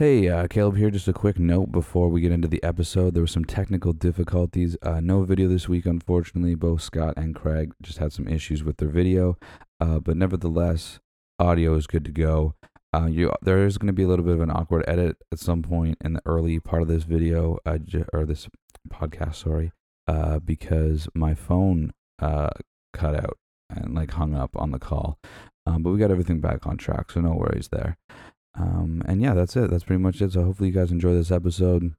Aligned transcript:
Hey, 0.00 0.30
uh, 0.30 0.46
Caleb 0.48 0.78
here. 0.78 0.90
Just 0.90 1.08
a 1.08 1.12
quick 1.12 1.38
note 1.38 1.72
before 1.72 2.08
we 2.08 2.22
get 2.22 2.32
into 2.32 2.48
the 2.48 2.62
episode. 2.62 3.12
There 3.12 3.22
were 3.22 3.26
some 3.26 3.44
technical 3.44 3.92
difficulties. 3.92 4.74
Uh, 4.80 5.00
no 5.00 5.24
video 5.24 5.46
this 5.46 5.68
week, 5.68 5.84
unfortunately. 5.84 6.54
Both 6.54 6.80
Scott 6.80 7.12
and 7.18 7.34
Craig 7.34 7.74
just 7.82 7.98
had 7.98 8.10
some 8.14 8.26
issues 8.26 8.64
with 8.64 8.78
their 8.78 8.88
video, 8.88 9.36
uh, 9.78 9.98
but 9.98 10.16
nevertheless, 10.16 11.00
audio 11.38 11.74
is 11.74 11.86
good 11.86 12.06
to 12.06 12.12
go. 12.12 12.54
Uh, 12.94 13.08
you, 13.10 13.30
there 13.42 13.66
is 13.66 13.76
going 13.76 13.88
to 13.88 13.92
be 13.92 14.04
a 14.04 14.08
little 14.08 14.24
bit 14.24 14.32
of 14.32 14.40
an 14.40 14.50
awkward 14.50 14.86
edit 14.88 15.18
at 15.30 15.38
some 15.38 15.60
point 15.60 15.98
in 16.02 16.14
the 16.14 16.22
early 16.24 16.58
part 16.58 16.80
of 16.80 16.88
this 16.88 17.02
video, 17.02 17.58
uh, 17.66 17.76
or 18.14 18.24
this 18.24 18.48
podcast, 18.88 19.34
sorry, 19.34 19.70
uh, 20.08 20.38
because 20.38 21.10
my 21.14 21.34
phone 21.34 21.92
cut 22.18 23.14
out 23.14 23.36
and 23.68 23.94
like 23.94 24.12
hung 24.12 24.34
up 24.34 24.56
on 24.56 24.70
the 24.70 24.78
call. 24.78 25.18
Um, 25.66 25.82
but 25.82 25.90
we 25.90 25.98
got 25.98 26.10
everything 26.10 26.40
back 26.40 26.66
on 26.66 26.78
track, 26.78 27.10
so 27.10 27.20
no 27.20 27.32
worries 27.32 27.68
there. 27.70 27.98
Um, 28.58 29.02
and 29.06 29.22
yeah, 29.22 29.34
that's 29.34 29.56
it. 29.56 29.70
That's 29.70 29.84
pretty 29.84 30.02
much 30.02 30.20
it. 30.20 30.32
So 30.32 30.42
hopefully 30.42 30.70
you 30.70 30.74
guys 30.74 30.90
enjoy 30.90 31.14
this 31.14 31.30
episode. 31.30 31.94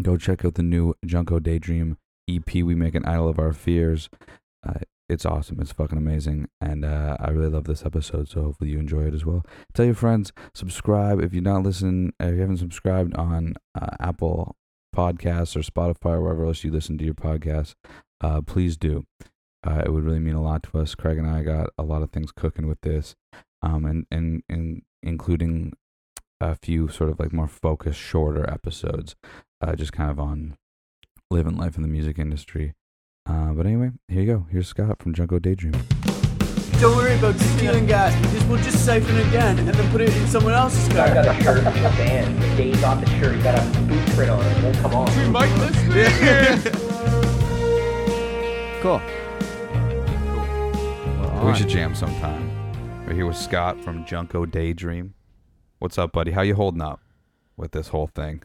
Go 0.00 0.16
check 0.16 0.44
out 0.44 0.54
the 0.54 0.62
new 0.62 0.94
Junko 1.04 1.38
Daydream 1.38 1.98
EP. 2.28 2.54
We 2.54 2.74
make 2.74 2.94
an 2.94 3.04
idol 3.04 3.28
of 3.28 3.38
our 3.38 3.52
fears. 3.52 4.08
Uh, 4.66 4.80
it's 5.08 5.26
awesome. 5.26 5.60
It's 5.60 5.72
fucking 5.72 5.98
amazing, 5.98 6.48
and 6.60 6.84
uh, 6.84 7.18
I 7.20 7.30
really 7.30 7.50
love 7.50 7.64
this 7.64 7.84
episode. 7.84 8.28
So 8.28 8.42
hopefully 8.42 8.70
you 8.70 8.78
enjoy 8.78 9.02
it 9.02 9.14
as 9.14 9.26
well. 9.26 9.44
Tell 9.74 9.84
your 9.84 9.94
friends. 9.94 10.32
Subscribe 10.54 11.20
if 11.20 11.34
you're 11.34 11.42
not 11.42 11.64
listening. 11.64 12.14
If 12.18 12.34
you 12.34 12.40
haven't 12.40 12.58
subscribed 12.58 13.14
on 13.16 13.54
uh, 13.74 13.88
Apple 14.00 14.56
Podcasts 14.96 15.54
or 15.54 15.60
Spotify 15.60 16.12
or 16.12 16.22
wherever 16.22 16.46
else 16.46 16.64
you 16.64 16.70
listen 16.70 16.96
to 16.98 17.04
your 17.04 17.14
podcasts, 17.14 17.74
uh, 18.22 18.40
please 18.40 18.76
do. 18.76 19.04
Uh, 19.66 19.82
it 19.84 19.92
would 19.92 20.04
really 20.04 20.18
mean 20.18 20.34
a 20.34 20.42
lot 20.42 20.62
to 20.62 20.78
us. 20.78 20.94
Craig 20.94 21.18
and 21.18 21.28
I 21.28 21.42
got 21.42 21.70
a 21.76 21.82
lot 21.82 22.02
of 22.02 22.10
things 22.10 22.32
cooking 22.32 22.66
with 22.66 22.80
this, 22.80 23.14
um, 23.60 23.84
and 23.84 24.06
and 24.10 24.42
and 24.48 24.82
including 25.02 25.72
a 26.40 26.54
few 26.56 26.88
sort 26.88 27.10
of 27.10 27.18
like 27.20 27.32
more 27.32 27.48
focused, 27.48 28.00
shorter 28.00 28.48
episodes, 28.50 29.14
uh, 29.60 29.74
just 29.76 29.92
kind 29.92 30.10
of 30.10 30.18
on 30.18 30.56
living 31.30 31.56
life 31.56 31.76
in 31.76 31.82
the 31.82 31.88
music 31.88 32.18
industry. 32.18 32.74
Uh, 33.28 33.52
but 33.52 33.66
anyway, 33.66 33.90
here 34.08 34.20
you 34.22 34.26
go. 34.26 34.46
Here's 34.50 34.68
Scott 34.68 35.00
from 35.00 35.14
Junko 35.14 35.38
Daydream. 35.38 35.74
Don't 36.80 36.96
worry 36.96 37.16
about 37.16 37.36
stealing 37.36 37.86
gas 37.86 38.12
because 38.20 38.44
we'll 38.46 38.60
just 38.60 38.84
siphon 38.84 39.16
it 39.16 39.28
again 39.28 39.56
and 39.56 39.68
then 39.68 39.90
put 39.92 40.00
it 40.00 40.12
in 40.16 40.26
someone 40.26 40.52
else's 40.52 40.88
car. 40.92 41.06
I 41.06 41.14
got 41.14 41.28
a 41.28 41.42
shirt 41.42 41.62
from 41.62 41.74
the 41.74 41.88
band. 41.90 42.42
The 42.42 42.56
days 42.56 42.82
off 42.82 43.00
the 43.00 43.08
shirt, 43.20 43.36
you 43.36 43.42
got 43.44 43.56
a 43.56 43.62
boot 43.82 44.04
print 44.16 44.30
on 44.30 44.44
it. 44.44 44.56
It 44.58 44.64
won't 44.64 44.76
come 44.78 44.94
off. 44.94 45.16
Mike, 45.28 45.50
Cool. 48.82 49.00
We 51.46 51.54
should 51.54 51.68
jam 51.68 51.94
sometime. 51.94 52.51
We're 53.06 53.14
here 53.14 53.26
with 53.26 53.36
Scott 53.36 53.80
from 53.82 54.04
Junko 54.04 54.46
Daydream. 54.46 55.14
What's 55.80 55.98
up, 55.98 56.12
buddy? 56.12 56.30
How 56.30 56.42
you 56.42 56.54
holding 56.54 56.80
up 56.80 57.00
with 57.56 57.72
this 57.72 57.88
whole 57.88 58.06
thing? 58.06 58.42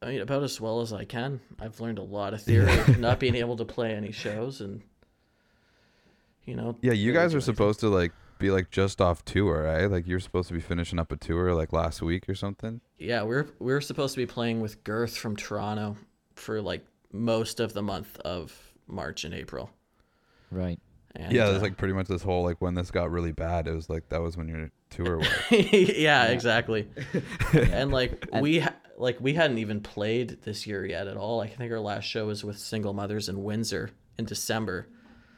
I 0.00 0.06
mean, 0.06 0.20
about 0.20 0.42
as 0.42 0.60
well 0.60 0.80
as 0.80 0.92
I 0.92 1.04
can. 1.04 1.40
I've 1.60 1.80
learned 1.80 1.98
a 1.98 2.02
lot 2.02 2.34
of 2.34 2.42
theory, 2.44 2.72
not 2.98 3.18
being 3.18 3.34
able 3.34 3.56
to 3.56 3.64
play 3.64 3.94
any 3.94 4.12
shows, 4.12 4.60
and 4.60 4.82
you 6.44 6.54
know. 6.54 6.76
Yeah, 6.82 6.92
you 6.92 7.12
guys 7.12 7.32
do 7.32 7.38
are 7.38 7.40
supposed 7.40 7.80
to 7.80 7.88
like 7.88 8.12
be 8.38 8.50
like 8.50 8.70
just 8.70 9.00
off 9.00 9.24
tour, 9.24 9.64
right? 9.64 9.86
Like 9.86 10.06
you're 10.06 10.20
supposed 10.20 10.48
to 10.48 10.54
be 10.54 10.60
finishing 10.60 10.98
up 10.98 11.10
a 11.12 11.16
tour 11.16 11.52
like 11.54 11.72
last 11.72 12.00
week 12.00 12.28
or 12.28 12.34
something. 12.34 12.80
Yeah, 12.98 13.22
we're 13.24 13.48
we're 13.58 13.80
supposed 13.80 14.14
to 14.14 14.18
be 14.20 14.26
playing 14.26 14.60
with 14.60 14.82
Girth 14.84 15.16
from 15.16 15.36
Toronto 15.36 15.96
for 16.34 16.62
like 16.62 16.86
most 17.12 17.60
of 17.60 17.72
the 17.72 17.82
month 17.82 18.18
of 18.20 18.72
March 18.86 19.24
and 19.24 19.34
April. 19.34 19.70
Right. 20.50 20.78
And, 21.14 21.32
yeah, 21.32 21.46
uh, 21.46 21.52
it's 21.52 21.62
like 21.62 21.76
pretty 21.76 21.94
much 21.94 22.06
this 22.08 22.22
whole 22.22 22.42
like 22.42 22.60
when 22.60 22.74
this 22.74 22.90
got 22.90 23.10
really 23.10 23.32
bad, 23.32 23.66
it 23.66 23.74
was 23.74 23.90
like 23.90 24.08
that 24.08 24.20
was 24.22 24.36
when 24.36 24.48
your 24.48 24.70
tour 24.90 25.18
was. 25.18 25.28
yeah, 25.50 26.26
exactly. 26.26 26.88
and 27.52 27.92
like 27.92 28.26
we 28.40 28.60
ha- 28.60 28.74
like 28.96 29.20
we 29.20 29.34
hadn't 29.34 29.58
even 29.58 29.80
played 29.80 30.38
this 30.42 30.66
year 30.66 30.84
yet 30.86 31.08
at 31.08 31.16
all. 31.16 31.40
I 31.40 31.48
think 31.48 31.70
our 31.72 31.80
last 31.80 32.04
show 32.04 32.26
was 32.26 32.42
with 32.44 32.58
Single 32.58 32.92
Mothers 32.94 33.28
in 33.28 33.42
Windsor 33.44 33.90
in 34.18 34.24
December. 34.24 34.88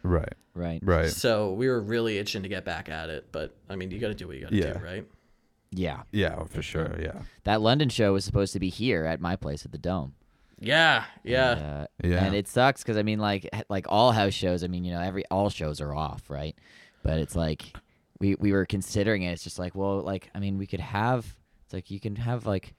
right. 0.03 0.33
Right. 0.57 0.79
Right. 0.85 1.11
So 1.11 1.53
we 1.53 1.67
were 1.69 1.81
really 1.81 2.19
itching 2.19 2.45
to 2.45 2.49
get 2.49 2.65
back 2.65 2.89
at 2.89 3.11
it, 3.11 3.27
but 3.33 3.57
I 3.69 3.75
mean, 3.75 3.91
you 3.91 3.99
got 3.99 4.09
to 4.09 4.15
do 4.15 4.29
what 4.29 4.37
you 4.37 4.43
got 4.43 4.51
to 4.51 4.57
Yeah. 4.57 4.73
do, 4.75 4.79
right? 4.85 5.05
Yeah. 5.73 6.03
Yeah, 6.13 6.45
for 6.45 6.63
sure. 6.63 6.95
Yeah. 7.01 7.23
That 7.43 7.61
London 7.61 7.89
show 7.89 8.13
was 8.13 8.25
supposed 8.25 8.53
to 8.53 8.61
be 8.61 8.69
here 8.69 9.05
at 9.05 9.21
my 9.21 9.35
place 9.35 9.65
at 9.65 9.73
the 9.73 9.79
Dome. 9.79 10.15
Yeah, 10.65 11.05
yeah. 11.23 11.53
And, 11.53 11.61
uh, 11.61 11.87
Yeah. 12.03 12.25
And 12.25 12.35
it 12.35 12.49
sucks 12.49 12.83
because 12.83 12.97
I 12.97 13.03
mean, 13.03 13.19
like, 13.19 13.49
like 13.69 13.87
all 13.89 14.13
house 14.13 14.35
shows. 14.35 14.65
I 14.65 14.69
mean, 14.69 14.85
you 14.85 14.93
know, 14.93 15.01
every 15.01 15.25
all 15.31 15.51
shows 15.51 15.81
are 15.81 15.95
off, 15.95 16.31
right? 16.31 16.57
But 17.03 17.19
it's 17.19 17.37
like 17.37 17.77
we 18.19 18.35
we 18.37 18.53
were 18.53 18.67
considering 18.67 19.23
it. 19.23 19.33
It's 19.33 19.45
just 19.45 19.59
like, 19.59 19.75
well, 19.75 20.01
like 20.01 20.31
I 20.35 20.41
mean, 20.41 20.59
we 20.59 20.67
could 20.67 20.81
have. 20.81 21.37
It's 21.65 21.75
like 21.75 21.91
you 21.91 22.01
can 22.01 22.17
have 22.17 22.47
like. 22.47 22.75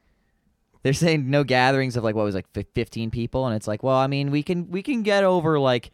They're 0.83 0.93
saying 0.93 1.29
no 1.29 1.43
gatherings 1.43 1.95
of 1.97 2.03
like 2.03 2.15
what 2.15 2.25
was 2.25 2.35
like 2.35 2.47
fifteen 2.73 3.09
people, 3.09 3.47
and 3.47 3.55
it's 3.55 3.67
like, 3.67 3.81
well, 3.81 3.97
I 3.97 4.07
mean, 4.07 4.29
we 4.31 4.43
can 4.43 4.69
we 4.69 4.81
can 4.81 5.03
get 5.03 5.23
over 5.23 5.59
like. 5.59 5.91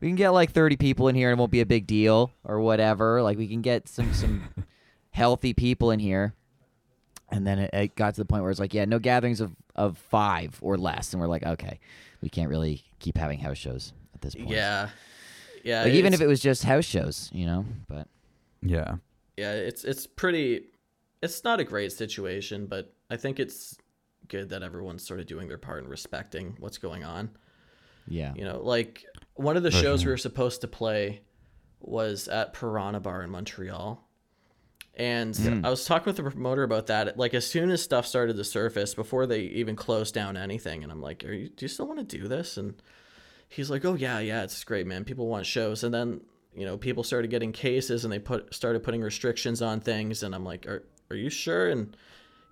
We 0.00 0.08
can 0.08 0.16
get 0.16 0.30
like 0.30 0.50
thirty 0.50 0.76
people 0.76 1.08
in 1.08 1.14
here, 1.14 1.30
and 1.30 1.38
it 1.38 1.40
won't 1.40 1.50
be 1.50 1.60
a 1.60 1.66
big 1.66 1.86
deal 1.86 2.32
or 2.44 2.60
whatever. 2.60 3.22
Like 3.22 3.38
we 3.38 3.48
can 3.48 3.62
get 3.62 3.88
some 3.88 4.12
some 4.12 4.42
healthy 5.10 5.54
people 5.54 5.90
in 5.90 6.00
here. 6.00 6.34
And 7.30 7.46
then 7.46 7.58
it, 7.58 7.70
it 7.72 7.96
got 7.96 8.14
to 8.14 8.20
the 8.20 8.26
point 8.26 8.42
where 8.42 8.50
it's 8.50 8.60
like, 8.60 8.74
yeah, 8.74 8.84
no 8.84 8.98
gatherings 8.98 9.40
of, 9.40 9.52
of 9.74 9.98
five 9.98 10.58
or 10.60 10.76
less. 10.76 11.12
And 11.12 11.20
we're 11.20 11.28
like, 11.28 11.44
okay, 11.44 11.80
we 12.20 12.28
can't 12.28 12.48
really 12.48 12.82
keep 12.98 13.18
having 13.18 13.38
house 13.38 13.58
shows 13.58 13.92
at 14.14 14.20
this 14.20 14.34
point. 14.34 14.50
Yeah. 14.50 14.88
Yeah. 15.62 15.82
Like, 15.84 15.92
even 15.92 16.14
if 16.14 16.20
it 16.20 16.26
was 16.26 16.40
just 16.40 16.64
house 16.64 16.84
shows, 16.84 17.30
you 17.32 17.46
know? 17.46 17.64
But 17.88 18.08
Yeah. 18.62 18.96
yeah, 19.36 19.52
it's 19.52 19.84
it's 19.84 20.06
pretty 20.06 20.66
it's 21.22 21.42
not 21.44 21.60
a 21.60 21.64
great 21.64 21.92
situation, 21.92 22.66
but 22.66 22.94
I 23.10 23.16
think 23.16 23.40
it's 23.40 23.76
good 24.28 24.50
that 24.50 24.62
everyone's 24.62 25.06
sort 25.06 25.20
of 25.20 25.26
doing 25.26 25.48
their 25.48 25.58
part 25.58 25.82
and 25.82 25.90
respecting 25.90 26.56
what's 26.60 26.78
going 26.78 27.04
on. 27.04 27.30
yeah. 28.06 28.32
You 28.34 28.44
know, 28.44 28.60
like 28.62 29.04
one 29.34 29.56
of 29.56 29.62
the 29.62 29.70
shows 29.70 30.00
we 30.00 30.04
mm-hmm. 30.04 30.10
were 30.10 30.16
supposed 30.18 30.60
to 30.60 30.68
play 30.68 31.22
was 31.80 32.28
at 32.28 32.52
Piranha 32.54 33.00
Bar 33.00 33.22
in 33.22 33.30
Montreal. 33.30 34.03
And 34.96 35.36
I 35.64 35.70
was 35.70 35.84
talking 35.84 36.06
with 36.06 36.16
the 36.16 36.22
promoter 36.22 36.62
about 36.62 36.86
that. 36.86 37.16
Like 37.18 37.34
as 37.34 37.46
soon 37.46 37.70
as 37.70 37.82
stuff 37.82 38.06
started 38.06 38.36
to 38.36 38.44
surface, 38.44 38.94
before 38.94 39.26
they 39.26 39.40
even 39.40 39.74
closed 39.74 40.14
down 40.14 40.36
anything, 40.36 40.82
and 40.82 40.92
I'm 40.92 41.00
like, 41.00 41.24
"Are 41.24 41.32
you? 41.32 41.48
Do 41.48 41.64
you 41.64 41.68
still 41.68 41.86
want 41.86 41.98
to 42.08 42.18
do 42.18 42.28
this?" 42.28 42.56
And 42.56 42.74
he's 43.48 43.70
like, 43.70 43.84
"Oh 43.84 43.94
yeah, 43.94 44.20
yeah, 44.20 44.44
it's 44.44 44.62
great, 44.62 44.86
man. 44.86 45.04
People 45.04 45.26
want 45.26 45.46
shows." 45.46 45.82
And 45.82 45.92
then 45.92 46.20
you 46.56 46.64
know, 46.64 46.76
people 46.78 47.02
started 47.02 47.28
getting 47.30 47.50
cases, 47.50 48.04
and 48.04 48.12
they 48.12 48.20
put 48.20 48.54
started 48.54 48.84
putting 48.84 49.02
restrictions 49.02 49.60
on 49.62 49.80
things. 49.80 50.22
And 50.22 50.32
I'm 50.34 50.44
like, 50.44 50.66
"Are 50.66 50.84
are 51.10 51.16
you 51.16 51.28
sure?" 51.28 51.68
And 51.70 51.96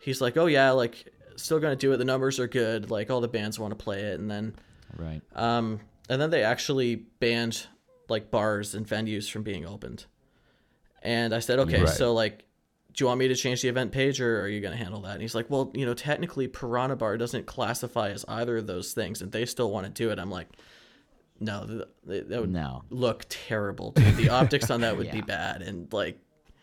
he's 0.00 0.20
like, 0.20 0.36
"Oh 0.36 0.46
yeah, 0.46 0.72
like 0.72 1.12
still 1.36 1.60
gonna 1.60 1.76
do 1.76 1.92
it. 1.92 1.98
The 1.98 2.04
numbers 2.04 2.40
are 2.40 2.48
good. 2.48 2.90
Like 2.90 3.08
all 3.08 3.20
the 3.20 3.28
bands 3.28 3.58
want 3.58 3.70
to 3.70 3.82
play 3.82 4.00
it." 4.00 4.18
And 4.18 4.28
then 4.28 4.56
Right. 4.96 5.22
um, 5.34 5.80
and 6.08 6.20
then 6.20 6.30
they 6.30 6.42
actually 6.42 6.96
banned 6.96 7.68
like 8.08 8.32
bars 8.32 8.74
and 8.74 8.84
venues 8.86 9.30
from 9.30 9.44
being 9.44 9.64
opened. 9.64 10.06
And 11.02 11.34
I 11.34 11.40
said, 11.40 11.58
okay, 11.60 11.80
Right. 11.80 11.88
so 11.88 12.12
like, 12.14 12.44
do 12.94 13.02
you 13.04 13.06
want 13.06 13.18
me 13.20 13.28
to 13.28 13.34
change 13.34 13.62
the 13.62 13.68
event 13.68 13.90
page 13.92 14.20
or 14.20 14.40
are 14.42 14.48
you 14.48 14.60
going 14.60 14.76
to 14.76 14.82
handle 14.82 15.00
that? 15.02 15.12
And 15.12 15.22
he's 15.22 15.34
like, 15.34 15.48
well, 15.50 15.70
you 15.74 15.86
know, 15.86 15.94
technically 15.94 16.46
Piranha 16.46 16.94
Bar 16.96 17.16
doesn't 17.16 17.46
classify 17.46 18.10
as 18.10 18.24
either 18.28 18.58
of 18.58 18.66
those 18.66 18.92
things 18.92 19.22
and 19.22 19.32
they 19.32 19.46
still 19.46 19.70
want 19.70 19.86
to 19.86 19.90
do 19.92 20.10
it. 20.10 20.18
I'm 20.18 20.30
like, 20.30 20.48
no, 21.40 21.66
th- 21.66 21.82
th- 22.06 22.26
that 22.28 22.40
would 22.40 22.50
No. 22.52 22.84
look 22.90 23.24
terrible. 23.28 23.92
Dude. 23.92 24.16
The 24.16 24.28
optics 24.28 24.70
on 24.70 24.82
that 24.82 24.96
would 24.96 25.10
be 25.10 25.20
bad. 25.26 25.62
And 25.62 25.90
like, 25.92 26.18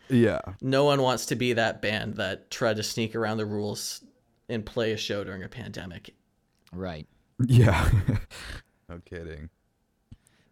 Yeah. 0.08 0.40
no 0.62 0.84
one 0.84 1.02
wants 1.02 1.26
to 1.26 1.34
be 1.36 1.54
that 1.54 1.82
band 1.82 2.14
that 2.14 2.50
tried 2.50 2.76
to 2.76 2.82
sneak 2.82 3.14
around 3.16 3.38
the 3.38 3.46
rules 3.46 4.02
and 4.48 4.64
play 4.64 4.92
a 4.92 4.96
show 4.96 5.24
during 5.24 5.42
a 5.42 5.48
pandemic. 5.48 6.14
Right. 6.72 7.06
Yeah. 7.46 7.90
no 8.88 9.00
kidding. 9.04 9.48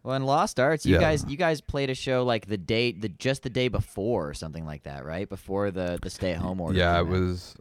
Well, 0.09 0.15
in 0.15 0.23
Lost 0.23 0.59
Arts, 0.59 0.87
you 0.87 0.95
Yeah. 0.95 1.01
guys 1.01 1.23
you 1.27 1.37
guys 1.37 1.61
played 1.61 1.91
a 1.91 1.93
show 1.93 2.23
like 2.23 2.47
the 2.47 2.57
day 2.57 2.91
the 2.91 3.09
just 3.09 3.43
the 3.43 3.49
day 3.51 3.67
before 3.67 4.27
or 4.29 4.33
something 4.33 4.65
like 4.65 4.81
that, 4.83 5.05
right? 5.05 5.29
Before 5.29 5.69
the 5.69 5.99
the 6.01 6.09
stay 6.09 6.31
at 6.31 6.39
home 6.39 6.59
order. 6.59 6.75
Yeah, 6.75 6.95
it 6.95 7.01
out. 7.01 7.07
was 7.09 7.55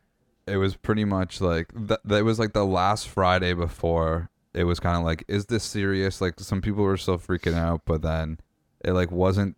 it 0.46 0.56
was 0.56 0.74
pretty 0.74 1.04
much 1.04 1.42
like 1.42 1.68
that 1.74 2.00
that 2.06 2.24
was 2.24 2.38
like 2.38 2.54
the 2.54 2.64
last 2.64 3.06
Friday 3.06 3.52
before 3.52 4.30
it 4.54 4.64
was 4.64 4.80
kind 4.80 4.96
of 4.96 5.04
like 5.04 5.24
is 5.28 5.44
this 5.44 5.62
serious? 5.62 6.22
Like 6.22 6.40
some 6.40 6.62
people 6.62 6.84
were 6.84 6.96
still 6.96 7.18
freaking 7.18 7.52
out, 7.52 7.82
but 7.84 8.00
then 8.00 8.38
it 8.82 8.92
like 8.92 9.10
wasn't 9.12 9.54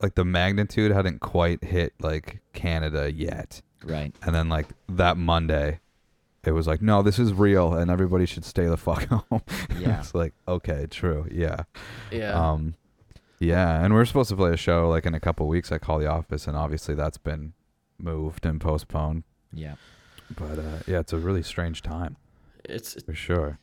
like 0.00 0.14
the 0.14 0.24
magnitude 0.24 0.92
hadn't 0.92 1.20
quite 1.20 1.62
hit 1.62 1.92
like 2.00 2.40
Canada 2.54 3.12
yet. 3.12 3.60
right. 3.84 4.14
And 4.22 4.34
then 4.34 4.48
like 4.48 4.68
that 4.88 5.18
Monday 5.18 5.80
it 6.48 6.52
was 6.52 6.66
like 6.66 6.82
no, 6.82 7.02
this 7.02 7.18
is 7.18 7.32
real 7.32 7.74
and 7.74 7.90
everybody 7.90 8.26
should 8.26 8.44
stay 8.44 8.66
the 8.66 8.76
fuck 8.76 9.04
home. 9.08 9.42
Yeah. 9.78 10.00
it's 10.00 10.14
like 10.14 10.34
okay, 10.48 10.86
true. 10.90 11.26
Yeah. 11.30 11.62
Yeah. 12.10 12.32
Um, 12.32 12.74
yeah, 13.40 13.84
and 13.84 13.94
we're 13.94 14.04
supposed 14.04 14.30
to 14.30 14.36
play 14.36 14.50
a 14.52 14.56
show 14.56 14.88
like 14.88 15.06
in 15.06 15.14
a 15.14 15.20
couple 15.20 15.46
weeks 15.46 15.70
I 15.70 15.78
Call 15.78 16.00
the 16.00 16.08
Office, 16.08 16.48
and 16.48 16.56
obviously 16.56 16.96
that's 16.96 17.18
been 17.18 17.52
moved 17.98 18.44
and 18.44 18.60
postponed. 18.60 19.22
Yeah. 19.52 19.74
But 20.36 20.58
uh, 20.58 20.78
yeah, 20.88 20.98
it's 20.98 21.12
a 21.12 21.18
really 21.18 21.42
strange 21.44 21.80
time 21.82 22.16
it's 22.64 23.00
for 23.02 23.14
sure. 23.14 23.58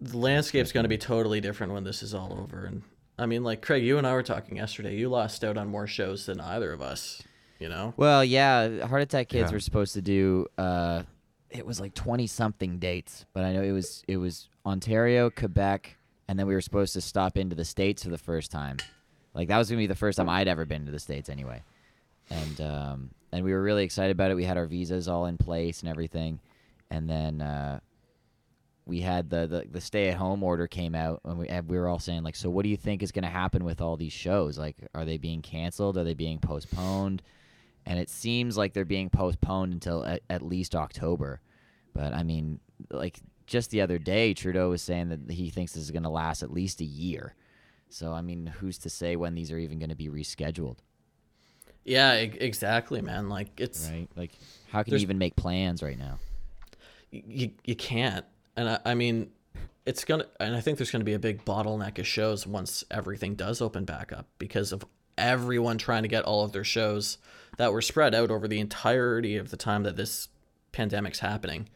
the 0.00 0.16
landscape's 0.18 0.70
going 0.70 0.84
to 0.84 0.88
be 0.88 0.98
totally 0.98 1.40
different 1.40 1.72
when 1.72 1.82
this 1.84 2.02
is 2.02 2.14
all 2.14 2.38
over. 2.40 2.64
And 2.66 2.82
I 3.18 3.26
mean, 3.26 3.42
like 3.42 3.62
Craig, 3.62 3.82
you 3.82 3.98
and 3.98 4.06
I 4.06 4.12
were 4.12 4.22
talking 4.22 4.56
yesterday. 4.58 4.94
You 4.96 5.08
lost 5.08 5.42
out 5.42 5.56
on 5.56 5.68
more 5.68 5.86
shows 5.86 6.26
than 6.26 6.40
either 6.40 6.72
of 6.72 6.80
us. 6.82 7.22
You 7.58 7.70
know? 7.70 7.94
Well, 7.96 8.22
yeah, 8.22 8.86
Heart 8.86 9.02
Attack 9.02 9.28
Kids 9.30 9.50
Yeah. 9.50 9.54
were 9.56 9.60
supposed 9.60 9.94
to 9.94 10.02
do 10.02 10.46
uh 10.58 11.02
it 11.50 11.66
was 11.66 11.80
like 11.80 11.94
20 11.94 12.26
something 12.26 12.78
dates, 12.78 13.24
but 13.32 13.44
I 13.44 13.52
know 13.52 13.62
it 13.62 13.72
was 13.72 14.02
it 14.08 14.16
was 14.16 14.48
Ontario, 14.64 15.30
Quebec, 15.30 15.96
and 16.28 16.38
then 16.38 16.46
we 16.46 16.54
were 16.54 16.60
supposed 16.60 16.92
to 16.94 17.00
stop 17.00 17.36
into 17.36 17.54
the 17.54 17.64
states 17.64 18.02
for 18.02 18.10
the 18.10 18.18
first 18.18 18.50
time. 18.50 18.78
Like 19.34 19.48
that 19.48 19.58
was 19.58 19.68
going 19.68 19.78
to 19.78 19.82
be 19.82 19.86
the 19.86 19.94
first 19.94 20.16
time 20.16 20.28
I'd 20.28 20.48
ever 20.48 20.64
been 20.64 20.86
to 20.86 20.92
the 20.92 20.98
states 20.98 21.28
anyway. 21.28 21.62
And 22.30 22.60
um 22.60 23.10
and 23.32 23.44
we 23.44 23.52
were 23.52 23.62
really 23.62 23.84
excited 23.84 24.12
about 24.12 24.30
it. 24.30 24.34
We 24.34 24.44
had 24.44 24.56
our 24.56 24.66
visas 24.66 25.08
all 25.08 25.26
in 25.26 25.36
place 25.36 25.80
and 25.80 25.88
everything. 25.88 26.40
And 26.90 27.08
then 27.08 27.42
uh 27.42 27.80
we 28.86 29.00
had 29.00 29.28
the, 29.28 29.48
the, 29.48 29.66
the 29.68 29.80
stay 29.80 30.08
at 30.08 30.16
home 30.16 30.44
order 30.44 30.68
came 30.68 30.94
out 30.94 31.20
and 31.24 31.38
we, 31.38 31.48
and 31.48 31.68
we 31.68 31.76
were 31.76 31.88
all 31.88 31.98
saying 31.98 32.22
like 32.22 32.36
so 32.36 32.48
what 32.48 32.62
do 32.62 32.68
you 32.68 32.76
think 32.76 33.02
is 33.02 33.10
going 33.10 33.24
to 33.24 33.28
happen 33.28 33.64
with 33.64 33.80
all 33.80 33.96
these 33.96 34.12
shows 34.12 34.56
like 34.56 34.76
are 34.94 35.04
they 35.04 35.18
being 35.18 35.42
canceled 35.42 35.98
are 35.98 36.04
they 36.04 36.14
being 36.14 36.38
postponed 36.38 37.20
and 37.86 37.98
it 37.98 38.10
seems 38.10 38.56
like 38.56 38.72
they're 38.72 38.84
being 38.84 39.08
postponed 39.08 39.72
until 39.72 40.04
at, 40.04 40.22
at 40.28 40.42
least 40.42 40.74
october 40.74 41.40
but 41.94 42.12
i 42.12 42.22
mean 42.22 42.60
like 42.90 43.20
just 43.46 43.70
the 43.70 43.80
other 43.80 43.98
day 43.98 44.34
trudeau 44.34 44.70
was 44.70 44.82
saying 44.82 45.08
that 45.08 45.30
he 45.30 45.50
thinks 45.50 45.72
this 45.72 45.82
is 45.82 45.90
going 45.90 46.02
to 46.02 46.08
last 46.08 46.42
at 46.42 46.52
least 46.52 46.80
a 46.80 46.84
year 46.84 47.34
so 47.88 48.12
i 48.12 48.20
mean 48.20 48.46
who's 48.58 48.78
to 48.78 48.90
say 48.90 49.16
when 49.16 49.34
these 49.34 49.50
are 49.50 49.58
even 49.58 49.78
going 49.78 49.90
to 49.90 49.96
be 49.96 50.08
rescheduled 50.08 50.78
Yeah, 51.84 52.14
exactly, 52.14 53.00
man. 53.00 53.28
Like 53.28 53.60
it's 53.60 53.88
right 53.88 54.08
like 54.16 54.32
how 54.72 54.82
can 54.82 54.94
you 54.94 54.98
even 54.98 55.18
make 55.18 55.36
plans 55.36 55.84
right 55.84 55.98
now 55.98 56.18
you 57.10 57.50
you 57.64 57.76
can't. 57.76 58.24
And 58.56 58.68
I, 58.68 58.78
I 58.84 58.94
mean, 58.94 59.30
it's 59.84 60.04
gonna. 60.04 60.26
And 60.40 60.56
I 60.56 60.60
think 60.60 60.78
there's 60.78 60.90
gonna 60.90 61.04
be 61.04 61.14
a 61.14 61.18
big 61.18 61.44
bottleneck 61.44 61.98
of 61.98 62.06
shows 62.06 62.46
once 62.46 62.84
everything 62.90 63.34
does 63.34 63.60
open 63.60 63.84
back 63.84 64.12
up 64.12 64.26
because 64.38 64.72
of 64.72 64.84
everyone 65.18 65.78
trying 65.78 66.02
to 66.02 66.08
get 66.08 66.24
all 66.24 66.44
of 66.44 66.52
their 66.52 66.64
shows 66.64 67.18
that 67.56 67.72
were 67.72 67.82
spread 67.82 68.14
out 68.14 68.30
over 68.30 68.48
the 68.48 68.60
entirety 68.60 69.36
of 69.36 69.50
the 69.50 69.56
time 69.56 69.82
that 69.84 69.96
this 69.96 70.28
pandemic's 70.72 71.18
happening. 71.18 71.68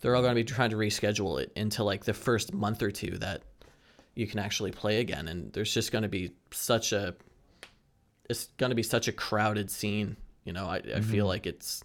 They're 0.00 0.16
all 0.16 0.22
gonna 0.22 0.34
be 0.34 0.44
trying 0.44 0.70
to 0.70 0.76
reschedule 0.76 1.40
it 1.40 1.52
into 1.56 1.84
like 1.84 2.04
the 2.04 2.14
first 2.14 2.54
month 2.54 2.82
or 2.82 2.90
two 2.90 3.18
that 3.18 3.42
you 4.14 4.26
can 4.26 4.38
actually 4.38 4.72
play 4.72 5.00
again. 5.00 5.28
And 5.28 5.52
there's 5.52 5.72
just 5.72 5.92
gonna 5.92 6.08
be 6.08 6.32
such 6.50 6.92
a. 6.92 7.14
It's 8.28 8.46
gonna 8.56 8.74
be 8.74 8.82
such 8.82 9.08
a 9.08 9.12
crowded 9.12 9.70
scene. 9.70 10.16
You 10.44 10.52
know, 10.52 10.66
I, 10.66 10.76
I 10.76 11.00
feel 11.00 11.24
mm-hmm. 11.24 11.26
like 11.26 11.46
it's 11.46 11.82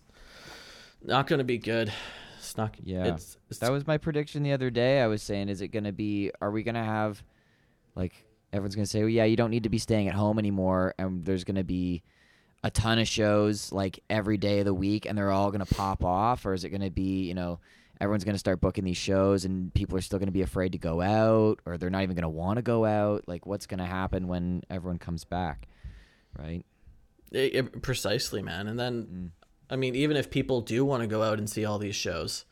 not 1.01 1.27
gonna 1.27 1.43
be 1.43 1.57
good. 1.57 1.91
It's 2.45 2.57
not. 2.57 2.75
Yeah, 2.83 3.05
It's, 3.05 3.37
it's 3.49 3.59
that 3.59 3.71
was 3.71 3.87
my 3.87 3.97
prediction 3.97 4.43
the 4.43 4.53
other 4.53 4.69
day. 4.69 5.01
I 5.01 5.07
was 5.07 5.23
saying, 5.23 5.49
is 5.49 5.61
it 5.61 5.69
going 5.69 5.85
to 5.85 5.91
be? 5.91 6.31
Are 6.41 6.51
we 6.51 6.61
going 6.61 6.75
to 6.75 6.83
have, 6.83 7.23
like, 7.95 8.13
everyone's 8.53 8.75
going 8.75 8.85
to 8.85 8.89
say, 8.89 8.99
well, 8.99 9.09
yeah, 9.09 9.23
you 9.23 9.35
don't 9.35 9.49
need 9.49 9.63
to 9.63 9.69
be 9.69 9.79
staying 9.79 10.07
at 10.07 10.13
home 10.13 10.37
anymore, 10.37 10.93
and 10.99 11.25
there's 11.25 11.43
going 11.43 11.55
to 11.55 11.63
be 11.63 12.03
a 12.65 12.71
ton 12.71 12.97
of 12.97 13.07
shows 13.07 13.71
like 13.71 13.99
every 14.09 14.37
day 14.37 14.57
of 14.59 14.65
the 14.65 14.73
week, 14.73 15.05
and 15.05 15.15
they're 15.15 15.29
all 15.31 15.51
going 15.51 15.63
to 15.63 15.75
pop 15.75 16.03
off, 16.03 16.45
or 16.47 16.53
is 16.53 16.63
it 16.63 16.69
going 16.69 16.81
to 16.81 16.89
be, 16.89 17.25
you 17.27 17.35
know, 17.35 17.59
everyone's 18.01 18.23
going 18.23 18.33
to 18.33 18.39
start 18.39 18.59
booking 18.59 18.83
these 18.83 18.97
shows, 18.97 19.45
and 19.45 19.71
people 19.73 19.95
are 19.97 20.01
still 20.01 20.17
going 20.17 20.27
to 20.27 20.33
be 20.33 20.41
afraid 20.41 20.71
to 20.71 20.79
go 20.79 20.99
out, 20.99 21.59
or 21.65 21.77
they're 21.77 21.91
not 21.91 22.01
even 22.01 22.15
going 22.15 22.23
to 22.23 22.29
want 22.29 22.57
to 22.57 22.63
go 22.63 22.83
out? 22.83 23.23
Like, 23.27 23.45
what's 23.45 23.67
going 23.67 23.77
to 23.77 23.85
happen 23.85 24.27
when 24.27 24.63
everyone 24.69 24.97
comes 24.97 25.25
back, 25.25 25.67
right? 26.39 26.65
It, 27.31 27.55
it- 27.55 27.81
precisely, 27.83 28.41
man. 28.41 28.67
And 28.67 28.79
then, 28.79 29.03
Mm. 29.03 29.29
I 29.69 29.75
mean, 29.77 29.95
even 29.95 30.15
if 30.17 30.29
people 30.29 30.61
do 30.61 30.85
want 30.85 31.01
to 31.01 31.07
go 31.07 31.23
out 31.23 31.37
and 31.39 31.49
see 31.49 31.65
all 31.65 31.77
these 31.79 31.95
shows, 31.95 32.45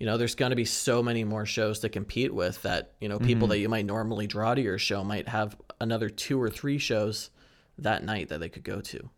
you 0.00 0.06
know, 0.06 0.16
there's 0.16 0.34
going 0.34 0.50
to 0.50 0.56
be 0.56 0.64
so 0.64 1.02
many 1.02 1.22
more 1.24 1.46
shows 1.46 1.80
to 1.80 1.88
compete 1.88 2.32
with 2.34 2.62
that, 2.62 2.92
you 3.00 3.08
know, 3.08 3.18
people 3.18 3.46
Mm-hmm. 3.46 3.50
that 3.50 3.58
you 3.58 3.68
might 3.68 3.86
normally 3.86 4.26
draw 4.26 4.54
to 4.54 4.60
your 4.62 4.78
show 4.78 5.02
might 5.04 5.28
have 5.28 5.56
another 5.80 6.08
two 6.08 6.40
or 6.40 6.48
three 6.50 6.78
shows 6.78 7.30
that 7.78 8.04
night 8.04 8.28
that 8.28 8.38
they 8.40 8.48
could 8.48 8.64
go 8.64 8.80
to. 8.80 9.08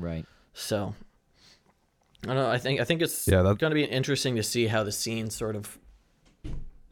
Right. 0.00 0.26
So, 0.54 0.94
I 2.24 2.26
don't 2.28 2.36
know. 2.36 2.50
I 2.50 2.58
think 2.58 2.80
I 2.80 2.84
think 2.84 3.02
it's 3.02 3.28
Yeah, 3.28 3.42
that- 3.42 3.58
going 3.58 3.70
to 3.70 3.74
be 3.74 3.84
interesting 3.84 4.36
to 4.36 4.42
see 4.42 4.66
how 4.66 4.82
the 4.82 4.92
scene 4.92 5.30
sort 5.30 5.54
of 5.56 5.78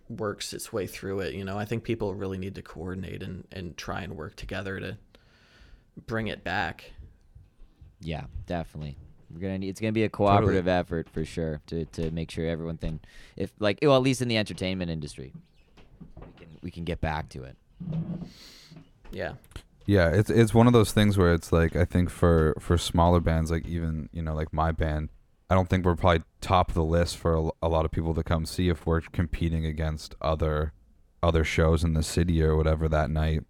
works 0.08 0.52
its 0.54 0.72
way 0.72 0.86
through 0.86 1.20
it. 1.20 1.34
You 1.34 1.44
know, 1.44 1.58
I 1.58 1.64
think 1.64 1.84
people 1.84 2.14
really 2.14 2.38
need 2.38 2.54
to 2.54 2.62
coordinate 2.62 3.22
and 3.22 3.46
and 3.52 3.76
try 3.76 4.02
and 4.02 4.16
work 4.16 4.36
together 4.36 4.78
to 4.80 4.98
bring 6.06 6.28
it 6.28 6.44
back. 6.44 6.92
Yeah, 8.00 8.24
definitely. 8.46 8.96
We're 9.30 9.40
gonna 9.40 9.58
need, 9.58 9.68
it's 9.68 9.80
gonna 9.80 9.92
be 9.92 10.04
a 10.04 10.08
cooperative 10.08 10.68
effort 10.68 11.10
for 11.10 11.24
sure 11.24 11.60
to, 11.66 11.84
to 11.86 12.10
make 12.12 12.30
sure 12.30 12.46
everyone 12.46 12.78
can 12.78 13.00
if 13.36 13.52
like 13.58 13.78
well 13.82 13.96
at 13.96 14.02
least 14.02 14.22
in 14.22 14.28
the 14.28 14.38
entertainment 14.38 14.90
industry 14.90 15.34
we 16.16 16.32
can 16.38 16.48
we 16.62 16.70
can 16.70 16.84
get 16.84 17.00
back 17.02 17.28
to 17.30 17.42
it. 17.42 17.56
Yeah. 19.10 19.32
Yeah, 19.88 20.10
it's 20.10 20.28
it's 20.28 20.52
one 20.52 20.66
of 20.66 20.74
those 20.74 20.92
things 20.92 21.16
where 21.16 21.32
it's 21.32 21.50
like 21.50 21.74
I 21.74 21.86
think 21.86 22.10
for 22.10 22.54
for 22.60 22.76
smaller 22.76 23.20
bands 23.20 23.50
like 23.50 23.66
even 23.66 24.10
you 24.12 24.20
know 24.20 24.34
like 24.34 24.52
my 24.52 24.70
band, 24.70 25.08
I 25.48 25.54
don't 25.54 25.66
think 25.66 25.86
we're 25.86 25.96
probably 25.96 26.24
top 26.42 26.68
of 26.68 26.74
the 26.74 26.84
list 26.84 27.16
for 27.16 27.34
a, 27.34 27.48
a 27.62 27.68
lot 27.70 27.86
of 27.86 27.90
people 27.90 28.12
to 28.12 28.22
come 28.22 28.44
see 28.44 28.68
if 28.68 28.84
we're 28.84 29.00
competing 29.00 29.64
against 29.64 30.14
other 30.20 30.74
other 31.22 31.42
shows 31.42 31.84
in 31.84 31.94
the 31.94 32.02
city 32.02 32.42
or 32.42 32.54
whatever 32.54 32.86
that 32.86 33.08
night. 33.08 33.44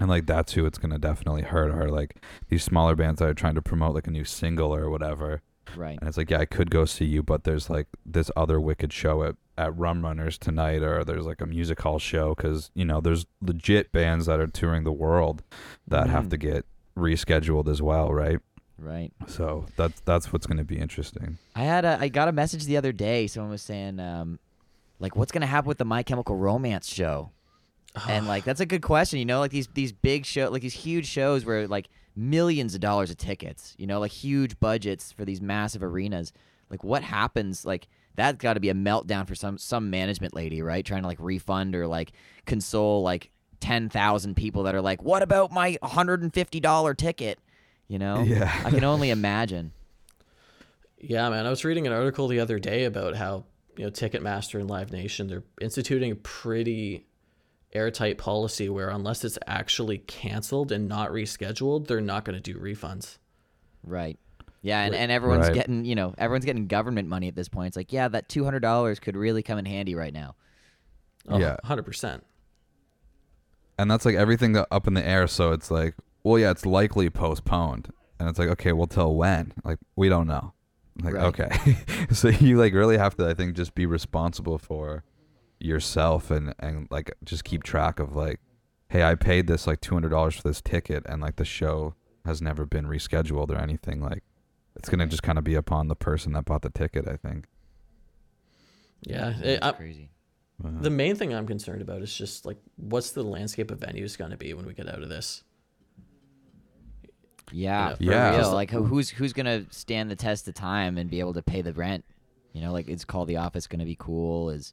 And 0.00 0.08
like 0.08 0.24
that's 0.24 0.54
who 0.54 0.64
it's 0.64 0.78
gonna 0.78 0.98
definitely 0.98 1.42
hurt 1.42 1.70
are 1.70 1.90
like 1.90 2.16
these 2.48 2.64
smaller 2.64 2.96
bands 2.96 3.18
that 3.18 3.28
are 3.28 3.34
trying 3.34 3.56
to 3.56 3.62
promote 3.62 3.94
like 3.94 4.06
a 4.06 4.10
new 4.10 4.24
single 4.24 4.74
or 4.74 4.88
whatever. 4.88 5.42
Right. 5.76 5.98
And 6.00 6.08
it's 6.08 6.16
like, 6.16 6.30
yeah, 6.30 6.38
I 6.40 6.44
could 6.46 6.70
go 6.70 6.84
see 6.84 7.04
you, 7.04 7.22
but 7.22 7.44
there's 7.44 7.68
like 7.70 7.86
this 8.06 8.30
other 8.36 8.60
wicked 8.60 8.92
show 8.92 9.22
at, 9.22 9.36
at 9.56 9.76
Rum 9.76 10.02
Runners 10.04 10.38
tonight, 10.38 10.82
or 10.82 11.04
there's 11.04 11.26
like 11.26 11.40
a 11.40 11.46
music 11.46 11.80
hall 11.80 11.98
show 11.98 12.34
because, 12.34 12.70
you 12.74 12.84
know, 12.84 13.00
there's 13.00 13.26
legit 13.40 13.92
bands 13.92 14.26
that 14.26 14.40
are 14.40 14.46
touring 14.46 14.84
the 14.84 14.92
world 14.92 15.42
that 15.86 16.08
have 16.08 16.26
Mhm. 16.26 16.30
to 16.30 16.36
get 16.38 16.66
rescheduled 16.96 17.68
as 17.68 17.80
well, 17.82 18.12
right? 18.12 18.38
Right. 18.78 19.12
So 19.26 19.66
that's 19.76 20.00
that's 20.04 20.32
what's 20.32 20.46
going 20.46 20.58
to 20.58 20.64
be 20.64 20.78
interesting. 20.78 21.38
I 21.56 21.64
had 21.64 21.84
a 21.84 21.98
I 22.00 22.08
got 22.08 22.28
a 22.28 22.32
message 22.32 22.64
the 22.64 22.76
other 22.76 22.92
day. 22.92 23.26
Someone 23.26 23.50
was 23.50 23.62
saying, 23.62 23.98
um, 23.98 24.38
like, 25.00 25.16
what's 25.16 25.32
gonna 25.32 25.46
happen 25.46 25.66
with 25.68 25.78
the 25.78 25.84
My 25.84 26.02
Chemical 26.02 26.36
Romance 26.36 26.86
show? 26.88 27.30
and 28.08 28.28
like 28.28 28.44
that's 28.48 28.60
a 28.60 28.66
good 28.66 28.82
question. 28.82 29.18
You 29.18 29.24
know, 29.24 29.40
like 29.40 29.50
these 29.50 29.66
these 29.74 29.90
big 29.92 30.24
show, 30.24 30.48
like 30.50 30.62
these 30.62 30.74
huge 30.74 31.06
shows 31.06 31.44
where 31.44 31.66
like 31.66 31.88
millions 32.18 32.74
of 32.74 32.80
dollars 32.80 33.10
of 33.10 33.16
tickets. 33.16 33.74
You 33.78 33.86
know, 33.86 34.00
like 34.00 34.12
huge 34.12 34.58
budgets 34.60 35.12
for 35.12 35.24
these 35.24 35.40
massive 35.40 35.82
arenas. 35.82 36.32
Like 36.68 36.84
what 36.84 37.02
happens? 37.02 37.64
Like 37.64 37.88
that's 38.16 38.36
got 38.38 38.54
to 38.54 38.60
be 38.60 38.68
a 38.68 38.74
meltdown 38.74 39.26
for 39.26 39.34
some 39.34 39.56
some 39.56 39.88
management 39.90 40.34
lady, 40.34 40.60
right? 40.60 40.84
Trying 40.84 41.02
to 41.02 41.08
like 41.08 41.20
refund 41.20 41.74
or 41.74 41.86
like 41.86 42.12
console 42.46 43.02
like 43.02 43.30
ten 43.60 43.88
thousand 43.88 44.34
people 44.34 44.64
that 44.64 44.74
are 44.74 44.82
like, 44.82 45.02
what 45.02 45.22
about 45.22 45.52
my 45.52 45.78
hundred 45.82 46.22
and 46.22 46.34
fifty 46.34 46.60
dollar 46.60 46.94
ticket? 46.94 47.38
You 47.86 47.98
know, 47.98 48.22
Yeah. 48.26 48.52
I 48.64 48.70
can 48.70 48.84
only 48.84 49.10
imagine. 49.10 49.72
Yeah, 51.00 51.30
man. 51.30 51.46
I 51.46 51.50
was 51.50 51.64
reading 51.64 51.86
an 51.86 51.92
article 51.92 52.26
the 52.28 52.40
other 52.40 52.58
day 52.58 52.84
about 52.84 53.14
how, 53.14 53.44
you 53.76 53.84
know, 53.84 53.90
Ticketmaster 53.90 54.58
and 54.58 54.68
Live 54.68 54.90
Nation, 54.90 55.28
they're 55.28 55.44
instituting 55.60 56.10
a 56.10 56.16
pretty 56.16 57.06
airtight 57.72 58.18
policy 58.18 58.68
where 58.68 58.88
unless 58.88 59.24
it's 59.24 59.38
actually 59.46 59.98
canceled 59.98 60.72
and 60.72 60.88
not 60.88 61.10
rescheduled, 61.10 61.86
they're 61.86 62.00
not 62.00 62.24
going 62.24 62.40
to 62.40 62.52
do 62.52 62.58
refunds. 62.58 63.18
Right. 63.84 64.18
Yeah, 64.62 64.82
and, 64.82 64.94
and 64.94 65.12
everyone's 65.12 65.46
Right. 65.46 65.54
getting 65.54 65.84
you 65.84 65.94
know 65.94 66.14
everyone's 66.18 66.44
getting 66.44 66.66
government 66.66 67.08
money 67.08 67.28
at 67.28 67.36
this 67.36 67.48
point. 67.48 67.68
It's 67.68 67.76
like 67.76 67.92
yeah, 67.92 68.08
that 68.08 68.28
two 68.28 68.44
hundred 68.44 68.60
dollars 68.60 68.98
could 68.98 69.16
really 69.16 69.42
come 69.42 69.58
in 69.58 69.64
handy 69.66 69.94
right 69.94 70.12
now. 70.12 70.34
Oh, 71.28 71.38
Yeah. 71.38 71.56
100%. 71.64 72.22
And 73.78 73.90
that's 73.90 74.04
like 74.04 74.16
everything 74.16 74.52
that 74.54 74.66
up 74.70 74.86
in 74.88 74.94
the 74.94 75.06
air. 75.06 75.26
So 75.26 75.52
it's 75.52 75.70
like, 75.70 75.94
well, 76.24 76.38
yeah, 76.38 76.50
it's 76.50 76.66
likely 76.66 77.10
postponed. 77.10 77.92
And 78.18 78.28
it's 78.28 78.38
like, 78.38 78.48
okay, 78.48 78.72
well, 78.72 78.86
till 78.86 79.14
when? 79.14 79.52
Like, 79.62 79.78
we 79.94 80.08
don't 80.08 80.26
know. 80.26 80.54
Like, 81.02 81.14
Right. 81.14 81.26
okay. 81.26 81.76
so 82.12 82.28
you 82.28 82.56
like 82.58 82.72
really 82.72 82.98
have 82.98 83.14
to, 83.16 83.28
I 83.28 83.34
think, 83.34 83.54
just 83.54 83.74
be 83.74 83.86
responsible 83.86 84.58
for 84.58 85.04
yourself 85.60 86.30
and, 86.30 86.54
and 86.58 86.86
like 86.90 87.12
just 87.24 87.44
keep 87.44 87.62
track 87.62 87.98
of 88.00 88.14
like, 88.14 88.40
hey, 88.88 89.02
I 89.02 89.14
paid 89.14 89.46
this 89.46 89.66
like 89.66 89.80
$200 89.80 90.34
for 90.40 90.42
this 90.48 90.60
ticket 90.60 91.02
and 91.06 91.20
like 91.20 91.36
the 91.36 91.44
show 91.44 91.94
has 92.24 92.40
never 92.42 92.64
been 92.64 92.86
rescheduled 92.86 93.50
or 93.50 93.56
anything. 93.56 94.00
Like, 94.00 94.22
it's 94.76 94.88
going 94.88 95.00
to 95.00 95.06
just 95.06 95.22
kind 95.22 95.38
of 95.38 95.44
be 95.44 95.54
upon 95.54 95.88
the 95.88 95.96
person 95.96 96.32
that 96.34 96.44
bought 96.44 96.62
the 96.62 96.70
ticket, 96.70 97.08
I 97.08 97.16
think. 97.16 97.46
Yeah. 99.02 99.30
That's 99.30 99.42
It- 99.42 99.62
I- 99.64 99.72
crazy. 99.72 100.10
Uh, 100.64 100.70
the 100.80 100.90
main 100.90 101.14
thing 101.14 101.32
I'm 101.32 101.46
concerned 101.46 101.82
about 101.82 102.02
is 102.02 102.12
just 102.12 102.44
like, 102.44 102.56
what's 102.76 103.12
the 103.12 103.22
landscape 103.22 103.70
of 103.70 103.78
venues 103.78 104.18
going 104.18 104.32
to 104.32 104.36
be 104.36 104.52
when 104.54 104.66
we 104.66 104.74
get 104.74 104.88
out 104.88 105.02
of 105.02 105.08
this? 105.08 105.44
Yeah, 107.52 107.94
for 107.94 108.02
Yeah. 108.02 108.36
real. 108.36 108.52
Like 108.52 108.70
who's 108.70 109.08
who's 109.08 109.32
gonna 109.32 109.64
stand 109.70 110.10
the 110.10 110.16
test 110.16 110.46
of 110.48 110.54
time 110.54 110.98
and 110.98 111.08
be 111.08 111.20
able 111.20 111.32
to 111.34 111.42
pay 111.42 111.62
the 111.62 111.72
rent? 111.72 112.04
You 112.52 112.60
know, 112.60 112.72
like 112.72 112.88
is 112.88 113.04
Call 113.06 113.24
the 113.24 113.36
Office 113.38 113.66
gonna 113.66 113.86
be 113.86 113.96
cool? 113.98 114.50
Is 114.50 114.72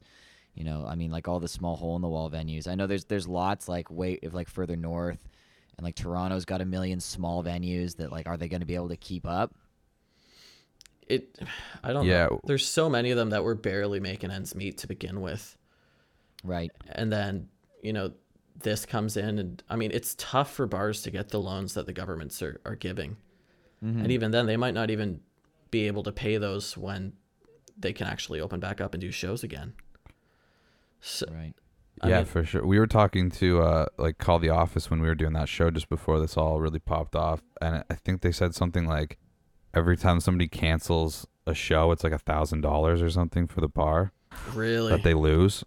you 0.56 0.64
know, 0.64 0.84
I 0.88 0.96
mean, 0.96 1.12
like 1.12 1.28
all 1.28 1.38
the 1.38 1.46
small 1.48 1.76
hole 1.76 1.94
in 1.94 2.02
the 2.02 2.08
wall 2.08 2.28
venues. 2.30 2.66
I 2.66 2.74
know 2.74 2.88
there's 2.88 3.04
there's 3.04 3.28
lots 3.28 3.68
like 3.68 3.88
way 3.90 4.18
if 4.22 4.34
like 4.34 4.48
further 4.48 4.74
north, 4.74 5.20
and 5.76 5.84
like 5.84 5.94
Toronto's 5.94 6.44
got 6.44 6.60
a 6.60 6.64
million 6.64 6.98
small 6.98 7.44
venues 7.44 7.96
that 7.98 8.10
like 8.10 8.26
are 8.26 8.36
they 8.36 8.48
gonna 8.48 8.66
be 8.66 8.74
able 8.74 8.88
to 8.88 8.96
keep 8.96 9.24
up? 9.26 9.54
It, 11.06 11.38
I 11.84 11.92
don't 11.92 12.04
Yeah. 12.06 12.26
know. 12.26 12.40
There's 12.44 12.66
so 12.66 12.88
many 12.90 13.12
of 13.12 13.16
them 13.16 13.30
that 13.30 13.44
were 13.44 13.54
barely 13.54 14.00
making 14.00 14.32
ends 14.32 14.54
meet 14.56 14.78
to 14.78 14.88
begin 14.88 15.20
with. 15.20 15.56
Right. 16.44 16.70
and 16.92 17.12
then 17.12 17.48
you 17.82 17.92
know 17.92 18.12
this 18.62 18.86
comes 18.86 19.16
in 19.16 19.38
and 19.38 19.62
i 19.68 19.74
mean 19.76 19.90
it's 19.92 20.14
tough 20.16 20.52
for 20.52 20.66
bars 20.66 21.02
to 21.02 21.10
get 21.10 21.30
the 21.30 21.40
loans 21.40 21.74
that 21.74 21.86
the 21.86 21.92
governments 21.92 22.40
are, 22.42 22.60
are 22.64 22.76
giving 22.76 23.16
Mm-hmm. 23.84 24.02
and 24.02 24.12
even 24.12 24.30
then 24.30 24.46
they 24.46 24.56
might 24.56 24.72
not 24.74 24.90
even 24.90 25.20
be 25.70 25.86
able 25.86 26.02
to 26.04 26.12
pay 26.12 26.36
those 26.38 26.76
when 26.76 27.12
they 27.76 27.92
can 27.92 28.06
actually 28.06 28.40
open 28.40 28.58
back 28.60 28.80
up 28.80 28.94
and 28.94 29.00
do 29.02 29.10
shows 29.10 29.42
again. 29.44 29.74
So 31.00 31.26
Right. 31.30 31.54
I 32.02 32.08
yeah, 32.08 32.16
mean- 32.18 32.24
for 32.26 32.44
sure. 32.44 32.66
We 32.66 32.78
were 32.78 32.86
talking 32.86 33.30
to 33.32 33.62
uh 33.62 33.86
like 33.98 34.18
call 34.18 34.38
the 34.38 34.50
office 34.50 34.90
when 34.90 35.00
we 35.00 35.08
were 35.08 35.14
doing 35.14 35.32
that 35.34 35.48
show 35.48 35.70
just 35.70 35.88
before 35.88 36.20
this 36.20 36.36
all 36.36 36.60
really 36.60 36.78
popped 36.78 37.16
off, 37.16 37.40
and 37.60 37.84
I 37.90 37.94
think 37.94 38.20
they 38.20 38.32
said 38.32 38.54
something 38.54 38.86
like 38.86 39.18
every 39.74 39.96
time 39.96 40.20
somebody 40.20 40.48
cancels 40.48 41.26
a 41.46 41.54
show, 41.54 41.92
it's 41.92 42.02
like 42.04 42.12
a 42.12 42.18
thousand 42.18 42.60
dollars 42.62 43.00
or 43.02 43.10
something 43.10 43.46
for 43.46 43.60
the 43.60 43.68
bar 43.68 44.12
really, 44.54 44.90
that 44.90 45.02
they 45.04 45.14
lose. 45.14 45.64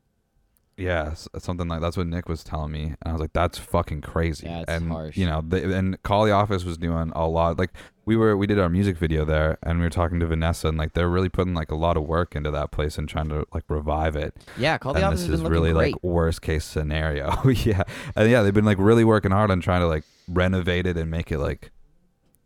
Yeah, 0.79 1.13
something 1.37 1.67
like 1.67 1.81
that's 1.81 1.97
what 1.97 2.07
Nick 2.07 2.29
was 2.29 2.43
telling 2.43 2.71
me, 2.71 2.83
and 2.83 2.97
I 3.05 3.11
was 3.11 3.19
like, 3.21 3.33
"That's 3.33 3.57
fucking 3.57 4.01
crazy." 4.01 4.47
Yeah, 4.47 4.61
it's 4.61 4.71
and 4.71 4.89
harsh. 4.89 5.17
you 5.17 5.25
know, 5.25 5.43
they, 5.45 5.63
and 5.73 6.01
Call 6.03 6.25
the 6.25 6.31
Office 6.31 6.63
was 6.63 6.77
doing 6.77 7.11
a 7.15 7.27
lot. 7.27 7.59
Like 7.59 7.71
we 8.05 8.15
were, 8.15 8.35
we 8.37 8.47
did 8.47 8.57
our 8.57 8.69
music 8.69 8.97
video 8.97 9.25
there, 9.25 9.57
and 9.61 9.79
we 9.79 9.85
were 9.85 9.89
talking 9.89 10.19
to 10.21 10.25
Vanessa, 10.27 10.67
and 10.69 10.77
like 10.77 10.93
they're 10.93 11.09
really 11.09 11.29
putting 11.29 11.53
like 11.53 11.69
a 11.69 11.75
lot 11.75 11.97
of 11.97 12.03
work 12.03 12.35
into 12.35 12.49
that 12.51 12.71
place 12.71 12.97
and 12.97 13.09
trying 13.09 13.29
to 13.29 13.45
like 13.53 13.63
revive 13.69 14.15
it 14.15 14.35
Yeah, 14.57 14.77
Call 14.77 14.93
the 14.93 14.99
and 14.99 15.05
Office 15.07 15.21
this 15.21 15.29
has 15.29 15.39
is 15.39 15.43
been 15.43 15.51
really 15.51 15.73
great. 15.73 15.93
like 15.93 16.03
worst 16.03 16.41
case 16.41 16.63
scenario. 16.65 17.35
yeah, 17.49 17.83
and 18.15 18.31
yeah, 18.31 18.41
they've 18.41 18.53
been 18.53 18.65
like 18.65 18.79
really 18.79 19.03
working 19.03 19.31
hard 19.31 19.51
on 19.51 19.59
trying 19.61 19.81
to 19.81 19.87
like 19.87 20.05
renovate 20.27 20.87
it 20.87 20.95
and 20.97 21.11
make 21.11 21.31
it 21.31 21.39
like 21.39 21.71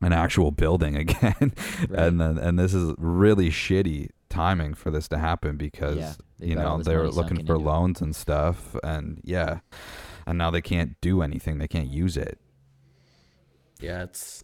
an 0.01 0.11
actual 0.11 0.51
building 0.51 0.95
again. 1.03 1.33
Right. 1.87 1.99
and 2.07 2.19
then 2.19 2.37
and 2.39 2.57
this 2.57 2.73
is 2.73 2.93
really 2.97 3.49
shitty 3.49 4.09
timing 4.33 4.73
for 4.73 4.89
this 4.91 5.07
to 5.09 5.17
happen 5.17 5.55
because 5.57 5.97
Yeah, 5.97 6.13
you 6.39 6.55
know 6.55 6.81
they 6.81 6.95
were 6.95 7.09
looking 7.09 7.37
for 7.45 7.53
into 7.55 7.55
it. 7.55 7.59
loans 7.71 8.01
and 8.01 8.15
stuff, 8.15 8.75
and 8.83 9.21
yeah, 9.23 9.59
and 10.25 10.37
now 10.37 10.49
they 10.51 10.61
can't 10.61 10.99
do 11.01 11.21
anything. 11.21 11.57
They 11.59 11.67
can't 11.67 11.87
use 11.89 12.17
it. 12.17 12.39
yeah, 13.79 14.03
it's. 14.03 14.43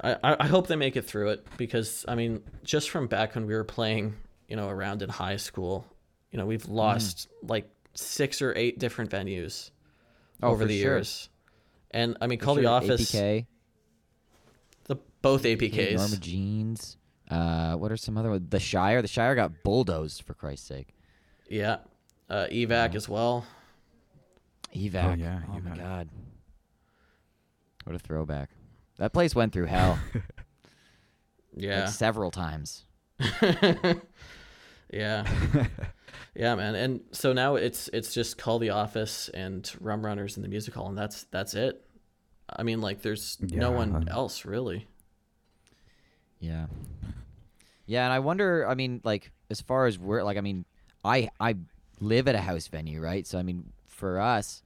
I, 0.00 0.36
I 0.40 0.46
hope 0.46 0.68
they 0.68 0.76
make 0.76 0.96
it 0.96 1.04
through 1.04 1.30
it 1.30 1.46
because 1.56 2.04
I 2.06 2.14
mean, 2.14 2.42
just 2.62 2.88
from 2.90 3.08
back 3.08 3.34
when 3.34 3.46
we 3.46 3.54
were 3.54 3.64
playing, 3.64 4.14
you 4.48 4.54
know, 4.56 4.68
around 4.68 5.02
in 5.02 5.08
high 5.08 5.36
school, 5.36 5.84
you 6.30 6.38
know, 6.38 6.46
we've 6.46 6.62
Mm. 6.62 6.74
lost 6.74 7.28
like 7.42 7.68
six 7.94 8.40
or 8.40 8.54
eight 8.56 8.78
different 8.78 9.10
venues 9.10 9.70
Oh, 10.40 10.50
over 10.50 10.64
the 10.66 10.72
sure. 10.72 10.94
years. 10.98 11.28
And 11.90 12.16
I 12.20 12.28
mean, 12.28 12.38
For 12.38 12.44
call 12.44 12.54
the 12.54 12.66
office, 12.66 13.10
APK, 13.12 13.46
the 14.84 14.96
both 15.20 15.42
APKs. 15.42 15.96
Norma 15.96 16.16
Jeans. 16.16 16.96
Uh, 17.30 17.74
what 17.74 17.92
are 17.92 17.96
some 17.96 18.16
other 18.16 18.30
ones? 18.30 18.46
The 18.48 18.60
Shire. 18.60 19.02
The 19.02 19.08
Shire 19.08 19.34
got 19.34 19.62
bulldozed 19.62 20.22
for 20.22 20.34
Christ's 20.34 20.66
sake. 20.66 20.94
Yeah, 21.50 21.78
uh, 22.30 22.46
evac 22.50 22.94
as 22.94 23.08
well. 23.08 23.44
Evac. 24.74 25.18
yeah, 25.18 25.40
Oh 25.50 25.60
my 25.60 25.76
god. 25.76 26.08
What 27.84 27.96
a 27.96 27.98
throwback. 27.98 28.50
That 28.98 29.12
place 29.12 29.34
went 29.34 29.52
through 29.52 29.66
hell 29.66 29.98
Yeah, 31.56 31.84
like 31.84 31.88
several 31.90 32.30
times. 32.30 32.84
yeah, 34.92 35.26
yeah, 36.34 36.54
man. 36.54 36.74
And 36.74 37.00
so 37.12 37.32
now 37.32 37.56
it's 37.56 37.88
it's 37.92 38.14
just 38.14 38.38
call 38.38 38.58
the 38.58 38.70
office 38.70 39.28
and 39.30 39.70
Rum 39.80 40.04
Runners 40.04 40.36
in 40.36 40.42
the 40.42 40.48
music 40.48 40.74
hall, 40.74 40.88
and 40.88 40.96
that's 40.96 41.24
that's 41.24 41.54
it. 41.54 41.84
I 42.50 42.62
mean, 42.62 42.80
like, 42.80 43.02
there's 43.02 43.36
no 43.40 43.70
Yeah. 43.70 43.76
one 43.76 44.08
else 44.08 44.44
really. 44.44 44.86
Yeah. 46.40 46.66
Yeah, 47.86 48.04
and 48.04 48.12
I 48.12 48.18
wonder. 48.18 48.66
I 48.68 48.74
mean, 48.74 49.00
like 49.04 49.30
as 49.50 49.60
far 49.60 49.86
as 49.86 49.98
we're 49.98 50.22
like, 50.22 50.36
I 50.36 50.40
mean, 50.42 50.64
I 51.04 51.30
I 51.40 51.56
live 52.00 52.28
at 52.28 52.34
a 52.34 52.40
house 52.40 52.68
venue, 52.68 53.00
right? 53.00 53.26
So 53.26 53.38
I 53.38 53.42
mean, 53.42 53.72
for 53.86 54.20
us, 54.20 54.62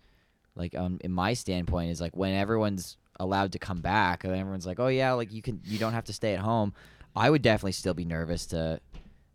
like 0.57 0.75
um, 0.75 0.99
in 1.03 1.13
my 1.13 1.35
standpoint 1.35 1.91
is 1.91 2.01
like 2.01 2.17
when 2.17 2.35
everyone's 2.35 2.97
allowed 3.21 3.53
to 3.53 3.59
come 3.59 3.81
back, 3.81 4.25
and 4.25 4.35
everyone's 4.35 4.67
like, 4.67 4.81
oh 4.81 4.89
yeah, 4.89 5.13
like 5.13 5.33
you 5.33 5.41
can, 5.41 5.61
you 5.65 5.79
don't 5.79 5.93
have 5.93 6.05
to 6.05 6.13
stay 6.13 6.35
at 6.35 6.41
home. 6.41 6.75
I 7.15 7.31
would 7.31 7.43
definitely 7.43 7.73
still 7.73 7.95
be 7.95 8.05
nervous 8.05 8.47
to 8.47 8.81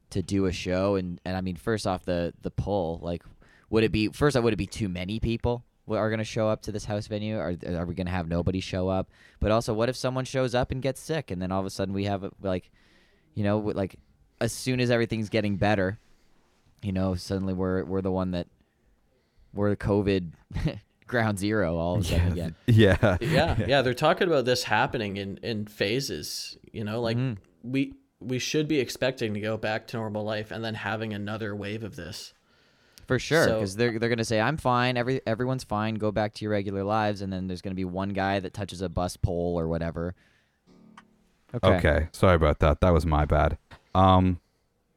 to 0.10 0.22
do 0.22 0.46
a 0.46 0.52
show, 0.52 0.96
and 0.96 1.20
and 1.24 1.38
I 1.38 1.42
mean, 1.42 1.56
first 1.56 1.88
off, 1.88 2.04
the 2.04 2.34
the 2.42 2.52
pull, 2.52 3.00
like, 3.02 3.24
would 3.70 3.84
it 3.84 3.92
be 3.92 4.10
first? 4.10 4.36
off, 4.36 4.44
Would 4.44 4.54
it 4.54 4.58
be 4.58 4.68
too 4.68 4.90
many 4.90 5.20
people? 5.20 5.64
Who 5.88 5.94
Are 5.96 6.10
going 6.10 6.20
to 6.20 6.26
show 6.26 6.50
up 6.50 6.62
to 6.64 6.72
this 6.72 6.86
house 6.86 7.08
venue? 7.08 7.38
Are 7.38 7.56
are 7.66 7.86
we 7.86 7.96
going 7.96 8.08
to 8.08 8.12
have 8.12 8.28
nobody 8.28 8.60
show 8.60 8.90
up? 8.90 9.10
But 9.40 9.52
also, 9.52 9.74
what 9.74 9.90
if 9.90 9.96
someone 9.96 10.26
shows 10.26 10.54
up 10.54 10.72
and 10.72 10.82
gets 10.82 11.00
sick, 11.00 11.32
and 11.32 11.42
then 11.42 11.52
all 11.52 11.60
of 11.62 11.66
a 11.66 11.70
sudden 11.70 11.94
we 11.94 12.04
have 12.06 12.24
a, 12.24 12.32
like, 12.42 12.70
you 13.34 13.44
know, 13.44 13.58
like 13.60 13.96
as 14.42 14.52
soon 14.52 14.80
as 14.80 14.92
everything's 14.92 15.30
getting 15.30 15.56
better, 15.58 15.98
you 16.84 16.92
know, 16.92 17.16
suddenly 17.16 17.54
we're 17.54 17.84
we're 17.86 18.02
the 18.02 18.12
one 18.12 18.32
that 18.32 18.48
we're 19.54 19.70
the 19.70 19.78
COVID 19.78 20.32
ground 21.08 21.40
zero 21.40 21.78
all 21.78 21.96
of 21.96 22.02
a 22.02 22.04
sudden 22.04 22.32
again. 22.34 22.56
yeah, 22.68 23.18
Yeah, 23.22 23.56
yeah. 23.66 23.82
They're 23.82 23.94
talking 23.94 24.28
about 24.28 24.46
this 24.46 24.64
happening 24.64 25.18
in 25.18 25.38
in 25.38 25.66
phases. 25.66 26.58
You 26.74 26.84
know, 26.84 27.00
like 27.02 27.18
Mhm. 27.18 27.38
we 27.64 27.94
we 28.20 28.40
should 28.40 28.68
be 28.68 28.80
expecting 28.80 29.34
to 29.36 29.40
go 29.40 29.56
back 29.58 29.88
to 29.88 29.98
normal 29.98 30.24
life, 30.24 30.52
and 30.52 30.64
then 30.66 30.74
having 30.76 31.14
another 31.14 31.56
wave 31.56 31.84
of 31.84 31.96
this. 31.96 32.34
For 33.08 33.18
sure, 33.20 33.46
So- 33.46 33.54
because 33.56 33.76
they're 33.78 33.98
they're 34.00 34.10
gonna 34.10 34.26
say 34.26 34.40
I'm 34.42 34.58
fine, 34.58 34.98
every 34.98 35.22
everyone's 35.26 35.64
fine, 35.64 35.96
go 35.96 36.12
back 36.12 36.34
to 36.36 36.46
your 36.46 36.52
regular 36.52 36.84
lives, 36.84 37.22
and 37.22 37.32
then 37.32 37.48
there's 37.48 37.62
gonna 37.62 37.74
be 37.76 37.86
one 37.86 38.10
guy 38.10 38.40
that 38.42 38.54
touches 38.54 38.82
a 38.82 38.90
bus 38.90 39.16
pole 39.18 39.58
or 39.58 39.68
whatever. 39.68 40.14
Okay. 41.56 41.76
Okay. 41.78 42.08
Sorry 42.12 42.36
about 42.36 42.60
that. 42.60 42.82
That 42.82 42.92
was 42.94 43.06
my 43.06 43.26
bad. 43.26 43.58
Um 43.96 44.40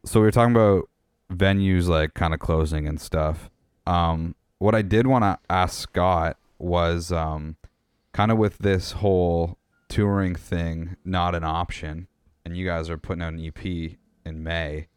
so 0.05 0.21
we 0.21 0.27
were 0.27 0.33
talking 0.33 0.55
about 0.55 0.89
venues 1.33 1.87
like 1.87 2.15
kind 2.15 2.35
of 2.35 2.41
closing 2.41 2.89
and 2.89 3.01
stuff. 3.01 3.49
Um 3.87 4.35
what 4.59 4.75
I 4.75 4.83
did 4.83 5.07
want 5.07 5.23
to 5.25 5.39
ask 5.49 5.79
Scott 5.79 6.37
was 6.59 7.13
um 7.13 7.57
kind 8.13 8.33
of 8.33 8.39
with 8.39 8.59
this 8.59 8.93
whole 8.93 9.57
touring 9.89 10.35
thing 10.35 10.97
not 11.05 11.35
an 11.35 11.45
option 11.45 12.09
and 12.45 12.57
you 12.57 12.67
guys 12.67 12.91
are 12.91 12.99
putting 12.99 13.23
out 13.23 13.33
an 13.33 13.45
EP 13.45 13.97
in 14.25 14.43
May. 14.43 14.89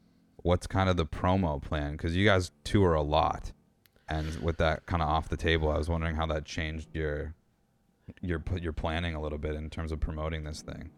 What's 0.43 0.67
kind 0.67 0.89
of 0.89 0.97
the 0.97 1.05
promo 1.05 1.61
plan 1.61 1.97
cuz 1.97 2.15
you 2.15 2.25
guys 2.25 2.51
tour 2.63 2.93
a 2.93 3.01
lot. 3.01 3.51
And 4.07 4.35
with 4.41 4.57
that 4.57 4.85
kind 4.85 5.01
of 5.01 5.09
off 5.09 5.29
the 5.29 5.37
table, 5.37 5.69
I 5.69 5.77
was 5.77 5.89
wondering 5.89 6.15
how 6.15 6.25
that 6.27 6.45
changed 6.45 6.95
your 6.95 7.33
your 8.21 8.43
your 8.59 8.73
planning 8.73 9.15
a 9.15 9.21
little 9.21 9.37
bit 9.37 9.55
in 9.55 9.69
terms 9.69 9.91
of 9.91 9.99
promoting 9.99 10.43
this 10.43 10.61
thing. 10.61 10.91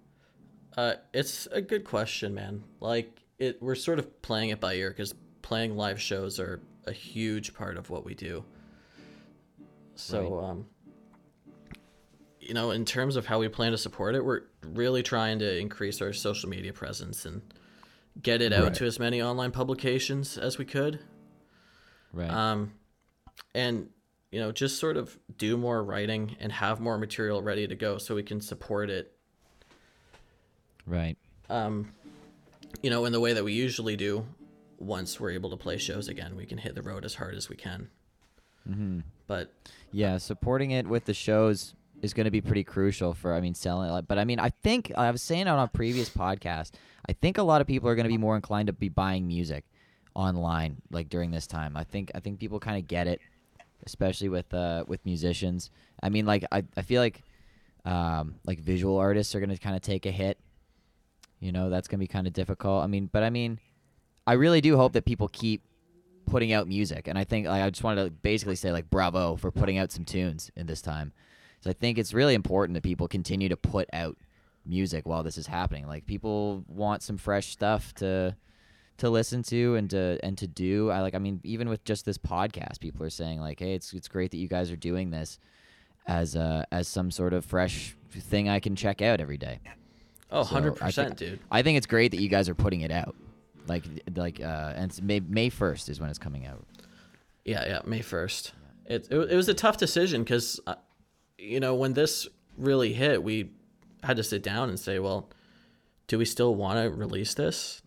Uh, 0.75 0.95
it's 1.13 1.47
a 1.51 1.61
good 1.61 1.85
question, 1.85 2.33
man. 2.33 2.63
Like 2.79 3.21
it, 3.39 3.61
we're 3.61 3.75
sort 3.75 3.99
of 3.99 4.21
playing 4.21 4.49
it 4.49 4.59
by 4.59 4.73
ear 4.73 4.89
because 4.89 5.13
playing 5.41 5.77
live 5.77 6.01
shows 6.01 6.39
are 6.39 6.61
a 6.85 6.91
huge 6.91 7.53
part 7.53 7.77
of 7.77 7.89
what 7.89 8.05
we 8.05 8.13
do. 8.13 8.43
So, 9.95 10.39
um, 10.39 10.65
you 12.39 12.53
know, 12.53 12.71
in 12.71 12.83
terms 12.83 13.15
of 13.15 13.25
how 13.25 13.39
we 13.39 13.47
plan 13.47 13.71
to 13.71 13.77
support 13.77 14.15
it, 14.15 14.23
we're 14.23 14.41
really 14.63 15.03
trying 15.03 15.39
to 15.39 15.57
increase 15.57 16.01
our 16.01 16.11
social 16.11 16.49
media 16.49 16.73
presence 16.73 17.25
and 17.25 17.41
get 18.21 18.41
it 18.41 18.53
out 18.53 18.63
Right. 18.63 18.73
to 18.75 18.85
as 18.85 18.99
many 18.99 19.21
online 19.21 19.51
publications 19.51 20.37
as 20.37 20.57
we 20.57 20.65
could. 20.65 20.99
Right. 22.13 22.29
Um, 22.29 22.73
and 23.53 23.89
you 24.31 24.39
know, 24.41 24.51
just 24.51 24.79
sort 24.79 24.97
of 24.97 25.17
do 25.37 25.55
more 25.55 25.81
writing 25.83 26.35
and 26.39 26.51
have 26.51 26.79
more 26.81 26.97
material 26.97 27.41
ready 27.41 27.67
to 27.67 27.75
go 27.75 27.97
so 27.97 28.15
we 28.15 28.23
can 28.23 28.41
support 28.41 28.89
it 28.89 29.15
right. 30.85 31.17
um, 31.49 31.93
you 32.81 32.89
know, 32.89 33.05
in 33.05 33.13
the 33.13 33.19
way 33.19 33.33
that 33.33 33.43
we 33.43 33.53
usually 33.53 33.95
do. 33.95 34.25
Once 34.77 35.21
we're 35.21 35.31
able 35.31 35.49
to 35.49 35.55
play 35.55 35.77
shows 35.77 36.09
again, 36.09 36.35
we 36.35 36.45
can 36.45 36.57
hit 36.57 36.75
the 36.75 36.81
road 36.81 37.05
as 37.05 37.15
hard 37.15 37.33
as 37.33 37.47
we 37.47 37.55
can. 37.55 37.89
Mm-hmm. 38.69 38.99
But 39.25 39.53
Yeah, 39.93 40.17
supporting 40.17 40.71
it 40.71 40.85
with 40.85 41.05
the 41.05 41.13
shows 41.13 41.75
is 42.05 42.13
going 42.13 42.25
to 42.25 42.31
be 42.31 42.41
pretty 42.41 42.63
crucial 42.63 43.13
for 43.13 43.33
I 43.33 43.41
mean 43.41 43.53
selling 43.53 43.91
it. 43.93 44.07
But 44.07 44.17
I 44.17 44.25
mean, 44.25 44.39
I 44.39 44.49
think 44.49 44.91
I 44.95 45.11
was 45.11 45.21
saying 45.21 45.47
on 45.47 45.59
a 45.59 45.67
previous 45.67 46.09
podcast, 46.09 46.71
I 47.07 47.13
think 47.13 47.37
a 47.37 47.43
lot 47.43 47.61
of 47.61 47.67
people 47.67 47.89
are 47.89 47.95
going 47.95 48.05
to 48.05 48.09
be 48.09 48.17
more 48.17 48.35
inclined 48.35 48.67
to 48.67 48.73
be 48.73 48.89
buying 48.89 49.27
music 49.27 49.65
online 50.13 50.77
like 50.91 51.09
during 51.09 51.31
this 51.31 51.47
time. 51.47 51.75
I 51.75 51.83
think 51.83 52.11
I 52.15 52.19
think 52.19 52.39
people 52.39 52.59
kind 52.59 52.77
of 52.77 52.87
get 52.87 53.07
it, 53.07 53.19
especially 53.85 54.29
with 54.29 54.53
uh 54.53 54.85
with 54.87 55.05
musicians. 55.05 55.71
I 56.01 56.09
mean, 56.09 56.25
like 56.25 56.45
I 56.51 56.63
I 56.77 56.81
feel 56.81 57.01
like 57.01 57.21
um 57.83 58.35
like 58.45 58.59
visual 58.59 58.97
artists 58.97 59.35
are 59.35 59.39
going 59.39 59.49
to 59.49 59.57
kind 59.57 59.75
of 59.75 59.81
take 59.81 60.05
a 60.05 60.11
hit. 60.11 60.39
You 61.39 61.51
know, 61.51 61.69
that's 61.69 61.87
going 61.87 61.99
to 61.99 62.03
be 62.03 62.07
kind 62.07 62.27
of 62.27 62.33
difficult. 62.33 62.83
I 62.83 62.87
mean, 62.87 63.09
but 63.11 63.21
I 63.21 63.29
mean, 63.29 63.59
I 64.25 64.33
really 64.33 64.61
do 64.61 64.77
hope 64.77 64.93
that 64.93 65.05
people 65.05 65.27
keep 65.27 65.61
putting 66.25 66.51
out 66.51 66.67
music 66.67 67.07
and 67.07 67.17
i 67.17 67.23
think 67.23 67.47
like 67.47 67.61
i 67.61 67.69
just 67.69 67.83
wanted 67.83 68.03
to 68.03 68.11
basically 68.11 68.55
say 68.55 68.71
like 68.71 68.89
bravo 68.89 69.35
for 69.35 69.51
putting 69.51 69.77
out 69.77 69.91
some 69.91 70.03
tunes 70.03 70.51
in 70.55 70.65
this 70.65 70.81
time 70.81 71.13
so 71.65 71.69
i 71.71 71.73
think 71.73 71.97
it's 71.97 72.13
really 72.13 72.35
important 72.35 72.75
that 72.75 72.83
people 72.83 73.07
continue 73.07 73.49
to 73.49 73.57
put 73.57 73.89
out 73.91 74.15
music 74.67 75.05
while 75.05 75.21
this 75.21 75.37
is 75.37 75.45
happening. 75.45 75.85
Like 75.87 76.07
people 76.07 76.63
want 76.67 77.03
some 77.03 77.17
fresh 77.17 77.47
stuff 77.51 77.93
to 77.95 78.35
to 78.97 79.09
listen 79.11 79.43
to 79.43 79.75
and 79.75 79.89
to 79.91 80.17
and 80.23 80.35
to 80.39 80.47
do. 80.47 80.89
I 80.89 81.01
like 81.01 81.13
i 81.13 81.19
mean 81.19 81.39
even 81.43 81.69
with 81.69 81.83
just 81.83 82.03
this 82.05 82.17
podcast 82.17 82.79
people 82.79 83.05
are 83.05 83.09
saying 83.11 83.39
like 83.39 83.59
hey 83.59 83.73
it's 83.75 83.93
it's 83.93 84.07
great 84.07 84.31
that 84.31 84.37
you 84.37 84.47
guys 84.47 84.71
are 84.71 84.75
doing 84.75 85.11
this 85.11 85.37
as 86.07 86.35
uh 86.35 86.63
as 86.71 86.87
some 86.87 87.11
sort 87.11 87.33
of 87.33 87.45
fresh 87.45 87.95
thing 88.09 88.49
i 88.49 88.59
can 88.59 88.75
check 88.75 89.01
out 89.03 89.19
every 89.21 89.37
day. 89.37 89.59
Oh, 90.31 90.43
So, 90.43 90.55
100%, 90.55 90.93
think- 90.95 91.17
dude. 91.17 91.39
i 91.51 91.61
think 91.61 91.77
it's 91.77 91.87
great 91.87 92.09
that 92.11 92.19
you 92.21 92.29
guys 92.29 92.49
are 92.49 92.55
putting 92.55 92.81
it 92.81 92.91
out. 92.91 93.15
Like 93.67 93.83
like 94.15 94.39
uh 94.39 94.73
and 94.75 94.85
it's 94.89 94.99
may, 95.01 95.19
may 95.19 95.49
1st 95.51 95.89
is 95.89 95.99
when 95.99 96.09
it's 96.09 96.19
coming 96.19 96.47
out. 96.47 96.65
Yeah, 97.43 97.63
yeah, 97.67 97.79
May 97.85 97.99
1st. 97.99 98.51
It, 98.87 99.07
it, 99.11 99.17
it 99.31 99.35
was 99.35 99.47
a 99.49 99.53
tough 99.53 99.77
decision 99.77 100.23
because, 100.23 100.59
uh, 100.65 100.75
you 101.37 101.59
know, 101.59 101.75
when 101.75 101.93
this 101.93 102.27
really 102.57 102.93
hit, 102.93 103.23
we 103.23 103.51
had 104.03 104.17
to 104.17 104.23
sit 104.23 104.43
down 104.43 104.69
and 104.69 104.79
say, 104.79 104.99
well, 104.99 105.29
do 106.07 106.17
we 106.17 106.25
still 106.25 106.55
want 106.55 106.81
to 106.81 106.89
release 106.89 107.33
this? 107.33 107.81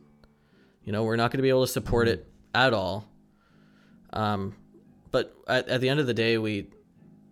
You 0.85 0.93
know, 0.93 1.05
we're 1.05 1.17
not 1.17 1.31
going 1.31 1.39
to 1.39 1.43
be 1.43 1.49
able 1.49 1.67
to 1.67 1.73
support 1.73 2.09
it 2.09 2.27
at 2.55 2.73
all. 2.73 3.07
Um, 4.13 4.55
but 5.11 5.35
at, 5.47 5.69
at 5.69 5.81
the 5.81 5.89
end 5.89 6.01
of 6.01 6.07
the 6.07 6.15
day, 6.15 6.39
we 6.39 6.69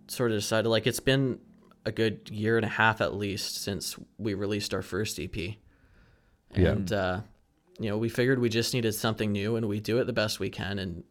sort 0.09 0.31
of 0.31 0.39
decided 0.39 0.69
like 0.69 0.87
it's 0.87 1.01
been 1.01 1.41
a 1.85 1.93
good 1.93 2.31
year 2.31 2.57
and 2.57 2.65
a 2.65 2.69
half 2.69 3.01
at 3.01 3.15
least 3.15 3.63
since 3.63 3.97
we 4.19 4.35
released 4.35 4.75
our 4.75 4.83
first 4.83 5.19
EP. 5.19 5.37
Yeah. 5.37 5.55
And, 6.55 6.93
uh, 6.93 7.21
you 7.79 7.91
know, 7.91 7.99
we 7.99 8.09
figured 8.09 8.39
we 8.39 8.49
just 8.49 8.75
needed 8.75 8.95
something 8.95 9.33
new 9.33 9.57
and 9.57 9.67
we 9.67 9.81
do 9.81 9.99
it 9.99 10.05
the 10.05 10.13
best 10.13 10.41
we 10.41 10.51
can. 10.51 10.79
And 10.79 11.05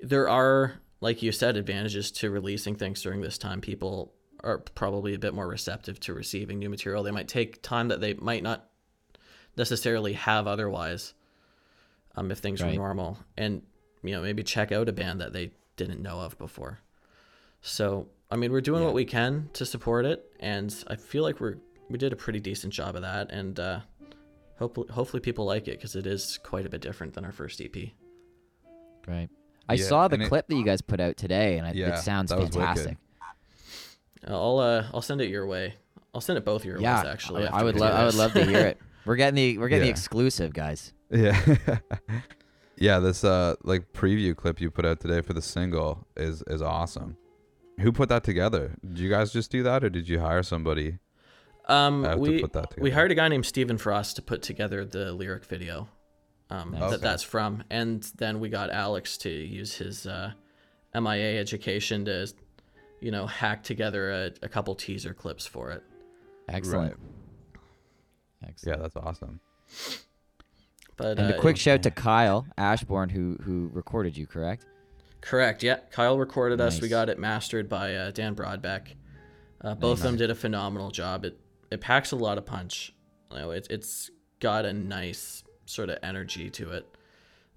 there 0.00 0.28
are, 0.28 0.74
like 1.00 1.22
you 1.22 1.32
said, 1.32 1.56
advantages 1.56 2.10
to 2.12 2.30
releasing 2.30 2.74
things 2.74 3.02
during 3.02 3.20
this 3.20 3.38
time. 3.38 3.60
People 3.60 4.12
are 4.44 4.58
probably 4.58 5.14
a 5.14 5.18
bit 5.18 5.34
more 5.34 5.46
receptive 5.48 5.98
to 6.00 6.14
receiving 6.14 6.58
new 6.58 6.68
material. 6.70 7.02
They 7.02 7.10
might 7.10 7.28
take 7.28 7.62
time 7.62 7.88
that 7.88 8.00
they 8.00 8.14
might 8.14 8.42
not 8.42 8.68
necessarily 9.56 10.12
have 10.14 10.46
otherwise 10.46 11.14
um, 12.16 12.30
if 12.30 12.38
things 12.38 12.62
Right. 12.62 12.70
were 12.72 12.76
normal. 12.76 13.18
And, 13.36 13.62
you 14.02 14.12
know, 14.12 14.22
maybe 14.22 14.42
check 14.42 14.72
out 14.72 14.88
a 14.88 14.92
band 14.92 15.20
that 15.20 15.32
they 15.32 15.52
didn't 15.76 16.00
know 16.02 16.20
of 16.20 16.36
before. 16.38 16.80
So, 17.60 18.08
I 18.30 18.36
mean, 18.36 18.52
we're 18.52 18.60
doing 18.60 18.84
what 18.84 18.94
we 18.94 19.04
can 19.04 19.50
to 19.54 19.66
support 19.66 20.04
it. 20.06 20.24
And 20.40 20.74
I 20.86 20.96
feel 20.96 21.22
like 21.22 21.40
we're, 21.40 21.56
we 21.90 21.98
did 21.98 22.12
a 22.12 22.16
pretty 22.16 22.40
decent 22.40 22.72
job 22.72 22.94
of 22.96 23.02
that. 23.02 23.30
And, 23.32 23.58
uh, 23.58 23.80
hopefully, 24.58 24.88
hopefully 24.90 25.20
people 25.20 25.44
like 25.44 25.66
it 25.68 25.72
because 25.78 25.96
it 25.96 26.06
is 26.06 26.38
quite 26.42 26.66
a 26.66 26.68
bit 26.68 26.80
different 26.80 27.14
than 27.14 27.24
our 27.24 27.32
first 27.32 27.60
EP. 27.60 27.92
Right. 29.06 29.28
I 29.68 29.74
Yeah, 29.74 29.84
saw 29.84 30.08
the 30.08 30.14
and 30.14 30.22
it- 30.24 30.28
clip 30.28 30.46
that 30.48 30.54
you 30.56 30.64
guys 30.64 30.80
put 30.80 31.00
out 31.00 31.16
today, 31.16 31.58
and 31.58 31.66
it, 31.68 31.74
Yeah, 31.76 31.98
it 31.98 32.02
sounds 32.02 32.30
that 32.30 32.38
wicked. 32.38 32.54
fantastic. 32.54 32.96
I'll, 34.26 34.58
uh, 34.58 34.86
I'll 34.92 35.02
send 35.02 35.20
it 35.20 35.28
your 35.28 35.46
way. 35.46 35.74
I'll 36.14 36.20
send 36.20 36.38
it 36.38 36.44
both 36.44 36.64
your 36.64 36.80
Yeah, 36.80 36.96
ways, 37.02 37.06
actually. 37.06 37.46
I, 37.46 37.60
I 37.60 37.62
would 37.62 37.76
love. 37.76 37.94
I 37.94 38.04
would 38.04 38.14
love 38.14 38.32
to 38.34 38.44
hear 38.44 38.66
it. 38.66 38.80
We're 39.04 39.16
getting 39.16 39.36
the 39.36 39.58
we're 39.58 39.68
getting 39.68 39.84
the 39.84 39.90
exclusive, 39.90 40.52
guys. 40.52 40.92
Yeah. 41.10 41.40
yeah, 42.76 42.98
this 42.98 43.24
uh 43.24 43.54
like 43.64 43.92
preview 43.94 44.36
clip 44.36 44.60
you 44.60 44.70
put 44.70 44.84
out 44.84 45.00
today 45.00 45.22
for 45.22 45.32
the 45.32 45.40
single 45.40 46.06
is 46.16 46.42
is 46.46 46.60
awesome. 46.60 47.16
Who 47.80 47.90
put 47.92 48.08
that 48.10 48.22
together? 48.24 48.74
Did 48.86 48.98
you 48.98 49.08
guys 49.08 49.32
just 49.32 49.50
do 49.50 49.62
that 49.62 49.82
or 49.84 49.88
did 49.88 50.08
you 50.08 50.20
hire 50.20 50.42
somebody? 50.42 50.98
Um, 51.68 52.04
I 52.04 52.08
have 52.10 52.16
to 52.16 52.22
we 52.22 52.40
put 52.40 52.52
that 52.54 52.74
we 52.78 52.90
hired 52.90 53.10
a 53.10 53.14
guy 53.14 53.28
named 53.28 53.46
Stephen 53.46 53.78
Frost 53.78 54.16
to 54.16 54.22
put 54.22 54.42
together 54.42 54.84
the 54.84 55.12
lyric 55.12 55.44
video. 55.44 55.88
Um, 56.50 56.72
Nice. 56.72 56.80
that 56.80 56.86
Okay. 56.86 56.96
that's 57.02 57.22
from, 57.22 57.62
and 57.70 58.02
then 58.16 58.40
we 58.40 58.48
got 58.48 58.70
Alex 58.70 59.16
to 59.18 59.30
use 59.30 59.74
his 59.74 60.06
uh, 60.06 60.32
MIA 60.94 61.38
education 61.38 62.06
to, 62.06 62.26
you 63.00 63.10
know, 63.10 63.26
hack 63.26 63.62
together 63.62 64.10
a, 64.10 64.32
a 64.42 64.48
couple 64.48 64.74
teaser 64.74 65.14
clips 65.14 65.46
for 65.46 65.70
it. 65.70 65.82
Excellent. 66.48 66.96
Yeah, 68.42 68.48
Excellent. 68.48 68.82
that's 68.82 68.96
awesome. 68.96 69.40
But 70.96 71.18
And 71.18 71.32
uh, 71.32 71.36
a 71.36 71.40
quick 71.40 71.56
shout 71.56 71.82
to 71.84 71.90
Kyle 71.90 72.46
Ashbourne, 72.56 73.08
who 73.10 73.36
who 73.42 73.70
recorded 73.72 74.16
you, 74.16 74.26
correct? 74.26 74.64
correct, 75.20 75.62
yeah. 75.62 75.78
Kyle 75.90 76.16
recorded 76.18 76.60
us. 76.60 76.80
We 76.80 76.88
got 76.88 77.08
it 77.08 77.18
mastered 77.18 77.68
by 77.68 77.94
uh, 77.94 78.10
Dan 78.12 78.34
Brodbeck. 78.34 78.94
Uh, 79.60 79.74
both 79.74 79.98
of 79.98 80.04
them 80.04 80.16
did 80.16 80.30
a 80.30 80.34
phenomenal 80.34 80.90
job. 80.90 81.24
It 81.24 81.38
it 81.70 81.80
packs 81.80 82.12
a 82.12 82.16
lot 82.16 82.38
of 82.38 82.46
punch. 82.46 82.94
You 83.30 83.38
know, 83.38 83.50
it, 83.50 83.66
it's 83.68 84.10
got 84.40 84.64
a 84.64 84.72
nice 84.72 85.42
sort 85.66 85.90
of 85.90 85.98
energy 86.02 86.48
to 86.50 86.70
it 86.70 86.86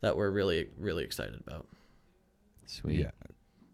that 0.02 0.18
we're 0.18 0.30
really 0.32 0.70
really 0.78 1.04
excited 1.04 1.40
about. 1.46 1.68
Sweet. 2.66 3.00
Yeah. 3.00 3.12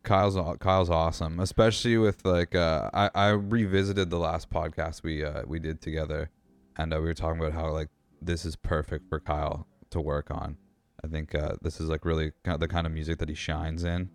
Kyle's 0.07 0.57
Kyle's 0.59 0.89
awesome, 0.89 1.39
especially 1.39 1.97
with 1.97 2.23
like 2.25 2.55
uh, 2.55 2.89
I 2.93 3.09
I 3.13 3.27
revisited 3.29 4.09
the 4.09 4.17
last 4.19 4.49
podcast 4.49 5.03
we 5.03 5.23
uh, 5.23 5.43
we 5.45 5.59
did 5.59 5.81
together, 5.81 6.29
and 6.77 6.93
uh, 6.93 6.97
we 6.97 7.07
were 7.07 7.13
talking 7.13 7.39
about 7.39 7.53
how 7.53 7.71
like 7.71 7.89
this 8.21 8.45
is 8.45 8.55
perfect 8.55 9.09
for 9.09 9.19
Kyle 9.19 9.67
to 9.89 9.99
work 10.01 10.31
on. 10.31 10.57
I 11.03 11.07
think 11.07 11.35
uh, 11.35 11.55
this 11.61 11.79
is 11.79 11.89
like 11.89 12.05
really 12.05 12.31
kind 12.43 12.55
of 12.55 12.59
the 12.61 12.67
kind 12.67 12.87
of 12.87 12.93
music 12.93 13.19
that 13.19 13.29
he 13.29 13.35
shines 13.35 13.83
in. 13.83 14.09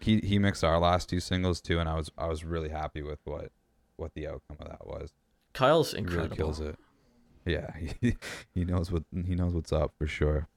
He 0.00 0.18
he 0.18 0.38
mixed 0.38 0.62
our 0.62 0.78
last 0.78 1.08
two 1.08 1.20
singles 1.20 1.60
too, 1.60 1.78
and 1.80 1.88
I 1.88 1.94
was 1.96 2.10
I 2.18 2.26
was 2.26 2.44
really 2.44 2.68
happy 2.68 3.02
with 3.02 3.18
what 3.24 3.50
what 3.96 4.12
the 4.14 4.26
outcome 4.28 4.58
of 4.60 4.68
that 4.68 4.86
was. 4.86 5.10
Kyle's 5.54 5.92
He 5.92 5.98
incredible. 5.98 6.28
really 6.28 6.36
kills 6.36 6.60
it. 6.60 6.76
Yeah, 7.46 7.70
he, 8.00 8.16
he 8.54 8.64
knows 8.66 8.92
what 8.92 9.04
he 9.26 9.34
knows 9.34 9.54
what's 9.54 9.72
up 9.72 9.92
for 9.98 10.06
sure. 10.06 10.48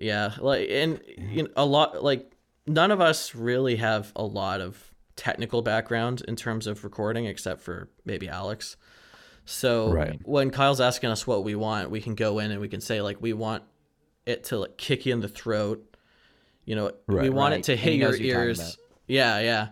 Yeah, 0.00 0.34
like 0.38 0.68
and 0.70 1.00
you 1.16 1.44
know, 1.44 1.48
a 1.56 1.64
lot 1.64 2.04
like 2.04 2.30
none 2.66 2.90
of 2.90 3.00
us 3.00 3.34
really 3.34 3.76
have 3.76 4.12
a 4.16 4.24
lot 4.24 4.60
of 4.60 4.92
technical 5.16 5.62
background 5.62 6.22
in 6.28 6.36
terms 6.36 6.66
of 6.66 6.84
recording 6.84 7.26
except 7.26 7.60
for 7.62 7.88
maybe 8.04 8.28
Alex. 8.28 8.76
So 9.44 9.92
Right. 9.92 10.18
when 10.24 10.50
Kyle's 10.50 10.80
asking 10.80 11.10
us 11.10 11.26
what 11.26 11.44
we 11.44 11.54
want, 11.54 11.90
we 11.90 12.00
can 12.00 12.14
go 12.14 12.38
in 12.38 12.50
and 12.50 12.60
we 12.60 12.68
can 12.68 12.80
say 12.80 13.00
like 13.00 13.20
we 13.22 13.32
want 13.32 13.62
it 14.26 14.44
to 14.44 14.58
like 14.58 14.76
kick 14.76 15.06
you 15.06 15.12
in 15.12 15.20
the 15.20 15.28
throat. 15.28 15.96
You 16.64 16.74
know, 16.74 16.90
we 17.06 17.30
want 17.30 17.52
Right, 17.52 17.60
it 17.60 17.64
to 17.64 17.76
hit 17.76 17.94
your 17.94 18.08
knows 18.08 18.18
what 18.18 18.26
you're 18.26 18.34
talking 18.34 18.48
ears. 18.48 18.78
Yeah, 19.06 19.38
yeah. 19.38 19.68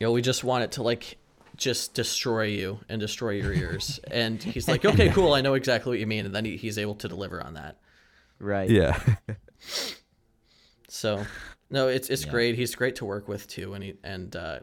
You 0.00 0.06
know, 0.06 0.12
we 0.12 0.22
just 0.22 0.42
want 0.42 0.64
it 0.64 0.72
to 0.72 0.82
like 0.82 1.18
just 1.56 1.94
destroy 1.94 2.44
you 2.46 2.80
and 2.88 3.00
destroy 3.00 3.32
your 3.32 3.52
ears. 3.52 4.00
and 4.10 4.42
he's 4.42 4.66
like, 4.66 4.84
"Okay, 4.84 5.10
cool. 5.10 5.34
I 5.34 5.42
know 5.42 5.54
exactly 5.54 5.90
what 5.90 6.00
you 6.00 6.06
mean." 6.06 6.24
And 6.26 6.34
then 6.34 6.44
he, 6.46 6.56
he's 6.56 6.78
able 6.78 6.94
to 6.96 7.06
deliver 7.08 7.40
on 7.42 7.54
that. 7.54 7.76
Right. 8.40 8.68
Yeah, 8.70 8.98
So, 10.88 11.24
no, 11.74 11.88
it's 11.88 12.08
it's 12.08 12.24
Yeah. 12.24 12.30
great. 12.30 12.54
He's 12.54 12.74
great 12.74 12.96
to 12.96 13.04
work 13.04 13.28
with 13.28 13.46
too, 13.48 13.74
and 13.74 13.82
he 13.84 13.94
and 14.02 14.34
uh, 14.34 14.60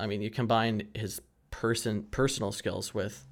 I 0.00 0.06
mean, 0.06 0.22
you 0.22 0.30
combine 0.30 0.88
his 0.94 1.20
person 1.50 2.04
personal 2.10 2.50
skills 2.52 2.94
with 2.94 3.26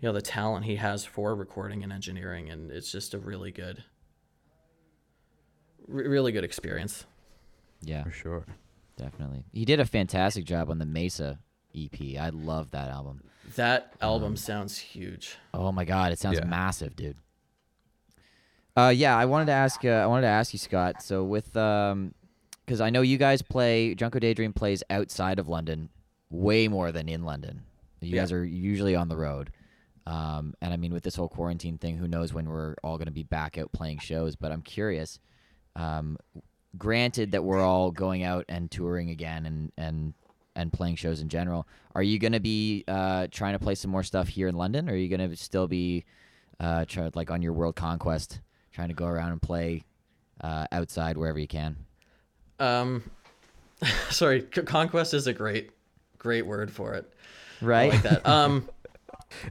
you 0.00 0.08
know 0.08 0.12
the 0.12 0.22
talent 0.22 0.64
he 0.66 0.76
has 0.76 1.04
for 1.04 1.34
recording 1.34 1.82
and 1.84 1.92
engineering, 1.92 2.50
and 2.50 2.70
it's 2.70 2.90
just 2.90 3.14
a 3.14 3.18
really 3.18 3.50
good, 3.52 3.84
re- 5.86 6.08
really 6.08 6.32
good 6.32 6.44
experience. 6.44 7.06
Yeah, 7.82 8.02
for 8.04 8.10
sure. 8.10 8.46
definitely. 8.96 9.44
He 9.52 9.64
did 9.64 9.80
a 9.80 9.84
fantastic 9.84 10.44
job 10.44 10.70
on 10.70 10.78
the 10.78 10.86
Mesa 10.86 11.38
EP. 11.74 12.16
I 12.18 12.30
love 12.30 12.70
that 12.70 12.88
album. 12.90 13.22
That 13.56 13.92
album 14.00 14.28
Um, 14.32 14.36
sounds 14.36 14.78
huge. 14.78 15.36
Oh 15.52 15.70
my 15.72 15.84
god, 15.84 16.12
it 16.12 16.18
sounds 16.18 16.38
Yeah. 16.38 16.46
massive, 16.46 16.96
dude. 16.96 17.16
Uh, 18.76 18.92
yeah, 18.94 19.16
I 19.16 19.26
wanted 19.26 19.46
to 19.46 19.52
ask. 19.52 19.84
Uh, 19.84 19.88
I 19.88 20.06
wanted 20.06 20.22
to 20.22 20.28
ask 20.32 20.52
you, 20.52 20.58
Scott. 20.58 21.02
So 21.02 21.22
with 21.24 21.56
um, 21.56 22.14
because 22.64 22.80
I 22.80 22.90
know 22.90 23.02
you 23.02 23.18
guys 23.18 23.42
play 23.42 23.94
Junko 23.94 24.18
Daydream 24.18 24.52
plays 24.52 24.82
outside 24.90 25.38
of 25.38 25.48
London, 25.48 25.90
way 26.30 26.68
more 26.68 26.92
than 26.92 27.08
in 27.08 27.24
London. 27.24 27.62
You 28.00 28.14
Yeah. 28.16 28.22
guys 28.22 28.32
are 28.32 28.44
usually 28.44 28.94
on 28.94 29.08
the 29.08 29.16
road. 29.16 29.50
Um, 30.06 30.54
and 30.60 30.72
I 30.72 30.76
mean, 30.76 30.92
with 30.92 31.02
this 31.02 31.16
whole 31.16 31.28
quarantine 31.28 31.78
thing, 31.78 31.96
who 31.96 32.06
knows 32.06 32.34
when 32.34 32.46
we're 32.48 32.74
all 32.82 32.98
going 32.98 33.06
to 33.06 33.12
be 33.12 33.22
back 33.22 33.56
out 33.56 33.72
playing 33.72 33.98
shows? 33.98 34.36
But 34.36 34.52
I'm 34.52 34.60
curious. 34.62 35.18
Um, 35.76 36.18
granted 36.76 37.30
that 37.32 37.44
we're 37.44 37.62
all 37.62 37.90
going 37.90 38.22
out 38.22 38.44
and 38.48 38.70
touring 38.70 39.10
again 39.10 39.46
and 39.46 39.72
and 39.78 40.14
and 40.56 40.72
playing 40.72 40.94
shows 40.96 41.20
in 41.20 41.28
general, 41.28 41.66
are 41.96 42.02
you 42.02 42.18
going 42.18 42.32
to 42.32 42.38
be 42.40 42.84
uh, 42.86 43.26
trying 43.32 43.54
to 43.54 43.58
play 43.58 43.74
some 43.74 43.90
more 43.90 44.04
stuff 44.04 44.28
here 44.28 44.46
in 44.46 44.54
London, 44.54 44.88
or 44.88 44.92
are 44.92 44.96
you 44.96 45.08
going 45.08 45.28
to 45.30 45.36
still 45.36 45.66
be 45.66 46.04
uh, 46.60 46.84
try, 46.84 47.10
like 47.14 47.30
on 47.32 47.42
your 47.42 47.52
world 47.52 47.74
conquest, 47.74 48.40
trying 48.70 48.86
to 48.86 48.94
go 48.94 49.06
around 49.06 49.32
and 49.32 49.42
play 49.42 49.82
uh, 50.42 50.66
outside 50.70 51.16
wherever 51.16 51.40
you 51.40 51.48
can? 51.48 51.76
Um, 52.58 53.02
sorry, 54.10 54.46
c- 54.54 54.62
conquest 54.62 55.14
is 55.14 55.26
a 55.26 55.32
great, 55.32 55.70
great 56.18 56.46
word 56.46 56.70
for 56.70 56.94
it. 56.94 57.12
I 57.60 57.64
Right. 57.64 57.92
like 57.92 58.02
that. 58.02 58.26
Um, 58.26 58.68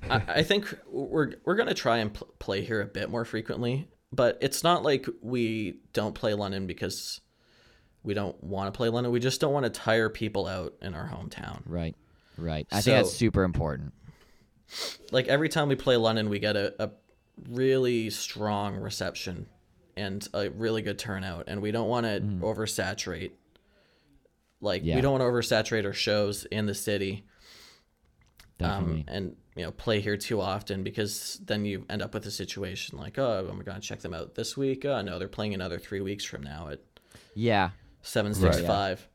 I, 0.10 0.22
I 0.28 0.44
think 0.44 0.74
we're 0.90 1.34
we're 1.44 1.56
gonna 1.56 1.74
try 1.74 1.98
and 1.98 2.14
pl- 2.14 2.30
play 2.40 2.62
here 2.64 2.80
a 2.82 2.86
bit 2.86 3.10
more 3.10 3.26
frequently, 3.26 3.88
but 4.14 4.38
it's 4.42 4.64
not 4.64 4.82
like 4.84 5.06
we 5.22 5.80
don't 5.92 6.16
play 6.16 6.34
London 6.34 6.68
because 6.68 7.20
we 8.02 8.14
don't 8.14 8.42
want 8.42 8.74
to 8.74 8.78
play 8.78 8.88
London. 8.90 9.12
We 9.12 9.20
just 9.20 9.42
don't 9.42 9.52
want 9.52 9.66
to 9.66 9.70
tire 9.70 10.10
people 10.10 10.48
out 10.48 10.74
in 10.82 10.94
our 10.94 11.08
hometown. 11.10 11.62
Right. 11.66 11.96
Right. 12.38 12.66
I 12.72 12.80
think 12.82 12.96
that's 12.98 13.14
super 13.14 13.44
important. 13.44 13.94
Like 15.12 15.28
every 15.28 15.50
time 15.50 15.68
we 15.68 15.76
play 15.76 15.98
London, 15.98 16.30
we 16.30 16.40
get 16.40 16.56
a, 16.56 16.74
a 16.82 16.92
really 17.50 18.10
strong 18.10 18.76
reception 18.78 19.48
and 19.96 20.28
a 20.34 20.50
really 20.50 20.82
good 20.82 20.98
turnout, 21.00 21.46
and 21.48 21.62
we 21.62 21.72
don't 21.72 21.88
want 21.88 22.06
to 22.06 22.20
oversaturate. 22.42 23.32
Like 24.62 24.84
Yeah. 24.84 24.96
we 24.96 25.02
don't 25.02 25.20
want 25.20 25.22
to 25.22 25.26
oversaturate 25.26 25.86
our 25.86 25.94
shows 25.94 26.46
in 26.46 26.66
the 26.66 26.74
city. 26.74 27.26
Um, 28.62 29.04
and 29.10 29.36
you 29.58 29.64
know 29.66 29.72
play 29.72 30.00
here 30.00 30.16
too 30.16 30.40
often 30.40 30.84
because 30.84 31.40
then 31.46 31.66
you 31.66 31.86
end 31.90 32.02
up 32.02 32.14
with 32.14 32.26
a 32.26 32.32
situation 32.32 32.98
like 32.98 33.20
oh 33.20 33.46
I'm 33.50 33.60
gonna 33.60 33.82
check 33.82 34.00
them 34.00 34.14
out 34.14 34.36
this 34.36 34.56
week 34.56 34.86
oh 34.86 35.02
no 35.02 35.20
they're 35.20 35.28
playing 35.28 35.54
another 35.54 35.78
three 35.80 36.00
weeks 36.00 36.24
from 36.24 36.44
now 36.44 36.70
at 36.70 36.80
yeah. 37.36 37.72
seven 38.04 38.34
six 38.34 38.62
five 38.62 39.06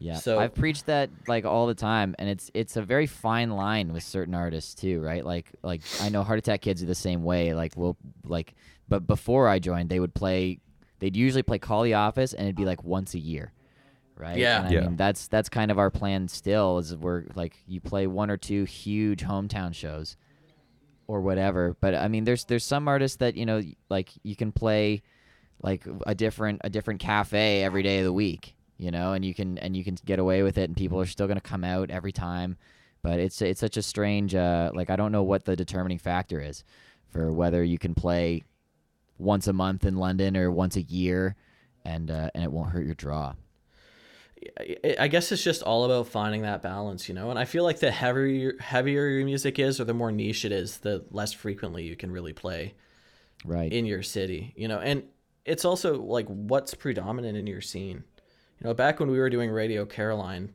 Yeah. 0.00 0.16
So- 0.16 0.40
I've 0.40 0.54
preached 0.54 0.86
that 0.86 1.08
like 1.28 1.44
all 1.44 1.66
the 1.68 1.74
time 1.74 2.16
and 2.18 2.28
it's 2.28 2.50
it's 2.52 2.76
a 2.76 2.82
very 2.82 3.06
fine 3.06 3.50
line 3.50 3.92
with 3.92 4.02
certain 4.02 4.34
artists 4.34 4.74
too, 4.74 5.00
right? 5.00 5.24
Like 5.24 5.52
like 5.62 5.82
I 6.00 6.08
know 6.08 6.24
Heart 6.24 6.40
Attack 6.40 6.62
Kids 6.62 6.82
are 6.82 6.86
the 6.86 6.94
same 6.96 7.22
way. 7.22 7.54
Like 7.54 7.74
we'll 7.76 7.96
like 8.24 8.54
but 8.88 9.06
before 9.06 9.48
I 9.48 9.58
joined 9.58 9.88
they 9.90 10.00
would 10.00 10.14
play 10.14 10.60
they'd 11.00 11.16
usually 11.16 11.42
play 11.42 11.58
Call 11.58 11.82
the 11.82 11.94
Office 11.94 12.32
and 12.32 12.46
it'd 12.46 12.56
be 12.56 12.64
like 12.64 12.82
once 12.84 13.14
a 13.14 13.18
year. 13.18 13.52
Right? 14.16 14.38
Yeah. 14.38 14.58
And 14.58 14.68
I 14.68 14.70
Yeah. 14.70 14.80
mean 14.80 14.96
that's 14.96 15.26
that's 15.28 15.48
kind 15.48 15.70
of 15.70 15.78
our 15.78 15.90
plan 15.90 16.28
still 16.28 16.78
is 16.78 16.94
we're 16.96 17.24
like 17.34 17.56
you 17.66 17.80
play 17.80 18.06
one 18.06 18.30
or 18.30 18.36
two 18.36 18.64
huge 18.64 19.22
hometown 19.24 19.74
shows 19.74 20.16
or 21.06 21.20
whatever. 21.20 21.76
But 21.80 21.94
I 21.96 22.08
mean 22.08 22.24
there's 22.24 22.44
there's 22.44 22.64
some 22.64 22.86
artists 22.88 23.16
that, 23.18 23.34
you 23.34 23.44
know, 23.44 23.62
like 23.90 24.10
you 24.22 24.36
can 24.36 24.52
play 24.52 25.02
like 25.62 25.84
a 26.06 26.14
different 26.14 26.60
a 26.64 26.70
different 26.70 27.00
cafe 27.00 27.62
every 27.64 27.82
day 27.82 27.98
of 27.98 28.04
the 28.04 28.12
week, 28.12 28.54
you 28.78 28.90
know, 28.90 29.12
and 29.14 29.24
you 29.24 29.34
can 29.34 29.58
and 29.58 29.76
you 29.76 29.82
can 29.82 29.96
get 30.04 30.18
away 30.18 30.42
with 30.42 30.58
it, 30.58 30.64
and 30.70 30.76
people 30.76 31.00
are 31.00 31.06
still 31.06 31.26
going 31.26 31.36
to 31.40 31.40
come 31.48 31.64
out 31.64 31.90
every 31.90 32.12
time. 32.12 32.56
But 33.02 33.18
it's 33.18 33.42
it's 33.42 33.60
such 33.60 33.76
a 33.76 33.82
strange 33.82 34.34
uh, 34.34 34.70
like 34.74 34.90
I 34.90 34.96
don't 34.96 35.12
know 35.12 35.22
what 35.24 35.44
the 35.44 35.56
determining 35.56 35.98
factor 35.98 36.40
is 36.40 36.64
for 37.10 37.32
whether 37.32 37.62
you 37.64 37.78
can 37.78 37.94
play 37.94 38.44
once 39.18 39.46
a 39.46 39.52
month 39.52 39.84
in 39.84 39.96
London 39.96 40.36
or 40.36 40.50
once 40.50 40.76
a 40.76 40.82
year, 40.82 41.36
and 41.84 42.10
uh, 42.10 42.30
and 42.34 42.42
it 42.44 42.50
won't 42.52 42.70
hurt 42.70 42.84
your 42.84 42.94
draw. 42.94 43.34
I- 44.98 45.08
guess 45.08 45.32
it's 45.32 45.42
just 45.42 45.62
all 45.62 45.84
about 45.84 46.08
finding 46.08 46.42
that 46.42 46.60
balance, 46.60 47.08
you 47.08 47.14
know. 47.14 47.30
And 47.30 47.38
I 47.38 47.44
feel 47.46 47.64
like 47.64 47.78
the 47.80 47.90
heavier 47.90 48.54
heavier 48.60 49.08
your 49.08 49.24
music 49.24 49.58
is, 49.58 49.80
or 49.80 49.84
the 49.84 49.94
more 49.94 50.12
niche 50.12 50.44
it 50.44 50.52
is, 50.52 50.78
the 50.78 51.04
less 51.10 51.32
frequently 51.32 51.84
you 51.84 51.96
can 51.96 52.10
really 52.10 52.32
play 52.32 52.74
Right. 53.44 53.72
in 53.72 53.86
your 53.86 54.02
city, 54.02 54.52
you 54.56 54.68
know. 54.68 54.80
And 54.80 55.04
it's 55.46 55.64
also 55.64 56.02
like 56.02 56.26
what's 56.26 56.74
predominant 56.74 57.36
in 57.38 57.46
your 57.46 57.60
scene. 57.62 58.04
You 58.60 58.68
know, 58.68 58.74
back 58.74 59.00
when 59.00 59.10
we 59.10 59.18
were 59.18 59.30
doing 59.30 59.50
Radio 59.50 59.86
Caroline, 59.86 60.52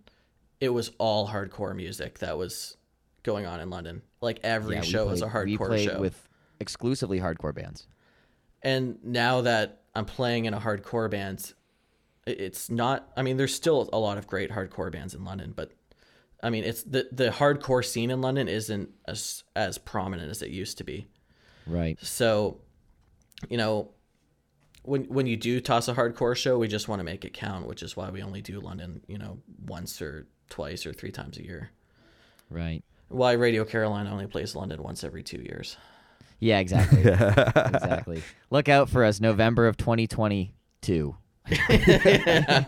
it 0.60 0.70
was 0.70 0.92
all 1.00 1.28
hardcore 1.30 1.76
music 1.76 2.20
that 2.20 2.38
was 2.38 2.78
going 3.24 3.46
on 3.46 3.60
in 3.60 3.70
London. 3.70 4.02
Like 4.22 4.40
every 4.44 4.76
Yeah, 4.76 4.82
show 4.82 5.08
was 5.08 5.22
a 5.22 5.28
played- 5.28 5.46
We 5.46 5.58
hardcore 5.58 5.68
played 5.68 5.90
show. 5.90 6.00
with 6.00 6.28
exclusively 6.60 7.20
hardcore 7.20 7.54
bands. 7.56 7.88
And 8.62 8.98
now 9.04 9.42
that 9.42 9.82
I'm 9.96 10.06
playing 10.06 10.46
in 10.46 10.54
a 10.54 10.60
hardcore 10.60 11.10
band, 11.10 11.54
it's 12.26 12.70
not. 12.70 13.12
I 13.16 13.22
mean, 13.22 13.38
there's 13.38 13.54
still 13.54 13.90
a 13.92 14.00
lot 14.00 14.18
of 14.18 14.28
great 14.28 14.52
hardcore 14.52 14.92
bands 14.92 15.14
in 15.14 15.24
London, 15.24 15.54
but 15.56 15.72
I 16.42 16.50
mean, 16.50 16.64
it's 16.64 16.84
the 16.84 17.08
the 17.12 17.30
hardcore 17.30 17.84
scene 17.86 18.12
in 18.12 18.22
London 18.22 18.48
isn't 18.48 18.90
as 19.08 19.44
as 19.56 19.78
prominent 19.78 20.30
as 20.30 20.42
it 20.42 20.50
used 20.50 20.78
to 20.78 20.84
be. 20.84 21.08
Right. 21.66 21.98
So, 22.02 22.60
you 23.50 23.58
know, 23.58 23.92
when 24.84 25.04
when 25.06 25.28
you 25.28 25.38
do 25.38 25.60
toss 25.60 25.88
a 25.88 25.94
hardcore 25.94 26.36
show, 26.36 26.58
we 26.58 26.68
just 26.68 26.88
want 26.88 27.00
to 27.00 27.04
make 27.04 27.26
it 27.26 27.34
count, 27.34 27.68
which 27.68 27.84
is 27.84 27.98
why 27.98 28.10
we 28.10 28.22
only 28.22 28.42
do 28.42 28.60
London, 28.60 29.02
you 29.08 29.18
know, 29.18 29.40
once 29.66 30.02
or 30.02 30.28
twice 30.50 30.86
or 30.86 30.94
three 30.94 31.12
times 31.12 31.38
a 31.38 31.44
year. 31.44 31.72
Right. 32.50 32.84
Why 33.10 33.34
Radio 33.34 33.66
Caroline 33.66 34.08
only 34.08 34.28
plays 34.28 34.56
London 34.56 34.82
once 34.82 35.04
every 35.04 35.24
two 35.24 35.42
years. 35.42 35.78
Yeah, 36.40 36.60
exactly. 36.60 37.02
exactly. 37.06 38.24
Look 38.50 38.70
out 38.70 38.90
for 38.90 39.04
us 39.04 39.20
November 39.20 39.68
of 39.68 39.78
2022. 39.78 41.16
I 41.52 42.66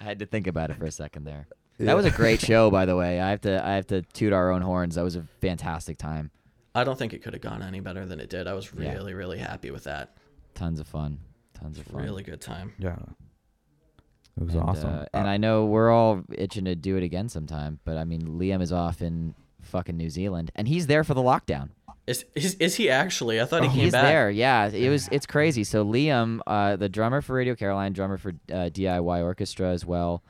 had 0.00 0.18
to 0.20 0.26
think 0.26 0.46
about 0.46 0.70
it 0.70 0.76
for 0.78 0.86
a 0.86 0.90
second 0.90 1.24
there. 1.24 1.46
That 1.78 1.96
was 1.96 2.06
a 2.06 2.10
great 2.10 2.40
show 2.40 2.70
by 2.70 2.86
the 2.86 2.96
way. 2.96 3.20
I 3.20 3.30
have 3.30 3.42
to 3.42 3.64
I 3.64 3.74
have 3.74 3.86
to 3.88 4.02
toot 4.02 4.32
our 4.32 4.50
own 4.50 4.62
horns. 4.62 4.94
That 4.94 5.02
was 5.04 5.16
a 5.16 5.24
fantastic 5.40 5.98
time. 5.98 6.30
I 6.74 6.84
don't 6.84 6.98
think 6.98 7.12
it 7.12 7.22
could 7.22 7.32
have 7.32 7.42
gone 7.42 7.62
any 7.62 7.80
better 7.80 8.04
than 8.06 8.20
it 8.20 8.28
did. 8.30 8.46
I 8.46 8.52
was 8.54 8.70
Yeah. 8.76 8.92
really, 8.92 9.14
really 9.14 9.38
happy 9.38 9.70
with 9.70 9.84
that. 9.84 10.16
Tons 10.54 10.80
of 10.80 10.86
fun. 10.86 11.18
Tons 11.54 11.78
of 11.78 11.86
fun. 11.86 12.02
Really 12.02 12.22
good 12.22 12.40
time. 12.40 12.72
Yeah. 12.78 12.96
It 14.38 14.44
was 14.44 14.54
and, 14.54 14.62
awesome. 14.62 14.90
uh, 14.94 15.04
and 15.14 15.26
I 15.26 15.38
know 15.38 15.64
we're 15.64 15.90
all 15.90 16.22
itching 16.32 16.66
to 16.66 16.74
do 16.74 16.96
it 16.98 17.02
again 17.02 17.28
sometime, 17.30 17.80
but 17.84 17.96
I 17.96 18.04
mean 18.04 18.22
Liam 18.38 18.60
is 18.62 18.72
off 18.72 19.00
in 19.02 19.34
fucking 19.66 19.96
New 19.96 20.10
Zealand 20.10 20.50
and 20.54 20.68
he's 20.68 20.86
there 20.86 21.04
for 21.04 21.14
the 21.14 21.22
lockdown. 21.22 21.70
Is 22.06 22.24
is, 22.36 22.54
is 22.54 22.76
he 22.76 22.88
actually? 22.88 23.40
I 23.40 23.46
thought 23.46 23.62
he 23.64 23.68
came 23.68 23.78
He's 23.78 23.92
back. 23.92 24.04
there, 24.04 24.30
yeah. 24.30 24.68
It 24.68 24.88
was 24.88 25.08
it's 25.10 25.26
crazy. 25.26 25.64
So 25.64 25.84
Liam, 25.84 26.38
uh, 26.46 26.76
the 26.76 26.88
drummer 26.88 27.20
for 27.20 27.34
Radio 27.34 27.56
Caroline, 27.56 27.92
drummer 27.92 28.16
for 28.16 28.30
uh, 28.50 28.70
DIY 28.70 29.22
Orchestra 29.24 29.70
as 29.70 29.84
well, 29.84 30.22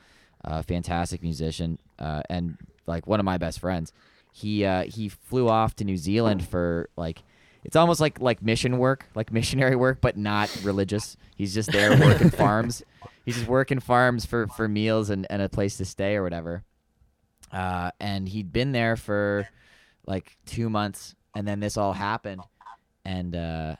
uh, 0.42 0.62
fantastic 0.62 1.22
musician, 1.22 1.78
uh, 1.98 2.22
and 2.30 2.56
like 2.86 3.06
one 3.06 3.20
of 3.20 3.24
my 3.26 3.36
best 3.36 3.60
friends. 3.60 3.92
He 4.32 4.64
uh, 4.64 4.84
he 4.84 5.10
flew 5.10 5.48
off 5.48 5.76
to 5.76 5.84
New 5.84 5.98
Zealand 5.98 6.46
for 6.46 6.88
like 6.96 7.22
it's 7.62 7.76
almost 7.76 8.00
like 8.00 8.20
like 8.20 8.42
mission 8.42 8.78
work, 8.78 9.06
like 9.14 9.30
missionary 9.30 9.76
work, 9.76 10.00
but 10.00 10.16
not 10.16 10.48
religious. 10.62 11.18
He's 11.34 11.52
just 11.52 11.72
there 11.72 11.90
working 11.98 12.30
farms. 12.42 12.82
He's 13.26 13.34
just 13.36 13.48
working 13.48 13.80
farms 13.80 14.24
for 14.24 14.46
for 14.46 14.66
meals 14.66 15.10
and, 15.10 15.26
and 15.28 15.42
a 15.42 15.48
place 15.50 15.76
to 15.76 15.84
stay 15.84 16.16
or 16.16 16.22
whatever. 16.22 16.64
Uh, 17.52 17.90
and 18.00 18.28
he'd 18.28 18.52
been 18.52 18.72
there 18.72 18.96
for 18.96 19.48
like 20.06 20.36
two 20.46 20.68
months, 20.70 21.14
and 21.34 21.46
then 21.46 21.60
this 21.60 21.76
all 21.76 21.92
happened, 21.92 22.42
and 23.04 23.34
uh, 23.34 23.76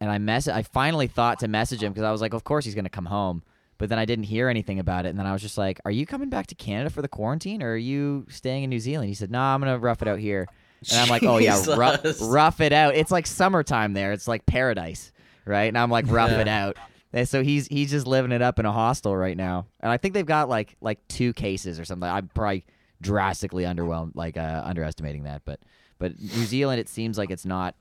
and 0.00 0.10
I 0.10 0.18
mess 0.18 0.48
I 0.48 0.62
finally 0.62 1.06
thought 1.06 1.38
to 1.40 1.48
message 1.48 1.82
him 1.82 1.92
because 1.92 2.04
I 2.04 2.12
was 2.12 2.20
like, 2.20 2.34
of 2.34 2.44
course 2.44 2.64
he's 2.64 2.74
gonna 2.74 2.88
come 2.88 3.06
home, 3.06 3.42
but 3.78 3.88
then 3.88 3.98
I 3.98 4.04
didn't 4.04 4.24
hear 4.24 4.48
anything 4.48 4.78
about 4.78 5.06
it, 5.06 5.10
and 5.10 5.18
then 5.18 5.26
I 5.26 5.32
was 5.32 5.42
just 5.42 5.56
like, 5.58 5.80
are 5.84 5.90
you 5.90 6.06
coming 6.06 6.28
back 6.28 6.46
to 6.48 6.54
Canada 6.54 6.90
for 6.90 7.02
the 7.02 7.08
quarantine, 7.08 7.62
or 7.62 7.72
are 7.72 7.76
you 7.76 8.26
staying 8.28 8.64
in 8.64 8.70
New 8.70 8.80
Zealand? 8.80 9.08
He 9.08 9.14
said, 9.14 9.30
no, 9.30 9.40
I'm 9.40 9.60
gonna 9.60 9.78
rough 9.78 10.02
it 10.02 10.08
out 10.08 10.18
here, 10.18 10.48
and 10.90 11.00
I'm 11.00 11.08
like, 11.08 11.22
oh 11.22 11.38
yeah, 11.38 11.62
rough, 11.76 12.00
rough 12.20 12.60
it 12.60 12.72
out. 12.72 12.94
It's 12.94 13.10
like 13.10 13.26
summertime 13.26 13.92
there. 13.94 14.12
It's 14.12 14.26
like 14.28 14.44
paradise, 14.46 15.12
right? 15.44 15.64
And 15.68 15.78
I'm 15.78 15.90
like, 15.90 16.06
rough 16.08 16.30
Yeah. 16.30 16.40
it 16.40 16.48
out. 16.48 16.76
And 17.12 17.28
so 17.28 17.42
he's 17.42 17.66
he's 17.66 17.90
just 17.90 18.06
living 18.06 18.32
it 18.32 18.42
up 18.42 18.58
in 18.58 18.66
a 18.66 18.72
hostel 18.72 19.16
right 19.16 19.36
now, 19.36 19.66
and 19.80 19.92
I 19.92 19.98
think 19.98 20.14
they've 20.14 20.24
got 20.24 20.48
like 20.48 20.76
like 20.80 21.06
two 21.08 21.32
cases 21.32 21.78
or 21.78 21.84
something. 21.84 22.08
I'm 22.08 22.28
probably 22.28 22.64
drastically 23.02 23.64
underwhelmed, 23.64 24.12
like 24.14 24.36
uh, 24.36 24.62
underestimating 24.64 25.24
that, 25.24 25.42
but 25.44 25.60
but 25.98 26.18
New 26.18 26.44
Zealand, 26.44 26.80
it 26.80 26.88
seems 26.88 27.18
like 27.18 27.30
it's 27.30 27.44
not 27.44 27.74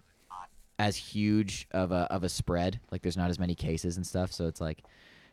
as 0.78 0.98
huge 0.98 1.67
of 1.72 1.91
a 1.91 2.08
of 2.12 2.24
a 2.24 2.30
spread. 2.30 2.80
Like 2.91 3.04
there's 3.04 3.17
not 3.17 3.30
as 3.30 3.39
many 3.39 3.56
cases 3.56 3.96
and 3.96 4.06
stuff, 4.06 4.34
so 4.34 4.48
it's 4.48 4.60
like 4.60 4.84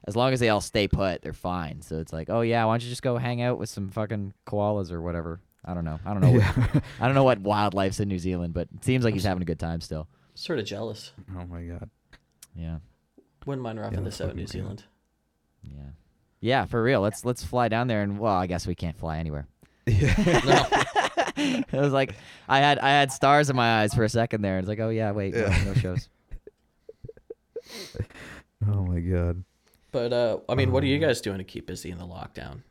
as 0.06 0.14
long 0.14 0.32
as 0.32 0.40
they 0.40 0.48
all 0.48 0.60
stay 0.60 0.86
put, 0.86 1.22
they're 1.22 1.32
fine. 1.32 1.82
So 1.82 1.98
it's 1.98 2.12
like, 2.12 2.30
oh 2.30 2.42
yeah, 2.42 2.64
why 2.66 2.74
don't 2.74 2.84
you 2.84 2.90
just 2.90 3.02
go 3.02 3.16
hang 3.16 3.42
out 3.42 3.58
with 3.58 3.68
some 3.68 3.90
fucking 3.90 4.32
koalas 4.46 4.92
or 4.92 5.02
whatever? 5.02 5.40
I 5.64 5.74
don't 5.74 5.84
know. 5.84 5.98
I 6.06 6.12
don't 6.12 6.22
know. 6.22 6.32
What, 6.32 6.82
I 7.00 7.06
don't 7.06 7.14
know 7.14 7.24
what 7.24 7.40
wildlife's 7.40 7.98
in 8.00 8.08
New 8.08 8.18
Zealand, 8.18 8.54
but 8.54 8.68
it 8.74 8.84
seems 8.84 9.04
like 9.04 9.14
he's 9.14 9.24
having 9.24 9.42
a 9.42 9.46
good 9.46 9.58
time 9.58 9.80
still. 9.80 10.06
Sort 10.34 10.60
of 10.60 10.64
jealous. 10.66 11.12
oh 11.36 11.46
my 11.46 11.62
god. 11.62 11.90
Yeah. 12.54 12.78
Wouldn't 13.48 13.62
mind 13.62 13.80
roughing 13.80 14.00
Yeah, 14.00 14.04
this 14.04 14.20
out 14.20 14.30
in 14.30 14.36
New 14.36 14.42
good. 14.42 14.50
Zealand. 14.50 14.84
Yeah. 15.62 15.80
Yeah, 16.40 16.64
for 16.66 16.82
real. 16.82 17.00
Let's 17.00 17.24
let's 17.24 17.42
fly 17.42 17.68
down 17.68 17.88
there 17.88 18.02
and 18.02 18.18
well, 18.18 18.34
I 18.34 18.46
guess 18.46 18.66
we 18.66 18.74
can't 18.74 18.96
fly 18.98 19.16
anywhere. 19.18 19.46
No. 19.86 19.94
it 21.36 21.72
was 21.72 21.92
like 21.92 22.14
I 22.46 22.58
had 22.58 22.78
I 22.78 22.90
had 22.90 23.10
stars 23.10 23.48
in 23.48 23.56
my 23.56 23.80
eyes 23.80 23.94
for 23.94 24.04
a 24.04 24.08
second 24.08 24.42
there. 24.42 24.58
It's 24.58 24.68
like, 24.68 24.80
oh 24.80 24.90
yeah, 24.90 25.12
wait, 25.12 25.34
no, 25.34 25.46
no 25.64 25.74
shows. 25.74 26.08
Oh 28.70 28.84
my 28.84 28.98
god. 29.00 29.44
But 29.92 30.12
uh, 30.12 30.38
I 30.48 30.54
mean, 30.54 30.72
what 30.72 30.82
are 30.82 30.86
you 30.86 30.96
Um, 30.96 31.02
guys 31.02 31.20
doing 31.20 31.38
to 31.38 31.44
keep 31.44 31.66
busy 31.66 31.90
in 31.90 31.98
the 31.98 32.06
lockdown? 32.06 32.62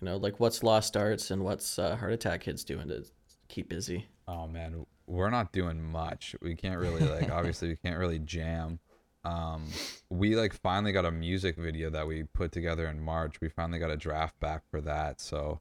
You 0.00 0.06
know, 0.06 0.16
like 0.18 0.38
what's 0.38 0.62
Lost 0.62 0.96
Arts 0.96 1.30
and 1.30 1.42
what's 1.44 1.78
uh, 1.78 1.96
Heart 1.96 2.12
Attack 2.12 2.42
Kids 2.42 2.62
doing 2.62 2.88
to 2.88 3.04
keep 3.48 3.68
busy? 3.68 4.06
Oh 4.28 4.46
man, 4.46 4.84
we're 5.06 5.30
not 5.30 5.50
doing 5.52 5.82
much. 5.82 6.36
We 6.42 6.54
can't 6.54 6.78
really 6.78 7.00
like 7.04 7.30
obviously 7.32 7.68
we 7.68 7.76
can't 7.76 7.98
really 7.98 8.18
jam. 8.18 8.78
Um 9.24 9.68
we 10.10 10.36
like 10.36 10.52
finally 10.52 10.92
got 10.92 11.04
a 11.04 11.10
music 11.10 11.56
video 11.56 11.90
that 11.90 12.06
we 12.06 12.24
put 12.24 12.52
together 12.52 12.86
in 12.86 13.00
March. 13.00 13.40
We 13.40 13.48
finally 13.48 13.78
got 13.78 13.90
a 13.90 13.96
draft 13.96 14.38
back 14.40 14.62
for 14.70 14.80
that. 14.82 15.20
So 15.20 15.60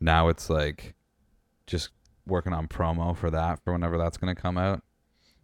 now 0.00 0.28
it's 0.28 0.48
like 0.50 0.94
just 1.66 1.90
working 2.26 2.52
on 2.52 2.68
promo 2.68 3.16
for 3.16 3.30
that 3.30 3.62
for 3.64 3.72
whenever 3.72 3.96
that's 3.98 4.16
going 4.18 4.34
to 4.34 4.40
come 4.40 4.58
out. 4.58 4.82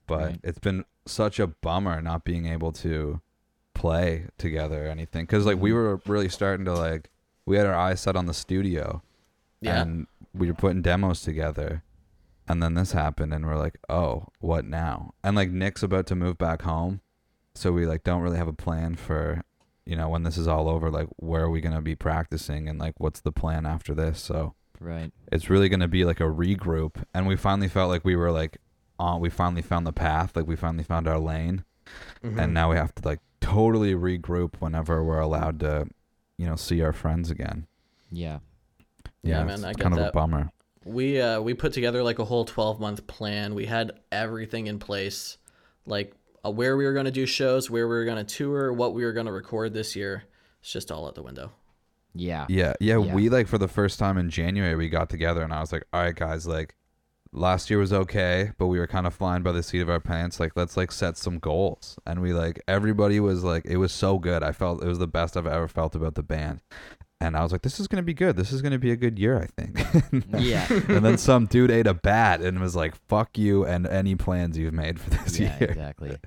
But 0.07 0.21
Right. 0.21 0.41
it's 0.45 0.59
been 0.59 0.85
such 1.07 1.39
a 1.41 1.47
bummer 1.47 2.01
not 2.03 2.25
being 2.25 2.47
able 2.47 2.73
to 2.73 3.21
play 3.75 4.27
together 4.39 4.87
or 4.87 4.89
anything 4.89 5.27
cuz 5.27 5.45
like 5.45 5.59
we 5.59 5.73
were 5.73 6.01
really 6.07 6.29
starting 6.29 6.65
to 6.65 6.73
like 6.73 7.11
we 7.45 7.57
had 7.57 7.67
our 7.67 7.75
eyes 7.75 8.01
set 8.01 8.15
on 8.17 8.27
the 8.27 8.33
studio 8.35 9.03
Yeah. 9.61 9.83
and 9.83 10.07
we 10.33 10.47
were 10.47 10.55
putting 10.55 10.81
demos 10.81 11.23
together 11.23 11.83
and 12.47 12.63
then 12.63 12.75
this 12.75 12.93
happened 12.93 13.35
and 13.35 13.45
we're 13.45 13.57
like 13.59 13.77
oh 13.89 14.29
what 14.39 14.65
now 14.65 15.13
and 15.25 15.35
like 15.37 15.51
nick's 15.51 15.83
about 15.83 16.07
to 16.07 16.15
move 16.15 16.39
back 16.39 16.63
home 16.63 17.01
so 17.55 17.73
we 17.73 17.87
like 17.87 18.05
don't 18.05 18.23
really 18.23 18.37
have 18.39 18.49
a 18.49 18.53
plan 18.53 18.95
for 18.97 19.43
you 19.87 19.97
know 19.97 20.09
when 20.09 20.23
this 20.23 20.37
is 20.37 20.49
all 20.49 20.69
over 20.69 20.91
like 20.91 21.09
where 21.17 21.43
are 21.45 21.51
we 21.51 21.61
going 21.61 21.75
to 21.75 21.81
be 21.81 21.95
practicing 21.95 22.69
and 22.69 22.79
like 22.79 22.95
what's 22.99 23.21
the 23.21 23.33
plan 23.33 23.67
after 23.67 23.95
this 23.95 24.21
so 24.21 24.55
Right. 24.81 25.13
it's 25.33 25.49
really 25.49 25.69
going 25.69 25.81
to 25.81 25.89
be 25.89 26.05
like 26.05 26.21
a 26.21 26.25
regroup 26.25 26.97
and 27.15 27.27
we 27.27 27.37
finally 27.37 27.69
felt 27.69 27.91
like 27.91 28.05
we 28.05 28.17
were 28.17 28.33
like 28.33 28.59
on 28.99 29.21
we 29.21 29.31
finally 29.31 29.63
found 29.63 29.87
the 29.87 29.93
path 29.93 30.35
like 30.37 30.47
we 30.47 30.57
finally 30.57 30.85
found 30.85 31.07
our 31.09 31.19
lane 31.19 31.65
Mhm. 32.23 32.39
and 32.43 32.55
now 32.55 32.71
we 32.71 32.77
have 32.77 32.95
to 32.97 33.07
like 33.07 33.21
totally 33.41 33.95
regroup 33.95 34.55
whenever 34.59 35.05
we're 35.05 35.21
allowed 35.21 35.61
to 35.61 35.87
you 36.39 36.47
know 36.47 36.57
see 36.57 36.83
our 36.83 36.93
friends 36.93 37.31
again 37.31 37.67
Yeah. 38.11 38.39
Yeah, 39.23 39.45
man, 39.45 39.55
it's 39.55 39.65
I 39.65 39.73
get 39.73 39.81
kind 39.83 39.95
of 39.99 40.07
a 40.09 40.11
bummer 40.13 40.51
we 40.85 41.19
uh, 41.21 41.41
we 41.41 41.55
put 41.55 41.73
together 41.73 42.03
like 42.03 42.19
a 42.19 42.25
whole 42.27 42.45
twelve 42.45 42.79
month 42.79 43.07
plan. 43.07 43.55
We 43.55 43.65
had 43.65 43.93
everything 44.13 44.67
in 44.67 44.79
place, 44.79 45.39
like 45.87 46.13
uh, 46.45 46.51
where 46.51 46.77
we 46.77 46.85
were 46.85 46.93
going 46.93 47.07
to 47.07 47.11
do 47.11 47.27
shows, 47.27 47.71
where 47.71 47.89
we 47.89 47.95
were 47.95 48.05
going 48.05 48.25
to 48.25 48.37
tour, 48.37 48.73
what 48.73 48.95
we 48.95 49.05
were 49.05 49.13
going 49.13 49.27
to 49.27 49.33
record 49.33 49.73
this 49.73 49.97
year. 49.97 50.25
It's 50.61 50.73
just 50.73 50.91
all 50.91 51.07
out 51.07 51.15
the 51.15 51.23
window. 51.23 51.53
Yeah. 52.15 52.47
Yeah, 52.49 52.75
yeah, 52.81 52.99
Yeah. 52.99 53.15
We 53.15 53.29
like 53.29 53.49
for 53.49 53.59
the 53.59 53.69
first 53.69 53.99
time 53.99 54.17
in 54.19 54.31
January 54.31 54.77
we 54.77 54.89
got 54.89 55.11
together 55.11 55.43
and 55.43 55.53
I 55.53 55.61
was 55.61 55.73
like, 55.73 55.85
all 55.93 56.01
right, 56.01 56.15
guys, 56.15 56.47
like 56.47 56.77
last 57.33 57.69
year 57.69 57.81
was 57.81 57.93
okay, 57.93 58.53
but 58.57 58.69
we 58.69 58.79
were 58.79 58.87
kind 58.87 59.07
of 59.07 59.15
flying 59.15 59.43
by 59.43 59.53
the 59.53 59.63
seat 59.63 59.81
of 59.81 59.91
our 59.91 60.01
pants. 60.01 60.39
Like, 60.39 60.53
let's 60.55 60.77
like 60.77 60.93
set 60.93 61.17
some 61.17 61.39
goals. 61.39 61.99
And 62.07 62.23
we 62.23 62.33
like 62.33 62.63
everybody 62.69 63.21
was 63.21 63.43
like, 63.43 63.65
it 63.67 63.77
was 63.79 63.93
so 63.93 64.19
good. 64.19 64.43
I 64.43 64.53
felt 64.53 64.83
it 64.83 64.89
was 64.89 65.01
the 65.01 65.09
best 65.09 65.37
I've 65.37 65.47
ever 65.47 65.69
felt 65.69 65.95
about 65.95 66.15
the 66.15 66.23
band. 66.23 66.61
And 67.21 67.37
I 67.37 67.43
was 67.43 67.53
like, 67.53 67.63
this 67.63 67.81
is 67.81 67.89
gonna 67.89 68.03
be 68.03 68.13
good. 68.15 68.37
This 68.37 68.53
is 68.53 68.61
gonna 68.61 68.79
be 68.79 68.91
a 68.91 68.97
good 68.97 69.19
year, 69.19 69.39
I 69.41 69.47
think. 69.63 70.25
Yeah. 70.39 70.67
and 70.71 71.05
then 71.05 71.17
some 71.17 71.47
dude 71.47 71.71
ate 71.71 71.87
a 71.87 71.95
bat 71.95 72.41
and 72.43 72.61
was 72.61 72.77
like, 72.77 72.95
fuck 73.09 73.39
you 73.39 73.65
and 73.65 73.87
any 73.87 74.15
plans 74.15 74.59
you've 74.59 74.75
made 74.75 75.01
for 75.01 75.11
this 75.11 75.39
yeah, 75.39 75.59
year. 75.59 75.69
exactly. 75.71 76.17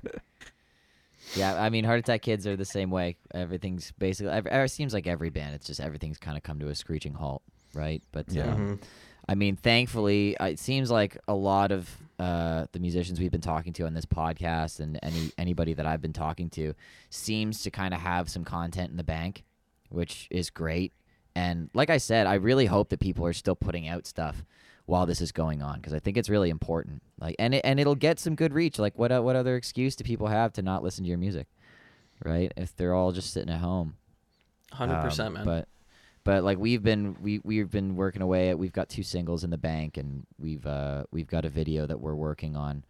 Yeah, 1.36 1.60
I 1.62 1.68
mean, 1.68 1.84
Heart 1.84 2.00
Attack 2.00 2.22
Kids 2.22 2.46
are 2.46 2.56
the 2.56 2.64
same 2.64 2.90
way. 2.90 3.16
Everything's 3.34 3.92
basically. 3.98 4.32
ev- 4.32 4.46
It 4.46 4.70
seems 4.70 4.94
like 4.94 5.06
every 5.06 5.28
band. 5.28 5.54
It's 5.54 5.66
just 5.66 5.78
everything's 5.78 6.16
kind 6.16 6.38
of 6.38 6.42
come 6.42 6.58
to 6.60 6.68
a 6.68 6.74
screeching 6.74 7.12
halt, 7.12 7.42
right? 7.74 8.02
But 8.12 8.32
Yeah. 8.32 8.44
uh, 8.52 8.56
Mhm. 8.56 8.82
I 9.28 9.34
mean, 9.34 9.56
thankfully, 9.56 10.38
uh, 10.38 10.46
it 10.46 10.58
seems 10.58 10.90
like 10.90 11.18
a 11.28 11.34
lot 11.34 11.70
of 11.70 11.94
uh, 12.18 12.66
the 12.72 12.78
musicians 12.80 13.20
we've 13.20 13.30
been 13.30 13.42
talking 13.42 13.72
to 13.74 13.84
on 13.84 13.92
this 13.94 14.06
podcast, 14.06 14.80
and 14.80 14.98
any 15.02 15.30
anybody 15.36 15.74
that 15.74 15.84
I've 15.86 16.00
been 16.00 16.14
talking 16.14 16.48
to, 16.50 16.74
seems 17.10 17.62
to 17.62 17.70
kind 17.70 17.92
of 17.92 18.00
have 18.00 18.28
some 18.30 18.42
content 18.42 18.90
in 18.90 18.96
the 18.96 19.04
bank, 19.04 19.44
which 19.88 20.28
is 20.30 20.50
great. 20.50 20.92
And 21.34 21.70
like 21.74 21.90
I 21.90 21.98
said, 21.98 22.26
I 22.26 22.34
really 22.34 22.66
hope 22.66 22.88
that 22.90 23.00
people 23.00 23.24
are 23.24 23.32
still 23.32 23.54
putting 23.56 23.86
out 23.86 24.06
stuff 24.06 24.44
while 24.86 25.06
this 25.06 25.20
is 25.20 25.32
going 25.32 25.62
on 25.62 25.76
because 25.76 25.92
I 25.94 25.98
think 25.98 26.16
it's 26.16 26.28
really 26.28 26.50
important. 26.50 27.02
Like, 27.20 27.36
and 27.38 27.54
it, 27.54 27.60
and 27.64 27.78
it'll 27.78 27.94
get 27.94 28.18
some 28.18 28.34
good 28.34 28.52
reach. 28.52 28.78
Like, 28.78 28.98
what 28.98 29.10
what 29.22 29.36
other 29.36 29.56
excuse 29.56 29.94
do 29.96 30.04
people 30.04 30.26
have 30.28 30.52
to 30.54 30.62
not 30.62 30.82
listen 30.82 31.04
to 31.04 31.08
your 31.08 31.18
music, 31.18 31.46
right? 32.24 32.52
If 32.56 32.74
they're 32.74 32.94
all 32.94 33.12
just 33.12 33.32
sitting 33.32 33.52
at 33.52 33.60
home. 33.60 33.96
Hundred 34.72 34.96
Um, 34.96 35.04
percent, 35.04 35.34
man. 35.34 35.44
But 35.44 35.68
but 36.24 36.44
like 36.44 36.58
we've 36.58 36.82
been 36.82 37.16
we 37.22 37.40
we've 37.44 37.70
been 37.70 37.96
working 37.96 38.22
away 38.22 38.50
at 38.50 38.58
we've 38.58 38.72
got 38.72 38.88
two 38.88 39.02
singles 39.02 39.44
in 39.44 39.50
the 39.50 39.58
bank 39.58 39.96
and 39.96 40.26
we've 40.38 40.66
uh 40.66 41.04
we've 41.10 41.26
got 41.28 41.44
a 41.44 41.48
video 41.48 41.86
that 41.86 42.00
we're 42.00 42.14
working 42.14 42.54
on 42.54 42.84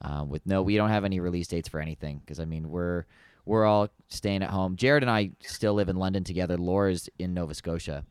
uh, 0.00 0.24
with 0.24 0.46
no 0.46 0.62
we 0.62 0.76
don't 0.76 0.90
have 0.90 1.04
any 1.04 1.18
release 1.18 1.48
dates 1.48 1.68
for 1.68 1.80
anything 1.80 2.18
because 2.20 2.38
I 2.38 2.44
mean 2.44 2.68
we're 2.68 3.06
we're 3.44 3.64
all 3.64 3.88
staying 4.08 4.42
at 4.42 4.50
home. 4.50 4.76
Jared 4.76 5.02
and 5.02 5.10
I 5.10 5.30
still 5.40 5.74
live 5.74 5.88
in 5.88 5.96
London 5.96 6.24
together. 6.24 6.56
Laura's 6.56 7.08
in 7.18 7.34
Nova 7.34 7.54
Scotia. 7.54 8.04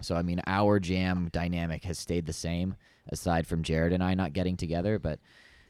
So 0.00 0.16
I 0.16 0.22
mean 0.22 0.40
our 0.46 0.80
jam 0.80 1.28
dynamic 1.32 1.84
has 1.84 1.98
stayed 1.98 2.26
the 2.26 2.32
same 2.32 2.76
aside 3.08 3.46
from 3.46 3.62
Jared 3.62 3.92
and 3.92 4.02
I 4.02 4.14
not 4.14 4.32
getting 4.32 4.56
together, 4.56 4.98
but 4.98 5.18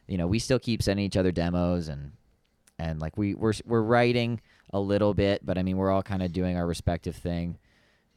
you 0.07 0.17
know, 0.17 0.27
we 0.27 0.39
still 0.39 0.59
keep 0.59 0.83
sending 0.83 1.05
each 1.05 1.17
other 1.17 1.31
demos 1.31 1.87
and 1.87 2.11
and 2.79 2.99
like 2.99 3.17
we 3.17 3.35
we're 3.35 3.53
we're 3.65 3.81
writing 3.81 4.41
a 4.71 4.79
little 4.79 5.13
bit, 5.13 5.45
but 5.45 5.57
I 5.57 5.63
mean 5.63 5.77
we're 5.77 5.91
all 5.91 6.03
kind 6.03 6.23
of 6.23 6.33
doing 6.33 6.57
our 6.57 6.65
respective 6.65 7.15
thing 7.15 7.57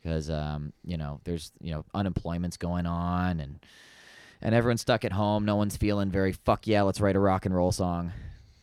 because 0.02 0.30
um, 0.30 0.72
you 0.84 0.96
know 0.96 1.20
there's 1.24 1.52
you 1.60 1.72
know 1.72 1.84
unemployment's 1.94 2.56
going 2.56 2.86
on 2.86 3.40
and 3.40 3.60
and 4.42 4.54
everyone's 4.54 4.80
stuck 4.80 5.04
at 5.04 5.12
home. 5.12 5.44
No 5.44 5.56
one's 5.56 5.76
feeling 5.76 6.10
very 6.10 6.32
fuck 6.32 6.66
yeah, 6.66 6.82
let's 6.82 7.00
write 7.00 7.16
a 7.16 7.20
rock 7.20 7.46
and 7.46 7.54
roll 7.54 7.72
song 7.72 8.12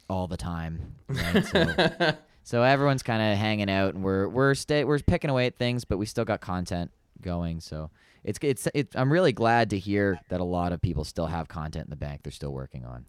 all 0.10 0.28
the 0.28 0.38
time. 0.38 0.96
Right? 1.08 1.46
so, 1.46 2.13
so 2.44 2.63
everyone's 2.63 3.04
kind 3.04 3.22
of 3.32 3.38
hanging 3.38 3.70
out 3.70 3.94
and 3.94 4.04
we're 4.04 4.28
we're 4.28 4.54
stay 4.56 4.84
we're 4.84 5.00
picking 5.00 5.30
away 5.30 5.46
at 5.48 5.58
things, 5.58 5.86
but 5.86 5.98
we 5.98 6.06
still 6.06 6.26
got 6.26 6.42
content 6.42 6.92
going. 7.22 7.60
So 7.62 7.89
it's 8.24 8.39
it's 8.42 8.68
it, 8.74 8.89
I'm 8.96 9.12
really 9.12 9.32
glad 9.34 9.70
to 9.72 9.80
hear 9.80 10.20
that 10.30 10.39
a 10.39 10.44
lot 10.46 10.72
of 10.72 10.82
people 10.82 11.04
still 11.04 11.28
have 11.28 11.48
content 11.48 11.86
in 11.86 11.89
the 11.89 11.96
bank 11.96 12.22
they're 12.24 12.32
still 12.32 12.54
working 12.54 12.86
on. 12.86 13.06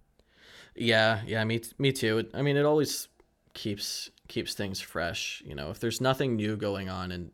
Yeah, 0.76 1.20
yeah, 1.26 1.44
me 1.44 1.62
me 1.78 1.92
too. 1.92 2.18
It- 2.18 2.30
I 2.34 2.42
mean, 2.42 2.56
it 2.56 2.64
always 2.64 3.08
keeps 3.54 4.10
keeps 4.28 4.54
things 4.54 4.80
fresh. 4.80 5.42
You 5.46 5.54
know, 5.54 5.70
if 5.70 5.78
there's 5.80 6.00
nothing 6.00 6.36
new 6.36 6.56
going 6.56 6.88
on 6.88 7.12
in 7.12 7.30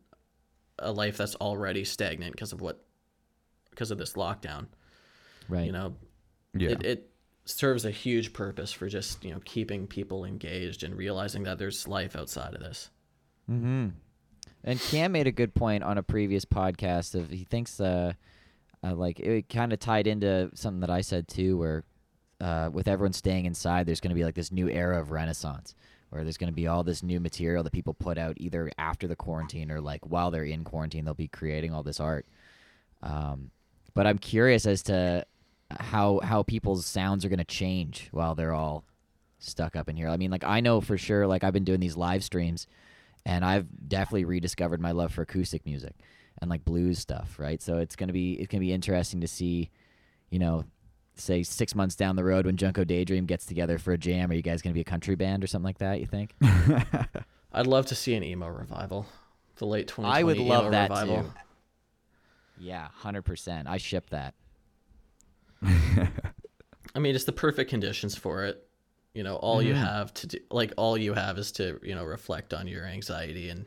a 0.79 0.91
life 0.91 1.17
that's 1.17 1.35
already 1.35 1.83
stagnant 1.83 2.33
because 2.33 2.53
of 2.53 2.61
what 2.61 2.83
because 3.71 3.89
of 3.91 3.97
this 3.97 4.13
lockdown, 4.13 4.67
Right. 5.49 5.65
you 5.65 5.71
know, 5.71 5.95
Yeah. 6.53 6.71
it, 6.71 6.83
it 6.85 7.10
serves 7.45 7.85
a 7.85 7.91
huge 7.91 8.33
purpose 8.33 8.71
for 8.71 8.87
just 8.87 9.23
you 9.23 9.31
know 9.31 9.41
keeping 9.45 9.87
people 9.87 10.25
engaged 10.25 10.83
and 10.83 10.95
realizing 10.95 11.43
that 11.43 11.57
there's 11.57 11.87
life 11.87 12.15
outside 12.15 12.53
of 12.53 12.61
this. 12.61 12.89
Mm-hmm. 13.49 13.89
And 14.63 14.79
Cam 14.79 15.11
made 15.11 15.27
a 15.27 15.31
good 15.31 15.55
point 15.55 15.83
on 15.83 15.97
a 15.97 16.03
previous 16.03 16.45
podcast 16.45 17.15
of 17.15 17.29
he 17.29 17.43
thinks 17.43 17.79
uh, 17.79 18.13
uh 18.83 18.95
like 18.95 19.19
it 19.19 19.49
kind 19.49 19.73
of 19.73 19.79
tied 19.79 20.07
into 20.07 20.51
something 20.53 20.81
that 20.81 20.89
I 20.89 21.01
said 21.01 21.27
too, 21.27 21.57
where 21.57 21.83
uh, 22.39 22.69
with 22.71 22.87
everyone 22.87 23.13
staying 23.13 23.45
inside, 23.45 23.85
there's 23.85 23.99
going 23.99 24.09
to 24.09 24.15
be 24.15 24.25
like 24.25 24.35
this 24.35 24.51
new 24.51 24.69
era 24.69 24.99
of 24.99 25.11
renaissance 25.11 25.75
where 26.09 26.23
there's 26.23 26.37
going 26.37 26.51
to 26.51 26.55
be 26.55 26.67
all 26.67 26.83
this 26.83 27.03
new 27.03 27.21
material 27.21 27.63
that 27.63 27.71
people 27.71 27.93
put 27.93 28.17
out 28.17 28.35
either 28.37 28.69
after 28.77 29.07
the 29.07 29.15
quarantine 29.15 29.71
or 29.71 29.79
like 29.79 30.01
while 30.05 30.29
they're 30.29 30.43
in 30.43 30.63
quarantine, 30.63 31.05
they'll 31.05 31.13
be 31.13 31.29
creating 31.29 31.73
all 31.73 31.83
this 31.83 32.01
art. 32.01 32.25
Um, 33.01 33.49
but 33.93 34.05
I'm 34.05 34.17
curious 34.17 34.65
as 34.65 34.83
to 34.83 35.25
how 35.79 36.19
how 36.23 36.43
people's 36.43 36.85
sounds 36.85 37.25
are 37.25 37.29
going 37.29 37.39
to 37.39 37.45
change 37.45 38.09
while 38.11 38.35
they're 38.35 38.53
all 38.53 38.83
stuck 39.39 39.75
up 39.75 39.89
in 39.89 39.95
here. 39.95 40.07
I 40.07 40.17
mean, 40.17 40.31
like 40.31 40.43
I 40.43 40.59
know 40.61 40.81
for 40.81 40.97
sure, 40.97 41.27
like 41.27 41.43
I've 41.43 41.53
been 41.53 41.63
doing 41.63 41.79
these 41.79 41.97
live 41.97 42.23
streams, 42.23 42.67
and 43.25 43.43
I've 43.43 43.67
definitely 43.87 44.25
rediscovered 44.25 44.79
my 44.79 44.91
love 44.91 45.13
for 45.13 45.21
acoustic 45.23 45.65
music 45.65 45.95
and 46.39 46.49
like 46.49 46.63
blues 46.65 46.99
stuff, 46.99 47.37
right? 47.39 47.61
So 47.61 47.77
it's 47.77 47.95
gonna 47.95 48.13
be 48.13 48.33
it's 48.33 48.47
gonna 48.47 48.61
be 48.61 48.73
interesting 48.73 49.21
to 49.21 49.27
see, 49.27 49.69
you 50.29 50.39
know, 50.39 50.63
say 51.15 51.43
six 51.43 51.75
months 51.75 51.95
down 51.95 52.15
the 52.15 52.23
road 52.23 52.45
when 52.45 52.57
Junko 52.57 52.83
Daydream 52.83 53.25
gets 53.25 53.45
together 53.45 53.77
for 53.77 53.93
a 53.93 53.97
jam. 53.97 54.31
Are 54.31 54.33
you 54.33 54.41
guys 54.41 54.61
gonna 54.61 54.73
be 54.73 54.81
a 54.81 54.85
country 54.85 55.15
band 55.15 55.43
or 55.43 55.47
something 55.47 55.65
like 55.65 55.79
that? 55.79 55.99
You 55.99 56.07
think? 56.07 56.33
I'd 57.53 57.67
love 57.67 57.87
to 57.87 57.95
see 57.95 58.13
an 58.15 58.23
emo 58.23 58.47
revival, 58.47 59.05
the 59.57 59.65
late 59.65 59.87
2020 59.87 60.19
I 60.19 60.23
would 60.23 60.37
love 60.37 60.71
that 60.71 60.89
revival. 60.89 61.23
too. 61.23 61.31
Yeah, 62.59 62.87
hundred 62.93 63.23
percent. 63.23 63.67
I 63.67 63.77
ship 63.77 64.09
that. 64.11 64.35
I 66.95 66.99
mean, 66.99 67.15
it's 67.15 67.25
the 67.25 67.31
perfect 67.31 67.69
conditions 67.69 68.15
for 68.17 68.45
it. 68.45 68.67
You 69.13 69.23
know, 69.23 69.35
all 69.37 69.61
you 69.61 69.73
Mhm. 69.73 69.77
have 69.79 70.13
to 70.15 70.27
do, 70.27 70.37
like, 70.49 70.73
all 70.77 70.97
you 70.97 71.13
have 71.13 71.37
is 71.37 71.51
to, 71.53 71.79
you 71.83 71.95
know, 71.95 72.03
reflect 72.03 72.53
on 72.53 72.67
your 72.67 72.85
anxiety 72.85 73.49
and 73.49 73.65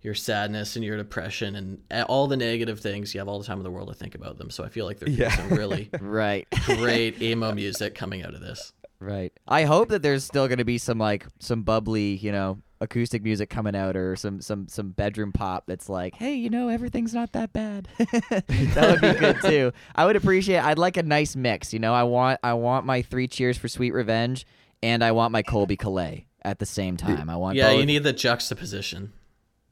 your 0.00 0.14
sadness 0.14 0.76
and 0.76 0.84
your 0.84 0.96
depression 0.96 1.54
and 1.54 2.04
all 2.08 2.26
the 2.26 2.36
negative 2.36 2.80
things. 2.80 3.14
You 3.14 3.20
have 3.20 3.28
all 3.28 3.38
the 3.38 3.44
time 3.44 3.58
in 3.58 3.64
the 3.64 3.70
world 3.70 3.88
to 3.88 3.94
think 3.94 4.14
about 4.14 4.38
them. 4.38 4.50
So 4.50 4.64
I 4.64 4.68
feel 4.68 4.86
like 4.86 4.98
there's 4.98 5.16
Yeah. 5.16 5.30
some 5.30 5.50
really 5.50 5.90
Right. 6.00 6.48
great 6.64 7.22
emo 7.22 7.52
music 7.52 7.94
coming 7.94 8.22
out 8.24 8.34
of 8.34 8.40
this. 8.40 8.72
Right. 9.02 9.32
I 9.48 9.64
hope 9.64 9.88
that 9.88 10.02
there's 10.02 10.24
still 10.24 10.46
going 10.48 10.58
to 10.58 10.64
be 10.64 10.78
some 10.78 10.98
like 10.98 11.26
some 11.40 11.62
bubbly, 11.62 12.14
you 12.16 12.30
know, 12.32 12.58
acoustic 12.80 13.22
music 13.22 13.48
coming 13.50 13.74
out 13.76 13.96
or 13.96 14.16
some 14.16 14.40
some 14.40 14.68
some 14.68 14.90
bedroom 14.90 15.32
pop 15.32 15.64
that's 15.66 15.88
like, 15.88 16.14
"Hey, 16.14 16.34
you 16.34 16.50
know, 16.50 16.68
everything's 16.68 17.12
not 17.14 17.32
that 17.32 17.52
bad." 17.52 17.88
that 17.98 18.88
would 18.90 19.00
be 19.00 19.18
good 19.18 19.40
too. 19.42 19.72
I 19.94 20.06
would 20.06 20.16
appreciate 20.16 20.60
I'd 20.60 20.78
like 20.78 20.96
a 20.96 21.02
nice 21.02 21.34
mix, 21.36 21.72
you 21.72 21.78
know. 21.80 21.92
I 21.94 22.04
want 22.04 22.38
I 22.44 22.54
want 22.54 22.86
my 22.86 23.02
3 23.02 23.26
cheers 23.28 23.58
for 23.58 23.68
Sweet 23.68 23.92
Revenge 23.92 24.46
and 24.82 25.02
I 25.02 25.12
want 25.12 25.32
my 25.32 25.42
Colbie 25.42 25.76
Caillat 25.76 26.24
at 26.42 26.58
the 26.58 26.66
same 26.66 26.96
time. 26.96 27.28
I 27.30 27.36
want 27.36 27.56
Yeah, 27.56 27.70
both. 27.70 27.80
you 27.80 27.86
need 27.86 28.02
the 28.04 28.12
juxtaposition. 28.12 29.12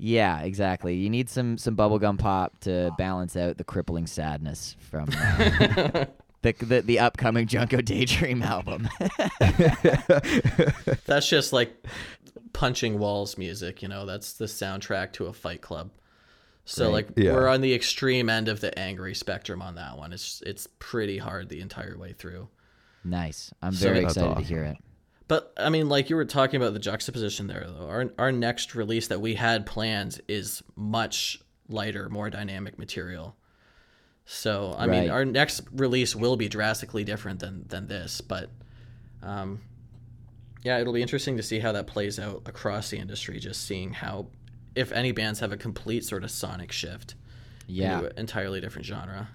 Yeah, 0.03 0.40
exactly. 0.40 0.95
You 0.97 1.11
need 1.11 1.29
some 1.29 1.59
some 1.59 1.77
bubblegum 1.77 2.19
pop 2.19 2.59
to 2.61 2.90
balance 2.97 3.37
out 3.37 3.59
the 3.59 3.64
crippling 3.64 4.07
sadness 4.07 4.75
from 4.79 5.09
uh, 5.16 6.07
the, 6.42 6.53
the 6.53 6.81
the 6.83 6.98
upcoming 6.98 7.46
Junko 7.46 7.81
Daydream 7.83 8.42
album. 8.42 8.88
That's 11.07 11.29
just 11.29 11.53
like 11.53 11.74
punching 12.53 12.98
walls 12.98 13.37
music, 13.38 13.83
you 13.83 13.88
know. 13.88 14.07
That's 14.07 14.33
the 14.35 14.46
soundtrack 14.46 15.12
to 15.14 15.26
a 15.26 15.33
fight 15.33 15.61
club. 15.61 15.90
So 16.64 16.87
Right. 16.87 16.92
like 16.92 17.09
Yeah. 17.16 17.33
we're 17.33 17.48
on 17.48 17.61
the 17.61 17.74
extreme 17.74 18.29
end 18.29 18.48
of 18.48 18.61
the 18.61 18.76
angry 18.79 19.14
spectrum 19.14 19.61
on 19.62 19.74
that 19.76 19.96
one. 19.98 20.12
It's 20.12 20.42
it's 20.46 20.66
pretty 20.79 21.18
hard 21.18 21.48
the 21.48 21.61
entire 21.61 21.96
way 21.98 22.12
through. 22.12 22.48
nice. 23.05 23.53
I'm 23.62 23.72
So 23.72 23.87
very 23.88 24.00
that's 24.03 24.16
excited 24.16 24.37
to 24.37 24.44
hear 24.44 24.64
it. 24.64 24.76
But 25.29 25.53
I 25.57 25.68
mean, 25.70 25.88
like 25.88 26.11
you 26.11 26.16
were 26.16 26.24
talking 26.24 26.61
about 26.61 26.72
the 26.72 26.79
juxtaposition 26.81 27.46
there, 27.46 27.66
though. 27.68 27.87
Our 27.88 28.11
our 28.18 28.33
next 28.33 28.74
release 28.74 29.09
that 29.09 29.20
we 29.20 29.35
had 29.35 29.64
planned 29.66 30.20
is 30.29 30.62
much 30.76 31.40
lighter, 31.68 32.09
more 32.09 32.31
dynamic 32.31 32.79
material. 32.79 33.37
So 34.33 34.77
I 34.79 34.87
mean, 34.87 35.11
our 35.11 35.25
next 35.25 35.62
release 35.73 36.14
will 36.14 36.37
be 36.37 36.49
drastically 36.49 37.03
different 37.03 37.40
than 37.40 37.64
than 37.66 37.88
this, 37.88 38.21
but 38.21 38.49
um, 39.25 39.61
yeah, 40.62 40.79
it'll 40.79 40.93
be 40.93 41.03
interesting 41.03 41.37
to 41.37 41.43
see 41.43 41.59
how 41.59 41.73
that 41.73 41.88
plays 41.88 42.21
out 42.21 42.43
across 42.47 42.90
the 42.90 42.99
industry. 42.99 43.40
Just 43.40 43.66
seeing 43.66 43.93
how, 43.93 44.29
if 44.77 44.93
any 44.93 45.11
bands 45.11 45.40
have 45.40 45.51
a 45.51 45.57
complete 45.57 46.05
sort 46.05 46.23
of 46.23 46.31
sonic 46.31 46.71
shift 46.71 47.16
Yeah. 47.66 48.09
entirely 48.16 48.61
different 48.61 48.87
genre. 48.87 49.29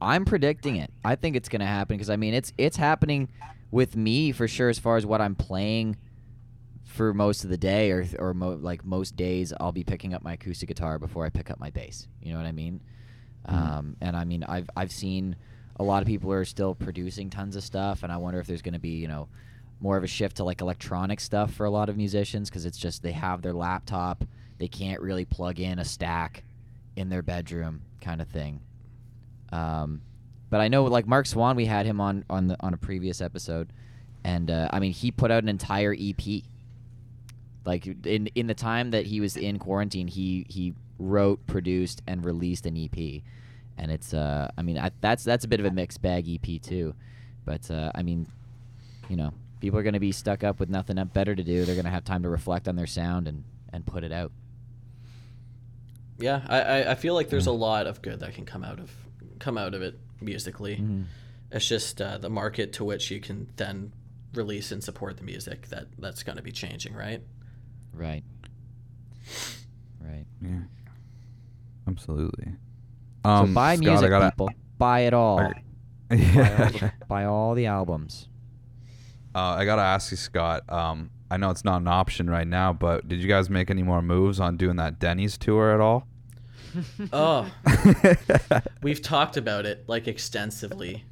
I'm 0.00 0.24
predicting 0.24 0.76
it. 0.76 0.90
I 1.04 1.14
think 1.14 1.36
it's 1.36 1.48
going 1.48 1.60
to 1.60 1.66
happen 1.66 1.96
because 1.96 2.10
I 2.10 2.16
mean 2.16 2.34
it's 2.34 2.52
it's 2.58 2.76
happening 2.76 3.28
with 3.70 3.94
me 3.94 4.32
for 4.32 4.48
sure 4.48 4.68
as 4.68 4.80
far 4.80 4.96
as 4.96 5.06
what 5.06 5.20
I'm 5.20 5.36
playing 5.36 5.96
for 6.82 7.14
most 7.14 7.44
of 7.44 7.50
the 7.50 7.56
day 7.56 7.92
or 7.92 8.04
or 8.18 8.34
mo- 8.34 8.58
like 8.60 8.84
most 8.84 9.14
days 9.14 9.52
I'll 9.60 9.70
be 9.70 9.84
picking 9.84 10.12
up 10.12 10.24
my 10.24 10.32
acoustic 10.32 10.68
guitar 10.68 10.98
before 10.98 11.24
I 11.24 11.28
pick 11.30 11.52
up 11.52 11.60
my 11.60 11.70
bass. 11.70 12.08
You 12.20 12.32
know 12.32 12.38
what 12.38 12.46
I 12.46 12.52
mean? 12.52 12.80
Um, 13.46 13.96
and 14.00 14.16
I 14.16 14.24
mean 14.24 14.44
I've 14.44 14.68
I've 14.76 14.92
seen 14.92 15.36
a 15.76 15.82
lot 15.82 16.02
of 16.02 16.06
people 16.06 16.32
are 16.32 16.44
still 16.44 16.74
producing 16.74 17.30
tons 17.30 17.56
of 17.56 17.64
stuff 17.64 18.02
and 18.02 18.12
I 18.12 18.18
wonder 18.18 18.38
if 18.38 18.46
there's 18.46 18.62
going 18.62 18.74
to 18.74 18.80
be, 18.80 18.96
you 18.98 19.08
know, 19.08 19.28
more 19.80 19.96
of 19.96 20.04
a 20.04 20.06
shift 20.06 20.36
to 20.36 20.44
like 20.44 20.60
electronic 20.60 21.20
stuff 21.20 21.54
for 21.54 21.64
a 21.64 21.70
lot 21.70 21.88
of 21.88 21.96
musicians 21.96 22.50
because 22.50 22.66
it's 22.66 22.78
just 22.78 23.02
they 23.02 23.12
have 23.12 23.42
their 23.42 23.54
laptop, 23.54 24.24
they 24.58 24.68
can't 24.68 25.00
really 25.00 25.24
plug 25.24 25.58
in 25.58 25.78
a 25.78 25.84
stack 25.84 26.44
in 26.96 27.08
their 27.08 27.22
bedroom 27.22 27.80
kind 28.00 28.20
of 28.20 28.28
thing. 28.28 28.60
Um, 29.52 30.02
but 30.50 30.60
I 30.60 30.68
know 30.68 30.84
like 30.84 31.06
Mark 31.06 31.26
Swan, 31.26 31.56
we 31.56 31.66
had 31.66 31.86
him 31.86 32.00
on 32.00 32.24
on 32.28 32.48
the 32.48 32.56
on 32.60 32.74
a 32.74 32.76
previous 32.76 33.20
episode, 33.20 33.72
and 34.24 34.50
uh, 34.50 34.68
I 34.72 34.80
mean 34.80 34.92
he 34.92 35.10
put 35.10 35.30
out 35.30 35.42
an 35.42 35.48
entire 35.48 35.96
EP. 35.98 36.42
Like 37.64 37.86
in 37.86 38.26
in 38.28 38.46
the 38.46 38.54
time 38.54 38.90
that 38.90 39.06
he 39.06 39.20
was 39.20 39.36
in 39.36 39.58
quarantine, 39.58 40.08
he 40.08 40.44
he 40.48 40.74
wrote, 41.00 41.44
produced, 41.46 42.02
and 42.06 42.24
released 42.24 42.66
an 42.66 42.76
EP, 42.76 43.22
and 43.76 43.90
it's 43.90 44.14
uh 44.14 44.50
I 44.56 44.62
mean 44.62 44.78
I, 44.78 44.90
that's 45.00 45.24
that's 45.24 45.44
a 45.44 45.48
bit 45.48 45.58
of 45.58 45.66
a 45.66 45.70
mixed 45.70 46.00
bag 46.02 46.28
EP 46.28 46.62
too, 46.62 46.94
but 47.44 47.70
uh, 47.70 47.90
I 47.94 48.02
mean, 48.02 48.26
you 49.08 49.16
know, 49.16 49.32
people 49.60 49.78
are 49.78 49.82
going 49.82 49.94
to 49.94 50.00
be 50.00 50.12
stuck 50.12 50.44
up 50.44 50.60
with 50.60 50.68
nothing 50.68 51.02
better 51.12 51.34
to 51.34 51.42
do. 51.42 51.64
They're 51.64 51.74
going 51.74 51.84
to 51.84 51.90
have 51.90 52.04
time 52.04 52.22
to 52.22 52.28
reflect 52.28 52.68
on 52.68 52.76
their 52.76 52.86
sound 52.86 53.26
and 53.26 53.44
and 53.72 53.84
put 53.84 54.04
it 54.04 54.12
out. 54.12 54.32
Yeah, 56.18 56.42
I, 56.46 56.60
I, 56.60 56.90
I 56.90 56.94
feel 56.96 57.14
like 57.14 57.30
there's 57.30 57.46
a 57.46 57.52
lot 57.52 57.86
of 57.86 58.02
good 58.02 58.20
that 58.20 58.34
can 58.34 58.44
come 58.44 58.62
out 58.62 58.78
of 58.78 58.90
come 59.38 59.56
out 59.56 59.74
of 59.74 59.82
it 59.82 59.98
musically. 60.20 60.76
Mm-hmm. 60.76 61.02
It's 61.50 61.66
just 61.66 62.00
uh, 62.00 62.18
the 62.18 62.30
market 62.30 62.74
to 62.74 62.84
which 62.84 63.10
you 63.10 63.20
can 63.20 63.48
then 63.56 63.92
release 64.34 64.70
and 64.70 64.84
support 64.84 65.16
the 65.16 65.24
music 65.24 65.68
that 65.68 65.86
that's 65.98 66.22
going 66.22 66.36
to 66.36 66.42
be 66.42 66.52
changing, 66.52 66.94
right? 66.94 67.22
Right. 67.92 68.22
Right. 70.00 70.26
Yeah. 70.40 70.60
Absolutely. 71.90 72.52
So 73.24 73.30
Um, 73.30 73.54
buy 73.54 73.76
Scott, 73.76 73.84
music, 73.84 74.10
gotta, 74.10 74.30
people. 74.30 74.50
Buy 74.78 75.00
it 75.00 75.14
all. 75.14 75.40
I- 75.40 75.62
Buy, 76.10 76.16
all 76.16 76.70
the, 76.70 76.92
buy 77.08 77.24
all 77.24 77.54
the 77.54 77.66
albums. 77.66 78.28
Uh, 79.34 79.38
I 79.58 79.64
gotta 79.64 79.82
ask 79.82 80.10
you, 80.10 80.16
Scott. 80.16 80.64
Um, 80.68 81.10
I 81.30 81.36
know 81.36 81.50
it's 81.50 81.64
not 81.64 81.80
an 81.80 81.86
option 81.88 82.28
right 82.28 82.48
now, 82.48 82.72
but 82.72 83.06
did 83.06 83.20
you 83.22 83.28
guys 83.28 83.48
make 83.48 83.70
any 83.70 83.84
more 83.84 84.02
moves 84.02 84.40
on 84.40 84.56
doing 84.56 84.74
that 84.76 84.98
Denny's 84.98 85.38
tour 85.38 85.72
at 85.72 85.80
all? 85.80 86.06
Oh, 87.12 87.50
we've 88.82 89.02
talked 89.02 89.36
about 89.36 89.66
it 89.66 89.84
like 89.88 90.06
extensively, 90.08 91.04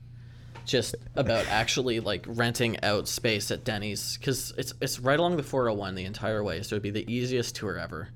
just 0.64 0.94
about 1.16 1.46
actually 1.48 1.98
like 2.00 2.24
renting 2.28 2.82
out 2.84 3.08
space 3.08 3.50
at 3.50 3.64
Denny's 3.64 4.16
because 4.18 4.52
it's 4.56 4.72
it's 4.80 5.00
right 5.00 5.18
along 5.18 5.36
the 5.36 5.42
401 5.42 5.94
the 5.96 6.04
entire 6.04 6.42
way, 6.44 6.62
so 6.62 6.74
it'd 6.76 6.82
be 6.84 6.90
the 6.90 7.12
easiest 7.12 7.56
tour 7.56 7.76
ever. 7.78 8.08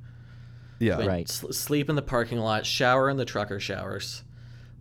Yeah. 0.83 0.97
Like, 0.99 1.09
Right. 1.09 1.29
s- 1.31 1.45
sleep 1.57 1.89
in 1.89 1.97
the 1.97 2.03
parking 2.03 2.39
lot, 2.39 2.67
shower 2.67 3.09
in 3.09 3.17
the 3.17 3.25
trucker 3.25 3.61
showers. 3.61 4.23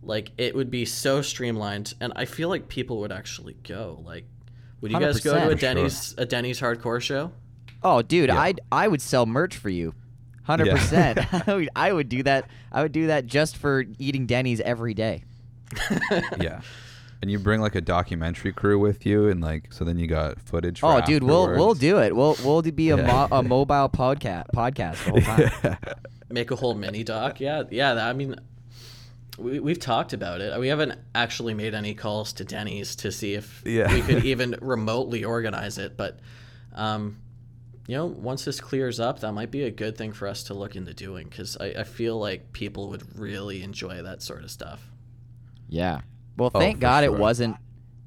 Like 0.02 0.32
it 0.36 0.54
would 0.54 0.70
be 0.70 0.84
so 0.84 1.22
streamlined, 1.22 1.94
and 2.00 2.12
I 2.16 2.24
feel 2.24 2.48
like 2.48 2.68
people 2.68 2.98
would 3.00 3.12
actually 3.12 3.54
go. 3.62 4.02
Like, 4.04 4.24
would 4.80 4.90
you 4.90 4.98
guys 4.98 5.20
go 5.20 5.32
to 5.34 5.40
100%. 5.40 5.46
a 5.46 5.50
For 5.50 5.60
Denny's 5.60 6.14
a 6.18 6.26
Denny's 6.26 6.60
hardcore 6.60 7.00
show? 7.00 7.30
Oh, 7.84 8.02
dude, 8.02 8.28
Yeah. 8.28 8.38
I 8.40 8.54
I 8.72 8.88
would 8.88 9.00
sell 9.00 9.26
merch 9.26 9.56
for 9.56 9.68
you. 9.70 9.94
Hundred 10.42 10.66
Yeah. 10.66 10.72
percent. 10.74 11.18
I 11.48 11.54
would 11.54 11.68
I 11.76 11.92
would 11.92 12.08
do 12.08 12.22
that. 12.24 12.48
I 12.72 12.82
would 12.82 12.90
do 12.92 13.06
that 13.06 13.26
just 13.26 13.56
for 13.56 13.84
eating 14.00 14.26
Denny's 14.26 14.60
every 14.60 14.94
day. 14.94 15.22
yeah. 16.40 16.62
And 17.22 17.30
you 17.30 17.38
bring 17.38 17.60
like 17.60 17.74
a 17.76 17.80
documentary 17.80 18.52
crew 18.52 18.78
with 18.80 19.06
you, 19.06 19.28
and 19.28 19.40
like 19.40 19.72
so 19.72 19.84
then 19.84 19.96
you 19.98 20.06
got 20.08 20.40
footage. 20.40 20.80
For 20.80 20.86
Oh, 20.96 21.00
dude, 21.00 21.22
we'll 21.22 21.48
we'll 21.50 21.74
do 21.74 21.98
it. 21.98 22.14
We'll 22.14 22.36
we'll 22.44 22.62
be 22.62 22.90
a, 22.90 22.96
Yeah. 22.96 23.06
mo- 23.06 23.28
a 23.38 23.42
mobile 23.56 23.88
podcast 23.88 24.46
podcast 24.54 25.04
the 25.04 25.10
whole 25.12 25.20
time. 25.20 25.76
Make 26.28 26.50
a 26.50 26.56
whole 26.56 26.74
mini 26.74 27.04
doc? 27.04 27.40
Yeah, 27.40 27.62
yeah. 27.70 27.94
that- 27.94 28.08
I 28.08 28.12
mean, 28.12 28.34
we 29.38 29.60
we've 29.60 29.78
talked 29.78 30.12
about 30.12 30.40
it. 30.40 30.58
We 30.58 30.66
haven't 30.68 30.98
actually 31.14 31.54
made 31.54 31.74
any 31.74 31.94
calls 31.94 32.32
to 32.34 32.44
Denny's 32.44 32.96
to 32.96 33.12
see 33.12 33.34
if 33.34 33.62
Yeah. 33.64 33.92
we 33.94 34.02
could 34.02 34.24
even 34.32 34.56
remotely 34.60 35.24
organize 35.24 35.78
it, 35.78 35.96
but. 35.96 36.18
Um, 36.74 37.18
you 37.88 37.96
know, 37.96 38.06
once 38.06 38.44
this 38.44 38.60
clears 38.60 39.00
up, 39.00 39.18
that 39.20 39.32
might 39.32 39.50
be 39.50 39.64
a 39.64 39.70
good 39.70 39.98
thing 39.98 40.12
for 40.12 40.28
us 40.28 40.44
to 40.44 40.54
look 40.54 40.76
into 40.76 40.94
doing 40.94 41.28
because 41.28 41.56
I, 41.60 41.66
I 41.80 41.84
feel 41.84 42.16
like 42.16 42.52
people 42.52 42.88
would 42.90 43.18
really 43.18 43.62
enjoy 43.64 44.00
that 44.02 44.22
sort 44.22 44.44
of 44.44 44.52
stuff. 44.52 44.88
Yeah. 45.68 46.02
Well, 46.36 46.50
Oh, 46.54 46.58
thank 46.60 46.76
for 46.76 46.80
God 46.82 47.04
sure. 47.04 47.14
it 47.14 47.18
wasn't 47.18 47.56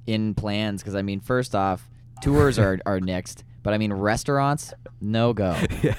in 0.08 0.34
plans 0.36 0.82
because 0.82 0.96
I 0.96 1.02
mean, 1.02 1.20
first 1.20 1.56
off, 1.56 1.88
tours 2.22 2.58
are 2.60 2.80
are 2.86 3.00
next, 3.00 3.44
but 3.64 3.74
I 3.74 3.78
mean, 3.78 3.92
restaurants, 3.94 4.74
no 5.02 5.34
go. 5.34 5.56
yeah. 5.84 5.96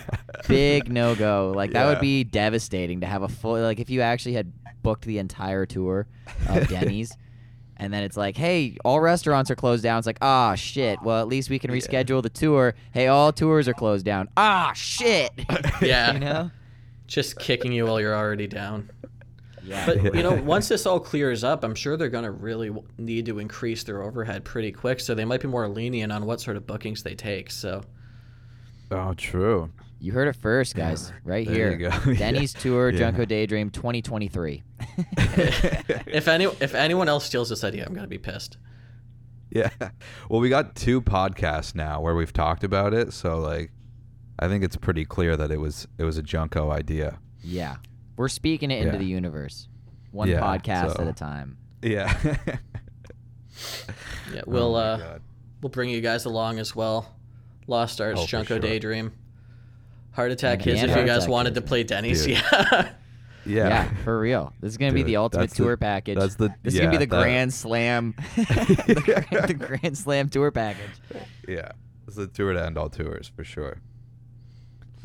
Big 0.48 0.90
no 0.90 1.14
go. 1.14 1.52
Like 1.54 1.72
that 1.72 1.84
Yeah. 1.84 1.88
would 1.90 2.00
be 2.00 2.24
devastating 2.24 3.00
to 3.00 3.06
have 3.06 3.22
a 3.22 3.28
full 3.28 3.60
like 3.60 3.80
if 3.80 3.90
you 3.90 4.00
actually 4.00 4.34
had 4.34 4.52
booked 4.82 5.04
the 5.04 5.18
entire 5.18 5.66
tour 5.66 6.06
of 6.48 6.68
Denny's. 6.68 7.12
And 7.78 7.92
then 7.92 8.04
it's 8.04 8.16
like, 8.16 8.38
hey, 8.38 8.78
all 8.86 9.00
restaurants 9.00 9.50
are 9.50 9.54
closed 9.54 9.82
down. 9.82 9.98
It's 9.98 10.06
like, 10.06 10.16
ah, 10.22 10.54
shit. 10.54 10.98
Well, 11.02 11.20
at 11.20 11.28
least 11.28 11.50
we 11.50 11.58
can 11.58 11.70
reschedule 11.70 12.22
the 12.22 12.30
tour. 12.30 12.74
Hey, 12.92 13.08
all 13.08 13.34
tours 13.34 13.68
are 13.68 13.74
closed 13.74 14.06
down. 14.06 14.30
Ah, 14.34 14.72
shit. 14.74 15.30
Yeah. 15.82 16.14
you 16.14 16.20
know? 16.20 16.50
Just 17.06 17.38
kicking 17.38 17.72
you 17.72 17.84
while 17.84 18.00
you're 18.00 18.14
already 18.16 18.46
down. 18.46 18.88
Yeah. 19.66 19.84
But 19.84 20.14
you 20.14 20.22
know, 20.22 20.34
once 20.44 20.68
this 20.68 20.86
all 20.86 21.00
clears 21.00 21.42
up, 21.42 21.64
I'm 21.64 21.74
sure 21.74 21.96
they're 21.96 22.08
going 22.08 22.24
to 22.24 22.30
really 22.30 22.70
need 22.98 23.26
to 23.26 23.38
increase 23.40 23.82
their 23.82 24.02
overhead 24.02 24.44
pretty 24.44 24.70
quick. 24.72 25.00
So 25.00 25.14
they 25.14 25.24
might 25.24 25.40
be 25.40 25.48
more 25.48 25.68
lenient 25.68 26.12
on 26.12 26.24
what 26.24 26.40
sort 26.40 26.56
of 26.56 26.66
bookings 26.66 27.02
they 27.02 27.14
take. 27.14 27.50
So 27.50 27.82
Oh, 28.90 29.14
true. 29.14 29.70
You 29.98 30.12
heard 30.12 30.28
it 30.28 30.36
first, 30.36 30.76
guys. 30.76 31.12
Right 31.24 31.46
There 31.46 31.70
here. 31.70 31.72
you 31.72 31.90
go. 31.90 32.14
Denny's 32.18 32.52
tour, 32.52 32.90
Yeah. 32.90 32.98
Junko 32.98 33.24
Daydream 33.24 33.70
2023. 33.70 34.62
if 35.16 36.28
any 36.28 36.44
if 36.44 36.74
anyone 36.74 37.08
else 37.08 37.24
steals 37.24 37.48
this 37.48 37.64
idea, 37.64 37.84
I'm 37.84 37.92
going 37.94 38.04
to 38.04 38.08
be 38.08 38.18
pissed. 38.18 38.58
Yeah. 39.50 39.70
Well, 40.28 40.40
we 40.40 40.48
got 40.48 40.74
two 40.76 41.00
podcasts 41.00 41.74
now 41.74 42.00
where 42.00 42.14
we've 42.14 42.32
talked 42.32 42.62
about 42.62 42.92
it, 42.94 43.12
so 43.12 43.38
like, 43.38 43.70
I 44.38 44.48
think 44.48 44.62
it's 44.64 44.76
pretty 44.76 45.04
clear 45.04 45.36
that 45.36 45.50
it 45.50 45.58
was 45.58 45.88
it 45.98 46.04
was 46.04 46.18
a 46.18 46.22
Junko 46.22 46.70
idea. 46.70 47.18
yeah. 47.42 47.76
We're 48.16 48.28
speaking 48.28 48.70
it 48.70 48.78
into 48.80 48.92
Yeah. 48.92 48.98
the 48.98 49.04
universe. 49.04 49.68
One 50.12 50.28
Yeah, 50.28 50.40
podcast 50.40 50.96
so- 50.96 51.02
at 51.02 51.08
a 51.08 51.12
time. 51.12 51.58
Yeah. 51.82 52.12
Yeah, 54.34 54.42
we'll 54.46 54.74
Oh 54.76 54.80
uh, 54.80 55.18
we'll 55.62 55.70
bring 55.70 55.88
you 55.88 56.00
guys 56.00 56.24
along 56.24 56.58
as 56.58 56.74
well. 56.76 57.14
Lost 57.66 58.00
Arts, 58.00 58.20
Oh, 58.22 58.26
Junko 58.26 58.54
sure. 58.54 58.58
Daydream, 58.58 59.12
Heart 60.12 60.32
Attack 60.32 60.60
Kids. 60.60 60.82
If 60.82 60.94
you 60.96 61.04
guys 61.06 61.26
wanted 61.26 61.54
to 61.54 61.62
play 61.62 61.82
Denny's, 61.84 62.24
Dude. 62.24 62.36
yeah. 62.38 62.90
Yeah. 63.48 63.68
yeah. 63.68 63.94
for 64.02 64.18
real. 64.18 64.52
This 64.60 64.72
is 64.72 64.76
going 64.76 64.90
to 64.90 64.94
be 64.94 65.04
the 65.04 65.16
ultimate 65.18 65.42
that's 65.42 65.56
the- 65.56 65.62
tour 65.62 65.76
package. 65.76 66.18
that's 66.18 66.34
the- 66.34 66.52
this 66.64 66.74
is 66.74 66.80
going 66.80 66.90
to 66.92 66.98
be 66.98 67.04
the 67.04 67.08
that- 67.08 67.22
Grand 67.22 67.54
Slam. 67.54 68.14
the, 68.36 69.02
grand, 69.30 69.48
the 69.48 69.54
Grand 69.54 69.96
Slam 69.96 70.28
tour 70.28 70.50
package. 70.50 70.90
Yeah. 71.46 71.70
It's 72.08 72.16
the 72.16 72.26
tour 72.26 72.52
to 72.54 72.64
end 72.66 72.76
all 72.76 72.88
tours 72.90 73.30
for 73.36 73.44
sure. 73.44 73.78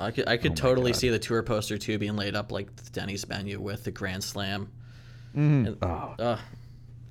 I 0.02 0.12
could 0.12 0.28
I 0.28 0.38
could 0.38 0.52
Oh 0.54 0.56
totally 0.56 0.92
God. 0.92 1.00
see 1.00 1.10
the 1.10 1.20
tour 1.20 1.44
poster 1.44 1.78
too 1.78 1.98
being 1.98 2.16
laid 2.16 2.36
up 2.36 2.52
like 2.52 2.76
the 2.76 2.90
Denny's 2.92 3.28
menu 3.28 3.60
with 3.60 3.84
the 3.84 3.92
Grand 3.92 4.24
Slam. 4.24 4.70
Mhm. 5.36 5.68
And, 5.68 5.78
Oh. 5.84 6.16
uh, 6.20 6.38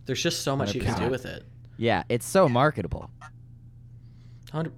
there's 0.06 0.22
just 0.22 0.42
so 0.42 0.56
much 0.56 0.74
you 0.74 0.80
can 0.80 0.98
do 0.98 1.08
with 1.08 1.24
it. 1.26 1.44
Yeah, 1.78 2.02
it's 2.08 2.26
so 2.26 2.48
marketable. 2.48 3.10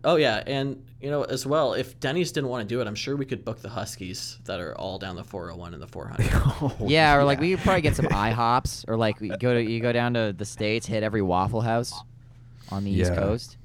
Oh 0.05 0.16
yeah, 0.16 0.42
and 0.46 0.85
you 1.01 1.09
know 1.11 1.22
as 1.22 1.46
well, 1.46 1.72
if 1.72 1.98
Denny's 1.98 2.31
didn't 2.31 2.51
want 2.51 2.68
to 2.68 2.75
do 2.75 2.83
it, 2.83 2.87
I'm 2.87 2.94
sure 2.94 3.16
we 3.16 3.25
could 3.25 3.42
book 3.42 3.61
the 3.62 3.70
Huskies 3.70 4.38
that 4.44 4.61
are 4.61 4.77
all 4.79 4.98
down 4.98 5.16
the 5.16 5.25
401 5.25 5.72
and 5.72 5.83
the 5.83 5.87
400. 5.87 6.29
Oh, 6.35 6.77
yeah, 6.87 7.16
or 7.16 7.25
like 7.25 7.40
we 7.40 7.53
could 7.55 7.61
probably 7.64 7.81
get 7.81 7.96
some 7.96 8.05
IHOPs, 8.11 8.85
or 8.87 8.98
like 8.98 9.18
we 9.20 9.31
go 9.31 9.55
to 9.55 9.62
you 9.62 9.81
go 9.81 9.90
down 9.92 10.12
to 10.14 10.35
the 10.37 10.44
states, 10.44 10.87
hit 10.87 11.03
every 11.03 11.22
Waffle 11.22 11.62
House 11.62 11.94
on 12.68 12.85
the 12.85 12.90
East 12.90 13.14
Coast. 13.14 13.57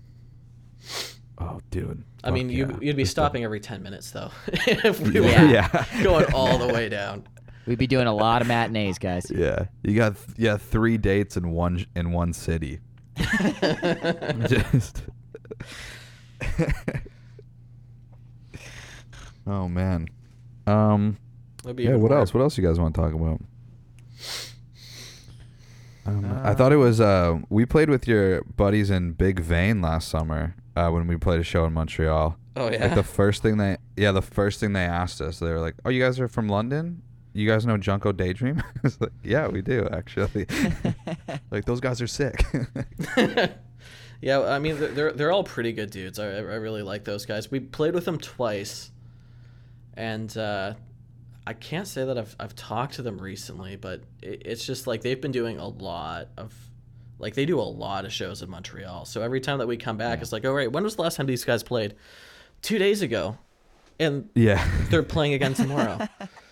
Oh, 1.40 1.60
dude. 1.70 2.04
I 2.24 2.32
mean, 2.32 2.48
Fuck 2.48 2.56
you, 2.58 2.66
yeah. 2.68 2.78
you'd 2.82 2.96
be 2.96 3.04
Just 3.04 3.12
stopping 3.12 3.44
every 3.44 3.60
10 3.60 3.84
minutes 3.84 4.10
though, 4.12 4.32
if 4.48 5.00
we 5.00 5.12
Yeah. 5.22 5.22
were 5.22 5.52
Yeah. 5.54 5.86
going 6.04 6.26
all 6.34 6.58
the 6.58 6.74
way 6.74 6.90
down. 7.00 7.28
We'd 7.68 7.78
be 7.78 7.86
doing 7.88 8.08
a 8.08 8.14
lot 8.14 8.42
of 8.42 8.48
matinees, 8.48 8.98
guys. 8.98 9.30
Yeah, 9.30 9.66
you 9.84 9.94
got 9.96 10.16
th- 10.16 10.38
yeah 10.38 10.56
three 10.58 10.98
dates 10.98 11.36
in 11.38 11.52
one 11.52 11.86
in 11.96 12.12
one 12.14 12.32
city. 12.34 12.80
Just. 14.48 15.04
oh 19.46 19.68
man. 19.68 20.08
Um. 20.66 21.18
Yeah. 21.66 21.96
What 21.96 22.12
more- 22.12 22.20
else? 22.20 22.34
What 22.34 22.42
else 22.42 22.58
you 22.58 22.66
guys 22.66 22.80
want 22.80 22.96
to 22.96 23.02
talk 23.02 23.14
about? 23.14 23.42
Um, 26.06 26.26
I 26.26 26.52
Uh, 26.52 26.56
thought 26.56 26.72
it 26.72 26.78
was. 26.78 27.02
Uh, 27.02 27.40
we 27.50 27.66
played 27.66 27.90
with 27.90 28.08
your 28.08 28.42
buddies 28.44 28.90
in 28.90 29.12
Big 29.12 29.42
Vein 29.42 29.82
last 29.82 30.08
summer 30.08 30.56
uh, 30.78 30.92
when 30.92 31.08
we 31.08 31.18
played 31.18 31.40
a 31.40 31.44
show 31.44 31.66
in 31.66 31.74
Montreal. 31.74 32.38
Oh 32.56 32.72
yeah. 32.72 32.86
Like 32.88 32.96
the 32.96 33.04
first 33.04 33.42
thing 33.42 33.58
they, 33.58 33.78
yeah, 33.96 34.12
the 34.12 34.22
first 34.22 34.60
thing 34.60 34.74
they 34.74 34.86
asked 34.86 35.22
us, 35.22 35.40
they 35.40 35.48
were 35.52 35.60
like, 35.60 35.76
"Oh, 35.86 35.90
you 35.90 36.02
guys 36.04 36.20
are 36.20 36.28
from 36.28 36.48
London? 36.50 37.02
You 37.34 37.48
guys 37.48 37.66
know 37.66 37.78
Junko 37.78 38.12
Daydream?" 38.12 38.62
I 38.76 38.80
was 38.84 39.00
like, 39.00 39.12
"Yeah, 39.24 39.48
we 39.48 39.62
do 39.62 39.88
actually." 39.92 40.46
like 41.52 41.66
those 41.66 41.80
guys 41.80 42.02
are 42.02 42.08
sick. 42.08 42.44
yeah, 44.22 44.42
I 44.42 44.60
mean 44.60 44.80
they're- 44.80 44.90
they're 44.92 45.12
they're 45.14 45.32
all 45.32 45.44
pretty 45.44 45.74
good 45.74 45.92
dudes. 45.92 46.20
I 46.20 46.26
I 46.28 46.40
really 46.40 46.82
like 46.82 47.04
those 47.04 47.26
guys. 47.26 47.52
We 47.52 47.60
played 47.60 47.94
with 47.94 48.06
them 48.06 48.18
twice, 48.18 48.92
and 49.96 50.36
uh, 50.38 50.74
I 51.46 51.54
can't 51.54 51.88
say 51.88 52.06
that 52.06 52.18
I've 52.18 52.36
I've 52.40 52.56
talked 52.56 52.96
to 52.96 53.02
them 53.04 53.20
recently, 53.20 53.76
but 53.76 54.02
it, 54.22 54.42
it's 54.46 54.66
just 54.66 54.88
like 54.88 55.02
they've 55.02 55.22
been 55.22 55.32
doing 55.32 55.58
a 55.60 55.68
lot 55.68 56.30
of. 56.38 56.54
Like 57.20 57.34
they 57.34 57.46
do 57.46 57.60
a 57.60 57.62
lot 57.64 58.06
of 58.06 58.14
shows 58.14 58.42
in 58.42 58.50
Montreal, 58.50 59.06
so 59.06 59.22
every 59.22 59.40
time 59.42 59.58
that 59.60 59.68
we 59.68 59.78
come 59.78 59.98
back, 59.98 60.22
it's 60.22 60.32
like, 60.32 60.46
all 60.46 60.54
right, 60.54 60.72
when 60.72 60.84
was 60.84 60.96
the 60.96 61.02
last 61.02 61.16
time 61.18 61.26
these 61.26 61.44
guys 61.44 61.64
played? 61.64 61.96
Two 62.62 62.78
days 62.78 63.02
ago, 63.02 63.38
and 64.00 64.30
yeah, 64.36 64.68
they're 64.90 65.04
playing 65.04 65.34
again 65.34 65.54
tomorrow. 65.54 66.08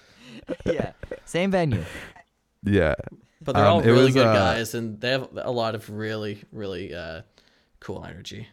yeah, 0.65 0.91
same 1.25 1.51
venue. 1.51 1.83
yeah. 2.63 2.95
But 3.41 3.53
they're 3.55 3.65
Um, 3.65 3.71
all 3.73 3.81
really 3.81 4.05
was, 4.05 4.13
good 4.15 4.25
uh, 4.25 4.33
guys, 4.33 4.73
and 4.73 4.99
they 5.01 5.11
have 5.11 5.29
a 5.35 5.51
lot 5.51 5.75
of 5.75 5.87
really, 5.89 6.43
really 6.51 6.93
uh, 6.95 7.21
cool 7.79 8.03
energy. 8.03 8.47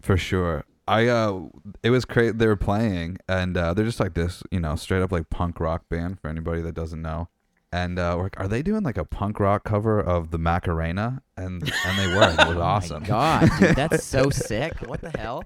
For 0.00 0.16
sure. 0.16 0.64
I 0.86 1.06
uh 1.08 1.44
it 1.82 1.88
was 1.88 2.04
great 2.04 2.38
they 2.38 2.46
were 2.46 2.56
playing 2.56 3.16
and 3.26 3.56
uh 3.56 3.72
they're 3.72 3.86
just 3.86 4.00
like 4.00 4.12
this, 4.12 4.42
you 4.50 4.60
know, 4.60 4.76
straight 4.76 5.00
up 5.00 5.10
like 5.10 5.30
punk 5.30 5.58
rock 5.58 5.88
band 5.88 6.20
for 6.20 6.28
anybody 6.28 6.60
that 6.60 6.74
doesn't 6.74 7.00
know. 7.00 7.28
And 7.74 7.98
uh, 7.98 8.14
we're 8.16 8.22
like, 8.24 8.38
are 8.38 8.46
they 8.46 8.62
doing 8.62 8.84
like 8.84 8.96
a 8.98 9.04
punk 9.04 9.40
rock 9.40 9.64
cover 9.64 10.00
of 10.00 10.30
the 10.30 10.38
Macarena? 10.38 11.22
And 11.36 11.60
and 11.86 11.98
they 11.98 12.06
were. 12.06 12.22
and 12.22 12.38
It 12.38 12.46
was 12.48 12.56
awesome. 12.58 13.02
Oh 13.08 13.08
my 13.08 13.48
God, 13.48 13.50
dude, 13.58 13.76
that's 13.76 14.04
so 14.16 14.30
sick. 14.30 14.74
What 14.86 15.00
the 15.00 15.10
hell? 15.10 15.42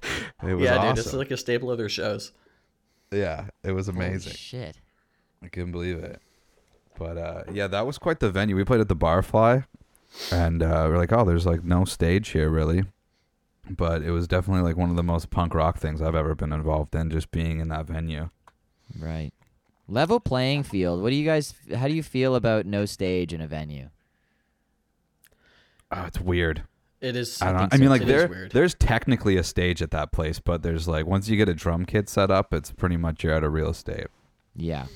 It 0.47 0.53
was 0.53 0.63
yeah, 0.63 0.77
awesome. 0.77 0.95
dude, 0.97 1.05
it's 1.07 1.15
like 1.15 1.31
a 1.31 1.39
staple 1.39 1.71
of 1.71 1.79
their 1.79 1.89
shows. 1.89 2.33
yeah, 3.11 3.47
it 3.65 3.73
was 3.73 3.87
Holy 3.87 4.05
amazing. 4.05 4.35
shit. 4.35 4.77
I 5.43 5.49
couldn't 5.49 5.73
believe 5.73 5.97
it. 5.99 6.21
But 6.99 7.17
uh, 7.17 7.43
yeah, 7.51 7.67
that 7.69 7.87
was 7.87 7.97
quite 7.97 8.21
the 8.21 8.31
venue. 8.31 8.57
We 8.57 8.65
played 8.65 8.81
at 8.81 8.89
the 8.89 8.97
Barfly, 8.97 9.65
and 10.31 10.63
uh, 10.63 10.87
we're 10.91 10.99
like, 10.99 11.13
oh, 11.15 11.25
there's 11.25 11.47
like 11.47 11.65
no 11.65 11.87
stage 11.87 12.29
here 12.31 12.51
really. 12.51 12.85
But 13.71 14.03
it 14.03 14.11
was 14.11 14.29
definitely 14.29 14.65
like 14.65 14.77
one 14.77 14.91
of 14.91 14.97
the 14.97 15.03
most 15.03 15.31
punk 15.31 15.55
rock 15.55 15.79
things 15.79 16.03
I've 16.03 16.15
ever 16.15 16.35
been 16.35 16.53
involved 16.53 16.95
in, 16.95 17.09
just 17.11 17.31
being 17.31 17.61
in 17.61 17.69
that 17.69 17.87
venue. 17.87 18.29
Right. 18.99 19.33
Level 19.89 20.21
playing 20.21 20.65
field. 20.65 21.03
What 21.03 21.11
do 21.11 21.17
you 21.17 21.25
guys? 21.25 21.55
How 21.75 21.89
do 21.89 21.95
you 21.95 22.03
feel 22.03 22.35
about 22.35 22.67
no 22.67 22.85
stage 22.85 23.33
in 23.33 23.41
a 23.41 23.47
venue? 23.47 23.89
Oh, 25.91 26.05
it's 26.07 26.21
weird. 26.21 26.63
It 27.01 27.17
is. 27.17 27.41
I 27.41 27.53
don't. 27.53 27.61
think 27.71 27.75
I 27.75 27.77
mean, 27.79 27.89
like 27.89 28.03
too. 28.03 28.09
It 28.09 28.11
is 28.15 28.21
there, 28.21 28.29
weird. 28.29 28.53
there's 28.53 28.75
technically 28.75 29.37
a 29.37 29.43
stage 29.45 29.81
at 29.81 29.91
that 29.93 30.13
place, 30.13 30.41
but 30.41 30.63
there's 30.63 30.89
like 30.89 31.07
once 31.07 31.29
you 31.29 31.37
get 31.37 31.49
a 31.49 31.55
drum 31.55 31.85
kit 31.87 32.09
set 32.09 32.31
up, 32.31 32.53
it's 32.53 32.71
pretty 32.73 32.97
much 32.97 33.25
you're 33.25 33.35
out 33.35 33.45
of 33.45 33.53
real 33.53 33.71
estate. 33.71 34.09
Yeah. 34.55 34.87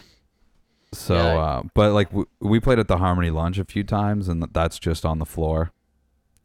So, 0.93 1.15
Yeah. 1.15 1.39
uh, 1.39 1.63
but 1.75 1.93
like 1.95 2.09
w- 2.11 2.29
we 2.41 2.61
played 2.61 2.79
at 2.79 2.89
the 2.89 2.99
Harmony 2.99 3.31
Lunch 3.31 3.59
a 3.59 3.65
few 3.65 3.85
times, 3.85 4.29
and 4.29 4.43
that's 4.53 4.79
just 4.79 5.07
on 5.07 5.19
the 5.21 5.25
floor, 5.25 5.73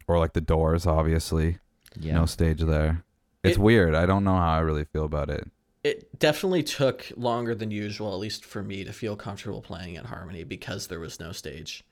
or 0.06 0.18
like 0.18 0.32
the 0.32 0.40
doors, 0.40 0.86
obviously. 0.86 1.58
Yeah. 2.00 2.14
No 2.14 2.24
stage 2.26 2.60
there. 2.62 3.04
It's 3.44 3.58
It- 3.58 3.60
weird. 3.62 3.94
I 3.94 4.06
don't 4.06 4.24
know 4.24 4.36
how 4.36 4.52
I 4.54 4.60
really 4.60 4.84
feel 4.84 5.04
about 5.04 5.28
it. 5.28 5.50
It 5.88 6.18
definitely 6.18 6.62
took 6.62 7.10
longer 7.16 7.54
than 7.54 7.70
usual, 7.70 8.12
at 8.12 8.18
least 8.20 8.44
for 8.44 8.62
me, 8.62 8.84
to 8.84 8.92
feel 8.92 9.16
comfortable 9.16 9.62
playing 9.62 9.96
at 9.96 10.06
Harmony 10.06 10.44
because 10.44 10.86
there 10.88 11.00
was 11.00 11.18
no 11.20 11.32
stage. 11.32 11.84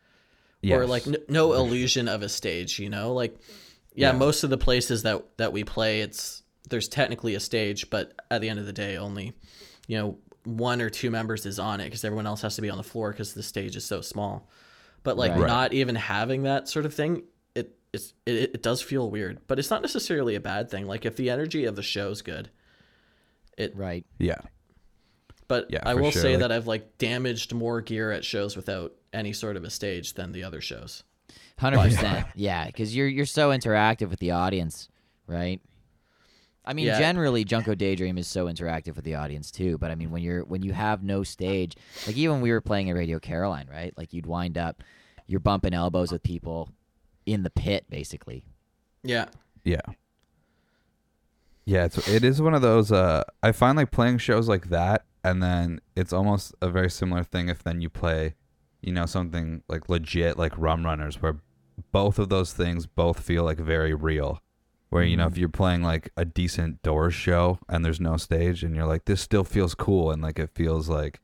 or 0.69 0.87
like 0.87 1.07
n- 1.07 1.17
no 1.29 1.53
illusion 1.53 2.09
of 2.09 2.23
a 2.23 2.29
stage 2.29 2.79
you 2.81 2.89
know 2.91 3.13
like 3.13 3.37
yeah, 3.95 4.11
Yeah. 4.13 4.19
most 4.19 4.43
of 4.45 4.51
the 4.51 4.59
places 4.59 5.03
that 5.05 5.23
that 5.37 5.53
we 5.53 5.63
play 5.65 6.01
it's 6.01 6.43
there's 6.69 6.89
technically 6.89 7.35
a 7.37 7.41
stage 7.41 7.89
but 7.89 8.13
at 8.33 8.41
the 8.41 8.49
end 8.49 8.59
of 8.59 8.67
the 8.67 8.73
day 8.73 8.97
only 8.97 9.33
you 9.87 9.97
know 9.97 10.19
one 10.45 10.81
or 10.83 10.91
two 10.91 11.11
members 11.11 11.47
is 11.47 11.59
on 11.61 11.81
it 11.81 11.85
because 11.85 12.05
everyone 12.05 12.27
else 12.27 12.43
has 12.43 12.57
to 12.57 12.63
be 12.63 12.71
on 12.71 12.79
the 12.79 12.83
floor 12.93 13.13
because 13.13 13.33
the 13.35 13.43
stage 13.45 13.77
is 13.77 13.85
so 13.85 14.01
small 14.01 14.49
but 15.05 15.17
like 15.17 15.33
Right. 15.33 15.41
Right. 15.43 15.47
not 15.47 15.73
even 15.73 15.95
having 15.95 16.43
that 16.45 16.69
sort 16.69 16.85
of 16.87 16.93
thing 16.95 17.23
it 17.55 17.77
it's 17.93 18.13
it, 18.25 18.35
it 18.57 18.63
does 18.63 18.83
feel 18.83 19.09
weird 19.09 19.39
but 19.47 19.59
it's 19.61 19.71
not 19.71 19.83
necessarily 19.83 20.35
a 20.35 20.41
bad 20.41 20.69
thing 20.69 20.87
like 20.89 21.05
if 21.07 21.15
the 21.15 21.31
energy 21.31 21.65
of 21.65 21.77
the 21.77 21.83
show's 21.83 22.23
good 22.23 22.51
it 23.57 23.75
Right. 23.77 24.05
yeah. 24.19 24.39
but 25.49 25.67
Yeah, 25.71 25.81
I 25.85 25.95
will 25.95 26.11
sure, 26.11 26.23
say 26.23 26.31
like- 26.33 26.41
that 26.41 26.53
I've 26.53 26.67
like 26.67 26.99
damaged 26.99 27.53
more 27.55 27.81
gear 27.81 28.11
at 28.13 28.25
shows 28.25 28.57
without 28.57 28.93
any 29.13 29.33
sort 29.33 29.57
of 29.57 29.65
a 29.65 29.71
stage 29.71 30.15
than 30.15 30.33
the 30.33 30.45
other 30.45 30.61
shows 30.61 31.03
Hundred 31.59 31.79
percent. 31.81 32.27
Yeah, 32.35 32.67
because 32.67 32.95
you're 32.95 33.09
you're 33.09 33.25
so 33.27 33.49
interactive 33.51 34.11
with 34.11 34.19
the 34.19 34.33
audience, 34.33 34.89
right? 35.27 35.61
I 36.67 36.75
mean, 36.75 36.87
Yeah. 36.87 36.99
generally, 36.99 37.45
Junko 37.45 37.75
Daydream 37.75 38.19
is 38.19 38.27
so 38.27 38.47
interactive 38.47 38.97
with 38.97 39.05
the 39.07 39.15
audience 39.15 39.51
too. 39.51 39.79
But 39.79 39.91
I 39.91 39.95
mean, 39.95 40.11
when 40.11 40.23
you're 40.23 40.45
when 40.45 40.63
you 40.63 40.73
have 40.75 41.03
no 41.03 41.23
stage, 41.23 41.75
like 42.07 42.17
even 42.17 42.35
when 42.35 42.43
we 42.43 42.51
were 42.53 42.61
playing 42.61 42.91
at 42.91 42.97
Radio 42.97 43.19
Caroline, 43.19 43.69
right? 43.71 43.97
Like 43.97 44.13
you'd 44.13 44.27
wind 44.27 44.59
up, 44.59 44.83
you're 45.27 45.41
bumping 45.41 45.73
elbows 45.73 46.13
with 46.13 46.23
people 46.23 46.69
in 47.25 47.43
the 47.43 47.51
pit, 47.51 47.87
basically. 47.89 48.45
yeah 49.03 49.27
Yeah. 49.65 49.81
Yeah, 51.67 51.85
it's 51.87 52.09
it 52.09 52.25
is 52.25 52.41
one 52.41 52.55
of 52.55 52.63
those 52.63 52.93
uh 52.93 53.25
I 53.43 53.53
find 53.53 53.77
like 53.77 53.91
playing 53.91 54.19
shows 54.19 54.49
like 54.49 54.71
that 54.71 55.05
and 55.25 55.43
then 55.43 55.81
it's 55.97 56.13
almost 56.13 56.55
a 56.63 56.71
very 56.71 56.89
similar 56.89 57.25
thing 57.25 57.49
if 57.49 57.65
then 57.65 57.81
you 57.81 57.91
play, 57.91 58.37
you 58.81 58.93
know, 58.93 59.07
something 59.07 59.63
like 59.69 59.89
legit 59.89 60.39
like 60.39 60.57
Rum 60.57 60.87
Runners 60.87 61.21
where 61.21 61.41
both 61.91 62.21
of 62.21 62.29
those 62.29 62.53
things 62.53 62.87
both 62.87 63.21
feel 63.21 63.43
like 63.43 63.59
very 63.59 63.93
real. 63.93 64.41
Where 64.91 65.03
you 65.03 65.17
know 65.17 65.27
if 65.27 65.37
you're 65.37 65.49
playing 65.49 65.83
like 65.83 66.13
a 66.17 66.25
decent 66.25 66.81
doors 66.83 67.13
show 67.13 67.59
and 67.69 67.85
there's 67.85 68.01
no 68.01 68.17
stage 68.17 68.63
and 68.63 68.75
you're 68.77 68.87
like 68.87 69.05
this 69.07 69.21
still 69.21 69.43
feels 69.43 69.75
cool 69.75 70.13
and 70.13 70.23
like 70.23 70.39
it 70.39 70.51
feels 70.55 70.89
like 70.89 71.21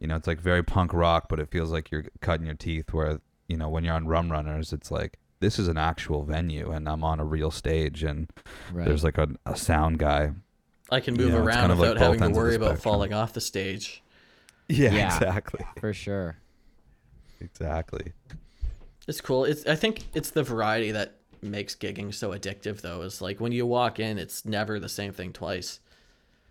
you 0.00 0.08
know 0.08 0.16
it's 0.16 0.26
like 0.26 0.40
very 0.40 0.64
punk 0.64 0.92
rock 0.92 1.26
but 1.28 1.38
it 1.38 1.48
feels 1.48 1.70
like 1.70 1.92
you're 1.92 2.06
cutting 2.20 2.46
your 2.46 2.56
teeth 2.56 2.92
where 2.92 3.20
you 3.48 3.56
know 3.56 3.68
when 3.68 3.84
you're 3.84 3.94
on 3.94 4.08
Rum 4.08 4.32
Runners 4.32 4.72
it's 4.72 4.90
like 4.90 5.20
this 5.40 5.58
is 5.58 5.68
an 5.68 5.76
actual 5.76 6.24
venue 6.24 6.70
and 6.70 6.88
I'm 6.88 7.04
on 7.04 7.20
a 7.20 7.24
real 7.24 7.50
stage 7.50 8.02
and 8.02 8.28
Right. 8.72 8.86
there's 8.86 9.04
like 9.04 9.18
a, 9.18 9.28
a 9.46 9.56
sound 9.56 9.98
guy. 9.98 10.32
I 10.90 11.00
can 11.00 11.14
You 11.16 11.22
move 11.26 11.32
know, 11.34 11.38
around 11.44 11.56
kind 11.60 11.72
of 11.72 11.78
like 11.78 11.88
without 11.94 12.02
having 12.04 12.18
to 12.20 12.24
ends 12.26 12.38
of 12.38 12.42
the 12.44 12.48
worry 12.48 12.56
about 12.56 12.78
falling 12.78 13.12
off 13.12 13.32
the 13.32 13.40
stage. 13.40 14.02
Yeah, 14.68 14.92
Yeah. 14.94 15.06
exactly. 15.14 15.60
for 15.78 15.92
sure. 15.92 16.38
Exactly. 17.40 18.12
It's 19.06 19.20
cool. 19.20 19.44
It's 19.44 19.66
I 19.66 19.74
think 19.74 20.04
it's 20.14 20.30
the 20.30 20.42
variety 20.42 20.92
that 20.92 21.16
makes 21.42 21.74
gigging 21.74 22.14
so 22.14 22.30
addictive 22.30 22.80
though. 22.80 23.02
Is 23.02 23.20
like 23.20 23.40
when 23.40 23.52
you 23.52 23.66
walk 23.66 23.98
in, 24.00 24.18
it's 24.18 24.44
never 24.46 24.80
the 24.80 24.88
same 24.88 25.12
thing 25.12 25.32
twice. 25.32 25.80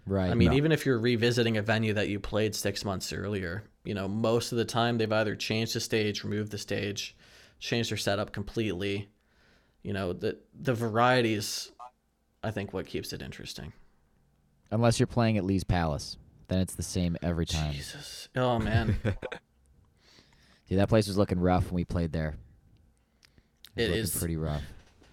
Right. 0.05 0.29
I 0.29 0.34
mean, 0.36 0.49
No. 0.51 0.57
even 0.57 0.71
if 0.71 0.86
you're 0.86 0.99
revisiting 0.99 1.57
a 1.57 1.61
venue 1.61 1.93
that 1.93 2.09
you 2.09 2.19
played 2.19 2.53
six 2.53 2.84
months 2.86 3.11
earlier, 3.13 3.63
you 3.86 3.93
know, 3.93 4.07
most 4.07 4.51
of 4.51 4.57
the 4.57 4.65
time 4.65 4.97
they've 4.97 5.11
either 5.11 5.36
changed 5.36 5.73
the 5.75 5.79
stage, 5.79 6.23
removed 6.23 6.51
the 6.51 6.57
stage, 6.57 7.15
changed 7.64 7.89
their 7.89 7.97
setup 7.97 8.32
completely. 8.32 9.09
You 9.82 9.93
know, 9.93 10.14
the 10.14 10.38
the 10.53 10.74
varieties 10.74 11.72
I 12.43 12.51
think 12.51 12.74
what 12.74 12.86
keeps 12.86 13.14
it 13.14 13.22
interesting. 13.22 13.74
unless 14.70 14.99
you're 14.99 15.07
playing 15.07 15.38
at 15.38 15.45
Lee's 15.45 15.64
Palace, 15.64 16.18
then 16.49 16.59
it's 16.59 16.76
the 16.76 16.84
same 16.84 17.18
every 17.22 17.45
time. 17.45 17.74
Jesus. 17.74 18.28
Oh 18.36 18.59
man. 18.59 18.97
Dude, 20.70 20.80
that 20.80 20.89
place 20.89 21.07
was 21.07 21.18
looking 21.18 21.39
rough 21.39 21.66
when 21.66 21.76
we 21.76 21.86
played 21.86 22.11
there. 22.11 22.36
It 23.76 23.88
looking 23.88 24.03
is 24.03 24.16
pretty 24.16 24.38
rough. 24.38 24.64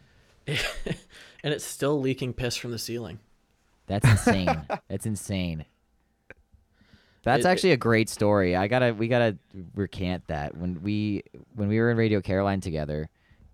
and 0.46 1.54
it's 1.54 1.64
still 1.64 2.00
leaking 2.00 2.32
piss 2.34 2.56
from 2.56 2.72
the 2.72 2.78
ceiling. 2.78 3.20
That's 3.86 4.08
insane. 4.08 4.62
That's 4.88 5.06
insane. 5.06 5.64
That's 7.22 7.44
It- 7.44 7.48
actually 7.48 7.72
a 7.72 7.76
great 7.76 8.08
story. 8.08 8.56
I 8.56 8.66
gotta, 8.66 8.94
we 8.94 9.08
gotta 9.08 9.36
recant 9.74 10.26
that. 10.28 10.56
When 10.56 10.82
we, 10.82 11.22
when 11.54 11.68
we 11.68 11.78
were 11.78 11.90
in 11.90 11.96
Radio 11.96 12.20
Caroline 12.20 12.60
together, 12.60 13.08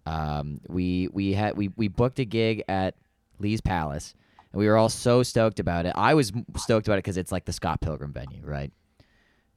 um, 0.06 0.60
we 0.68 1.08
we 1.12 1.32
had 1.32 1.56
we 1.56 1.68
we 1.76 1.88
booked 1.88 2.20
a 2.20 2.24
gig 2.24 2.62
at 2.68 2.94
Lee's 3.40 3.60
Palace, 3.60 4.14
and 4.52 4.60
we 4.60 4.68
were 4.68 4.76
all 4.76 4.88
so 4.88 5.22
stoked 5.24 5.58
about 5.58 5.84
it. 5.84 5.92
I 5.96 6.14
was 6.14 6.32
stoked 6.56 6.86
about 6.86 6.94
it 6.94 7.02
because 7.04 7.16
it's 7.16 7.32
like 7.32 7.44
the 7.44 7.52
Scott 7.52 7.80
Pilgrim 7.80 8.12
venue, 8.12 8.42
right? 8.44 8.72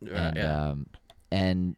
Uh, 0.03 0.15
and 0.15 0.37
yeah. 0.37 0.69
um, 0.69 0.87
and 1.31 1.75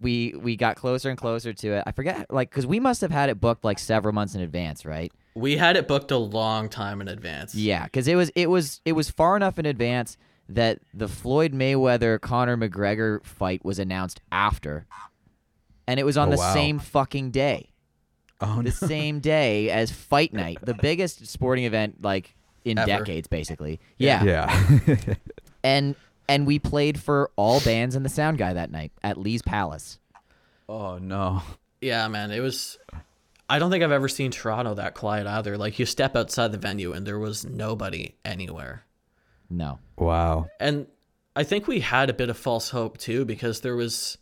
we 0.00 0.32
we 0.40 0.56
got 0.56 0.76
closer 0.76 1.10
and 1.10 1.18
closer 1.18 1.52
to 1.52 1.72
it. 1.74 1.84
I 1.86 1.92
forget, 1.92 2.32
like, 2.32 2.48
because 2.48 2.66
we 2.66 2.80
must 2.80 3.02
have 3.02 3.10
had 3.10 3.28
it 3.28 3.38
booked 3.38 3.64
like 3.64 3.78
several 3.78 4.14
months 4.14 4.34
in 4.34 4.40
advance, 4.40 4.86
right? 4.86 5.12
we 5.36 5.56
had 5.56 5.76
it 5.76 5.86
booked 5.86 6.10
a 6.10 6.18
long 6.18 6.68
time 6.68 7.00
in 7.00 7.08
advance. 7.08 7.54
Yeah, 7.54 7.84
because 7.84 8.08
it 8.08 8.14
was 8.16 8.30
it 8.34 8.48
was 8.50 8.80
it 8.84 8.92
was 8.92 9.10
far 9.10 9.36
enough 9.36 9.58
in 9.58 9.66
advance 9.66 10.16
that 10.54 10.80
the 10.92 11.08
Floyd 11.08 11.52
Mayweather 11.52 12.20
Conor 12.20 12.56
McGregor 12.56 13.24
fight 13.24 13.64
was 13.64 13.78
announced 13.78 14.20
after, 14.32 14.86
and 15.86 15.98
it 16.00 16.04
was 16.04 16.16
on 16.16 16.28
Oh, 16.28 16.32
the 16.32 16.36
wow. 16.38 16.54
same 16.54 16.78
fucking 16.78 17.30
day, 17.30 17.70
Oh 18.40 18.62
the 18.62 18.70
same 18.70 19.20
day 19.20 19.70
as 19.70 19.90
Fight 19.90 20.32
Night, 20.32 20.58
the 20.62 20.74
biggest 20.82 21.26
sporting 21.26 21.64
event 21.64 22.02
like 22.02 22.34
in 22.64 22.78
Ever. 22.78 22.86
decades, 22.86 23.28
basically. 23.28 23.80
Yeah. 23.98 24.22
Yeah. 24.24 24.78
Yeah. 24.86 25.14
and 25.64 25.94
and 26.28 26.46
we 26.46 26.58
played 26.58 27.00
for 27.00 27.30
all 27.36 27.60
bands 27.60 27.94
and 27.96 28.04
the 28.04 28.08
sound 28.10 28.38
guy 28.38 28.52
that 28.54 28.70
night 28.70 28.92
at 29.02 29.16
Lee's 29.18 29.42
Palace. 29.42 29.98
oh 30.68 30.98
no. 30.98 31.42
Yeah, 31.80 32.06
man, 32.08 32.30
it 32.30 32.40
was. 32.40 32.78
I 33.48 33.58
don't 33.58 33.70
think 33.70 33.82
I've 33.82 33.90
ever 33.90 34.06
seen 34.08 34.30
Toronto 34.30 34.74
that 34.74 34.94
quiet 34.94 35.26
either. 35.26 35.56
Like 35.58 35.78
you 35.78 35.86
step 35.86 36.14
outside 36.14 36.52
the 36.52 36.58
venue 36.58 36.92
and 36.92 37.06
there 37.06 37.18
was 37.18 37.44
nobody 37.44 38.14
anywhere. 38.24 38.84
No. 39.50 39.78
Wow. 39.98 40.46
And 40.60 40.86
I 41.36 41.42
think 41.44 41.66
we 41.66 41.80
had 41.80 42.08
a 42.08 42.14
bit 42.14 42.30
of 42.30 42.36
false 42.36 42.70
hope 42.70 42.98
too 42.98 43.24
because 43.24 43.60
there 43.60 43.76
was 43.76 44.16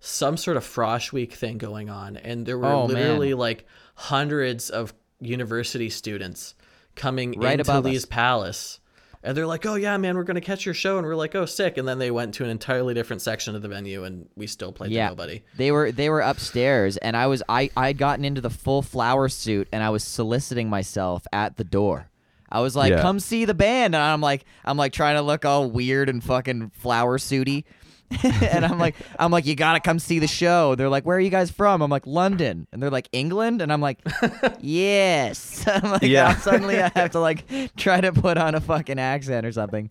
some 0.00 0.36
sort 0.36 0.56
of 0.58 0.64
Frosh 0.64 1.12
Week 1.12 1.32
thing 1.32 1.56
going 1.58 1.88
on, 1.88 2.16
and 2.18 2.44
there 2.44 2.58
were 2.58 2.66
Oh, 2.66 2.86
man. 2.86 2.96
literally 2.96 3.32
like 3.34 3.64
hundreds 3.94 4.68
of 4.70 4.92
university 5.20 5.88
students 5.88 6.54
coming 6.94 7.32
Right 7.38 7.58
into 7.58 7.70
above 7.70 7.84
Lee's 7.86 8.02
us. 8.04 8.08
Palace. 8.10 8.80
And 9.22 9.34
they're 9.34 9.46
like, 9.46 9.64
"Oh 9.64 9.74
yeah, 9.76 9.96
man, 9.96 10.16
we're 10.16 10.24
gonna 10.24 10.42
catch 10.42 10.66
your 10.66 10.74
show," 10.74 10.98
and 10.98 11.06
we're 11.06 11.14
like, 11.16 11.34
"Oh, 11.34 11.46
sick!" 11.46 11.78
And 11.78 11.88
then 11.88 11.98
they 11.98 12.10
went 12.10 12.34
to 12.34 12.44
an 12.44 12.50
entirely 12.50 12.92
different 12.92 13.22
section 13.22 13.54
of 13.56 13.62
the 13.62 13.68
venue, 13.68 14.04
and 14.04 14.28
we 14.36 14.46
still 14.46 14.70
played 14.70 14.90
Yeah. 14.92 15.04
to 15.06 15.12
nobody. 15.12 15.42
They 15.56 15.72
were 15.72 15.90
they 15.90 16.10
were 16.10 16.20
upstairs 16.20 16.98
and 16.98 17.16
I 17.16 17.26
was 17.26 17.42
I 17.48 17.70
I 17.74 17.86
had 17.86 17.96
gotten 17.96 18.26
into 18.26 18.42
the 18.42 18.50
full 18.50 18.82
flower 18.82 19.30
suit 19.30 19.66
and 19.72 19.82
I 19.82 19.88
was 19.88 20.04
soliciting 20.04 20.68
myself 20.68 21.26
at 21.32 21.56
the 21.56 21.64
door. 21.64 22.10
I 22.54 22.60
was 22.60 22.74
like, 22.76 22.92
Yeah. 22.92 23.02
"Come 23.02 23.18
see 23.20 23.44
the 23.44 23.52
band," 23.54 23.94
and 23.94 24.02
I'm 24.02 24.20
like, 24.20 24.44
I'm 24.64 24.76
like 24.78 24.92
trying 24.92 25.16
to 25.16 25.22
look 25.22 25.44
all 25.44 25.68
weird 25.70 26.08
and 26.08 26.22
fucking 26.24 26.70
flower 26.70 27.18
suity, 27.18 27.64
and 28.22 28.64
I'm 28.64 28.78
like, 28.78 28.94
I'm 29.18 29.32
like, 29.32 29.44
you 29.44 29.54
gotta 29.56 29.80
come 29.80 29.98
see 29.98 30.20
the 30.20 30.28
show. 30.28 30.74
They're 30.76 30.88
like, 30.88 31.04
"Where 31.04 31.16
are 31.16 31.20
you 31.20 31.30
guys 31.30 31.50
from?" 31.50 31.82
I'm 31.82 31.90
like, 31.90 32.06
"London," 32.06 32.66
and 32.72 32.82
they're 32.82 32.90
like, 32.90 33.08
"England," 33.12 33.60
and 33.60 33.72
I'm 33.72 33.80
like, 33.80 33.98
"Yes." 34.60 35.64
I'm 35.68 35.90
like, 35.92 36.02
Yeah. 36.02 36.36
suddenly 36.36 36.80
I 36.80 36.90
have 36.94 37.10
to 37.12 37.20
like 37.20 37.44
try 37.76 38.00
to 38.00 38.12
put 38.12 38.38
on 38.38 38.54
a 38.54 38.60
fucking 38.60 38.98
accent 38.98 39.44
or 39.46 39.52
something, 39.52 39.90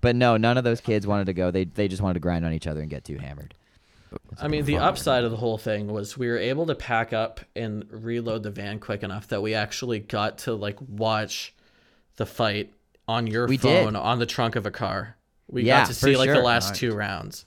but 0.00 0.14
no, 0.16 0.36
none 0.36 0.58
of 0.58 0.64
those 0.64 0.80
kids 0.80 1.06
wanted 1.06 1.26
to 1.26 1.32
go. 1.32 1.50
They 1.50 1.64
they 1.64 1.88
just 1.88 2.02
wanted 2.02 2.14
to 2.14 2.20
grind 2.20 2.44
on 2.44 2.52
each 2.52 2.66
other 2.66 2.80
and 2.80 2.90
get 2.90 3.04
too 3.04 3.18
hammered. 3.18 3.54
I 4.38 4.48
mean, 4.48 4.66
the 4.66 4.76
upside 4.76 5.24
of 5.24 5.30
the 5.30 5.38
whole 5.38 5.56
thing 5.56 5.86
was 5.86 6.18
we 6.18 6.28
were 6.28 6.36
able 6.36 6.66
to 6.66 6.74
pack 6.74 7.14
up 7.14 7.40
and 7.56 7.86
reload 7.90 8.42
the 8.42 8.50
van 8.50 8.78
quick 8.78 9.02
enough 9.02 9.28
that 9.28 9.40
we 9.40 9.54
actually 9.54 10.00
got 10.00 10.36
to 10.38 10.54
like 10.54 10.76
watch 10.86 11.54
the 12.16 12.26
fight 12.26 12.72
on 13.08 13.26
your 13.26 13.46
We 13.46 13.56
did. 13.56 13.84
phone 13.84 13.96
on 13.96 14.18
the 14.18 14.26
trunk 14.26 14.56
of 14.56 14.66
a 14.66 14.70
car. 14.70 15.16
We 15.48 15.64
Yeah, 15.64 15.80
got 15.80 15.88
to 15.88 15.94
see 15.94 16.16
like 16.16 16.28
the 16.28 16.36
sure. 16.36 16.44
last 16.44 16.74
two 16.74 16.94
rounds. 16.94 17.44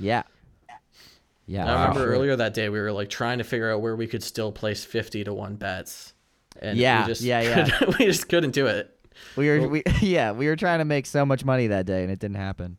Yeah. 0.00 0.22
Yeah. 1.46 1.66
I 1.66 1.80
remember 1.82 2.00
sure. 2.00 2.08
earlier 2.08 2.36
that 2.36 2.54
day 2.54 2.68
we 2.68 2.80
were 2.80 2.92
like 2.92 3.08
trying 3.08 3.38
to 3.38 3.44
figure 3.44 3.70
out 3.72 3.80
where 3.80 3.94
we 3.94 4.06
could 4.06 4.22
still 4.22 4.50
place 4.50 4.84
fifty 4.84 5.22
to 5.24 5.32
one 5.32 5.56
bets. 5.56 6.12
And 6.60 6.76
Yeah, 6.78 7.02
we 7.02 7.06
just 7.08 7.22
yeah, 7.22 7.40
yeah. 7.40 7.80
we 7.98 8.06
just 8.06 8.28
couldn't 8.28 8.50
do 8.52 8.66
it. 8.66 8.92
We 9.36 9.48
were 9.48 9.68
we 9.68 9.82
yeah, 10.00 10.32
we 10.32 10.46
were 10.48 10.56
trying 10.56 10.80
to 10.80 10.84
make 10.84 11.06
so 11.06 11.24
much 11.24 11.44
money 11.44 11.68
that 11.68 11.86
day 11.86 12.02
and 12.02 12.10
it 12.10 12.18
didn't 12.18 12.36
happen. 12.36 12.78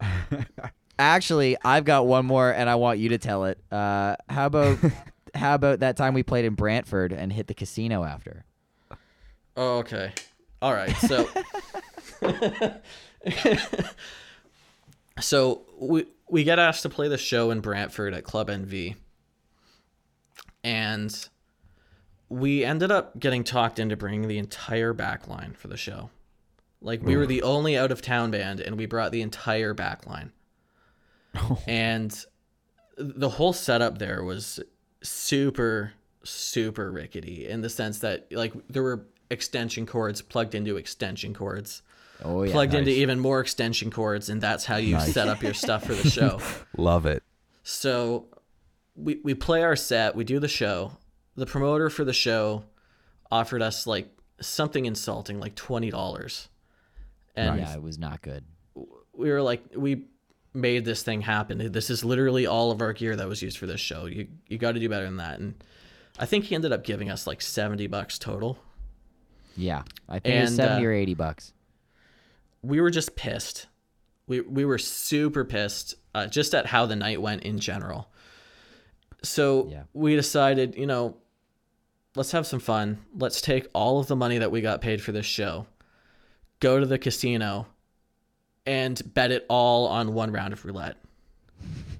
Actually, 0.98 1.56
I've 1.62 1.84
got 1.84 2.06
one 2.06 2.24
more 2.26 2.50
and 2.50 2.70
I 2.70 2.74
want 2.76 2.98
you 2.98 3.10
to 3.10 3.18
tell 3.18 3.44
it. 3.44 3.58
Uh 3.70 4.16
how 4.28 4.46
about 4.46 4.78
how 5.34 5.54
about 5.54 5.80
that 5.80 5.96
time 5.96 6.14
we 6.14 6.22
played 6.22 6.44
in 6.46 6.54
Brantford 6.54 7.12
and 7.12 7.32
hit 7.32 7.46
the 7.46 7.54
casino 7.54 8.02
after? 8.02 8.44
Oh, 9.56 9.78
okay. 9.78 10.12
All 10.62 10.72
right. 10.72 10.96
So, 10.96 11.28
so 15.20 15.62
we 15.78 16.06
we 16.28 16.44
get 16.44 16.58
asked 16.58 16.82
to 16.82 16.88
play 16.88 17.08
the 17.08 17.18
show 17.18 17.50
in 17.50 17.60
Brantford 17.60 18.14
at 18.14 18.24
Club 18.24 18.48
NV, 18.48 18.96
and 20.64 21.28
we 22.28 22.64
ended 22.64 22.90
up 22.90 23.18
getting 23.18 23.44
talked 23.44 23.78
into 23.78 23.96
bringing 23.96 24.28
the 24.28 24.38
entire 24.38 24.92
back 24.92 25.28
line 25.28 25.54
for 25.56 25.68
the 25.68 25.76
show. 25.76 26.10
Like 26.80 27.02
we 27.02 27.16
were 27.16 27.26
the 27.26 27.42
only 27.42 27.76
out 27.76 27.92
of 27.92 28.00
town 28.00 28.30
band, 28.30 28.60
and 28.60 28.76
we 28.76 28.86
brought 28.86 29.12
the 29.12 29.22
entire 29.22 29.74
back 29.74 30.06
line. 30.06 30.32
and 31.66 32.24
the 32.96 33.28
whole 33.28 33.52
setup 33.52 33.98
there 33.98 34.24
was 34.24 34.58
super 35.02 35.92
super 36.24 36.90
rickety 36.90 37.46
in 37.46 37.60
the 37.60 37.68
sense 37.68 38.00
that 38.00 38.26
like 38.32 38.52
there 38.68 38.82
were 38.82 39.06
extension 39.30 39.86
cords 39.86 40.22
plugged 40.22 40.54
into 40.54 40.76
extension 40.76 41.34
cords. 41.34 41.82
Oh 42.24 42.42
yeah. 42.44 42.52
plugged 42.52 42.72
into 42.74 42.90
even 42.90 43.18
more 43.20 43.40
extension 43.40 43.90
cords 43.90 44.30
and 44.30 44.40
that's 44.40 44.64
how 44.64 44.76
you 44.76 44.98
set 45.00 45.28
up 45.28 45.42
your 45.42 45.52
stuff 45.54 45.84
for 45.84 45.94
the 45.94 46.08
show. 46.08 46.40
Love 46.76 47.04
it. 47.06 47.22
so 47.62 48.26
we 48.94 49.20
we 49.22 49.34
play 49.34 49.62
our 49.62 49.76
set 49.76 50.14
we 50.16 50.24
do 50.24 50.38
the 50.38 50.48
show. 50.48 50.92
The 51.34 51.44
promoter 51.46 51.90
for 51.90 52.04
the 52.04 52.14
show 52.14 52.64
offered 53.30 53.60
us 53.60 53.86
like 53.86 54.08
something 54.40 54.86
insulting 54.86 55.38
like 55.40 55.54
$20 55.56 56.48
and 57.34 57.58
Yeah, 57.60 57.74
it 57.74 57.82
was 57.82 57.98
not 57.98 58.22
good. 58.22 58.44
we 59.12 59.30
were 59.30 59.42
like 59.42 59.62
we 59.76 60.06
made 60.54 60.86
this 60.86 61.02
thing 61.02 61.20
happen. 61.20 61.70
This 61.70 61.90
is 61.90 62.02
literally 62.02 62.46
all 62.46 62.70
of 62.70 62.80
our 62.80 62.94
gear 62.94 63.14
that 63.14 63.28
was 63.28 63.42
used 63.42 63.58
for 63.58 63.66
this 63.66 63.80
show. 63.80 64.06
You 64.06 64.28
you 64.46 64.56
got 64.56 64.72
to 64.72 64.80
do 64.80 64.88
better 64.88 65.04
than 65.04 65.18
that. 65.18 65.38
And 65.38 65.62
i 66.18 66.24
think 66.24 66.44
he 66.46 66.54
ended 66.54 66.72
up 66.72 66.82
giving 66.82 67.10
us 67.10 67.26
like 67.26 67.42
70 67.42 67.86
bucks 67.88 68.18
total 68.18 68.56
Yeah. 69.56 69.82
I 70.08 70.18
think 70.18 70.34
it 70.36 70.40
was 70.42 70.54
70 70.56 70.84
uh, 70.84 70.88
or 70.88 70.92
80 70.92 71.14
bucks. 71.14 71.52
we 72.62 72.80
were 72.80 72.90
just 72.90 73.16
pissed 73.16 73.66
we 74.28 74.40
we 74.40 74.64
were 74.64 74.78
super 74.78 75.44
pissed 75.44 75.94
uh, 76.14 76.26
just 76.26 76.54
at 76.54 76.66
how 76.66 76.84
the 76.86 76.96
night 76.96 77.20
went 77.22 77.42
in 77.44 77.58
general 77.60 78.08
so 79.22 79.68
Yeah. 79.70 79.82
we 79.92 80.16
decided 80.16 80.74
you 80.76 80.86
know 80.86 81.16
let's 82.16 82.32
have 82.32 82.46
some 82.46 82.58
fun 82.60 82.98
let's 83.16 83.40
take 83.40 83.68
all 83.72 84.00
of 84.00 84.06
the 84.08 84.16
money 84.16 84.38
that 84.38 84.50
we 84.50 84.60
got 84.62 84.80
paid 84.80 85.00
for 85.00 85.12
this 85.12 85.26
show 85.26 85.66
go 86.60 86.80
to 86.80 86.86
the 86.86 86.98
casino 86.98 87.66
and 88.66 89.00
bet 89.14 89.30
it 89.30 89.46
all 89.48 89.86
on 89.86 90.12
one 90.12 90.32
round 90.32 90.52
of 90.52 90.64
roulette 90.64 90.96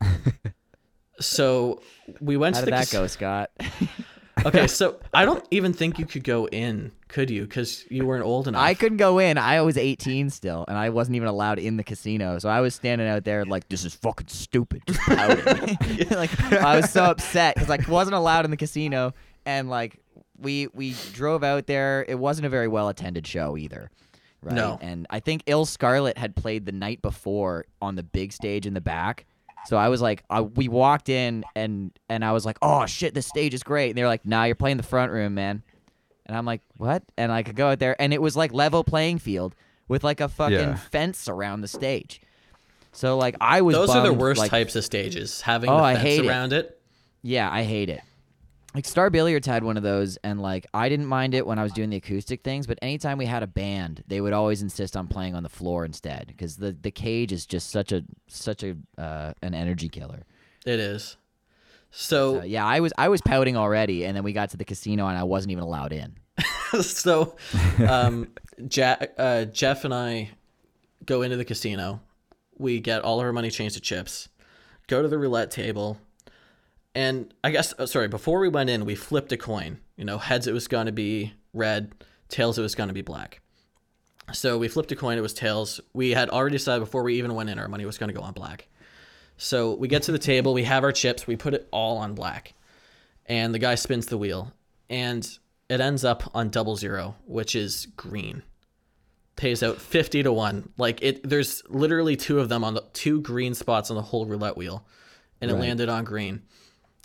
so 1.21 1.81
we 2.21 2.37
went 2.37 2.57
How 2.57 2.61
to 2.63 2.67
did 2.67 2.73
the 2.73 2.77
that 2.77 2.85
cas- 2.89 2.93
go, 2.93 3.07
Scott? 3.07 3.51
okay 4.47 4.67
so 4.67 4.99
i 5.13 5.25
don't 5.25 5.45
even 5.51 5.73
think 5.73 5.99
you 5.99 6.07
could 6.07 6.25
go 6.25 6.47
in 6.49 6.91
could 7.09 7.31
you 7.31 7.43
because 7.43 7.85
you 7.91 8.05
weren't 8.07 8.25
old 8.25 8.49
enough 8.49 8.63
I 8.63 8.75
couldn't 8.75 8.99
go 8.99 9.19
in. 9.21 9.39
I 9.39 9.61
was 9.61 9.77
18 9.79 10.29
still, 10.31 10.65
and 10.67 10.77
I 10.77 10.91
wasn't 10.91 11.17
even 11.17 11.29
allowed 11.29 11.61
in 11.61 11.77
the 11.77 11.85
casino. 11.85 12.39
So 12.41 12.49
I 12.49 12.61
was 12.61 12.75
standing 12.75 13.07
out 13.07 13.23
there 13.23 13.45
like, 13.45 13.69
"This 13.69 13.85
is 13.85 13.95
fucking 13.95 14.27
stupid." 14.27 14.83
Just 14.89 15.09
like 16.11 16.41
I 16.53 16.77
was 16.77 16.91
so 16.91 17.05
upset 17.05 17.55
because 17.55 17.69
like 17.69 17.87
wasn't 17.87 18.17
allowed 18.17 18.45
in 18.45 18.51
the 18.51 18.57
casino, 18.57 19.15
and 19.45 19.71
like 19.71 20.01
we 20.39 20.67
we 20.75 20.97
drove 21.13 21.45
out 21.45 21.67
there. 21.67 22.05
It 22.09 22.19
wasn't 22.19 22.47
a 22.47 22.49
very 22.49 22.69
well 22.69 22.89
attended 22.89 23.27
show 23.27 23.57
either. 23.57 23.91
Right? 24.43 24.55
No. 24.55 24.79
And 24.81 25.07
I 25.11 25.21
think 25.21 25.43
Ill 25.47 25.65
Scarlet 25.65 26.19
had 26.19 26.37
played 26.37 26.67
the 26.67 26.73
night 26.73 27.03
before 27.03 27.67
on 27.81 27.97
the 27.97 28.03
big 28.03 28.33
stage 28.33 28.67
in 28.67 28.75
the 28.75 28.81
back. 28.81 29.27
So 29.67 29.77
I 29.77 29.89
was 29.89 30.01
like, 30.01 30.23
uh, 30.31 30.45
we 30.55 30.69
walked 30.69 31.09
in 31.09 31.45
and 31.55 31.91
and 32.09 32.25
I 32.25 32.33
was 32.33 32.47
like, 32.47 32.59
oh 32.63 32.87
shit, 32.87 33.15
this 33.15 33.27
stage 33.27 33.53
is 33.55 33.63
great. 33.63 33.91
And 33.91 33.99
they 33.99 34.03
were 34.03 34.09
like, 34.09 34.25
nah, 34.25 34.45
you're 34.45 34.55
playing 34.55 34.77
the 34.77 34.83
front 34.83 35.13
room, 35.13 35.35
man. 35.35 35.63
And 36.27 36.37
I'm 36.37 36.45
like, 36.45 36.61
what? 36.77 37.03
And 37.17 37.31
I 37.31 37.43
could 37.43 37.55
go 37.57 37.69
out 37.69 37.79
there, 37.79 38.01
and 38.01 38.13
it 38.13 38.21
was 38.21 38.37
like 38.37 38.53
level 38.53 38.83
playing 38.85 39.19
field 39.19 39.55
with 39.89 40.03
like 40.03 40.21
a 40.21 40.29
fucking 40.29 40.59
Yeah. 40.59 40.75
fence 40.77 41.29
around 41.29 41.61
the 41.61 41.69
stage. 41.69 42.21
So 42.93 43.17
like 43.17 43.37
I 43.41 43.61
was. 43.63 43.77
those 43.77 43.91
are 43.91 44.03
the 44.03 44.09
bummed, 44.09 44.21
worst 44.21 44.39
like, 44.41 44.51
types 44.51 44.75
of 44.77 44.85
stages 44.85 45.41
having 45.43 45.71
Oh, 45.71 45.77
the 45.77 45.83
I 45.83 45.95
fence 45.95 46.03
hate 46.05 46.25
it. 46.25 46.29
around 46.29 46.53
it 46.53 46.81
Yeah, 47.23 47.49
I 47.51 47.63
hate 47.65 47.89
it. 47.91 48.01
Like 48.77 48.85
Star 48.85 49.09
Billiards 49.09 49.47
had 49.47 49.65
one 49.65 49.79
of 49.79 49.83
those, 49.83 50.19
and 50.19 50.39
like 50.39 50.67
I 50.75 50.91
didn't 50.91 51.07
mind 51.07 51.33
it 51.33 51.47
when 51.47 51.59
I 51.59 51.63
was 51.63 51.73
doing 51.73 51.89
the 51.89 51.97
acoustic 51.97 52.43
things, 52.43 52.67
but 52.67 52.79
anytime 52.83 53.17
we 53.17 53.25
had 53.25 53.43
a 53.43 53.47
band, 53.47 54.05
they 54.07 54.21
would 54.21 54.35
always 54.35 54.61
insist 54.61 54.99
on 54.99 55.09
playing 55.09 55.35
on 55.35 55.43
the 55.43 55.49
floor 55.49 55.87
instead 55.87 56.27
because 56.27 56.59
the 56.59 56.77
the 56.83 56.91
cage 56.91 57.33
is 57.33 57.47
just 57.47 57.71
such 57.71 57.91
a 57.91 58.05
such 58.29 58.63
a 58.63 58.77
uh, 58.99 59.33
an 59.41 59.55
energy 59.55 59.89
killer. 59.89 60.27
It 60.67 60.79
is. 60.79 61.17
So 61.91 62.41
Uh, 62.41 62.43
yeah, 62.43 62.67
I 62.67 62.81
was 62.81 62.93
I 62.99 63.09
was 63.09 63.23
pouting 63.23 63.57
already, 63.57 64.05
and 64.05 64.15
then 64.15 64.25
we 64.25 64.35
got 64.35 64.51
to 64.51 64.59
the 64.59 64.65
casino, 64.67 65.07
and 65.07 65.17
I 65.17 65.23
wasn't 65.23 65.53
even 65.53 65.65
allowed 65.65 65.95
in. 65.95 66.15
so 66.83 67.35
um, 67.89 68.29
Jack, 68.69 69.15
uh, 69.17 69.47
Jeff 69.47 69.87
and 69.87 69.95
I 69.95 70.33
go 71.07 71.23
into 71.23 71.39
the 71.39 71.47
casino. 71.47 72.03
We 72.59 72.81
get 72.81 73.01
all 73.01 73.21
of 73.21 73.25
our 73.25 73.33
money 73.33 73.49
changed 73.49 73.77
to 73.77 73.81
chips. 73.81 74.29
Go 74.87 75.01
to 75.01 75.09
the 75.09 75.17
roulette 75.17 75.51
table, 75.51 75.99
and 76.97 77.33
I 77.45 77.51
guess 77.51 77.73
uh, 77.79 77.87
sorry. 77.87 78.09
Before 78.09 78.41
we 78.41 78.49
went 78.49 78.71
in, 78.71 78.85
we 78.85 78.95
flipped 78.97 79.31
a 79.33 79.37
coin. 79.37 79.79
You 79.97 80.05
know, 80.05 80.19
heads 80.19 80.47
it 80.47 80.53
was 80.53 80.67
going 80.67 80.87
to 80.87 80.93
be 80.93 81.33
red, 81.53 81.93
tails 82.29 82.59
it 82.59 82.63
was 82.63 82.75
going 82.75 82.89
to 82.89 82.95
be 82.95 83.03
black. 83.03 83.41
So 84.33 84.59
we 84.59 84.67
flipped 84.69 84.91
a 84.91 84.97
coin. 84.97 85.17
It 85.19 85.21
was 85.21 85.33
tails. 85.35 85.81
We 85.93 86.11
had 86.11 86.31
already 86.31 86.57
decided 86.57 86.81
before 86.81 87.05
we 87.05 87.15
even 87.19 87.35
went 87.35 87.49
in, 87.51 87.59
our 87.61 87.69
money 87.69 87.85
was 87.87 87.99
going 87.99 88.09
to 88.09 88.15
go 88.19 88.23
on 88.23 88.33
black. 88.33 88.67
So 89.37 89.75
we 89.75 89.87
get 89.89 90.03
to 90.05 90.13
the 90.13 90.19
table. 90.19 90.53
We 90.55 90.65
have 90.65 90.83
our 90.83 90.93
chips. 90.93 91.27
We 91.27 91.37
put 91.37 91.55
it 91.55 91.69
all 91.71 91.99
on 91.99 92.15
black, 92.15 92.55
and 93.27 93.55
the 93.55 93.59
guy 93.59 93.75
spins 93.77 94.07
the 94.07 94.19
wheel, 94.19 94.53
and 94.91 95.29
it 95.69 95.81
ends 95.81 96.05
up 96.05 96.31
on 96.35 96.49
double 96.49 96.77
zero, 96.77 97.15
which 97.27 97.55
is 97.55 97.87
green. 97.97 98.43
Pays 99.37 99.63
out 99.63 99.79
fifty 99.79 100.23
to 100.23 100.33
one. 100.33 100.71
Like 100.79 101.03
it, 101.03 101.29
there's 101.29 101.63
literally 101.69 102.17
two 102.17 102.41
of 102.41 102.49
them 102.49 102.65
on 102.65 102.73
the 102.75 102.85
two 102.95 103.21
green 103.21 103.55
spots 103.55 103.91
on 103.91 103.97
the 103.97 104.03
whole 104.03 104.25
roulette 104.25 104.57
wheel, 104.57 104.87
and 105.43 105.51
it 105.51 105.55
Right. 105.55 105.61
landed 105.61 105.91
on 105.91 106.05
green, 106.05 106.43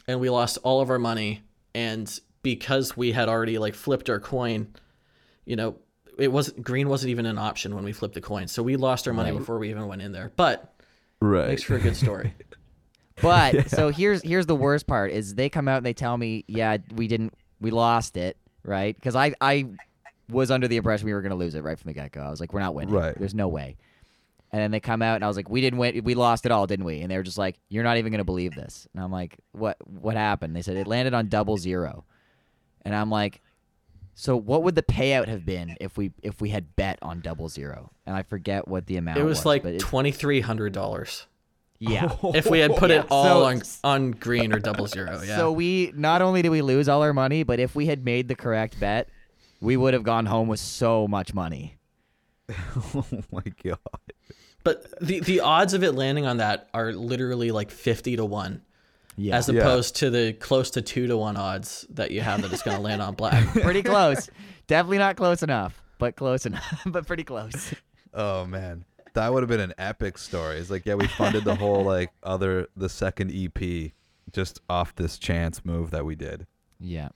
and 0.08 0.20
we 0.20 0.30
lost 0.30 0.58
all 0.64 0.82
of 0.82 0.89
our 0.89 0.99
money. 0.99 1.41
And 1.74 2.20
because 2.43 2.97
we 2.97 3.12
had 3.12 3.30
already 3.30 3.58
like 3.58 3.76
flipped 3.76 4.10
our 4.10 4.20
coin, 4.20 4.68
you 5.45 5.56
know, 5.56 5.76
it 6.18 6.32
wasn't 6.32 6.62
green 6.62 6.89
wasn't 6.89 7.10
even 7.12 7.26
an 7.26 7.38
option 7.38 7.74
when 7.74 7.84
we 7.84 7.93
flipped 7.93 8.14
the 8.16 8.22
coin, 8.22 8.47
so 8.47 8.62
we 8.62 8.76
lost 8.76 9.08
our 9.08 9.14
money 9.14 9.32
Right. 9.32 9.39
before 9.39 9.58
we 9.58 9.70
even 9.70 9.88
went 9.88 10.02
in 10.02 10.12
there. 10.12 10.32
But 10.36 10.74
Right. 11.22 11.47
makes 11.47 11.64
for 11.64 11.76
a 11.76 11.80
good 11.80 11.95
story. 11.95 12.34
But 13.22 13.70
so 13.70 13.89
here's 13.89 14.24
here's 14.24 14.47
the 14.47 14.56
worst 14.56 14.88
part 14.88 15.12
is 15.12 15.36
they 15.36 15.47
come 15.49 15.68
out 15.68 15.78
and 15.78 15.86
they 15.86 15.93
tell 15.93 16.18
me, 16.18 16.43
yeah, 16.47 16.78
we 16.95 17.08
didn't, 17.08 17.36
we 17.60 17.70
lost 17.70 18.18
it, 18.18 18.36
right? 18.64 18.95
Because 18.95 19.16
I 19.16 19.34
I 19.39 19.68
was 20.28 20.49
under 20.49 20.68
the 20.68 20.78
impression 20.78 21.06
we 21.06 21.14
were 21.14 21.22
gonna 21.22 21.36
lose 21.36 21.54
it 21.54 21.62
right 21.64 21.78
from 21.78 21.89
the 21.89 21.93
get 21.93 22.12
go. 22.14 22.22
I 22.22 22.32
was 22.32 22.39
like, 22.39 22.52
we're 22.52 22.62
not 22.62 22.74
winning. 22.74 22.95
Right. 22.95 23.14
There's 23.16 23.36
no 23.36 23.47
way. 23.47 23.78
And 24.54 24.62
then 24.62 24.72
they 24.72 24.80
come 24.82 25.02
out 25.02 25.16
and 25.16 25.24
I 25.24 25.28
was 25.28 25.38
like, 25.38 25.49
we 25.49 25.62
didn't 25.62 25.80
win. 25.80 26.04
We 26.04 26.14
lost 26.14 26.45
it 26.45 26.52
all, 26.52 26.68
didn't 26.68 26.86
we? 26.86 27.02
And 27.02 27.10
they 27.10 27.16
were 27.16 27.24
just 27.24 27.38
like, 27.38 27.58
you're 27.70 27.84
not 27.86 27.97
even 27.97 28.12
gonna 28.12 28.26
believe 28.26 28.54
this. 28.54 28.88
And 28.93 29.04
I'm 29.04 29.12
like, 29.12 29.38
what 29.54 29.78
what 29.88 30.16
happened? 30.16 30.56
They 30.56 30.62
said 30.62 30.76
it 30.78 30.88
landed 30.88 31.14
on 31.14 31.28
double 31.28 31.58
zero. 31.58 32.04
And 32.84 32.93
I'm 32.95 33.10
like, 33.10 33.41
so 34.14 34.36
what 34.36 34.64
would 34.64 34.76
the 34.76 34.84
payout 34.84 35.28
have 35.30 35.45
been 35.45 35.78
if 35.80 35.97
we 35.97 36.12
if 36.22 36.41
we 36.41 36.49
had 36.49 36.76
bet 36.76 36.99
on 37.02 37.22
double 37.22 37.47
zero? 37.47 37.91
And 38.06 38.16
I 38.16 38.24
forget 38.24 38.68
what 38.68 38.88
the 38.88 38.97
amount 38.97 39.18
was. 39.18 39.22
It 39.24 39.26
was 39.26 39.38
was. 39.39 39.45
like 39.45 39.80
twenty 39.80 40.12
three 40.12 40.41
hundred 40.41 40.74
dollars 40.74 41.28
yeah. 41.82 42.16
if 42.36 42.49
we 42.49 42.60
had 42.60 42.76
put 42.76 42.91
it 42.91 43.06
all 43.12 43.24
So- 43.24 43.45
on 43.45 43.62
on 43.84 44.12
green 44.12 44.54
or 44.54 44.60
double 44.60 44.88
zero. 44.88 45.22
Yeah. 45.26 45.38
So 45.38 45.52
we 45.52 45.91
not 45.95 46.22
only 46.22 46.41
did 46.41 46.49
we 46.49 46.62
lose 46.62 46.88
all 46.88 47.02
our 47.02 47.14
money, 47.14 47.43
but 47.43 47.60
if 47.60 47.76
we 47.76 47.88
had 47.88 48.06
made 48.06 48.28
the 48.28 48.36
correct 48.36 48.80
bet, 48.80 49.10
we 49.60 49.76
would 49.78 49.93
have 49.93 50.04
gone 50.04 50.28
home 50.28 50.47
with 50.47 50.60
so 50.60 51.08
much 51.08 51.34
money. 51.34 51.78
oh 52.96 53.06
my 53.32 53.44
god. 53.64 53.78
But 54.64 54.86
the 55.02 55.20
the 55.22 55.39
odds 55.39 55.74
of 55.74 55.84
it 55.84 55.94
landing 55.94 56.26
on 56.26 56.38
that 56.38 56.70
are 56.74 56.94
literally 56.94 57.52
like 57.52 57.72
fifty 57.72 58.16
to 58.16 58.26
one, 58.26 58.62
Yeah, 59.18 59.38
as 59.38 59.50
Yeah. 59.50 59.62
opposed 59.62 59.96
to 59.98 60.10
the 60.10 60.34
close 60.34 60.72
to 60.72 60.82
two 60.82 61.08
to 61.08 61.18
one 61.18 61.38
odds 61.38 61.86
that 61.92 62.12
you 62.12 62.22
have 62.22 62.42
that 62.44 62.54
it's 62.54 62.62
going 62.64 62.78
to 62.78 62.84
land 62.84 63.02
on 63.02 63.16
black. 63.16 63.48
pretty 63.62 63.82
close. 63.84 64.30
Definitely 64.68 65.00
not 65.00 65.16
close 65.16 65.42
enough, 65.44 65.82
but 65.98 66.16
close 66.16 66.46
enough, 66.46 66.82
but 66.86 67.08
pretty 67.08 67.24
close. 67.24 67.74
Oh 68.14 68.46
man. 68.46 68.86
that 69.14 69.34
would 69.34 69.42
have 69.42 69.50
been 69.50 69.60
an 69.60 69.74
epic 69.78 70.18
story. 70.18 70.58
It's 70.58 70.70
like, 70.70 70.86
yeah, 70.86 70.96
we 70.96 71.08
funded 71.08 71.44
the 71.44 71.56
whole 71.56 71.84
like 71.84 72.12
other 72.24 72.68
the 72.78 72.88
second 72.89 73.32
EP 73.34 73.92
just 74.32 74.62
off 74.70 74.96
this 74.96 75.18
chance 75.18 75.66
move 75.66 75.92
that 75.92 76.06
we 76.06 76.16
did. 76.16 76.46
Yeah. 76.80 77.10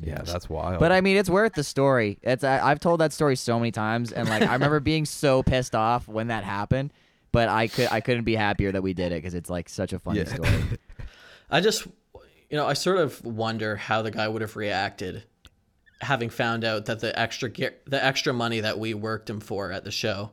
Yeah, 0.00 0.22
that's 0.22 0.48
wild. 0.48 0.78
But 0.80 0.92
I 0.92 1.00
mean, 1.00 1.16
it's 1.16 1.30
worth 1.30 1.54
the 1.54 1.64
story. 1.64 2.18
It's 2.22 2.44
I, 2.44 2.60
I've 2.60 2.80
told 2.80 3.00
that 3.00 3.12
story 3.12 3.36
so 3.36 3.58
many 3.58 3.70
times, 3.72 4.12
and 4.12 4.28
like 4.28 4.42
I 4.42 4.52
remember 4.52 4.80
being 4.80 5.04
so 5.06 5.42
pissed 5.42 5.74
off 5.74 6.06
when 6.08 6.28
that 6.28 6.44
happened. 6.44 6.92
But 7.32 7.48
I 7.48 7.68
could 7.68 7.88
I 7.90 8.00
couldn't 8.00 8.24
be 8.24 8.34
happier 8.36 8.72
that 8.72 8.82
we 8.82 8.94
did 8.94 9.12
it 9.12 9.16
because 9.16 9.34
it's 9.34 9.50
like 9.50 9.68
such 9.68 9.92
a 9.92 9.98
funny 9.98 10.20
Yeah. 10.20 10.34
story. 10.34 10.78
I 11.50 11.60
just, 11.60 11.86
you 12.50 12.56
know, 12.56 12.66
I 12.66 12.72
sort 12.72 12.98
of 12.98 13.24
wonder 13.24 13.76
how 13.76 14.02
the 14.02 14.10
guy 14.10 14.26
would 14.26 14.42
have 14.42 14.56
reacted, 14.56 15.24
having 16.00 16.28
found 16.30 16.64
out 16.64 16.86
that 16.86 17.00
the 17.00 17.16
extra 17.18 17.48
ge- 17.50 17.74
the 17.86 18.02
extra 18.02 18.32
money 18.32 18.60
that 18.60 18.78
we 18.78 18.94
worked 18.94 19.28
him 19.30 19.40
for 19.40 19.70
at 19.70 19.84
the 19.84 19.90
show, 19.90 20.30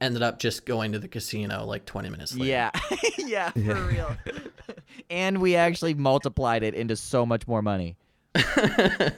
ended 0.00 0.22
up 0.22 0.38
just 0.38 0.66
going 0.66 0.92
to 0.92 0.98
the 0.98 1.08
casino 1.08 1.64
like 1.64 1.84
20 1.86 2.10
minutes 2.10 2.34
later. 2.34 2.50
Yeah, 2.50 2.70
yeah, 3.18 3.50
for 3.50 3.74
real. 3.86 4.16
and 5.10 5.38
we 5.40 5.56
actually 5.56 5.94
multiplied 5.94 6.62
it 6.62 6.74
into 6.74 6.96
so 6.96 7.24
much 7.26 7.46
more 7.48 7.62
money. 7.62 7.96
Uh, 8.34 9.10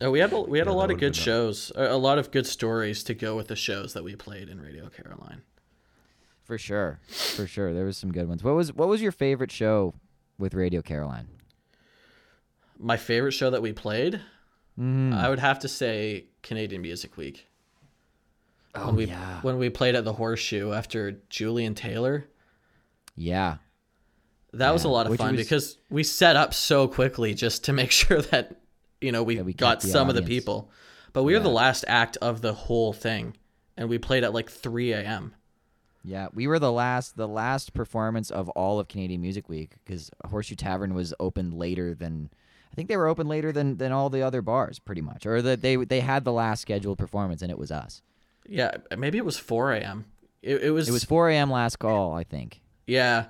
we 0.10 0.18
had 0.18 0.32
a, 0.32 0.40
we 0.40 0.58
had 0.58 0.66
Yeah, 0.66 0.72
a 0.72 0.74
lot 0.74 0.90
of 0.90 0.98
good 0.98 1.16
shows, 1.16 1.72
a, 1.74 1.84
a 1.92 1.96
lot 1.96 2.18
of 2.18 2.30
good 2.30 2.46
stories 2.46 3.02
to 3.04 3.14
go 3.14 3.36
with 3.36 3.48
the 3.48 3.56
shows 3.56 3.92
that 3.94 4.04
we 4.04 4.14
played 4.16 4.48
in 4.48 4.60
Radio 4.60 4.88
Caroline. 4.88 5.42
For 6.44 6.58
sure, 6.58 7.00
for 7.08 7.46
sure. 7.46 7.74
There 7.74 7.84
was 7.84 7.96
some 7.98 8.12
good 8.12 8.28
ones. 8.28 8.44
What 8.44 8.54
was 8.54 8.72
what 8.72 8.88
was 8.88 9.02
your 9.02 9.12
favorite 9.12 9.50
show 9.50 9.94
with 10.38 10.54
Radio 10.54 10.80
Caroline? 10.82 11.28
My 12.78 12.96
favorite 12.96 13.32
show 13.32 13.50
that 13.50 13.62
we 13.62 13.72
played, 13.72 14.20
Mm. 14.78 15.14
I 15.14 15.30
would 15.30 15.38
have 15.38 15.58
to 15.60 15.68
say 15.68 16.26
Canadian 16.42 16.82
Music 16.82 17.16
Week. 17.16 17.46
Oh 18.74 18.88
when 18.88 18.96
we 18.96 19.06
yeah, 19.06 19.40
when 19.40 19.56
we 19.56 19.70
played 19.70 19.94
at 19.94 20.04
the 20.04 20.12
Horseshoe 20.12 20.72
after 20.72 21.12
Julian 21.30 21.74
Taylor. 21.74 22.28
yeah. 23.16 23.56
That 24.58 24.72
was 24.72 24.84
a 24.84 24.88
lot 24.88 25.06
of 25.06 25.16
fun 25.16 25.36
was- 25.36 25.44
because 25.44 25.78
we 25.90 26.02
set 26.02 26.36
up 26.36 26.54
so 26.54 26.88
quickly 26.88 27.34
just 27.34 27.64
to 27.64 27.72
make 27.72 27.90
sure 28.02 28.22
that 28.22 28.60
you 29.00 29.12
know 29.12 29.22
we, 29.22 29.36
That 29.36 29.44
we 29.44 29.52
got 29.52 29.82
some 29.82 30.08
of 30.08 30.14
the 30.14 30.22
people. 30.22 30.70
But 31.12 31.22
we 31.22 31.32
were 31.32 31.40
the 31.40 31.48
last 31.48 31.84
act 31.88 32.18
of 32.20 32.42
the 32.42 32.52
whole 32.52 32.92
thing, 32.92 33.36
and 33.76 33.88
we 33.88 33.96
played 33.98 34.22
at 34.22 34.34
like 34.34 34.50
3 34.50 34.92
a.m. 34.92 35.34
Yeah, 36.04 36.28
we 36.34 36.46
were 36.46 36.58
the 36.58 36.70
last 36.70 37.16
the 37.16 37.26
last 37.26 37.72
performance 37.74 38.30
of 38.30 38.48
all 38.50 38.78
of 38.78 38.86
Canadian 38.88 39.22
Music 39.22 39.48
Week 39.48 39.76
because 39.84 40.10
Horseshoe 40.28 40.54
Tavern 40.56 40.94
was 40.94 41.12
open 41.18 41.50
later 41.52 41.94
than 41.94 42.30
I 42.70 42.74
think 42.76 42.88
they 42.88 42.96
were 42.96 43.08
open 43.08 43.26
later 43.28 43.50
than 43.50 43.78
than 43.78 43.92
all 43.92 44.08
the 44.10 44.22
other 44.22 44.42
bars, 44.42 44.78
pretty 44.78 45.00
much, 45.00 45.24
or 45.26 45.40
that 45.42 45.62
they 45.62 45.76
they 45.76 46.00
had 46.00 46.24
the 46.24 46.32
last 46.32 46.60
scheduled 46.60 46.98
performance 46.98 47.42
and 47.42 47.50
it 47.50 47.58
was 47.58 47.72
us. 47.72 48.02
Yeah, 48.46 48.72
maybe 48.96 49.18
it 49.18 49.24
was 49.24 49.38
4 49.38 49.72
a.m. 49.72 50.04
It, 50.42 50.62
it 50.64 50.70
was 50.70 50.88
It 50.88 50.92
was 50.92 51.02
4 51.02 51.30
a.m. 51.30 51.50
last 51.50 51.78
call, 51.80 52.12
I 52.12 52.22
think. 52.22 52.60
yeah, 52.86 53.24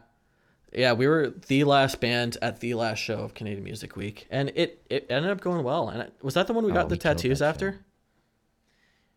yeah. 0.73 0.93
We 0.93 1.07
were 1.07 1.33
the 1.49 1.65
last 1.65 2.01
band 2.01 2.37
at 2.43 2.61
the 2.61 2.75
last 2.75 2.99
show 2.99 3.19
of 3.19 3.35
Canadian 3.35 3.65
Music 3.65 3.97
Week, 3.97 4.27
and 4.31 4.51
it 4.55 4.83
it 4.91 5.07
ended 5.11 5.31
up 5.31 5.41
going 5.41 5.65
well. 5.65 5.89
And 5.89 6.03
it, 6.03 6.13
was 6.23 6.35
that 6.35 6.47
the 6.47 6.53
one 6.53 6.65
we 6.65 6.73
Oh, 6.73 6.75
got 6.75 6.89
the 6.89 6.95
we 6.95 6.99
tattoos 6.99 7.39
that 7.41 7.45
show. 7.45 7.49
after? 7.49 7.81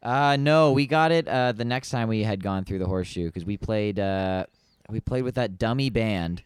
Uh, 0.01 0.37
no, 0.39 0.71
we 0.71 0.87
got 0.87 1.11
it 1.11 1.27
uh, 1.27 1.51
the 1.51 1.65
next 1.65 1.89
time 1.89 2.07
we 2.07 2.23
had 2.23 2.41
gone 2.41 2.63
through 2.63 2.79
the 2.79 2.85
Horseshoe 2.87 3.25
because 3.25 3.43
we 3.45 3.57
played 3.57 3.99
uh, 3.99 4.45
we 4.89 5.01
played 5.01 5.23
with 5.23 5.35
that 5.35 5.57
dummy 5.57 5.89
band 5.89 6.43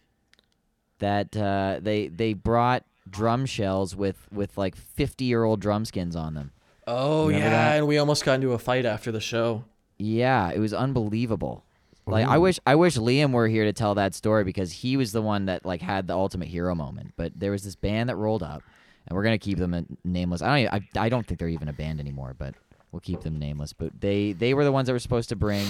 that 1.00 1.36
uh, 1.38 1.80
they 1.82 2.08
they 2.08 2.34
brought 2.34 2.84
drum 3.10 3.46
shells 3.46 3.96
with 3.96 4.28
with 4.32 4.58
like 4.58 4.76
50 4.76 5.26
year 5.26 5.44
old 5.44 5.60
drum 5.60 5.86
skins 5.86 6.16
on 6.16 6.34
them. 6.34 6.52
Oh 6.88 7.28
Remember 7.28 7.46
yeah, 7.48 7.52
that? 7.52 7.78
and 7.78 7.88
we 7.88 7.98
almost 7.98 8.26
got 8.26 8.34
into 8.36 8.54
a 8.54 8.58
fight 8.60 8.86
after 8.86 9.12
the 9.12 9.22
show. 9.22 9.66
Yeah, 10.00 10.50
it 10.52 10.60
was 10.60 10.74
unbelievable. 10.74 11.64
Like 12.06 12.28
I 12.28 12.38
wish 12.38 12.60
I 12.66 12.76
wish 12.76 12.98
Liam 12.98 13.32
were 13.32 13.48
here 13.48 13.64
to 13.64 13.74
tell 13.74 13.96
that 13.96 14.14
story 14.14 14.44
because 14.44 14.72
he 14.72 14.98
was 14.98 15.12
the 15.12 15.22
one 15.22 15.46
that 15.46 15.66
like 15.66 15.82
had 15.82 16.08
the 16.08 16.14
ultimate 16.14 16.50
hero 16.50 16.76
moment. 16.76 17.14
But 17.16 17.40
there 17.40 17.52
was 17.52 17.64
this 17.64 17.76
band 17.76 18.10
that 18.10 18.18
rolled 18.18 18.44
up, 18.44 18.62
and 19.08 19.16
we're 19.16 19.24
gonna 19.24 19.38
keep 19.38 19.58
them 19.58 19.98
nameless. 20.04 20.42
I 20.42 20.48
don't 20.48 20.58
even, 20.60 20.88
I, 20.98 21.06
I 21.06 21.10
don't 21.10 21.26
think 21.26 21.40
they're 21.40 21.48
even 21.50 21.70
a 21.70 21.74
band 21.74 22.00
anymore, 22.00 22.36
but 22.38 22.56
we'll 22.92 23.00
keep 23.00 23.22
them 23.22 23.40
nameless. 23.40 23.72
But 23.72 24.02
they 24.02 24.34
they 24.34 24.54
were 24.54 24.66
the 24.66 24.72
ones 24.72 24.88
that 24.88 24.94
were 24.94 25.00
supposed 25.00 25.30
to 25.30 25.36
bring 25.36 25.66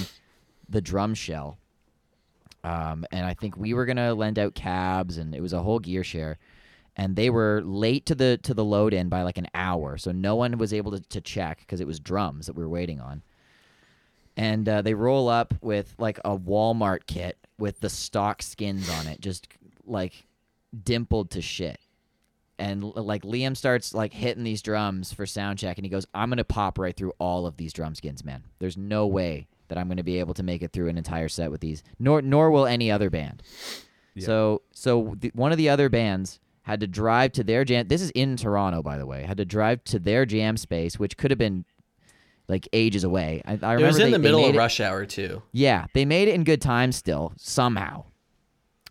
the 0.68 0.80
drum 0.80 1.14
shell. 1.14 1.58
Um, 2.64 3.04
and 3.12 3.26
I 3.26 3.34
think 3.34 3.56
we 3.56 3.74
were 3.74 3.86
gonna 3.86 4.14
lend 4.14 4.38
out 4.38 4.54
cabs, 4.54 5.18
and 5.18 5.34
it 5.34 5.40
was 5.40 5.52
a 5.52 5.62
whole 5.62 5.78
gear 5.78 6.02
share. 6.02 6.38
And 6.96 7.16
they 7.16 7.28
were 7.28 7.60
late 7.64 8.06
to 8.06 8.14
the 8.14 8.38
to 8.42 8.54
the 8.54 8.64
load 8.64 8.92
in 8.92 9.08
by 9.08 9.22
like 9.22 9.38
an 9.38 9.48
hour, 9.54 9.98
so 9.98 10.10
no 10.10 10.34
one 10.34 10.58
was 10.58 10.72
able 10.72 10.92
to, 10.92 11.00
to 11.00 11.20
check 11.20 11.60
because 11.60 11.80
it 11.80 11.86
was 11.86 12.00
drums 12.00 12.46
that 12.46 12.54
we 12.54 12.62
were 12.62 12.68
waiting 12.68 13.00
on 13.00 13.22
and 14.36 14.68
uh, 14.68 14.82
they 14.82 14.94
roll 14.94 15.28
up 15.28 15.54
with 15.60 15.94
like 15.98 16.18
a 16.24 16.36
Walmart 16.36 17.06
kit 17.06 17.38
with 17.58 17.80
the 17.80 17.88
stock 17.88 18.42
skins 18.42 18.88
on 18.90 19.06
it, 19.06 19.20
just 19.20 19.48
like 19.84 20.26
dimpled 20.82 21.30
to 21.32 21.42
shit. 21.42 21.78
And 22.58 22.84
like 22.84 23.22
Liam 23.22 23.56
starts 23.56 23.94
like 23.94 24.12
hitting 24.12 24.44
these 24.44 24.62
drums 24.62 25.12
for 25.12 25.26
sound 25.26 25.58
check, 25.58 25.76
and 25.76 25.84
he 25.84 25.90
goes, 25.90 26.06
"I'm 26.14 26.28
gonna 26.28 26.44
pop 26.44 26.78
right 26.78 26.96
through 26.96 27.12
all 27.18 27.46
of 27.46 27.56
these 27.56 27.72
drum 27.72 27.94
skins, 27.94 28.24
man. 28.24 28.44
There's 28.60 28.76
no 28.76 29.06
way 29.06 29.48
that 29.68 29.78
I'm 29.78 29.88
gonna 29.88 30.04
be 30.04 30.20
able 30.20 30.34
to 30.34 30.42
make 30.42 30.62
it 30.62 30.72
through 30.72 30.88
an 30.88 30.98
entire 30.98 31.28
set 31.28 31.50
with 31.50 31.60
these. 31.60 31.82
Nor 31.98 32.22
nor 32.22 32.50
will 32.50 32.66
any 32.66 32.90
other 32.90 33.10
band." 33.10 33.42
So 34.24 34.62
so 34.72 35.16
the, 35.18 35.32
one 35.34 35.50
of 35.50 35.58
the 35.58 35.68
other 35.68 35.88
bands 35.88 36.38
had 36.62 36.80
to 36.80 36.86
drive 36.86 37.32
to 37.32 37.44
their 37.44 37.64
jam. 37.64 37.88
This 37.88 38.00
is 38.00 38.10
in 38.10 38.36
Toronto, 38.36 38.82
by 38.82 38.96
the 38.98 39.06
way. 39.06 39.24
Had 39.24 39.36
to 39.38 39.44
drive 39.44 39.82
to 39.84 39.98
their 39.98 40.24
jam 40.24 40.56
space, 40.56 40.98
which 40.98 41.16
could 41.16 41.30
have 41.30 41.38
been 41.38 41.64
like 42.48 42.68
ages 42.72 43.04
away. 43.04 43.42
I, 43.44 43.52
I 43.52 43.54
remember 43.74 43.84
It 43.84 43.86
was 43.86 43.98
in 43.98 44.04
they- 44.06 44.10
the 44.12 44.18
middle 44.18 44.44
of 44.44 44.54
it- 44.54 44.58
rush 44.58 44.80
hour 44.80 45.06
too. 45.06 45.42
yeah, 45.52 45.86
they 45.94 46.04
made 46.04 46.28
it 46.28 46.34
in 46.34 46.44
good 46.44 46.60
time 46.62 46.92
still, 46.92 47.32
somehow. 47.36 48.04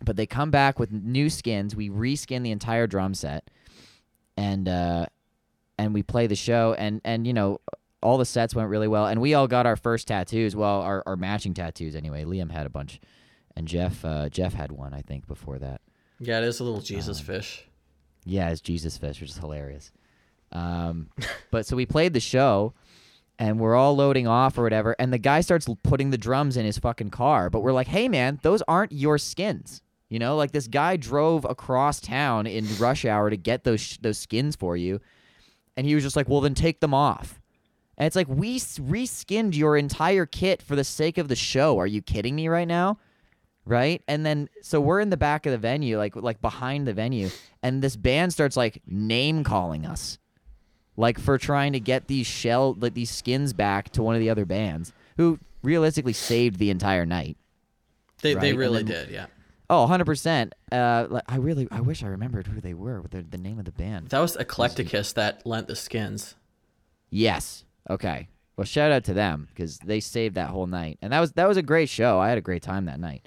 But 0.02 0.16
they 0.16 0.26
come 0.26 0.50
back 0.50 0.78
with 0.78 0.90
new 0.92 1.30
skins. 1.30 1.74
We 1.76 1.88
reskin 1.88 2.42
the 2.42 2.50
entire 2.50 2.86
drum 2.86 3.14
set, 3.14 3.48
and 4.36 4.68
uh, 4.68 5.06
and 5.78 5.94
we 5.94 6.02
play 6.02 6.26
the 6.26 6.34
show. 6.34 6.74
And 6.76 7.00
and 7.04 7.26
you 7.26 7.32
know, 7.32 7.60
all 8.02 8.18
the 8.18 8.24
sets 8.26 8.54
went 8.54 8.68
really 8.68 8.88
well. 8.88 9.06
And 9.06 9.20
we 9.20 9.34
all 9.34 9.46
got 9.46 9.66
our 9.66 9.76
first 9.76 10.08
tattoos. 10.08 10.54
Well, 10.56 10.80
our, 10.82 11.02
our 11.06 11.16
matching 11.16 11.54
tattoos 11.54 11.94
anyway. 11.94 12.24
Liam 12.24 12.50
had 12.50 12.66
a 12.66 12.70
bunch, 12.70 13.00
and 13.56 13.66
Jeff 13.68 14.04
uh, 14.04 14.28
Jeff 14.28 14.52
had 14.52 14.72
one 14.72 14.92
I 14.92 15.00
think 15.00 15.26
before 15.26 15.58
that. 15.60 15.80
Yeah, 16.18 16.38
it 16.38 16.44
is 16.44 16.60
a 16.60 16.64
little 16.64 16.80
Jesus 16.80 17.20
Um, 17.20 17.24
fish. 17.26 17.64
Yeah, 18.26 18.50
it's 18.50 18.60
Jesus 18.60 18.96
Fish, 18.98 19.20
which 19.20 19.30
is 19.30 19.36
hilarious. 19.38 19.92
Um, 20.52 21.08
but 21.50 21.66
so 21.66 21.76
we 21.76 21.86
played 21.86 22.12
the 22.14 22.20
show, 22.20 22.74
and 23.38 23.58
we're 23.58 23.74
all 23.74 23.96
loading 23.96 24.26
off 24.26 24.56
or 24.58 24.62
whatever, 24.62 24.94
and 24.98 25.12
the 25.12 25.18
guy 25.18 25.40
starts 25.40 25.68
putting 25.82 26.10
the 26.10 26.18
drums 26.18 26.56
in 26.56 26.64
his 26.64 26.78
fucking 26.78 27.10
car. 27.10 27.50
But 27.50 27.60
we're 27.60 27.72
like, 27.72 27.88
hey 27.88 28.08
man, 28.08 28.38
those 28.42 28.62
aren't 28.68 28.92
your 28.92 29.18
skins. 29.18 29.82
You 30.08 30.18
know, 30.18 30.36
like 30.36 30.52
this 30.52 30.68
guy 30.68 30.96
drove 30.96 31.44
across 31.44 32.00
town 32.00 32.46
in 32.46 32.66
rush 32.78 33.04
hour 33.04 33.30
to 33.30 33.36
get 33.36 33.64
those 33.64 33.80
sh- 33.80 33.98
those 34.00 34.18
skins 34.18 34.56
for 34.56 34.76
you, 34.76 35.00
and 35.76 35.86
he 35.86 35.94
was 35.94 36.04
just 36.04 36.16
like, 36.16 36.28
well 36.28 36.40
then 36.40 36.54
take 36.54 36.80
them 36.80 36.94
off. 36.94 37.40
And 37.96 38.06
it's 38.06 38.16
like 38.16 38.28
we 38.28 38.58
reskinned 38.58 39.56
your 39.56 39.76
entire 39.76 40.26
kit 40.26 40.62
for 40.62 40.76
the 40.76 40.84
sake 40.84 41.18
of 41.18 41.28
the 41.28 41.36
show. 41.36 41.78
Are 41.78 41.86
you 41.86 42.02
kidding 42.02 42.34
me 42.34 42.48
right 42.48 42.68
now? 42.68 42.98
right? 43.66 44.02
And 44.08 44.24
then 44.24 44.48
so 44.62 44.80
we're 44.80 45.00
in 45.00 45.10
the 45.10 45.16
back 45.16 45.46
of 45.46 45.52
the 45.52 45.58
venue, 45.58 45.98
like 45.98 46.16
like 46.16 46.40
behind 46.40 46.86
the 46.86 46.92
venue, 46.92 47.30
and 47.62 47.82
this 47.82 47.96
band 47.96 48.32
starts 48.32 48.56
like 48.56 48.82
name 48.86 49.44
calling 49.44 49.86
us, 49.86 50.18
like 50.96 51.18
for 51.18 51.38
trying 51.38 51.72
to 51.72 51.80
get 51.80 52.06
these 52.06 52.26
shell 52.26 52.74
like 52.78 52.94
these 52.94 53.10
skins 53.10 53.52
back 53.52 53.90
to 53.90 54.02
one 54.02 54.14
of 54.14 54.20
the 54.20 54.30
other 54.30 54.44
bands 54.44 54.92
who 55.16 55.38
realistically 55.62 56.12
saved 56.12 56.58
the 56.58 56.70
entire 56.70 57.04
night. 57.06 57.36
They 58.22 58.34
right, 58.34 58.40
they 58.40 58.52
really 58.52 58.82
then- 58.82 59.06
did. 59.06 59.10
Yeah, 59.10 59.26
Oh, 59.70 59.86
100%. 59.88 60.52
Uh 60.70 61.06
like, 61.10 61.22
I 61.26 61.36
really 61.36 61.66
I 61.70 61.80
wish 61.80 62.02
I 62.02 62.06
remembered 62.08 62.46
who 62.46 62.60
they 62.60 62.74
were, 62.74 63.02
the, 63.10 63.22
the 63.22 63.38
name 63.38 63.58
of 63.58 63.64
the 63.64 63.72
band. 63.72 64.08
that 64.10 64.20
was 64.20 64.36
Eclecticus 64.36 65.14
that 65.14 65.44
lent 65.46 65.68
the 65.68 65.76
skins. 65.76 66.34
Yes. 67.10 67.64
Okay. 67.88 68.28
Well, 68.56 68.64
shout 68.64 68.92
out 68.92 69.04
to 69.04 69.14
them 69.14 69.48
because 69.50 69.78
they 69.78 69.98
saved 70.00 70.36
that 70.36 70.50
whole 70.50 70.66
night, 70.68 70.98
and 71.02 71.12
that 71.12 71.18
was 71.20 71.32
that 71.32 71.48
was 71.48 71.56
a 71.56 71.62
great 71.62 71.88
show. 71.88 72.20
I 72.20 72.28
had 72.28 72.38
a 72.38 72.42
great 72.42 72.62
time 72.62 72.84
that 72.84 73.00
night. 73.00 73.26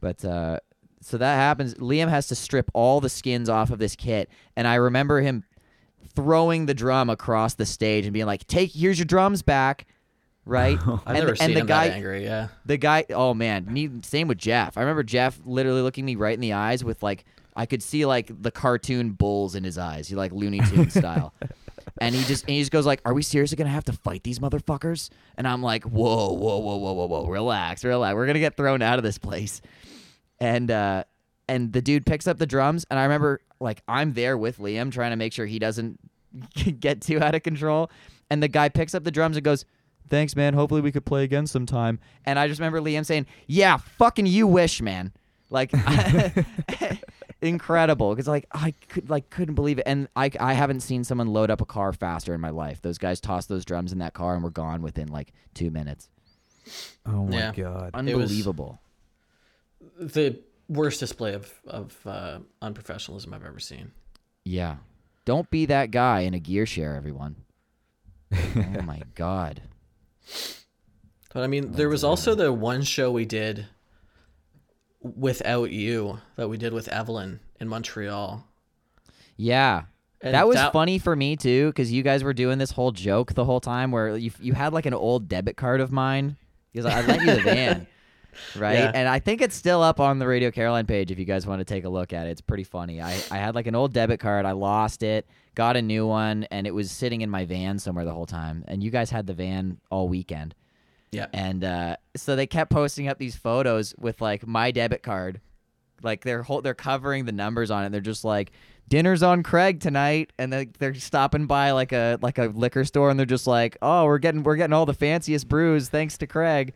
But 0.00 0.22
uh, 0.24 0.60
so 1.00 1.16
that 1.16 1.36
happens. 1.36 1.74
Liam 1.76 2.08
has 2.10 2.28
to 2.28 2.34
strip 2.34 2.70
all 2.74 3.00
the 3.00 3.08
skins 3.08 3.48
off 3.48 3.70
of 3.70 3.78
this 3.78 3.96
kit, 3.96 4.28
and 4.54 4.68
I 4.68 4.74
remember 4.74 5.22
him 5.22 5.44
throwing 6.16 6.66
the 6.66 6.74
drum 6.74 7.08
across 7.10 7.54
the 7.54 7.66
stage 7.66 8.06
and 8.06 8.12
being 8.12 8.26
like, 8.26 8.46
"Take 8.46 8.72
here's 8.72 8.98
your 8.98 9.06
drums 9.06 9.42
back." 9.42 9.86
Right, 10.44 10.78
I've 10.86 11.00
and, 11.06 11.14
never 11.18 11.30
the- 11.32 11.36
seen 11.36 11.44
and 11.46 11.56
the 11.56 11.60
him 11.60 11.66
guy, 11.66 11.88
that 11.88 11.94
angry. 11.96 12.24
Yeah, 12.24 12.48
the 12.64 12.76
guy, 12.76 13.04
oh 13.10 13.34
man, 13.34 13.66
me, 13.72 13.90
same 14.02 14.26
with 14.28 14.38
Jeff. 14.38 14.76
I 14.76 14.80
remember 14.80 15.02
Jeff 15.02 15.38
literally 15.44 15.82
looking 15.82 16.04
me 16.04 16.14
right 16.16 16.34
in 16.34 16.40
the 16.40 16.52
eyes 16.54 16.82
with 16.82 17.02
like, 17.02 17.24
I 17.54 17.66
could 17.66 17.82
see 17.82 18.06
like 18.06 18.30
the 18.42 18.50
cartoon 18.50 19.10
bulls 19.12 19.54
in 19.54 19.64
his 19.64 19.76
eyes, 19.76 20.08
he 20.08 20.14
like 20.14 20.32
Looney 20.32 20.60
Tune 20.60 20.90
style. 20.90 21.34
And 21.98 22.14
he 22.14 22.24
just 22.24 22.42
and 22.44 22.50
he 22.50 22.58
just 22.58 22.72
goes 22.72 22.84
like, 22.84 23.00
"Are 23.06 23.14
we 23.14 23.22
seriously 23.22 23.56
gonna 23.56 23.70
have 23.70 23.84
to 23.84 23.92
fight 23.92 24.22
these 24.22 24.38
motherfuckers?" 24.38 25.08
And 25.38 25.48
I'm 25.48 25.62
like, 25.62 25.84
"Whoa, 25.84 26.32
whoa, 26.32 26.58
whoa, 26.58 26.76
whoa, 26.76 26.92
whoa, 26.92 27.06
whoa, 27.06 27.26
relax, 27.26 27.84
relax. 27.84 28.14
We're 28.14 28.26
gonna 28.26 28.40
get 28.40 28.54
thrown 28.54 28.82
out 28.82 28.98
of 28.98 29.02
this 29.04 29.16
place." 29.16 29.62
And 30.38 30.70
uh, 30.70 31.04
and 31.48 31.72
the 31.72 31.80
dude 31.80 32.04
picks 32.04 32.26
up 32.26 32.36
the 32.36 32.44
drums, 32.46 32.84
and 32.90 32.98
I 33.00 33.04
remember 33.04 33.40
like 33.60 33.82
I'm 33.88 34.12
there 34.14 34.36
with 34.36 34.58
Liam 34.58 34.90
trying 34.92 35.10
to 35.10 35.16
make 35.16 35.32
sure 35.32 35.46
he 35.46 35.58
doesn't 35.58 35.98
get 36.80 37.00
too 37.00 37.20
out 37.20 37.34
of 37.34 37.42
control. 37.42 37.90
And 38.30 38.42
the 38.42 38.48
guy 38.48 38.68
picks 38.68 38.94
up 38.94 39.04
the 39.04 39.10
drums 39.10 39.36
and 39.36 39.44
goes, 39.44 39.64
thanks, 40.10 40.34
man. 40.36 40.54
Hopefully 40.54 40.80
we 40.80 40.92
could 40.92 41.04
play 41.04 41.24
again 41.24 41.46
sometime. 41.46 41.98
And 42.24 42.38
I 42.38 42.48
just 42.48 42.60
remember 42.60 42.80
Liam 42.80 43.04
saying, 43.06 43.26
yeah, 43.46 43.76
fucking 43.76 44.26
you 44.26 44.46
wish, 44.46 44.80
man. 44.82 45.12
Like, 45.48 45.70
incredible. 47.40 48.10
Because 48.14 48.28
like 48.28 48.46
I 48.52 48.72
could 48.88 49.08
like 49.10 49.30
couldn't 49.30 49.54
believe 49.54 49.78
it. 49.78 49.84
And 49.86 50.08
I 50.16 50.30
I 50.40 50.54
haven't 50.54 50.80
seen 50.80 51.04
someone 51.04 51.28
load 51.28 51.50
up 51.50 51.60
a 51.60 51.64
car 51.66 51.92
faster 51.92 52.34
in 52.34 52.40
my 52.40 52.50
life. 52.50 52.82
Those 52.82 52.98
guys 52.98 53.20
tossed 53.20 53.48
those 53.48 53.64
drums 53.64 53.92
in 53.92 53.98
that 53.98 54.14
car 54.14 54.34
and 54.34 54.42
were 54.42 54.50
gone 54.50 54.82
within 54.82 55.08
like 55.08 55.32
two 55.54 55.70
minutes. 55.70 56.08
Oh 57.06 57.26
my 57.26 57.36
Yeah. 57.36 57.52
god. 57.52 57.92
was- 57.94 57.94
Unbelievable. 57.94 58.80
The 59.98 60.38
worst 60.68 61.00
display 61.00 61.34
of 61.34 61.52
of 61.66 61.96
uh, 62.06 62.38
unprofessionalism 62.62 63.32
I've 63.32 63.44
ever 63.44 63.60
seen. 63.60 63.92
Yeah. 64.44 64.76
Don't 65.24 65.50
be 65.50 65.66
that 65.66 65.90
guy 65.90 66.20
in 66.20 66.34
a 66.34 66.38
gear 66.38 66.66
share, 66.66 66.94
everyone. 66.94 67.36
oh 68.32 68.82
my 68.84 69.02
god. 69.14 69.62
But 71.32 71.42
I 71.42 71.46
mean, 71.48 71.72
there 71.72 71.88
was 71.88 72.04
also 72.04 72.34
the 72.34 72.52
one 72.52 72.82
show 72.82 73.10
we 73.10 73.24
did 73.24 73.66
without 75.00 75.70
you 75.70 76.18
that 76.36 76.48
we 76.48 76.56
did 76.56 76.72
with 76.72 76.88
Evelyn 76.88 77.40
in 77.60 77.68
Montreal. 77.68 78.44
Yeah. 79.36 79.82
And 80.22 80.34
that 80.34 80.46
was 80.48 80.56
that- 80.56 80.72
funny 80.72 80.98
for 80.98 81.14
me 81.14 81.36
too, 81.36 81.68
because 81.68 81.92
you 81.92 82.02
guys 82.02 82.24
were 82.24 82.32
doing 82.32 82.58
this 82.58 82.70
whole 82.70 82.90
joke 82.92 83.34
the 83.34 83.44
whole 83.44 83.60
time 83.60 83.90
where 83.90 84.16
you 84.16 84.30
you 84.40 84.54
had 84.54 84.72
like 84.72 84.86
an 84.86 84.94
old 84.94 85.28
debit 85.28 85.56
card 85.56 85.80
of 85.80 85.92
mine 85.92 86.36
because 86.72 86.86
I 86.86 87.02
lent 87.02 87.22
you 87.22 87.34
the 87.34 87.42
van, 87.42 87.86
right? 88.56 88.74
Yeah. 88.74 88.92
And 88.94 89.08
I 89.08 89.18
think 89.18 89.40
it's 89.40 89.54
still 89.54 89.82
up 89.82 90.00
on 90.00 90.18
the 90.18 90.26
Radio 90.26 90.50
Caroline 90.50 90.86
page 90.86 91.10
if 91.10 91.18
you 91.18 91.24
guys 91.24 91.46
want 91.46 91.60
to 91.60 91.64
take 91.64 91.84
a 91.84 91.88
look 91.88 92.12
at 92.12 92.26
it. 92.26 92.30
It's 92.30 92.40
pretty 92.40 92.64
funny. 92.64 93.00
I 93.00 93.12
I 93.30 93.38
had 93.38 93.54
like 93.54 93.66
an 93.66 93.74
old 93.74 93.92
debit 93.92 94.20
card, 94.20 94.46
I 94.46 94.52
lost 94.52 95.02
it, 95.02 95.26
got 95.54 95.76
a 95.76 95.82
new 95.82 96.06
one, 96.06 96.44
and 96.50 96.66
it 96.66 96.74
was 96.74 96.90
sitting 96.90 97.20
in 97.20 97.30
my 97.30 97.44
van 97.44 97.78
somewhere 97.78 98.04
the 98.04 98.12
whole 98.12 98.26
time. 98.26 98.64
And 98.68 98.82
you 98.82 98.90
guys 98.90 99.10
had 99.10 99.26
the 99.26 99.34
van 99.34 99.78
all 99.90 100.08
weekend. 100.08 100.54
Yeah. 101.12 101.26
And 101.32 101.64
uh, 101.64 101.96
so 102.16 102.36
they 102.36 102.46
kept 102.46 102.70
posting 102.70 103.08
up 103.08 103.18
these 103.18 103.36
photos 103.36 103.94
with 103.98 104.20
like 104.20 104.46
my 104.46 104.70
debit 104.70 105.02
card, 105.02 105.40
like 106.02 106.24
they're 106.24 106.42
whole, 106.42 106.60
they're 106.60 106.74
covering 106.74 107.24
the 107.24 107.32
numbers 107.32 107.70
on 107.70 107.84
it. 107.84 107.92
They're 107.92 108.00
just 108.00 108.24
like 108.24 108.52
dinner's 108.88 109.22
on 109.22 109.42
Craig 109.42 109.80
tonight, 109.80 110.32
and 110.38 110.52
they 110.52 110.66
they're 110.78 110.94
stopping 110.94 111.46
by 111.46 111.72
like 111.72 111.92
a 111.92 112.18
like 112.22 112.38
a 112.38 112.46
liquor 112.46 112.84
store, 112.84 113.10
and 113.10 113.18
they're 113.18 113.26
just 113.26 113.46
like, 113.46 113.76
oh, 113.82 114.04
we're 114.04 114.18
getting 114.18 114.42
we're 114.42 114.56
getting 114.56 114.72
all 114.74 114.86
the 114.86 114.94
fanciest 114.94 115.48
brews 115.48 115.88
thanks 115.88 116.18
to 116.18 116.26
Craig, 116.26 116.74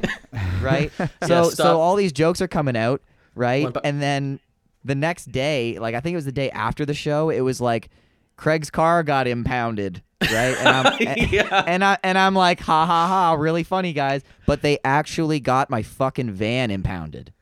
right? 0.60 0.90
So 1.26 1.44
stop. 1.44 1.52
so 1.52 1.80
all 1.80 1.96
these 1.96 2.12
jokes 2.12 2.40
are 2.40 2.48
coming 2.48 2.76
out, 2.76 3.02
right? 3.34 3.68
And 3.84 4.00
then 4.02 4.40
the 4.84 4.94
next 4.94 5.26
day, 5.32 5.78
like 5.78 5.94
I 5.94 6.00
think 6.00 6.14
it 6.14 6.16
was 6.16 6.24
the 6.24 6.32
day 6.32 6.50
after 6.50 6.84
the 6.84 6.94
show, 6.94 7.30
it 7.30 7.40
was 7.40 7.60
like 7.60 7.90
Craig's 8.36 8.70
car 8.70 9.02
got 9.02 9.26
impounded, 9.28 10.02
right? 10.20 10.56
And 10.58 10.68
I'm, 10.68 10.96
Yeah. 11.30 11.64
and 11.66 11.84
I 11.84 11.98
and 12.02 12.18
I'm 12.18 12.34
like, 12.34 12.60
ha 12.60 12.86
ha 12.86 13.06
ha, 13.06 13.34
really 13.34 13.62
funny 13.62 13.92
guys. 13.92 14.22
But 14.46 14.62
they 14.62 14.78
actually 14.84 15.38
got 15.40 15.70
my 15.70 15.82
fucking 15.82 16.32
van 16.32 16.70
impounded. 16.70 17.32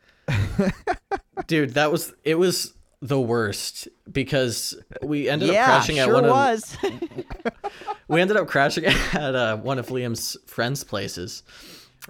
Dude, 1.46 1.74
that 1.74 1.90
was 1.90 2.12
it 2.22 2.34
was 2.36 2.74
the 3.02 3.20
worst 3.20 3.88
because 4.10 4.74
we 5.02 5.28
ended 5.28 5.48
up 5.48 5.54
yeah, 5.54 5.64
crashing 5.64 5.98
at 5.98 6.04
sure 6.04 6.14
one 6.14 6.24
of 6.26 6.30
we 8.08 8.20
ended 8.20 8.36
up 8.36 8.46
crashing 8.46 8.84
at 8.84 9.34
uh, 9.34 9.56
one 9.56 9.78
of 9.78 9.86
Liam's 9.88 10.36
friends' 10.46 10.84
places. 10.84 11.42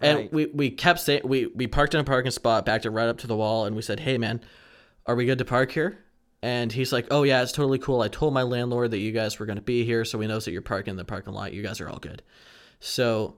And 0.03 0.19
Right. 0.19 0.33
we, 0.33 0.47
we 0.47 0.71
kept 0.71 1.01
saying 1.01 1.23
we, 1.25 1.47
we 1.47 1.67
parked 1.67 1.95
in 1.95 2.01
a 2.01 2.05
parking 2.05 2.31
spot, 2.31 2.65
backed 2.65 2.87
it 2.87 2.91
right 2.91 3.09
up 3.09 3.19
to 3.19 3.27
the 3.27 3.37
wall, 3.37 3.67
and 3.67 3.77
we 3.77 3.83
said, 3.83 4.01
Hey 4.01 4.19
man, 4.19 4.41
are 5.07 5.15
we 5.15 5.27
good 5.27 5.39
to 5.39 5.45
park 5.45 5.73
here? 5.73 5.99
And 6.43 6.73
he's 6.73 6.93
like, 6.93 7.07
Oh 7.11 7.23
yeah, 7.23 7.43
it's 7.43 7.53
totally 7.53 7.79
cool. 7.79 8.01
I 8.01 8.09
told 8.09 8.33
my 8.33 8.43
landlord 8.43 8.93
that 8.93 8.99
you 8.99 9.13
guys 9.13 9.39
were 9.39 9.47
gonna 9.47 9.61
be 9.61 9.85
here, 9.85 10.05
so 10.05 10.19
he 10.21 10.27
knows 10.27 10.45
that 10.45 10.53
you're 10.53 10.63
parking 10.63 10.93
in 10.93 10.97
the 10.97 11.05
parking 11.05 11.35
lot. 11.35 11.53
You 11.53 11.63
guys 11.63 11.81
are 11.81 11.89
all 11.89 11.99
good. 11.99 12.23
So 12.79 13.37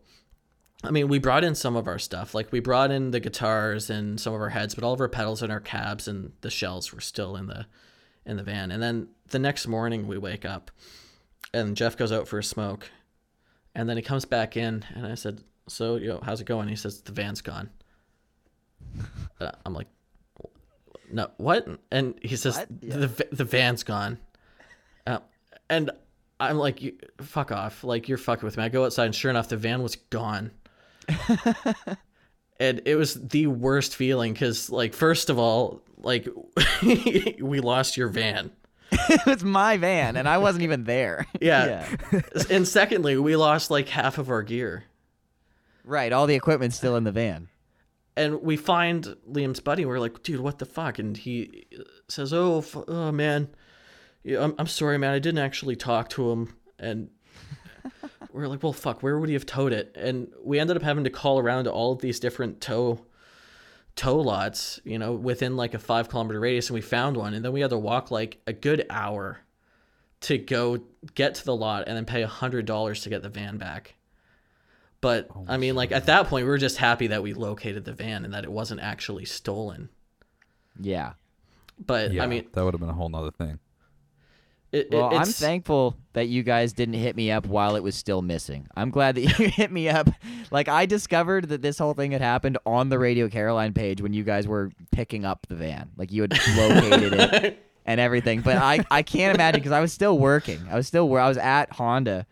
I 0.84 0.90
mean, 0.90 1.08
we 1.08 1.18
brought 1.18 1.44
in 1.44 1.54
some 1.54 1.76
of 1.76 1.86
our 1.86 1.98
stuff. 1.98 2.34
Like 2.34 2.50
we 2.50 2.60
brought 2.60 2.90
in 2.90 3.12
the 3.12 3.20
guitars 3.20 3.88
and 3.88 4.20
some 4.20 4.34
of 4.34 4.40
our 4.40 4.48
heads, 4.48 4.74
but 4.74 4.82
all 4.84 4.92
of 4.92 5.00
our 5.00 5.08
pedals 5.08 5.42
and 5.42 5.52
our 5.52 5.60
cabs 5.60 6.08
and 6.08 6.32
the 6.40 6.50
shells 6.50 6.92
were 6.92 7.00
still 7.00 7.36
in 7.36 7.46
the 7.46 7.66
in 8.26 8.36
the 8.36 8.42
van. 8.42 8.70
And 8.70 8.82
then 8.82 9.08
the 9.28 9.38
next 9.38 9.66
morning 9.66 10.06
we 10.06 10.18
wake 10.18 10.44
up 10.44 10.70
and 11.54 11.76
Jeff 11.76 11.96
goes 11.96 12.12
out 12.12 12.28
for 12.28 12.38
a 12.38 12.44
smoke. 12.44 12.90
And 13.74 13.88
then 13.88 13.96
he 13.96 14.02
comes 14.02 14.24
back 14.24 14.56
in 14.56 14.84
and 14.94 15.06
I 15.06 15.14
said, 15.14 15.42
"So, 15.68 15.96
you 15.96 16.08
know, 16.08 16.20
how's 16.22 16.40
it 16.40 16.46
going?" 16.46 16.68
He 16.68 16.76
says, 16.76 17.00
"The 17.00 17.12
van's 17.12 17.40
gone." 17.40 17.70
Uh, 19.40 19.52
I'm 19.64 19.72
like, 19.72 19.88
"No, 21.10 21.30
what?" 21.38 21.66
And 21.90 22.18
he 22.22 22.36
says, 22.36 22.58
What? 22.58 22.80
"The 22.80 23.26
the 23.32 23.44
van's 23.44 23.82
gone." 23.82 24.18
Uh, 25.06 25.20
and 25.70 25.90
I'm 26.38 26.58
like, 26.58 26.82
you, 26.82 26.98
"Fuck 27.20 27.50
off!" 27.50 27.82
Like 27.82 28.08
you're 28.08 28.18
fucking 28.18 28.44
with 28.44 28.58
me. 28.58 28.64
I 28.64 28.68
go 28.68 28.84
outside 28.84 29.06
and 29.06 29.14
sure 29.14 29.30
enough, 29.30 29.48
the 29.48 29.56
van 29.56 29.82
was 29.82 29.96
gone. 29.96 30.50
and 32.60 32.82
it 32.84 32.96
was 32.96 33.14
the 33.14 33.46
worst 33.46 33.96
feeling 33.96 34.32
because, 34.32 34.70
like, 34.70 34.94
first 34.94 35.30
of 35.30 35.38
all, 35.38 35.82
like 35.98 36.28
we 36.82 37.60
lost 37.60 37.96
your 37.96 38.08
van. 38.08 38.50
it 38.92 39.26
was 39.26 39.42
my 39.42 39.76
van, 39.78 40.16
and 40.16 40.28
I 40.28 40.38
wasn't 40.38 40.64
even 40.64 40.84
there. 40.84 41.26
Yeah. 41.40 41.88
and 42.50 42.68
secondly, 42.68 43.16
we 43.16 43.36
lost 43.36 43.70
like 43.70 43.88
half 43.88 44.18
of 44.18 44.28
our 44.30 44.42
gear. 44.42 44.84
right. 45.84 46.12
All 46.12 46.26
the 46.26 46.34
equipment's 46.34 46.76
still 46.76 46.96
in 46.96 47.04
the 47.04 47.12
van. 47.12 47.48
And 48.14 48.42
we 48.42 48.58
find 48.58 49.16
Liam's 49.30 49.60
buddy. 49.60 49.86
We're 49.86 49.98
like, 49.98 50.22
dude, 50.22 50.40
what 50.40 50.58
the 50.58 50.66
fuck? 50.66 50.98
And 50.98 51.16
he 51.16 51.64
uh, 51.78 51.84
says, 52.08 52.34
oh, 52.34 52.58
f- 52.58 52.76
oh 52.86 53.10
man, 53.10 53.48
yeah, 54.22 54.44
I'm, 54.44 54.54
I'm 54.58 54.66
sorry, 54.66 54.98
man. 54.98 55.14
I 55.14 55.18
didn't 55.18 55.38
actually 55.42 55.76
talk 55.76 56.10
to 56.10 56.30
him. 56.30 56.54
And 56.78 57.08
we're 58.32 58.48
like, 58.48 58.62
well, 58.62 58.72
fuck, 58.72 59.02
where 59.02 59.18
would 59.18 59.28
he 59.28 59.34
have 59.34 59.46
towed 59.46 59.72
it? 59.72 59.94
And 59.96 60.32
we 60.42 60.58
ended 60.58 60.76
up 60.76 60.82
having 60.82 61.04
to 61.04 61.10
call 61.10 61.38
around 61.38 61.64
to 61.64 61.72
all 61.72 61.92
of 61.92 62.00
these 62.00 62.20
different 62.20 62.60
tow 62.60 63.00
tow 63.94 64.16
lots, 64.16 64.80
you 64.84 64.98
know, 64.98 65.12
within 65.12 65.56
like 65.56 65.74
a 65.74 65.78
five 65.78 66.08
kilometer 66.08 66.40
radius. 66.40 66.68
And 66.68 66.74
we 66.74 66.80
found 66.80 67.16
one. 67.16 67.34
And 67.34 67.44
then 67.44 67.52
we 67.52 67.60
had 67.60 67.70
to 67.70 67.78
walk 67.78 68.10
like 68.10 68.40
a 68.46 68.52
good 68.52 68.86
hour 68.88 69.40
to 70.22 70.38
go 70.38 70.78
get 71.14 71.34
to 71.36 71.44
the 71.44 71.54
lot 71.54 71.84
and 71.86 71.96
then 71.96 72.04
pay 72.04 72.22
a 72.22 72.28
hundred 72.28 72.64
dollars 72.64 73.02
to 73.02 73.10
get 73.10 73.22
the 73.22 73.28
van 73.28 73.58
back. 73.58 73.94
But 75.00 75.28
oh, 75.34 75.44
I 75.48 75.56
mean, 75.56 75.74
like 75.74 75.92
at 75.92 76.06
that 76.06 76.28
point, 76.28 76.46
we 76.46 76.50
were 76.50 76.58
just 76.58 76.78
happy 76.78 77.08
that 77.08 77.22
we 77.22 77.34
located 77.34 77.84
the 77.84 77.92
van 77.92 78.24
and 78.24 78.32
that 78.34 78.44
it 78.44 78.52
wasn't 78.52 78.80
actually 78.80 79.24
stolen. 79.24 79.88
Yeah. 80.80 81.14
But 81.84 82.12
Yeah, 82.12 82.22
I 82.22 82.26
mean, 82.26 82.46
that 82.52 82.64
would 82.64 82.74
have 82.74 82.80
been 82.80 82.88
a 82.88 82.94
whole 82.94 83.08
nother 83.08 83.32
thing. 83.32 83.58
It, 84.72 84.88
it- 84.90 84.92
Well, 84.92 85.14
I'm 85.14 85.26
thankful 85.26 85.96
that 86.14 86.28
you 86.28 86.42
guys 86.42 86.72
didn't 86.72 86.94
hit 86.94 87.14
me 87.16 87.30
up 87.30 87.46
while 87.46 87.76
it 87.76 87.82
was 87.82 87.94
still 87.94 88.20
missing. 88.22 88.66
I'm 88.74 88.90
glad 88.90 89.14
that 89.14 89.20
you 89.38 89.48
hit 89.48 89.70
me 89.70 89.88
up. 89.88 90.08
Like 90.50 90.68
I 90.68 90.86
discovered 90.86 91.48
that 91.50 91.62
this 91.62 91.78
whole 91.78 91.94
thing 91.94 92.12
had 92.12 92.20
happened 92.20 92.58
on 92.66 92.88
the 92.88 92.98
Radio 92.98 93.28
Caroline 93.28 93.72
page 93.72 94.00
when 94.02 94.12
you 94.12 94.24
guys 94.24 94.46
were 94.48 94.70
picking 94.90 95.24
up 95.24 95.46
the 95.48 95.54
van. 95.54 95.90
Like 95.96 96.10
you 96.12 96.22
had 96.22 96.32
located 96.56 97.12
it 97.14 97.66
and 97.86 98.00
everything. 98.00 98.40
But 98.42 98.56
I, 98.56 98.84
I 98.90 99.02
can't 99.02 99.34
imagine 99.34 99.60
because 99.60 99.72
I 99.72 99.80
was 99.80 99.92
still 99.92 100.18
working. 100.18 100.60
I 100.70 100.76
was 100.76 100.86
still 100.86 101.08
where 101.08 101.20
I 101.20 101.28
was 101.28 101.38
at 101.38 101.70
Honda 101.72 102.26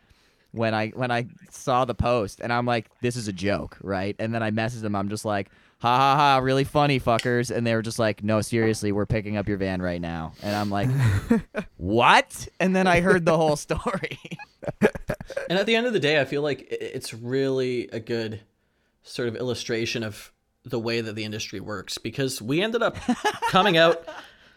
when 0.52 0.74
I 0.74 0.88
when 0.90 1.10
I 1.10 1.26
saw 1.50 1.84
the 1.84 1.94
post 1.94 2.40
and 2.40 2.52
I'm 2.52 2.66
like, 2.66 2.90
this 3.00 3.16
is 3.16 3.28
a 3.28 3.32
joke, 3.32 3.78
right? 3.82 4.16
And 4.18 4.34
then 4.34 4.42
I 4.42 4.50
messaged 4.50 4.82
them. 4.82 4.96
I'm 4.96 5.08
just 5.08 5.24
like, 5.24 5.50
ha 5.80 5.96
ha 5.96 6.16
ha, 6.16 6.38
really 6.38 6.64
funny 6.64 7.00
fuckers. 7.00 7.54
And 7.54 7.66
they 7.66 7.74
were 7.74 7.82
just 7.82 7.98
like, 7.98 8.22
no, 8.22 8.40
seriously, 8.40 8.92
we're 8.92 9.06
picking 9.06 9.36
up 9.36 9.48
your 9.48 9.56
van 9.56 9.82
right 9.82 10.00
now. 10.00 10.32
And 10.42 10.54
I'm 10.54 10.70
like, 10.70 10.90
what? 11.76 12.48
And 12.58 12.76
then 12.76 12.86
I 12.86 13.00
heard 13.00 13.24
the 13.24 13.36
whole 13.36 13.56
story. 13.56 14.18
And 15.48 15.58
at 15.58 15.66
the 15.66 15.76
end 15.76 15.86
of 15.86 15.92
the 15.92 16.00
day, 16.00 16.20
I 16.20 16.24
feel 16.24 16.42
like 16.42 16.66
it's 16.70 17.14
really 17.14 17.88
a 17.92 18.00
good 18.00 18.40
sort 19.02 19.28
of 19.28 19.36
illustration 19.36 20.02
of 20.02 20.32
the 20.64 20.78
way 20.78 21.00
that 21.00 21.14
the 21.14 21.24
industry 21.24 21.60
works 21.60 21.98
because 21.98 22.42
we 22.42 22.62
ended 22.62 22.82
up 22.82 22.96
coming 23.48 23.76
out 23.76 24.06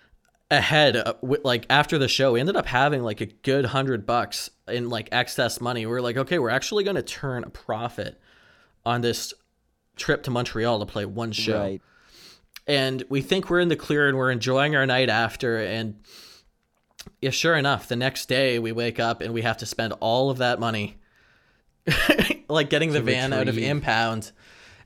ahead 0.52 0.96
uh, 0.96 1.14
with, 1.22 1.44
like 1.46 1.66
after 1.70 1.98
the 1.98 2.08
show 2.08 2.34
we 2.34 2.40
ended 2.40 2.56
up 2.56 2.66
having 2.66 3.02
like 3.02 3.22
a 3.22 3.26
good 3.26 3.66
hundred 3.66 4.06
bucks 4.06 4.50
in 4.68 4.90
like 4.90 5.08
excess 5.12 5.62
money 5.62 5.86
we 5.86 5.94
are 5.94 6.02
like 6.02 6.18
okay 6.18 6.38
we're 6.38 6.50
actually 6.50 6.84
going 6.84 6.98
to 6.98 7.02
turn 7.02 7.44
a 7.44 7.50
profit 7.50 8.20
on 8.86 9.02
this 9.02 9.34
trip 9.96 10.24
to 10.24 10.32
montreal 10.32 10.80
to 10.80 10.86
play 10.86 11.06
one 11.06 11.32
show 11.32 11.60
Right. 11.60 11.82
and 12.68 13.04
we 13.10 13.22
think 13.22 13.50
we're 13.50 13.60
in 13.60 13.68
the 13.70 13.76
clear 13.76 14.08
and 14.08 14.18
we're 14.18 14.32
enjoying 14.32 14.76
our 14.76 14.86
night 14.86 15.10
after 15.10 15.58
and 15.60 15.96
yeah 17.22 17.30
sure 17.30 17.56
enough 17.56 17.88
the 17.88 17.96
next 17.96 18.28
day 18.28 18.58
we 18.60 18.72
wake 18.72 19.00
up 19.00 19.22
and 19.22 19.34
we 19.34 19.42
have 19.44 19.58
to 19.58 19.66
spend 19.66 19.94
all 20.00 20.30
of 20.30 20.38
that 20.40 20.60
money 20.60 20.98
like 22.50 22.70
getting 22.70 22.92
the 22.92 23.02
van 23.02 23.34
out 23.34 23.48
of 23.48 23.58
impound 23.58 24.32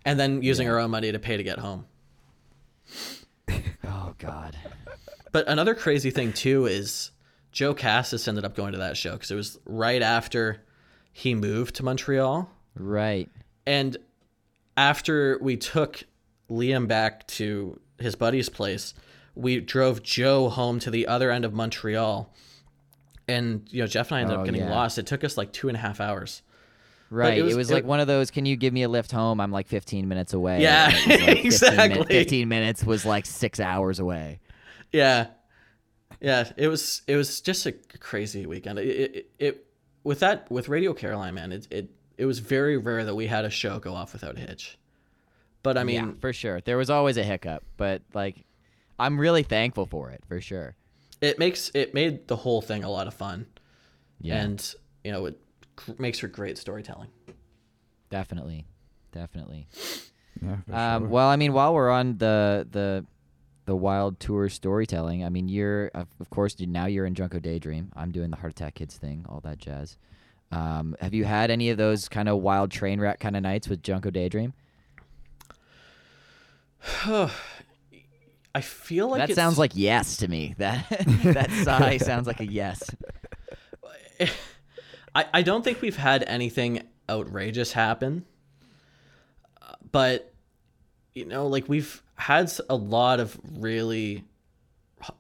and 0.03 0.19
then 0.19 0.41
using 0.41 0.67
our 0.69 0.79
own 0.79 0.89
money 0.91 1.11
to 1.11 1.19
pay 1.19 1.37
to 1.37 1.43
get 1.43 1.59
home 1.59 1.85
Oh 3.83 4.13
God. 4.17 4.57
but 5.31 5.47
another 5.47 5.75
crazy 5.75 6.11
thing 6.11 6.33
too 6.33 6.65
is 6.65 7.11
joe 7.51 7.73
cassis 7.73 8.27
ended 8.27 8.43
up 8.45 8.55
going 8.55 8.73
to 8.73 8.79
that 8.79 8.97
show 8.97 9.13
because 9.13 9.31
it 9.31 9.35
was 9.35 9.59
right 9.65 10.01
after 10.01 10.63
he 11.11 11.33
moved 11.35 11.75
to 11.75 11.83
montreal 11.83 12.49
Right. 12.79 13.27
And 13.65 13.97
after 14.77 15.37
we 15.41 15.57
took 15.57 16.03
Liam 16.49 16.87
back 16.87 17.27
to 17.27 17.79
his 17.99 18.15
buddy's 18.15 18.47
place, 18.49 18.93
we 19.35 19.59
drove 19.59 20.03
Joe 20.03 20.49
home 20.49 20.79
to 20.79 20.91
the 20.91 21.07
other 21.07 21.31
end 21.31 21.43
of 21.45 21.53
Montreal. 21.53 22.33
And, 23.27 23.67
you 23.71 23.81
know, 23.81 23.87
Jeff 23.87 24.11
and 24.11 24.17
I 24.19 24.21
ended 24.21 24.37
Oh, 24.37 24.39
up 24.39 24.45
getting 24.45 24.61
yeah. 24.61 24.69
lost. 24.69 24.97
It 24.97 25.05
took 25.05 25.23
us 25.23 25.35
like 25.37 25.51
two 25.51 25.67
and 25.67 25.75
a 25.75 25.79
half 25.79 25.99
hours. 25.99 26.41
Right. 27.09 27.37
It 27.37 27.43
was, 27.43 27.55
was- 27.55 27.71
like 27.71 27.83
it- 27.83 27.87
one 27.87 27.99
of 27.99 28.07
those. 28.07 28.31
Can 28.31 28.45
you 28.45 28.55
give 28.55 28.73
me 28.73 28.83
a 28.83 28.89
lift 28.89 29.11
home? 29.11 29.39
I'm 29.41 29.51
like 29.51 29.67
15 29.67 30.07
minutes 30.07 30.33
away. 30.33 30.61
Yeah, 30.61 30.89
it 30.93 31.07
like 31.07 31.27
15 31.27 31.37
exactly. 31.45 32.05
15 32.05 32.47
minutes 32.47 32.83
was 32.83 33.05
like 33.05 33.25
six 33.25 33.59
hours 33.59 33.99
away. 33.99 34.39
Yeah, 34.93 35.27
yeah. 36.21 36.49
It 36.57 36.67
was 36.69 37.01
it 37.07 37.15
was 37.17 37.41
just 37.41 37.65
a 37.65 37.73
crazy 37.99 38.45
weekend. 38.45 38.79
It 38.79 38.87
it, 38.87 39.29
it 39.39 39.65
with 40.03 40.19
that 40.21 40.49
with 40.51 40.67
Radio 40.69 40.93
Caroline, 40.93 41.33
man. 41.33 41.51
It 41.51 41.67
it 41.71 41.89
it 42.17 42.25
was 42.25 42.39
very 42.39 42.77
rare 42.77 43.05
that 43.05 43.15
we 43.15 43.27
had 43.27 43.45
a 43.45 43.49
show 43.49 43.79
go 43.79 43.93
off 43.93 44.13
without 44.13 44.37
a 44.37 44.39
hitch. 44.39 44.77
But 45.63 45.77
I 45.77 45.83
mean, 45.83 45.95
yeah, 45.95 46.11
for 46.19 46.33
sure. 46.33 46.61
There 46.61 46.77
was 46.77 46.89
always 46.89 47.17
a 47.17 47.23
hiccup, 47.23 47.63
but 47.77 48.01
like, 48.13 48.45
I'm 48.99 49.19
really 49.19 49.43
thankful 49.43 49.85
for 49.85 50.09
it 50.11 50.23
for 50.27 50.39
sure. 50.41 50.75
it 51.21 51.39
makes 51.39 51.71
it 51.73 51.93
made 51.93 52.27
the 52.27 52.35
whole 52.35 52.61
thing 52.61 52.83
a 52.83 52.89
lot 52.89 53.07
of 53.07 53.13
fun, 53.13 53.47
Yeah, 54.21 54.41
and 54.43 54.73
you 55.03 55.11
know 55.11 55.25
it 55.25 55.39
cr- 55.75 55.91
makes 55.99 56.19
for 56.19 56.27
great 56.27 56.57
storytelling. 56.57 57.09
definitely, 58.09 58.65
definitely. 59.11 59.67
Yeah, 60.41 60.57
for 60.67 60.75
Um, 60.75 61.01
sure. 61.03 61.09
Well, 61.09 61.27
I 61.27 61.35
mean, 61.35 61.53
while 61.53 61.73
we're 61.73 61.89
on 61.89 62.17
the 62.17 62.67
the 62.71 63.05
the 63.65 63.75
wild 63.75 64.19
tour 64.19 64.47
storytelling, 64.49 65.25
I 65.25 65.29
mean, 65.29 65.49
you're 65.49 65.87
of 65.93 66.07
of 66.19 66.29
course 66.29 66.55
now 66.59 66.85
you're 66.85 67.05
in 67.05 67.15
Junko 67.15 67.39
Daydream. 67.39 67.91
I'm 67.95 68.11
doing 68.11 68.29
the 68.29 68.37
Heart 68.37 68.51
Attack 68.53 68.75
Kids 68.75 68.95
thing, 68.97 69.25
all 69.27 69.39
that 69.41 69.57
jazz. 69.57 69.97
Um, 70.51 70.95
have 71.01 71.13
you 71.13 71.25
had 71.25 71.51
any 71.51 71.69
of 71.69 71.77
those 71.77 72.07
kind 72.07 72.29
of 72.29 72.37
wild 72.39 72.71
train 72.71 72.99
wreck 72.99 73.19
kind 73.19 73.35
of 73.35 73.43
nights 73.43 73.67
with 73.67 73.83
Junko 73.83 74.09
Daydream? 74.09 74.53
I 77.05 78.61
feel 78.61 79.09
like 79.09 79.19
that 79.19 79.29
it's, 79.29 79.35
sounds 79.35 79.59
like 79.59 79.71
yes 79.75 80.17
to 80.17 80.27
me. 80.27 80.55
That 80.57 80.85
that 81.23 81.51
sigh 81.63 81.97
sounds 81.99 82.25
like 82.27 82.39
a 82.39 82.45
yes. 82.45 82.81
I, 85.13 85.25
I 85.33 85.41
don't 85.43 85.63
think 85.63 85.81
we've 85.81 85.97
had 85.97 86.23
anything 86.25 86.83
outrageous 87.09 87.71
happen, 87.71 88.25
but 89.91 90.33
you 91.13 91.25
know, 91.25 91.47
like 91.47 91.67
we've 91.67 92.01
had 92.15 92.51
a 92.69 92.75
lot 92.75 93.19
of 93.19 93.39
really, 93.57 94.23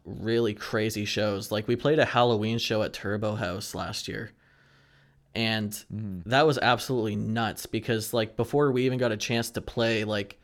really 0.05 0.53
crazy 0.53 1.05
shows. 1.05 1.51
Like 1.51 1.67
we 1.67 1.75
played 1.75 1.99
a 1.99 2.05
Halloween 2.05 2.57
show 2.57 2.83
at 2.83 2.93
Turbo 2.93 3.35
Haüs 3.35 3.75
last 3.75 4.07
year, 4.07 4.31
and 5.37 5.71
mm-hmm. 5.71 6.29
that 6.29 6.45
was 6.45 6.57
absolutely 6.57 7.15
nuts 7.15 7.65
because 7.65 8.13
like 8.13 8.35
before 8.35 8.71
we 8.71 8.85
even 8.85 8.97
got 8.97 9.11
a 9.11 9.17
chance 9.17 9.51
to 9.51 9.61
play, 9.61 10.03
like 10.03 10.39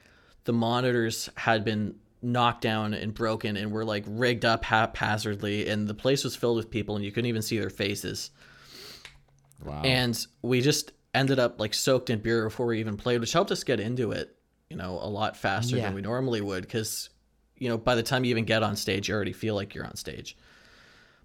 the 0.46 0.54
monitors 0.54 1.30
had 1.36 1.66
been 1.66 1.96
knocked 2.22 2.62
down 2.62 2.94
and 2.94 3.14
broken 3.14 3.58
and 3.58 3.72
were 3.72 3.84
like 3.84 4.06
rigged 4.08 4.46
up 4.46 4.64
haphazardly, 4.64 5.68
and 5.68 5.88
the 5.88 5.94
place 5.94 6.24
was 6.24 6.36
filled 6.36 6.58
with 6.58 6.70
people, 6.70 6.96
and 6.96 7.04
you 7.04 7.12
couldn't 7.12 7.28
even 7.28 7.42
see 7.42 7.58
their 7.60 7.70
faces 7.70 8.32
Wow. 9.64 9.82
and 9.84 10.26
we 10.42 10.62
just 10.62 10.92
ended 11.14 11.40
up 11.40 11.60
like 11.60 11.74
soaked 11.74 12.10
in 12.10 12.20
beer 12.20 12.44
before 12.44 12.66
we 12.66 12.80
even 12.80 12.98
played, 12.98 13.20
which 13.20 13.34
helped 13.34 13.52
us 13.52 13.64
get 13.64 13.80
into 13.80 14.12
it, 14.12 14.36
you 14.70 14.76
know, 14.76 15.00
a 15.02 15.10
lot 15.10 15.38
faster 15.38 15.78
Yeah. 15.78 15.84
than 15.84 15.96
we 15.96 16.02
normally 16.02 16.42
would 16.42 16.64
because, 16.64 17.10
you 17.58 17.70
know, 17.70 17.78
by 17.78 17.96
the 17.96 18.04
time 18.04 18.26
you 18.26 18.32
even 18.32 18.46
get 18.46 18.64
on 18.64 18.76
stage, 18.76 19.08
you 19.08 19.16
already 19.16 19.34
feel 19.34 19.56
like 19.56 19.74
you're 19.74 19.86
on 19.86 19.96
stage. 19.96 20.38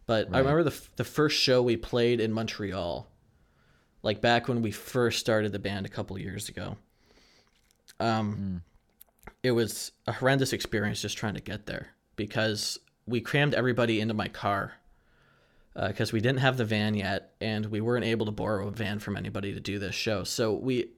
But 0.06 0.28
I 0.32 0.38
remember 0.38 0.62
the 0.62 0.70
f- 0.70 0.90
the 0.96 1.04
first 1.04 1.38
show 1.38 1.62
we 1.62 1.76
played 1.76 2.20
in 2.20 2.32
Montreal, 2.32 3.10
like 4.08 4.22
back 4.22 4.48
when 4.48 4.62
we 4.62 4.70
first 4.70 5.18
started 5.18 5.52
the 5.52 5.58
band 5.58 5.84
a 5.84 5.88
couple 5.90 6.18
years 6.18 6.48
ago. 6.48 6.78
Um, 8.00 8.62
it 9.42 9.50
was 9.50 9.92
a 10.06 10.12
horrendous 10.12 10.54
experience 10.54 11.02
just 11.02 11.18
trying 11.18 11.34
to 11.34 11.42
get 11.42 11.66
there 11.66 11.88
because 12.16 12.78
we 13.06 13.20
crammed 13.20 13.52
everybody 13.52 14.00
into 14.00 14.14
my 14.14 14.28
car 14.28 14.72
because 15.76 16.10
we 16.10 16.22
didn't 16.22 16.38
have 16.38 16.56
the 16.56 16.64
van 16.64 16.94
yet 16.94 17.34
and 17.42 17.66
we 17.66 17.82
weren't 17.82 18.06
able 18.06 18.24
to 18.24 18.32
borrow 18.32 18.68
a 18.68 18.70
van 18.70 18.98
from 18.98 19.14
anybody 19.14 19.52
to 19.52 19.60
do 19.60 19.78
this 19.78 19.94
show. 19.94 20.24
So 20.24 20.54
we 20.54 20.88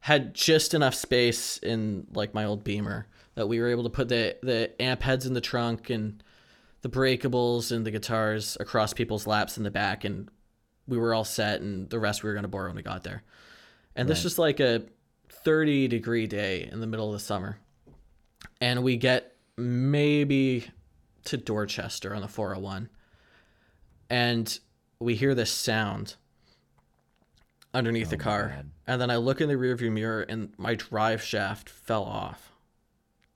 had 0.00 0.34
just 0.34 0.74
enough 0.74 0.96
space 0.96 1.58
in 1.58 2.08
like 2.12 2.34
my 2.34 2.44
old 2.44 2.64
Beamer 2.64 3.06
that 3.36 3.46
we 3.46 3.60
were 3.60 3.68
able 3.68 3.84
to 3.84 3.88
put 3.88 4.08
the 4.08 4.36
the 4.42 4.82
amp 4.82 5.02
heads 5.02 5.26
in 5.26 5.34
the 5.34 5.40
trunk 5.40 5.90
and 5.90 6.24
the 6.80 6.88
breakables 6.88 7.70
and 7.70 7.86
the 7.86 7.92
guitars 7.92 8.56
across 8.58 8.92
people's 8.92 9.28
laps 9.28 9.56
in 9.58 9.62
the 9.62 9.70
back 9.70 10.02
and 10.02 10.28
we 10.86 10.98
were 10.98 11.14
all 11.14 11.24
set 11.24 11.60
and 11.60 11.88
the 11.90 11.98
rest 11.98 12.22
we 12.22 12.28
were 12.28 12.34
going 12.34 12.42
to 12.44 12.48
borrow 12.48 12.68
when 12.68 12.76
we 12.76 12.82
got 12.82 13.02
there. 13.02 13.22
And 13.94 14.08
this 14.08 14.24
was 14.24 14.38
like 14.38 14.60
a 14.60 14.82
30 15.28 15.88
degree 15.88 16.26
day 16.26 16.68
in 16.70 16.80
the 16.80 16.86
middle 16.86 17.08
of 17.08 17.12
the 17.12 17.24
summer. 17.24 17.58
And 18.60 18.82
we 18.82 18.96
get 18.96 19.36
maybe 19.56 20.66
to 21.24 21.36
Dorchester 21.36 22.14
on 22.14 22.22
the 22.22 22.28
401 22.28 22.88
and 24.10 24.58
we 24.98 25.14
hear 25.14 25.34
this 25.34 25.50
sound 25.50 26.16
underneath 27.74 28.10
the 28.10 28.16
oh, 28.16 28.20
car. 28.20 28.52
God. 28.54 28.70
And 28.86 29.00
then 29.00 29.10
I 29.10 29.16
look 29.16 29.40
in 29.40 29.48
the 29.48 29.54
rearview 29.54 29.90
mirror 29.90 30.22
and 30.22 30.52
my 30.58 30.74
drive 30.74 31.22
shaft 31.22 31.68
fell 31.68 32.04
off. 32.04 32.52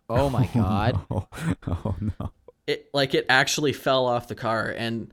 oh 0.09 0.29
my 0.31 0.47
god. 0.55 1.01
oh, 1.11 1.27
oh 1.67 1.97
no. 2.01 2.33
It 2.67 2.91
like 2.93 3.15
it 3.15 3.27
actually 3.29 3.73
fell 3.73 4.07
off 4.07 4.29
the 4.29 4.35
car 4.35 4.75
and 4.77 5.13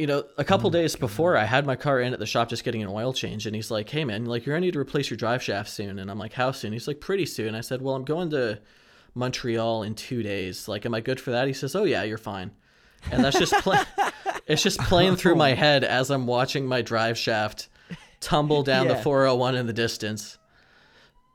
you 0.00 0.06
know, 0.06 0.24
a 0.38 0.44
couple 0.44 0.70
days 0.70 0.96
before 0.96 1.36
I 1.36 1.44
had 1.44 1.66
my 1.66 1.76
car 1.76 2.00
in 2.00 2.14
at 2.14 2.18
the 2.18 2.24
shop 2.24 2.48
just 2.48 2.64
getting 2.64 2.82
an 2.82 2.88
oil 2.88 3.12
change 3.12 3.44
and 3.44 3.54
he's 3.54 3.70
like, 3.70 3.90
"Hey 3.90 4.06
man, 4.06 4.24
like 4.24 4.46
you're 4.46 4.54
going 4.54 4.62
to 4.62 4.66
need 4.66 4.72
to 4.72 4.80
replace 4.80 5.10
your 5.10 5.18
drive 5.18 5.42
shaft 5.42 5.68
soon." 5.68 5.98
And 5.98 6.10
I'm 6.10 6.18
like, 6.18 6.32
"How 6.32 6.52
soon?" 6.52 6.72
He's 6.72 6.88
like, 6.88 7.00
"Pretty 7.00 7.26
soon." 7.26 7.54
I 7.54 7.60
said, 7.60 7.82
"Well, 7.82 7.94
I'm 7.94 8.06
going 8.06 8.30
to 8.30 8.60
Montreal 9.14 9.82
in 9.82 9.94
2 9.94 10.22
days. 10.22 10.68
Like 10.68 10.86
am 10.86 10.94
I 10.94 11.00
good 11.02 11.20
for 11.20 11.32
that?" 11.32 11.46
He 11.46 11.52
says, 11.52 11.76
"Oh 11.76 11.84
yeah, 11.84 12.02
you're 12.02 12.16
fine." 12.16 12.52
And 13.12 13.22
that's 13.22 13.38
just 13.38 13.52
play- 13.52 13.84
it's 14.46 14.62
just 14.62 14.80
playing 14.80 15.16
through 15.16 15.34
my 15.34 15.52
oh. 15.52 15.56
head 15.56 15.84
as 15.84 16.10
I'm 16.10 16.26
watching 16.26 16.66
my 16.66 16.80
drive 16.80 17.18
shaft 17.18 17.68
tumble 18.20 18.62
down 18.62 18.88
the 18.88 18.96
401 18.96 19.54
in 19.54 19.66
the 19.66 19.74
distance. 19.74 20.38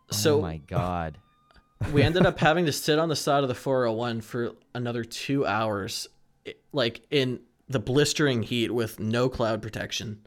So 0.09 0.39
oh 0.39 0.41
my 0.41 0.57
god. 0.57 1.19
we 1.93 2.01
ended 2.01 2.25
up 2.25 2.39
having 2.39 2.65
to 2.65 2.71
sit 2.71 2.97
on 2.97 3.09
the 3.09 3.15
side 3.15 3.43
of 3.43 3.47
the 3.47 3.53
401 3.53 4.21
for 4.21 4.53
another 4.73 5.03
two 5.03 5.45
hours, 5.45 6.07
i- 6.47 6.55
like 6.71 7.01
in 7.11 7.41
the 7.67 7.79
blistering 7.79 8.43
heat 8.43 8.71
with 8.71 8.99
no 8.99 9.27
cloud 9.29 9.61
protection. 9.61 10.25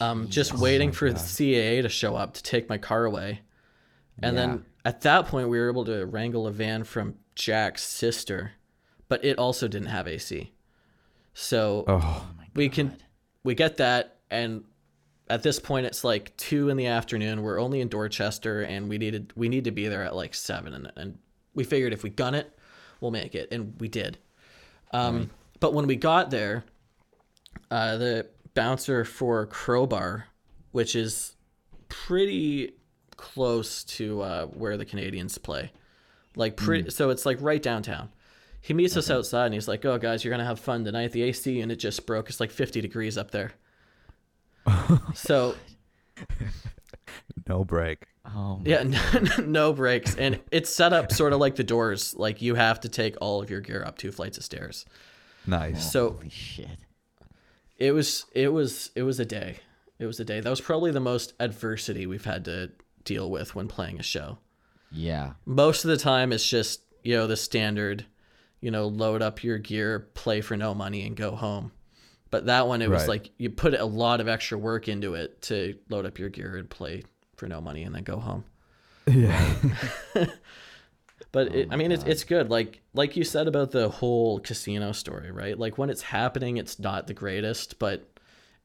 Um, 0.00 0.28
just 0.28 0.52
waiting 0.52 0.92
for 0.92 1.10
the 1.10 1.18
CAA 1.18 1.82
to 1.82 1.88
show 1.88 2.14
up 2.14 2.34
to 2.34 2.42
take 2.42 2.68
my 2.68 2.76
car 2.78 3.04
away. 3.06 3.40
And 4.22 4.36
Yeah. 4.36 4.46
then 4.46 4.64
at 4.84 5.00
that 5.02 5.26
point, 5.28 5.48
we 5.48 5.58
were 5.58 5.70
able 5.70 5.84
to 5.86 6.04
wrangle 6.04 6.46
a 6.46 6.50
van 6.52 6.84
from 6.84 7.14
Jack's 7.34 7.84
sister, 7.84 8.52
but 9.08 9.24
it 9.24 9.38
also 9.38 9.66
didn't 9.66 9.88
have 9.88 10.06
AC. 10.06 10.52
So 11.32 11.84
Oh, 11.88 12.26
we 12.54 12.68
can 12.68 12.96
we 13.44 13.54
get 13.54 13.76
that 13.78 14.16
and 14.30 14.64
at 15.30 15.42
this 15.42 15.60
point 15.60 15.86
it's 15.86 16.02
like 16.04 16.36
two 16.36 16.68
in 16.68 16.76
the 16.76 16.86
afternoon 16.86 17.42
we're 17.42 17.60
only 17.60 17.80
in 17.80 17.88
dorchester 17.88 18.62
and 18.62 18.88
we 18.88 18.98
needed 18.98 19.32
we 19.36 19.48
need 19.48 19.64
to 19.64 19.70
be 19.70 19.86
there 19.86 20.02
at 20.02 20.16
like 20.16 20.34
seven 20.34 20.74
and, 20.74 20.92
and 20.96 21.18
we 21.54 21.62
figured 21.64 21.92
if 21.92 22.02
we 22.02 22.10
gun 22.10 22.34
it 22.34 22.58
we'll 23.00 23.10
make 23.12 23.34
it 23.36 23.48
and 23.52 23.74
we 23.80 23.86
did 23.88 24.18
um, 24.92 25.30
but 25.60 25.74
when 25.74 25.86
we 25.86 25.96
got 25.96 26.30
there 26.30 26.64
uh, 27.70 27.96
the 27.96 28.26
bouncer 28.54 29.04
for 29.04 29.46
crowbar 29.46 30.26
which 30.72 30.94
is 30.94 31.36
pretty 31.88 32.72
close 33.16 33.84
to 33.84 34.22
uh, 34.22 34.46
where 34.46 34.76
the 34.76 34.86
Canadiens 34.86 35.42
play. 35.42 35.72
Like 36.36 36.56
pretty 36.56 36.90
so 36.90 37.10
it's 37.10 37.26
like 37.26 37.38
right 37.40 37.62
downtown. 37.62 38.10
He 38.60 38.74
meets 38.74 38.96
us 38.96 39.10
outside 39.10 39.46
and 39.46 39.54
he's 39.54 39.68
like 39.68 39.84
oh 39.84 39.98
guys 39.98 40.24
you're 40.24 40.30
gonna 40.30 40.44
have 40.44 40.60
fun 40.60 40.84
tonight. 40.84 41.12
The 41.12 41.22
ac 41.22 41.50
unit 41.52 41.78
just 41.78 42.06
broke. 42.06 42.28
It's 42.28 42.40
like 42.40 42.50
50 42.50 42.80
degrees 42.80 43.18
up 43.18 43.30
there. 43.30 43.52
So 45.14 45.54
no 47.48 47.64
break. 47.64 48.06
Oh 48.24 48.58
my 48.58 48.62
yeah 48.64 48.84
no 49.44 49.72
breaks. 49.72 50.14
And 50.14 50.40
it's 50.52 50.70
set 50.70 50.92
up 50.92 51.10
sort 51.10 51.32
of 51.32 51.40
like 51.40 51.56
the 51.56 51.64
doors. 51.64 52.14
Like 52.14 52.40
you 52.40 52.54
have 52.54 52.80
to 52.80 52.88
take 52.88 53.16
all 53.20 53.42
of 53.42 53.50
your 53.50 53.60
gear 53.60 53.82
up 53.84 53.98
two 53.98 54.12
flights 54.12 54.38
of 54.38 54.44
stairs 54.44 54.84
Nice. 55.48 55.90
so 55.92 56.10
holy 56.12 56.28
shit. 56.30 56.78
it 57.78 57.92
was 57.92 58.26
it 58.32 58.52
was 58.52 58.90
it 58.94 59.02
was 59.02 59.18
a 59.18 59.24
day 59.24 59.56
it 59.98 60.06
was 60.06 60.20
a 60.20 60.24
day 60.24 60.40
that 60.40 60.48
was 60.50 60.60
probably 60.60 60.90
the 60.92 61.00
most 61.00 61.32
adversity 61.40 62.06
we've 62.06 62.24
had 62.24 62.44
to 62.44 62.70
deal 63.04 63.30
with 63.30 63.54
when 63.54 63.66
playing 63.68 63.98
a 63.98 64.02
show 64.02 64.38
Yeah. 64.92 65.32
most 65.46 65.84
of 65.84 65.90
the 65.90 65.96
time 65.96 66.32
it's 66.32 66.46
just 66.48 66.82
you 67.02 67.16
know 67.16 67.26
the 67.26 67.36
standard 67.36 68.04
you 68.60 68.70
know 68.70 68.86
load 68.86 69.22
up 69.22 69.42
your 69.42 69.58
gear 69.58 70.00
play 70.14 70.40
for 70.40 70.56
no 70.56 70.74
money 70.74 71.06
and 71.06 71.16
go 71.16 71.32
home 71.34 71.72
but 72.30 72.46
that 72.46 72.66
one 72.68 72.82
it 72.82 72.90
was 72.90 73.02
Right. 73.02 73.08
like 73.08 73.30
you 73.38 73.48
put 73.50 73.72
a 73.74 73.84
lot 73.84 74.20
of 74.20 74.28
extra 74.28 74.58
work 74.58 74.86
into 74.88 75.14
it 75.14 75.40
to 75.42 75.76
load 75.88 76.04
up 76.04 76.18
your 76.18 76.28
gear 76.28 76.56
and 76.56 76.68
play 76.68 77.04
for 77.36 77.46
no 77.48 77.60
money 77.60 77.84
and 77.84 77.94
then 77.94 78.02
go 78.02 78.18
home 78.18 78.44
yeah. 79.06 79.54
but 81.32 81.48
oh 81.50 81.54
it, 81.54 81.68
i 81.70 81.76
mean 81.76 81.92
it's, 81.92 82.04
it's 82.04 82.24
good 82.24 82.50
like 82.50 82.80
like 82.94 83.16
you 83.16 83.24
said 83.24 83.46
about 83.46 83.70
the 83.70 83.88
whole 83.88 84.40
casino 84.40 84.92
story 84.92 85.30
right 85.30 85.58
like 85.58 85.78
when 85.78 85.90
it's 85.90 86.02
happening 86.02 86.56
it's 86.56 86.78
not 86.78 87.06
the 87.06 87.14
greatest 87.14 87.78
but 87.78 88.08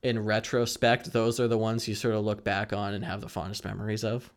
in 0.02 0.20
retrospect 0.20 1.12
those 1.14 1.40
are 1.40 1.48
the 1.48 1.58
ones 1.58 1.88
you 1.88 1.96
sort 1.96 2.14
of 2.14 2.24
look 2.24 2.44
back 2.44 2.74
on 2.74 2.94
and 2.94 3.06
have 3.06 3.22
the 3.22 3.30
fondest 3.30 3.64
memories 3.64 4.04
of 4.04 4.32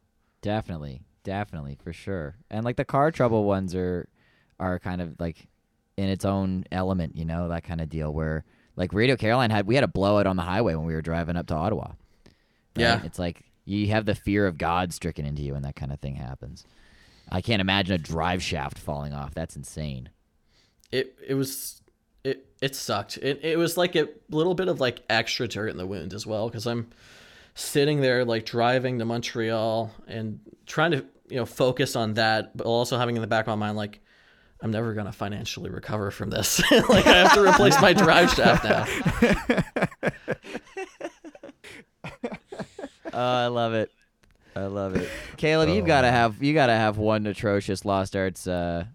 Definitely. 0.47 1.03
Definitely, 1.25 1.77
for 1.83 1.93
sure. 1.93 2.37
And 2.53 2.65
like 2.65 2.77
the 2.77 2.85
car 2.85 3.11
trouble 3.11 3.45
ones 3.45 3.75
are 3.75 4.09
are 4.61 4.79
kind 4.79 5.01
of 5.01 5.19
like 5.19 5.49
in 5.97 6.09
its 6.09 6.25
own 6.25 6.65
element, 6.71 7.17
you 7.17 7.25
know, 7.25 7.49
that 7.49 7.65
kind 7.65 7.81
of 7.81 7.89
deal 7.89 8.13
where 8.13 8.45
like 8.77 8.93
Radio 8.93 9.17
Caroline 9.17 9.51
had 9.51 9.67
we 9.67 9.75
had 9.75 9.83
a 9.83 9.89
blowout 9.89 10.29
on 10.29 10.37
the 10.37 10.45
highway 10.45 10.77
when 10.77 10.87
we 10.87 10.95
were 10.95 11.03
driving 11.03 11.37
up 11.37 11.49
to 11.49 11.55
Ottawa. 11.55 11.95
Yeah. 12.77 13.03
It's 13.03 13.19
like 13.19 13.43
you 13.65 13.89
have 13.89 14.07
the 14.07 14.15
fear 14.15 14.47
of 14.47 14.57
God 14.57 14.93
stricken 14.93 15.27
into 15.27 15.43
you 15.43 15.55
when 15.55 15.63
that 15.63 15.75
kind 15.75 15.93
of 15.93 15.99
thing 15.99 16.15
happens. 16.15 16.65
I 17.31 17.41
can't 17.41 17.61
imagine 17.61 17.95
a 17.95 17.99
drive 17.99 18.43
shaft 18.43 18.79
falling 18.79 19.13
off. 19.13 19.35
That's 19.35 19.57
insane. 19.57 20.11
it 20.93 21.17
it 21.27 21.35
was 21.35 21.83
it 22.25 22.47
it 22.61 22.75
sucked. 22.75 23.17
It 23.19 23.41
it 23.43 23.59
was 23.59 23.77
like 23.77 23.97
a 23.97 24.09
little 24.31 24.55
bit 24.55 24.69
of 24.69 24.81
like 24.81 25.03
extra 25.11 25.49
dirt 25.49 25.69
in 25.69 25.77
the 25.77 25.87
wound 25.87 26.15
as 26.15 26.27
well 26.27 26.49
because 26.49 26.67
I'm 26.67 26.89
sitting 27.55 28.01
there 28.01 28.25
like 28.25 28.45
driving 28.45 28.99
to 28.99 29.05
Montreal 29.05 29.91
and 30.07 30.41
trying 30.67 30.91
to 30.93 31.05
you 31.29 31.37
know 31.37 31.47
focus 31.47 31.97
on 31.97 32.15
that, 32.15 32.57
but 32.57 32.67
also 32.67 32.99
having 32.99 33.17
in 33.17 33.23
the 33.23 33.29
back 33.29 33.47
of 33.47 33.59
my 33.59 33.67
mind 33.67 33.77
like 33.77 34.01
I'm 34.63 34.71
never 34.71 34.95
gonna 34.95 35.13
financially 35.13 35.71
recover 35.71 36.11
from 36.11 36.31
this. 36.31 36.61
like 36.89 37.07
I 37.07 37.17
have 37.17 37.35
to 37.35 37.43
replace 37.43 37.81
my 37.81 37.93
drive 37.93 38.31
shaft 38.33 38.65
now. 38.65 38.87
Oh, 43.13 43.19
I 43.19 43.47
love 43.47 43.73
it. 43.73 43.91
I 44.57 44.67
love 44.67 44.97
it. 44.97 45.09
Caleb, 45.37 45.69
you've 45.69 45.85
got 45.87 46.01
to 46.01 46.11
have 46.11 46.43
you 46.43 46.55
got 46.55 46.67
to 46.69 46.73
have 46.73 46.97
one 46.97 47.27
atrocious 47.27 47.85
Lost 47.85 48.17
Arts 48.17 48.47
uh, 48.47 48.87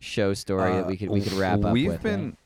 show 0.00 0.32
story 0.32 0.72
that 0.72 0.86
we 0.86 0.96
could 0.96 1.10
we 1.10 1.20
could 1.20 1.34
wrap 1.34 1.62
up 1.62 1.72
We've 1.72 1.92
with. 1.92 2.02
been 2.02 2.24
right? 2.24 2.36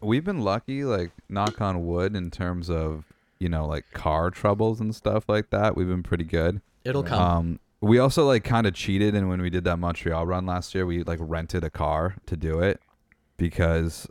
we've 0.00 0.24
been 0.24 0.40
lucky, 0.40 0.84
like 0.84 1.12
knock 1.28 1.60
on 1.60 1.86
wood, 1.86 2.16
in 2.16 2.32
terms 2.32 2.68
of 2.68 3.04
you 3.38 3.48
know 3.48 3.66
like 3.66 3.84
car 3.92 4.30
troubles 4.30 4.80
and 4.80 4.94
stuff 4.94 5.28
like 5.28 5.50
that. 5.50 5.76
We've 5.76 5.86
been 5.86 6.02
pretty 6.02 6.24
good. 6.24 6.60
It'll 6.84 7.04
come. 7.04 7.20
Um, 7.20 7.60
we 7.80 8.00
also 8.00 8.26
like 8.26 8.42
kind 8.42 8.66
of 8.66 8.74
cheated, 8.74 9.14
and 9.14 9.28
when 9.28 9.40
we 9.40 9.48
did 9.48 9.62
that 9.64 9.78
Montreal 9.78 10.26
run 10.26 10.44
last 10.44 10.74
year, 10.74 10.84
we 10.84 11.04
like 11.04 11.20
rented 11.22 11.62
a 11.62 11.70
car 11.70 12.16
to 12.26 12.36
do 12.36 12.58
it 12.58 12.80
because 13.36 14.08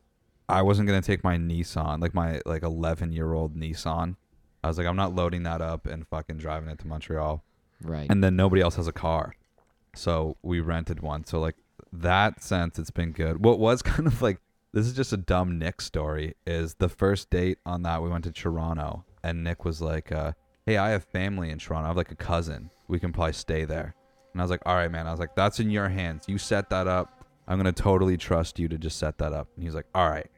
I 0.48 0.62
wasn't 0.62 0.88
gonna 0.88 1.02
take 1.02 1.26
my 1.26 1.38
Nissan, 1.38 2.02
like 2.02 2.14
my 2.14 2.40
like 2.46 2.64
11 2.64 3.12
year 3.12 3.34
old 3.34 3.58
Nissan. 3.58 4.16
I 4.64 4.70
was 4.70 4.78
like, 4.78 4.88
I'm 4.88 4.96
not 4.96 5.14
loading 5.14 5.44
that 5.44 5.62
up 5.62 5.88
and 5.88 6.08
fucking 6.08 6.38
driving 6.38 6.70
it 6.70 6.80
to 6.80 6.88
Montreal 6.88 7.44
right. 7.84 8.08
and 8.10 8.24
then 8.24 8.36
nobody 8.36 8.62
else 8.62 8.76
has 8.76 8.88
a 8.88 8.94
car. 8.94 9.36
So 9.96 10.38
we 10.42 10.60
rented 10.60 11.02
one. 11.02 11.26
So 11.26 11.40
like 11.40 11.56
that 11.94 12.42
sense 12.44 12.80
it's 12.80 12.92
been 12.92 13.12
good. 13.12 13.44
What 13.44 13.60
was 13.60 13.82
kind 13.82 14.08
of 14.08 14.22
like 14.22 14.40
this 14.74 14.86
is 14.86 14.94
just 14.94 15.14
a 15.14 15.18
dumb 15.18 15.60
nick 15.60 15.82
story 15.82 16.36
is 16.46 16.76
the 16.76 16.90
first 16.90 17.30
date 17.30 17.58
on 17.66 17.84
that 17.84 18.02
we 18.02 18.10
went 18.10 18.24
to 18.24 18.32
toronto 18.32 19.04
and 19.22 19.44
nick 19.44 19.66
was 19.66 19.82
like 19.82 20.14
uh, 20.14 20.32
hey 20.66 20.78
i 20.78 20.92
have 20.92 21.04
family 21.04 21.50
in 21.50 21.60
toronto. 21.60 21.86
I 21.86 21.88
have 21.90 21.98
like 21.98 22.12
a 22.12 22.16
cousin. 22.16 22.70
We 22.88 23.00
can 23.00 23.12
probably 23.12 23.34
stay 23.34 23.66
there. 23.66 23.96
And 24.34 24.42
i 24.42 24.44
was 24.44 24.52
like 24.52 24.62
all 24.66 24.76
right 24.76 24.92
man. 24.92 25.08
I 25.08 25.12
was 25.12 25.20
like 25.20 25.36
that's 25.36 25.60
in 25.60 25.70
your 25.70 25.90
hands. 25.90 26.26
You 26.28 26.38
set 26.38 26.70
that 26.70 26.88
up. 26.88 27.26
I'm 27.48 27.58
gonna 27.58 27.74
totally 27.74 28.18
trust 28.18 28.60
you 28.60 28.68
to 28.70 28.78
just 28.78 28.98
set 28.98 29.18
that 29.18 29.34
up. 29.34 29.50
And 29.56 29.64
he 29.64 29.68
was 29.68 29.76
like 29.76 29.88
all 29.94 30.10
right 30.10 30.30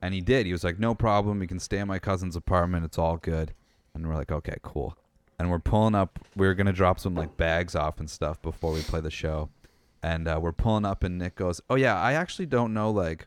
and 0.00 0.14
he 0.14 0.20
did. 0.20 0.46
He 0.46 0.52
was 0.52 0.64
like 0.64 0.78
no 0.78 0.94
problem. 0.94 1.40
We 1.40 1.46
can 1.46 1.58
stay 1.58 1.78
in 1.78 1.88
my 1.88 1.98
cousin's 1.98 2.36
apartment. 2.36 2.84
It's 2.84 2.98
all 2.98 3.16
good. 3.16 3.54
And 3.94 4.06
we're 4.06 4.14
like 4.14 4.30
okay 4.30 4.56
cool 4.62 4.96
and 5.42 5.50
we're 5.50 5.58
pulling 5.58 5.96
up. 5.96 6.20
We 6.36 6.46
are 6.46 6.54
gonna 6.54 6.72
drop 6.72 7.00
some 7.00 7.16
like 7.16 7.36
bags 7.36 7.74
off 7.74 7.98
and 7.98 8.08
stuff 8.08 8.40
before 8.40 8.72
we 8.72 8.80
play 8.80 9.00
the 9.00 9.10
show, 9.10 9.48
and 10.00 10.28
uh, 10.28 10.38
we're 10.40 10.52
pulling 10.52 10.84
up, 10.84 11.02
and 11.02 11.18
Nick 11.18 11.34
goes, 11.34 11.60
"Oh 11.68 11.74
yeah, 11.74 12.00
I 12.00 12.12
actually 12.12 12.46
don't 12.46 12.72
know 12.72 12.92
like 12.92 13.26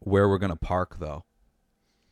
where 0.00 0.28
we're 0.28 0.38
gonna 0.38 0.56
park 0.56 0.98
though." 0.98 1.22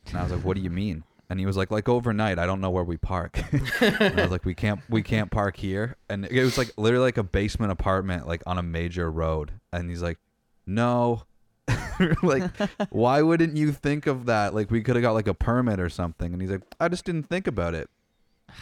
And 0.06 0.16
I 0.16 0.22
was 0.22 0.30
like, 0.30 0.44
"What 0.44 0.56
do 0.56 0.62
you 0.62 0.70
mean?" 0.70 1.02
And 1.28 1.40
he 1.40 1.46
was 1.46 1.56
like, 1.56 1.72
"Like 1.72 1.88
overnight, 1.88 2.38
I 2.38 2.46
don't 2.46 2.60
know 2.60 2.70
where 2.70 2.84
we 2.84 2.98
park." 2.98 3.36
and 3.80 4.00
I 4.00 4.22
was 4.22 4.30
like, 4.30 4.44
"We 4.44 4.54
can't, 4.54 4.78
we 4.88 5.02
can't 5.02 5.28
park 5.28 5.56
here." 5.56 5.96
And 6.08 6.24
it 6.24 6.44
was 6.44 6.56
like 6.56 6.70
literally 6.76 7.06
like 7.06 7.18
a 7.18 7.24
basement 7.24 7.72
apartment, 7.72 8.28
like 8.28 8.44
on 8.46 8.58
a 8.58 8.62
major 8.62 9.10
road. 9.10 9.54
And 9.72 9.90
he's 9.90 10.02
like, 10.02 10.18
"No." 10.66 11.24
like 12.22 12.48
why 12.90 13.22
wouldn't 13.22 13.56
you 13.56 13.72
think 13.72 14.06
of 14.06 14.26
that 14.26 14.54
like 14.54 14.70
we 14.70 14.82
could 14.82 14.94
have 14.94 15.02
got 15.02 15.14
like 15.14 15.26
a 15.26 15.34
permit 15.34 15.80
or 15.80 15.88
something 15.88 16.32
and 16.32 16.40
he's 16.40 16.50
like 16.50 16.62
i 16.78 16.86
just 16.86 17.04
didn't 17.04 17.24
think 17.24 17.48
about 17.48 17.74
it 17.74 17.90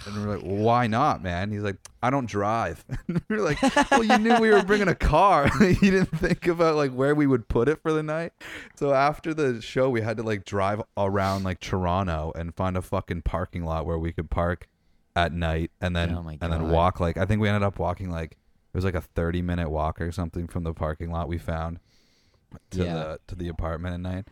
and 0.07 0.27
we're 0.27 0.37
like, 0.37 0.45
why 0.45 0.87
not, 0.87 1.23
man? 1.23 1.51
He's 1.51 1.63
like, 1.63 1.77
I 2.03 2.11
don't 2.11 2.27
drive. 2.27 2.85
And 3.09 3.23
we're 3.29 3.39
like, 3.41 3.61
well, 3.91 4.03
you 4.03 4.19
knew 4.19 4.39
we 4.41 4.51
were 4.51 4.63
bringing 4.63 4.89
a 4.89 4.95
car. 4.95 5.51
you 5.61 5.75
didn't 5.77 6.07
think 6.19 6.47
about 6.47 6.75
like 6.77 6.93
where 6.93 7.15
we 7.15 7.27
would 7.27 7.49
put 7.49 7.69
it 7.69 7.81
for 7.83 7.93
the 7.93 8.03
night. 8.03 8.33
So 8.77 8.93
after 8.95 9.33
the 9.35 9.61
show, 9.63 9.89
we 9.91 10.01
had 10.01 10.17
to 10.17 10.23
like 10.23 10.45
drive 10.45 10.83
around 10.97 11.45
like 11.45 11.61
Toronto 11.61 12.33
and 12.35 12.55
find 12.55 12.77
a 12.77 12.83
fucking 12.83 13.23
parking 13.23 13.65
lot 13.65 13.87
where 13.87 13.99
we 13.99 14.13
could 14.13 14.31
park 14.31 14.69
at 15.17 15.33
night 15.33 15.71
and 15.81 15.95
then 15.95 16.11
Oh 16.13 16.27
and 16.29 16.41
then 16.53 16.71
walk 16.71 16.99
like 16.99 17.17
I 17.17 17.25
think 17.25 17.41
we 17.41 17.49
ended 17.49 17.63
up 17.63 17.79
walking 17.79 18.11
like 18.11 18.33
it 18.33 18.39
was 18.77 18.85
like 18.85 18.97
a 18.97 19.01
30 19.01 19.43
minute 19.43 19.71
walk 19.71 20.01
or 20.01 20.11
something 20.11 20.49
from 20.49 20.65
the 20.65 20.75
parking 20.75 21.13
lot 21.13 21.29
we 21.29 21.39
found 21.39 21.79
to 22.71 22.85
Yeah. 22.85 22.95
the 22.95 23.21
to 23.29 23.35
the 23.37 23.47
apartment 23.49 23.95
at 23.95 24.01
night. 24.01 24.27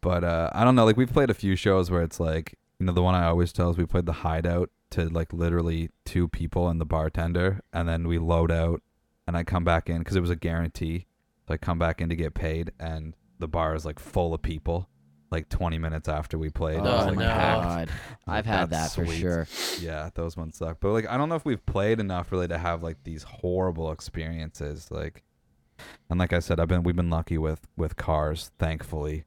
But 0.00 0.24
uh, 0.24 0.50
I 0.52 0.64
don't 0.64 0.74
know. 0.74 0.84
Like 0.84 0.96
we've 0.96 1.12
played 1.12 1.30
a 1.30 1.34
few 1.34 1.54
shows 1.54 1.90
where 1.92 2.02
it's 2.02 2.18
like 2.18 2.58
you 2.78 2.86
know 2.86 2.92
the 2.92 3.02
one 3.02 3.14
I 3.14 3.26
always 3.26 3.52
tell 3.52 3.70
is 3.70 3.76
we 3.78 3.86
played 3.86 4.06
the 4.06 4.12
hideout 4.12 4.70
to 4.90 5.08
like 5.08 5.32
literally 5.32 5.90
two 6.04 6.28
people 6.28 6.68
and 6.68 6.80
the 6.80 6.84
bartender, 6.86 7.60
and 7.72 7.88
then 7.88 8.06
we 8.08 8.18
load 8.18 8.50
out, 8.52 8.82
and 9.26 9.36
I 9.36 9.44
come 9.44 9.64
back 9.64 9.88
in 9.88 9.98
because 9.98 10.16
it 10.16 10.20
was 10.20 10.30
a 10.30 10.36
guarantee. 10.36 11.06
So 11.48 11.54
I 11.54 11.56
come 11.56 11.78
back 11.78 12.00
in 12.00 12.08
to 12.08 12.16
get 12.16 12.34
paid, 12.34 12.72
and 12.78 13.14
the 13.38 13.48
bar 13.48 13.74
is 13.74 13.84
like 13.84 13.98
full 13.98 14.34
of 14.34 14.42
people. 14.42 14.88
Like 15.28 15.48
20 15.48 15.78
minutes 15.78 16.08
after 16.08 16.38
we 16.38 16.50
played, 16.50 16.78
Oh, 16.78 16.82
was 16.84 17.06
like 17.06 17.16
no. 17.18 17.24
God. 17.26 17.88
I've 18.28 18.46
had 18.46 18.70
that 18.70 18.70
that's 18.70 18.94
for 18.94 19.06
sure. 19.08 19.48
Yeah, 19.80 20.10
those 20.14 20.36
ones 20.36 20.56
suck. 20.56 20.78
But 20.78 20.92
like 20.92 21.08
I 21.08 21.16
don't 21.16 21.28
know 21.28 21.34
if 21.34 21.44
we've 21.44 21.66
played 21.66 21.98
enough 21.98 22.30
really 22.30 22.46
to 22.46 22.56
have 22.56 22.84
like 22.84 22.98
these 23.02 23.24
horrible 23.24 23.90
experiences. 23.90 24.88
Like 24.88 25.24
and 26.08 26.20
like 26.20 26.32
I 26.32 26.38
said, 26.38 26.60
I've 26.60 26.68
been 26.68 26.84
we've 26.84 26.94
been 26.94 27.10
lucky 27.10 27.38
with 27.38 27.66
with 27.76 27.96
cars, 27.96 28.52
thankfully. 28.60 29.24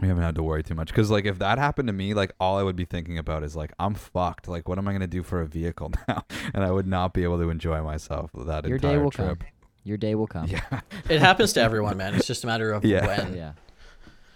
We 0.00 0.06
haven't 0.08 0.22
had 0.22 0.36
to 0.36 0.42
worry 0.44 0.62
too 0.62 0.74
much 0.76 0.88
because 0.88 1.10
like 1.10 1.24
if 1.24 1.38
that 1.40 1.58
happened 1.58 1.88
to 1.88 1.92
me, 1.92 2.14
like 2.14 2.32
all 2.38 2.56
I 2.58 2.62
would 2.62 2.76
be 2.76 2.84
thinking 2.84 3.18
about 3.18 3.42
is 3.42 3.56
like 3.56 3.72
I'm 3.80 3.94
fucked. 3.94 4.46
Like 4.46 4.68
what 4.68 4.78
am 4.78 4.86
I 4.86 4.92
gonna 4.92 5.06
do 5.08 5.22
for 5.24 5.40
a 5.40 5.46
vehicle 5.46 5.90
now? 6.08 6.24
And 6.54 6.62
I 6.62 6.70
would 6.70 6.86
not 6.86 7.12
be 7.14 7.24
able 7.24 7.38
to 7.38 7.50
enjoy 7.50 7.82
myself 7.82 8.30
that 8.46 8.64
Your 8.66 8.76
entire 8.76 8.92
day 8.96 8.98
will 9.02 9.10
trip. 9.10 9.38
come. 9.40 9.48
Your 9.84 9.96
day 9.96 10.14
will 10.14 10.26
come. 10.26 10.46
Yeah, 10.46 10.80
It 11.08 11.20
happens 11.20 11.52
to 11.54 11.62
everyone, 11.62 11.96
man. 11.96 12.14
It's 12.14 12.26
just 12.26 12.44
a 12.44 12.46
matter 12.46 12.70
of 12.72 12.84
Yeah. 12.84 13.06
when. 13.06 13.34
Yeah. 13.34 13.52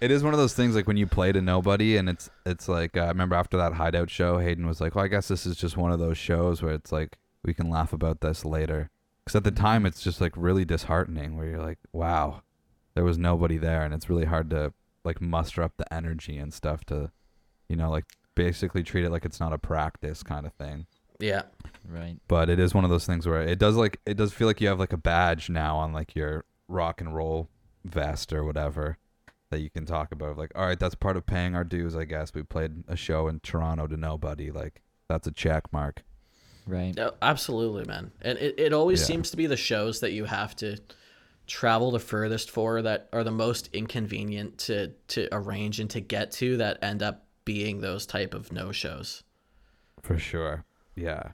it 0.00 0.10
is 0.10 0.24
one 0.24 0.32
of 0.34 0.38
those 0.40 0.54
things 0.54 0.74
like 0.74 0.88
when 0.88 0.96
you 0.96 1.06
play 1.06 1.30
to 1.30 1.40
nobody, 1.40 1.96
and 1.96 2.08
it's 2.08 2.28
it's 2.44 2.68
like 2.68 2.96
uh, 2.96 3.02
I 3.02 3.08
remember 3.08 3.36
after 3.36 3.56
that 3.58 3.74
hideout 3.74 4.10
show, 4.10 4.38
Hayden 4.38 4.66
was 4.66 4.80
like, 4.80 4.94
"Well, 4.96 5.04
I 5.04 5.08
guess 5.08 5.28
this 5.28 5.46
is 5.46 5.56
just 5.56 5.76
one 5.76 5.92
of 5.92 6.00
those 6.00 6.18
shows 6.18 6.60
where 6.62 6.72
it's 6.74 6.90
like 6.90 7.18
we 7.44 7.54
can 7.54 7.70
laugh 7.70 7.92
about 7.92 8.20
this 8.20 8.44
later." 8.44 8.90
Because 9.24 9.36
at 9.36 9.44
the 9.44 9.52
time, 9.52 9.86
it's 9.86 10.02
just 10.02 10.20
like 10.20 10.32
really 10.34 10.64
disheartening, 10.64 11.36
where 11.36 11.46
you're 11.46 11.62
like, 11.62 11.78
"Wow, 11.92 12.42
there 12.94 13.04
was 13.04 13.16
nobody 13.16 13.58
there," 13.58 13.82
and 13.84 13.94
it's 13.94 14.10
really 14.10 14.24
hard 14.24 14.50
to 14.50 14.72
like 15.04 15.20
muster 15.20 15.62
up 15.62 15.72
the 15.76 15.92
energy 15.92 16.38
and 16.38 16.52
stuff 16.52 16.84
to, 16.86 17.10
you 17.68 17.76
know, 17.76 17.90
like 17.90 18.04
basically 18.34 18.82
treat 18.82 19.04
it 19.04 19.10
like 19.10 19.24
it's 19.24 19.40
not 19.40 19.52
a 19.52 19.58
practice 19.58 20.22
kind 20.22 20.46
of 20.46 20.52
thing. 20.54 20.86
Yeah. 21.18 21.42
Right. 21.88 22.16
But 22.28 22.48
it 22.50 22.58
is 22.58 22.74
one 22.74 22.84
of 22.84 22.90
those 22.90 23.06
things 23.06 23.26
where 23.26 23.42
it 23.42 23.58
does 23.58 23.76
like 23.76 24.00
it 24.06 24.16
does 24.16 24.32
feel 24.32 24.46
like 24.46 24.60
you 24.60 24.68
have 24.68 24.78
like 24.80 24.92
a 24.92 24.96
badge 24.96 25.50
now 25.50 25.76
on 25.76 25.92
like 25.92 26.14
your 26.16 26.44
rock 26.68 27.00
and 27.00 27.14
roll 27.14 27.48
vest 27.84 28.32
or 28.32 28.44
whatever 28.44 28.98
that 29.50 29.60
you 29.60 29.70
can 29.70 29.84
talk 29.84 30.12
about. 30.12 30.38
Like, 30.38 30.50
all 30.54 30.66
right, 30.66 30.78
that's 30.80 30.94
part 30.94 31.16
of 31.16 31.26
paying 31.26 31.54
our 31.54 31.64
dues, 31.64 31.94
I 31.94 32.04
guess. 32.04 32.32
We 32.34 32.42
played 32.42 32.84
a 32.88 32.96
show 32.96 33.28
in 33.28 33.40
Toronto 33.40 33.86
to 33.86 33.96
nobody. 33.96 34.50
Like, 34.50 34.80
that's 35.08 35.26
a 35.26 35.30
check 35.32 35.70
mark. 35.72 36.02
Right. 36.66 36.94
No, 36.96 37.12
absolutely, 37.20 37.84
man. 37.84 38.12
And 38.22 38.38
it, 38.38 38.54
it 38.58 38.72
always 38.72 39.00
Yeah. 39.00 39.06
seems 39.06 39.30
to 39.32 39.36
be 39.36 39.46
the 39.46 39.56
shows 39.56 40.00
that 40.00 40.12
you 40.12 40.24
have 40.24 40.56
to 40.56 40.78
travel 41.46 41.90
the 41.90 41.98
furthest 41.98 42.50
for 42.50 42.82
that 42.82 43.08
are 43.12 43.24
the 43.24 43.30
most 43.30 43.68
inconvenient 43.72 44.58
to 44.58 44.88
to 45.08 45.28
arrange 45.32 45.80
and 45.80 45.90
to 45.90 46.00
get 46.00 46.30
to 46.32 46.56
that 46.56 46.82
end 46.82 47.02
up 47.02 47.26
being 47.44 47.80
those 47.80 48.06
type 48.06 48.34
of 48.34 48.52
no 48.52 48.72
shows. 48.72 49.22
For 50.02 50.18
sure. 50.18 50.64
Yeah. 50.94 51.32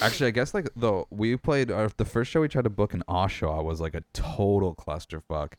Actually, 0.00 0.28
I 0.28 0.30
guess 0.30 0.54
like 0.54 0.68
though 0.76 1.06
we 1.10 1.36
played 1.36 1.70
our, 1.70 1.90
the 1.96 2.04
first 2.04 2.30
show 2.30 2.40
we 2.40 2.48
tried 2.48 2.64
to 2.64 2.70
book 2.70 2.94
in 2.94 3.02
Oshawa 3.08 3.64
was 3.64 3.80
like 3.80 3.94
a 3.94 4.04
total 4.12 4.74
clusterfuck. 4.74 5.54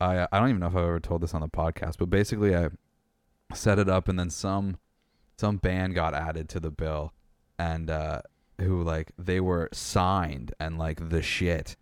I 0.00 0.26
I 0.30 0.38
don't 0.38 0.48
even 0.48 0.60
know 0.60 0.66
if 0.66 0.76
I've 0.76 0.84
ever 0.84 1.00
told 1.00 1.22
this 1.22 1.34
on 1.34 1.40
the 1.40 1.48
podcast, 1.48 1.96
but 1.98 2.10
basically 2.10 2.56
I 2.56 2.68
set 3.54 3.78
it 3.78 3.88
up 3.88 4.08
and 4.08 4.18
then 4.18 4.30
some 4.30 4.78
some 5.38 5.56
band 5.56 5.94
got 5.94 6.14
added 6.14 6.48
to 6.50 6.60
the 6.60 6.70
bill 6.70 7.12
and 7.58 7.88
uh 7.88 8.22
who 8.60 8.82
like 8.82 9.12
they 9.16 9.40
were 9.40 9.68
signed 9.72 10.52
and 10.58 10.78
like 10.78 11.08
the 11.10 11.22
shit. 11.22 11.76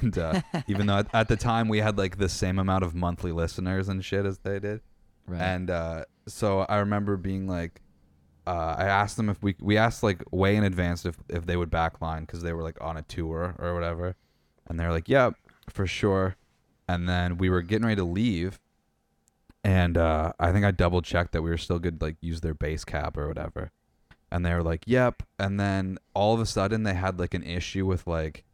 And 0.00 0.16
uh, 0.18 0.40
even 0.66 0.86
though 0.86 0.98
at, 0.98 1.14
at 1.14 1.28
the 1.28 1.36
time 1.36 1.68
we 1.68 1.78
had 1.78 1.96
like 1.98 2.18
the 2.18 2.28
same 2.28 2.58
amount 2.58 2.84
of 2.84 2.94
monthly 2.94 3.32
listeners 3.32 3.88
and 3.88 4.04
shit 4.04 4.24
as 4.26 4.38
they 4.38 4.58
did, 4.58 4.80
Right. 5.26 5.40
and 5.40 5.70
uh, 5.70 6.04
so 6.26 6.60
I 6.60 6.76
remember 6.78 7.16
being 7.16 7.46
like, 7.48 7.80
uh, 8.46 8.74
I 8.78 8.84
asked 8.84 9.16
them 9.16 9.30
if 9.30 9.42
we 9.42 9.54
we 9.60 9.78
asked 9.78 10.02
like 10.02 10.22
way 10.30 10.54
in 10.56 10.64
advance 10.64 11.06
if 11.06 11.16
if 11.30 11.46
they 11.46 11.56
would 11.56 11.70
backline 11.70 12.20
because 12.20 12.42
they 12.42 12.52
were 12.52 12.62
like 12.62 12.76
on 12.82 12.96
a 12.98 13.02
tour 13.02 13.54
or 13.58 13.72
whatever, 13.74 14.16
and 14.66 14.78
they're 14.78 14.90
like, 14.92 15.08
"Yep, 15.08 15.34
for 15.70 15.86
sure." 15.86 16.36
And 16.86 17.08
then 17.08 17.38
we 17.38 17.48
were 17.48 17.62
getting 17.62 17.86
ready 17.86 17.96
to 17.96 18.04
leave, 18.04 18.60
and 19.62 19.96
uh, 19.96 20.32
I 20.38 20.52
think 20.52 20.64
I 20.66 20.70
double 20.70 21.00
checked 21.00 21.32
that 21.32 21.40
we 21.42 21.48
were 21.50 21.56
still 21.56 21.78
good, 21.78 22.02
like 22.02 22.16
use 22.20 22.42
their 22.42 22.52
bass 22.54 22.84
cab 22.84 23.16
or 23.16 23.26
whatever, 23.28 23.70
and 24.30 24.44
they 24.44 24.52
were 24.52 24.62
like, 24.62 24.82
"Yep." 24.86 25.22
And 25.38 25.58
then 25.58 25.96
all 26.12 26.34
of 26.34 26.40
a 26.40 26.46
sudden 26.46 26.82
they 26.82 26.94
had 26.94 27.18
like 27.18 27.32
an 27.32 27.42
issue 27.42 27.86
with 27.86 28.06
like 28.06 28.44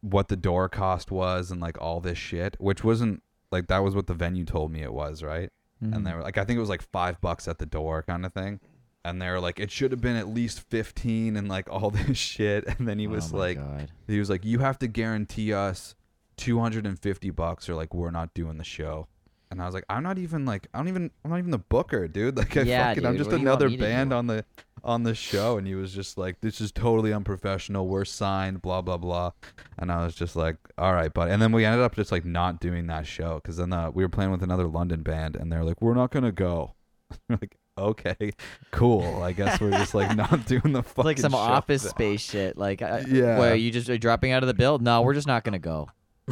what 0.00 0.28
the 0.28 0.36
door 0.36 0.68
cost 0.68 1.10
was 1.10 1.50
and 1.50 1.60
like 1.60 1.80
all 1.80 2.00
this 2.00 2.18
shit, 2.18 2.56
which 2.58 2.82
wasn't 2.84 3.22
like 3.50 3.66
that 3.68 3.78
was 3.78 3.94
what 3.94 4.06
the 4.06 4.14
venue 4.14 4.44
told 4.44 4.70
me 4.72 4.82
it 4.82 4.92
was, 4.92 5.22
right? 5.22 5.50
Mhm. 5.82 5.94
and 5.94 6.06
they 6.06 6.12
were 6.12 6.22
like, 6.22 6.36
I 6.38 6.44
think 6.44 6.56
it 6.56 6.60
was 6.60 6.68
like 6.68 6.82
five 6.82 7.20
bucks 7.20 7.46
at 7.46 7.58
the 7.58 7.66
door 7.66 8.02
kind 8.02 8.26
of 8.26 8.32
thing. 8.32 8.60
and 9.04 9.22
they're 9.22 9.40
like, 9.40 9.58
it 9.60 9.70
should 9.70 9.92
have 9.92 10.00
been 10.00 10.16
at 10.16 10.28
least 10.28 10.60
15 10.68 11.36
and 11.36 11.48
like 11.48 11.70
all 11.70 11.90
this 11.98 12.18
shit. 12.18 12.66
And 12.66 12.86
then 12.88 12.98
he 12.98 13.06
was 13.06 13.32
oh 13.32 13.36
like, 13.38 13.56
God. 13.56 13.90
he 14.08 14.18
was 14.18 14.28
like, 14.28 14.44
you 14.44 14.58
have 14.58 14.78
to 14.80 14.88
guarantee 14.88 15.52
us 15.52 15.94
250 16.36 17.30
bucks 17.30 17.68
or 17.68 17.74
like 17.74 17.94
we're 17.94 18.10
not 18.10 18.34
doing 18.34 18.58
the 18.58 18.64
show. 18.64 19.06
And 19.50 19.62
I 19.62 19.66
was 19.66 19.74
like, 19.74 19.84
I'm 19.88 20.02
not 20.02 20.18
even 20.18 20.44
like, 20.44 20.66
I 20.74 20.78
don't 20.78 20.88
even, 20.88 21.10
I'm 21.24 21.30
not 21.30 21.38
even 21.38 21.50
the 21.52 21.58
booker, 21.58 22.06
dude. 22.08 22.36
Like, 22.38 22.56
I 22.56 22.62
Yeah, 22.62 22.88
fucking, 22.88 23.06
I'm 23.06 23.16
just 23.16 23.30
what 23.30 23.36
do 23.36 23.42
you 23.42 23.48
want 23.48 23.62
another 23.62 23.76
band 23.78 24.12
on 24.12 24.26
the, 24.26 24.44
on 24.84 25.02
the 25.02 25.14
show. 25.14 25.58
And 25.58 25.66
he 25.66 25.74
was 25.74 25.92
just 25.92 26.18
like, 26.18 26.40
this 26.40 26.60
is 26.60 26.72
totally 26.72 27.12
unprofessional. 27.12 27.86
We're 27.88 28.04
signed, 28.04 28.62
blah 28.62 28.82
blah 28.82 28.96
blah. 28.96 29.32
And 29.78 29.90
I 29.92 30.04
was 30.04 30.14
just 30.14 30.36
like, 30.36 30.56
all 30.76 30.92
right, 30.94 31.12
but. 31.12 31.30
And 31.30 31.40
then 31.40 31.52
we 31.52 31.64
ended 31.64 31.80
up 31.82 31.94
just 31.96 32.12
like 32.12 32.24
not 32.24 32.60
doing 32.60 32.86
that 32.88 33.06
show 33.06 33.36
because 33.42 33.56
then 33.56 33.72
uh, 33.72 33.90
we 33.90 34.02
were 34.04 34.08
playing 34.08 34.30
with 34.30 34.42
another 34.42 34.66
London 34.66 35.02
band, 35.02 35.36
and 35.36 35.50
they're 35.52 35.64
like, 35.64 35.80
we're 35.80 35.94
not 35.94 36.10
gonna 36.10 36.32
go. 36.32 36.74
Like, 37.30 37.56
okay, 37.78 38.32
cool. 38.70 39.22
I 39.22 39.32
guess 39.32 39.60
we're 39.60 39.70
just 39.70 39.94
like 39.94 40.14
not 40.16 40.44
doing 40.46 40.72
the 40.72 40.82
fucking. 40.82 41.04
like 41.04 41.18
some 41.18 41.34
office 41.34 41.82
then. 41.84 41.90
space 41.90 42.20
shit. 42.20 42.58
Like, 42.58 42.82
I, 42.82 43.00
Yeah. 43.08 43.38
where 43.38 43.54
you 43.54 43.70
just 43.70 43.88
are 43.88 43.96
dropping 43.96 44.32
out 44.32 44.42
of 44.42 44.46
the 44.48 44.52
build? 44.54 44.82
No, 44.82 45.00
we're 45.02 45.14
just 45.14 45.26
not 45.28 45.42
gonna 45.44 45.58
go. 45.58 45.88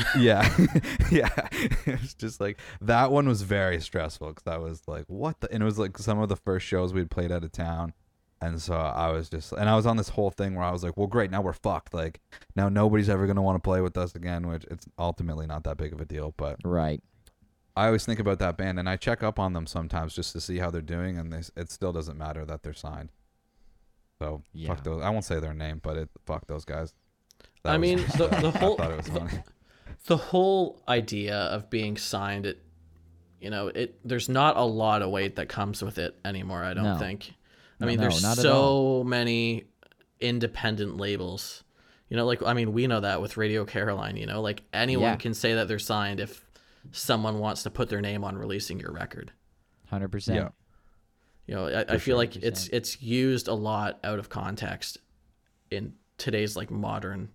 yeah 0.19 0.47
yeah 1.11 1.31
It's 1.87 2.13
just 2.13 2.39
like 2.39 2.59
that 2.83 3.11
one 3.11 3.27
was 3.27 3.41
very 3.41 3.81
stressful 3.81 4.29
because 4.29 4.47
i 4.47 4.59
was 4.59 4.83
like 4.87 5.05
what 5.07 5.41
the 5.41 5.51
and 5.51 5.63
it 5.63 5.65
was 5.65 5.79
like 5.79 5.97
some 5.97 6.19
of 6.19 6.29
the 6.29 6.37
first 6.37 6.67
shows 6.67 6.93
we 6.93 7.01
had 7.01 7.11
played 7.11 7.33
out 7.33 7.43
of 7.43 7.51
town 7.51 7.95
and 8.41 8.61
so 8.61 8.75
i 8.75 9.11
was 9.11 9.29
just 9.31 9.53
and 9.53 9.69
i 9.69 9.75
was 9.75 9.87
on 9.87 9.97
this 9.97 10.11
whole 10.11 10.31
thing 10.31 10.55
where 10.55 10.65
i 10.65 10.71
was 10.71 10.83
like 10.85 10.97
well 10.97 11.07
great 11.07 11.31
now 11.31 11.41
we're 11.41 11.53
fucked 11.55 11.95
like 11.95 12.21
now 12.55 12.69
nobody's 12.69 13.09
ever 13.09 13.27
going 13.27 13.37
to 13.37 13.43
want 13.43 13.57
to 13.57 13.67
play 13.67 13.81
with 13.81 13.97
us 13.97 14.15
again 14.15 14.47
which 14.49 14.65
it's 14.71 14.87
ultimately 14.99 15.47
not 15.47 15.65
that 15.65 15.77
big 15.79 15.93
of 15.93 16.01
a 16.01 16.05
deal 16.05 16.35
but 16.37 16.57
Right. 16.65 17.03
i 17.77 17.87
always 17.87 18.05
think 18.05 18.21
about 18.21 18.39
that 18.41 18.57
band 18.59 18.79
and 18.79 18.89
i 18.89 18.97
check 18.97 19.23
up 19.23 19.39
on 19.39 19.53
them 19.55 19.67
sometimes 19.67 20.15
just 20.15 20.33
to 20.33 20.41
see 20.41 20.59
how 20.59 20.71
they're 20.71 20.83
doing 20.83 21.17
and 21.19 21.33
they, 21.33 21.43
it 21.61 21.71
still 21.71 21.93
doesn't 21.93 22.19
matter 22.19 22.45
that 22.45 22.63
they're 22.63 22.75
signed 22.75 23.11
so 24.19 24.43
Yeah. 24.53 24.69
fuck 24.69 24.85
those 24.85 25.03
i 25.03 25.11
won't 25.11 25.25
say 25.25 25.41
their 25.41 25.55
name 25.55 25.81
but 25.83 25.97
it 25.97 26.09
fuck 26.27 26.47
those 26.47 26.65
guys 26.65 26.95
That 27.63 27.75
I 27.75 27.79
mean, 27.79 27.99
the- 28.19 28.29
the 28.29 28.51
whole- 28.51 28.75
i 28.75 28.77
thought 28.85 28.91
it 28.93 28.97
was 28.99 29.07
the- 29.07 29.21
funny 29.21 29.43
the 30.07 30.17
whole 30.17 30.83
idea 30.89 31.35
of 31.37 31.69
being 31.71 31.97
signed 31.97 32.47
it 32.47 32.63
you 33.41 33.51
know 33.51 33.69
it 33.69 33.99
there's 34.05 34.29
not 34.29 34.57
a 34.57 34.63
lot 34.65 35.03
of 35.03 35.11
weight 35.11 35.37
that 35.37 35.49
comes 35.49 35.83
with 35.83 35.99
it 35.99 36.17
anymore 36.25 36.63
i 36.63 36.75
don't 36.75 36.85
No. 36.85 36.99
think 36.99 37.33
i 37.81 37.85
No, 37.85 37.87
mean 37.89 37.99
there's 38.01 38.23
not 38.23 38.39
at 38.39 38.43
so 38.43 39.05
many 39.05 39.65
independent 40.21 40.97
labels 40.97 41.63
you 42.09 42.17
know 42.17 42.25
like 42.27 42.43
i 42.43 42.55
mean 42.55 42.73
we 42.73 42.87
know 42.87 43.01
that 43.01 43.21
with 43.21 43.37
radio 43.37 43.65
caroline 43.65 44.17
you 44.17 44.27
know 44.27 44.41
like 44.41 44.63
anyone 44.73 45.11
Yeah. 45.11 45.17
can 45.17 45.35
say 45.35 45.55
that 45.55 45.69
they're 45.69 45.79
signed 45.79 46.21
if 46.21 46.45
someone 46.93 47.39
wants 47.39 47.63
to 47.65 47.71
put 47.71 47.89
their 47.89 48.01
name 48.01 48.25
on 48.25 48.37
releasing 48.37 48.79
your 48.81 48.93
record 48.93 49.33
Hundred 49.89 50.09
percent. 50.11 50.37
Yeah. 50.37 50.49
you 51.47 51.55
know 51.55 51.67
i, 51.67 51.95
I 51.95 51.99
feel 51.99 52.17
like 52.17 52.33
100%. 52.33 52.43
it's 52.45 52.69
it's 52.69 53.03
used 53.03 53.49
a 53.49 53.55
lot 53.55 53.99
out 54.05 54.19
of 54.19 54.29
context 54.29 54.99
in 55.71 55.93
today's 56.17 56.57
like 56.57 56.71
modern 56.71 57.29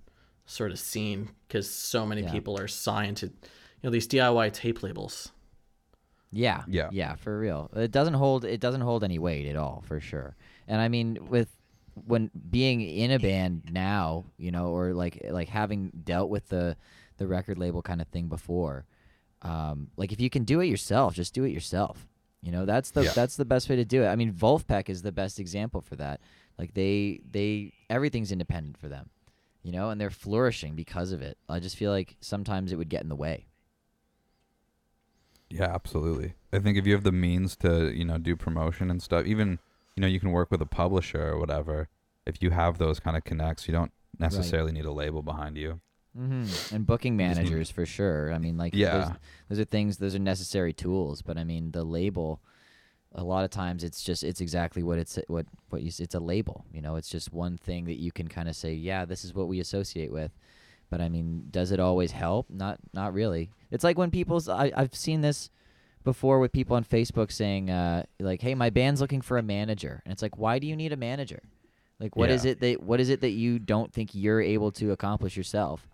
sort 0.46 0.72
of 0.72 0.80
scene 0.80 1.30
because 1.48 1.70
so 1.70 2.06
many 2.06 2.24
Yeah. 2.24 2.32
people 2.32 2.58
are 2.60 2.68
signed 2.68 3.18
to 3.18 3.28
you 3.28 3.34
know 3.84 3.90
these 3.90 4.08
diy 4.08 4.52
tape 4.52 4.82
labels 4.84 5.32
Yeah. 6.32 6.64
Yeah. 6.68 6.90
Yeah, 6.92 7.16
for 7.16 7.38
real. 7.38 7.70
It 7.76 7.92
doesn't 7.92 8.14
hold 8.16 8.46
it 8.46 8.60
doesn't 8.60 8.82
hold 8.82 9.04
any 9.04 9.20
weight 9.20 9.48
at 9.48 9.56
all, 9.56 9.84
for 9.88 10.00
sure. 10.00 10.36
And 10.68 10.80
I 10.82 10.88
mean 10.88 11.18
with 11.30 11.50
when 12.06 12.32
being 12.50 12.82
in 12.82 13.12
a 13.12 13.20
band 13.20 13.64
now, 13.72 14.26
you 14.38 14.52
know, 14.52 14.68
or 14.68 14.94
like 14.94 15.20
like 15.30 15.50
having 15.50 15.92
dealt 16.04 16.30
with 16.30 16.48
the 16.50 16.78
the 17.18 17.28
record 17.28 17.58
label 17.58 17.82
kind 17.82 18.02
of 18.02 18.08
thing 18.08 18.28
before, 18.28 18.86
um, 19.42 19.90
like 19.98 20.12
if 20.12 20.20
you 20.22 20.30
can 20.30 20.44
do 20.44 20.60
it 20.62 20.66
yourself, 20.68 21.14
just 21.14 21.34
do 21.34 21.44
it 21.44 21.50
yourself. 21.52 22.08
You 22.42 22.52
know, 22.52 22.66
that's 22.66 22.92
the 22.92 23.04
Yeah. 23.04 23.12
that's 23.14 23.36
the 23.36 23.46
best 23.46 23.70
way 23.70 23.76
to 23.76 23.86
do 23.86 24.04
it. 24.04 24.08
I 24.08 24.16
mean, 24.16 24.34
Wolfpack 24.34 24.90
is 24.90 25.02
the 25.02 25.12
best 25.12 25.40
example 25.40 25.82
for 25.82 25.96
that. 25.98 26.22
Like 26.58 26.74
they 26.74 27.22
they 27.30 27.74
everything's 27.90 28.32
independent 28.32 28.78
for 28.78 28.88
them. 28.88 29.10
You 29.64 29.72
know, 29.72 29.90
and 29.92 30.02
they're 30.02 30.10
flourishing 30.10 30.76
because 30.76 31.12
of 31.12 31.22
it. 31.22 31.38
I 31.48 31.60
just 31.60 31.76
feel 31.76 31.92
like 31.92 32.16
sometimes 32.20 32.72
it 32.72 32.78
would 32.78 32.90
get 32.90 33.04
in 33.04 33.10
the 33.10 33.16
way. 33.16 33.46
Yeah, 35.60 35.74
absolutely. 35.74 36.34
I 36.54 36.60
think 36.60 36.78
if 36.78 36.86
you 36.86 36.94
have 36.94 37.04
the 37.04 37.12
means 37.12 37.56
to, 37.58 37.92
you 37.92 38.06
know, 38.06 38.18
do 38.18 38.36
promotion 38.36 38.90
and 38.90 39.02
stuff, 39.02 39.26
even, 39.26 39.60
you 39.96 40.02
know, 40.02 40.08
you 40.08 40.20
can 40.20 40.32
work 40.32 40.52
with 40.52 40.62
a 40.62 40.66
publisher 40.66 41.30
or 41.30 41.38
whatever. 41.40 41.88
If 42.26 42.42
you 42.42 42.52
have 42.52 42.78
those 42.78 43.00
kind 43.00 43.18
of 43.18 43.24
connects, 43.24 43.68
you 43.68 43.74
don't 43.74 43.92
necessarily 44.20 44.72
need 44.72 44.86
a 44.86 44.92
label 44.92 45.22
behind 45.22 45.58
you. 45.58 45.82
Mm-hmm. 46.18 46.76
And 46.76 46.86
booking 46.86 47.16
managers 47.16 47.72
for 47.72 47.86
sure. 47.86 48.34
I 48.34 48.38
mean, 48.38 48.58
like, 48.58 48.76
Yeah. 48.76 48.98
those, 48.98 49.12
those 49.50 49.60
are 49.60 49.66
things, 49.66 49.98
those 49.98 50.14
are 50.16 50.20
necessary 50.20 50.74
tools. 50.74 51.22
But 51.22 51.38
I 51.38 51.44
mean, 51.46 51.72
the 51.72 51.84
label, 51.84 52.42
a 53.16 53.24
lot 53.24 53.44
of 53.46 53.50
times 53.50 53.84
it's 53.84 54.04
just, 54.04 54.24
it's 54.24 54.42
exactly 54.42 54.84
what 54.84 55.00
it's, 55.00 55.18
what, 55.28 55.46
what 55.70 55.82
you, 55.82 55.88
s- 55.88 56.00
it's 56.02 56.16
a 56.16 56.20
label. 56.20 56.66
You 56.74 56.82
know, 56.82 56.96
it's 56.98 57.10
just 57.10 57.32
one 57.34 57.58
thing 57.58 57.86
that 57.86 58.00
you 58.00 58.12
can 58.12 58.28
kind 58.28 58.50
of 58.50 58.56
say, 58.56 58.74
yeah, 58.74 59.06
this 59.06 59.24
is 59.24 59.34
what 59.34 59.48
we 59.48 59.60
associate 59.62 60.12
with. 60.12 60.32
But 60.92 61.02
I 61.02 61.10
mean, 61.10 61.48
does 61.50 61.72
it 61.72 61.80
always 61.80 62.12
help? 62.12 62.48
Not, 62.52 62.78
not 62.94 63.14
really. 63.16 63.50
It's 63.72 63.84
like 63.84 63.98
when 63.98 64.12
people's, 64.12 64.48
I, 64.48 64.72
I've 64.76 64.94
seen 64.94 65.22
this 65.22 65.50
before 66.04 66.40
with 66.40 66.52
people 66.52 66.76
on 66.76 66.84
Facebook 66.84 67.32
saying, 67.32 67.72
uh, 67.72 68.04
like, 68.20 68.42
hey, 68.42 68.54
my 68.54 68.70
band's 68.70 69.02
looking 69.02 69.22
for 69.22 69.38
a 69.40 69.42
manager. 69.42 70.04
And 70.06 70.12
it's 70.12 70.22
like, 70.22 70.38
why 70.38 70.60
do 70.60 70.68
you 70.68 70.76
need 70.76 70.92
a 70.94 70.98
manager? 70.98 71.42
Like, 72.00 72.16
what 72.16 72.30
is 72.30 72.46
Yeah. 72.46 72.52
it 72.52 72.60
that, 72.60 72.84
what 72.84 73.00
is 73.00 73.10
it 73.10 73.22
that 73.22 73.30
you 73.32 73.58
don't 73.58 73.92
think 73.94 74.14
you're 74.14 74.42
able 74.42 74.72
to 74.74 74.92
accomplish 74.92 75.36
yourself? 75.38 75.88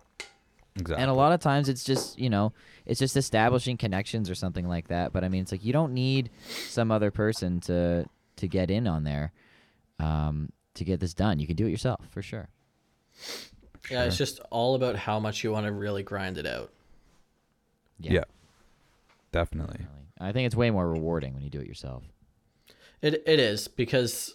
Exactly. 0.74 1.02
And 1.02 1.10
a 1.10 1.14
lot 1.14 1.32
of 1.32 1.40
times 1.40 1.68
it's 1.68 1.84
just, 1.84 2.18
you 2.18 2.30
know, 2.30 2.52
it's 2.86 3.00
just 3.00 3.16
establishing 3.16 3.76
connections 3.76 4.30
or 4.30 4.34
something 4.34 4.66
like 4.68 4.88
that. 4.88 5.12
But 5.12 5.24
I 5.24 5.28
mean, 5.28 5.42
it's 5.42 5.52
like 5.52 5.64
you 5.64 5.72
don't 5.72 5.92
need 5.92 6.30
some 6.68 6.90
other 6.90 7.10
person 7.10 7.60
to 7.62 8.06
to 8.36 8.46
get 8.48 8.70
in 8.70 8.86
on 8.86 9.02
there 9.04 9.32
um, 9.98 10.50
to 10.74 10.84
get 10.84 11.00
this 11.00 11.14
done. 11.14 11.40
You 11.40 11.46
can 11.46 11.56
do 11.56 11.66
it 11.66 11.70
yourself 11.70 12.06
for 12.10 12.22
sure. 12.22 12.48
Yeah 13.90 14.04
it's 14.04 14.16
just 14.18 14.40
all 14.50 14.74
about 14.74 14.96
how 14.96 15.18
much 15.20 15.42
you 15.44 15.52
want 15.52 15.66
to 15.66 15.72
really 15.72 16.02
grind 16.02 16.38
it 16.38 16.46
out 16.46 16.70
Yeah. 18.00 18.24
Definitely. 19.32 19.78
definitely. 19.78 20.04
I 20.20 20.32
think 20.32 20.46
it's 20.46 20.56
way 20.56 20.70
more 20.70 20.88
rewarding 20.88 21.34
when 21.34 21.42
you 21.42 21.50
do 21.50 21.60
it 21.60 21.66
yourself. 21.66 22.02
It 23.02 23.22
it 23.26 23.38
is 23.38 23.68
because 23.68 24.34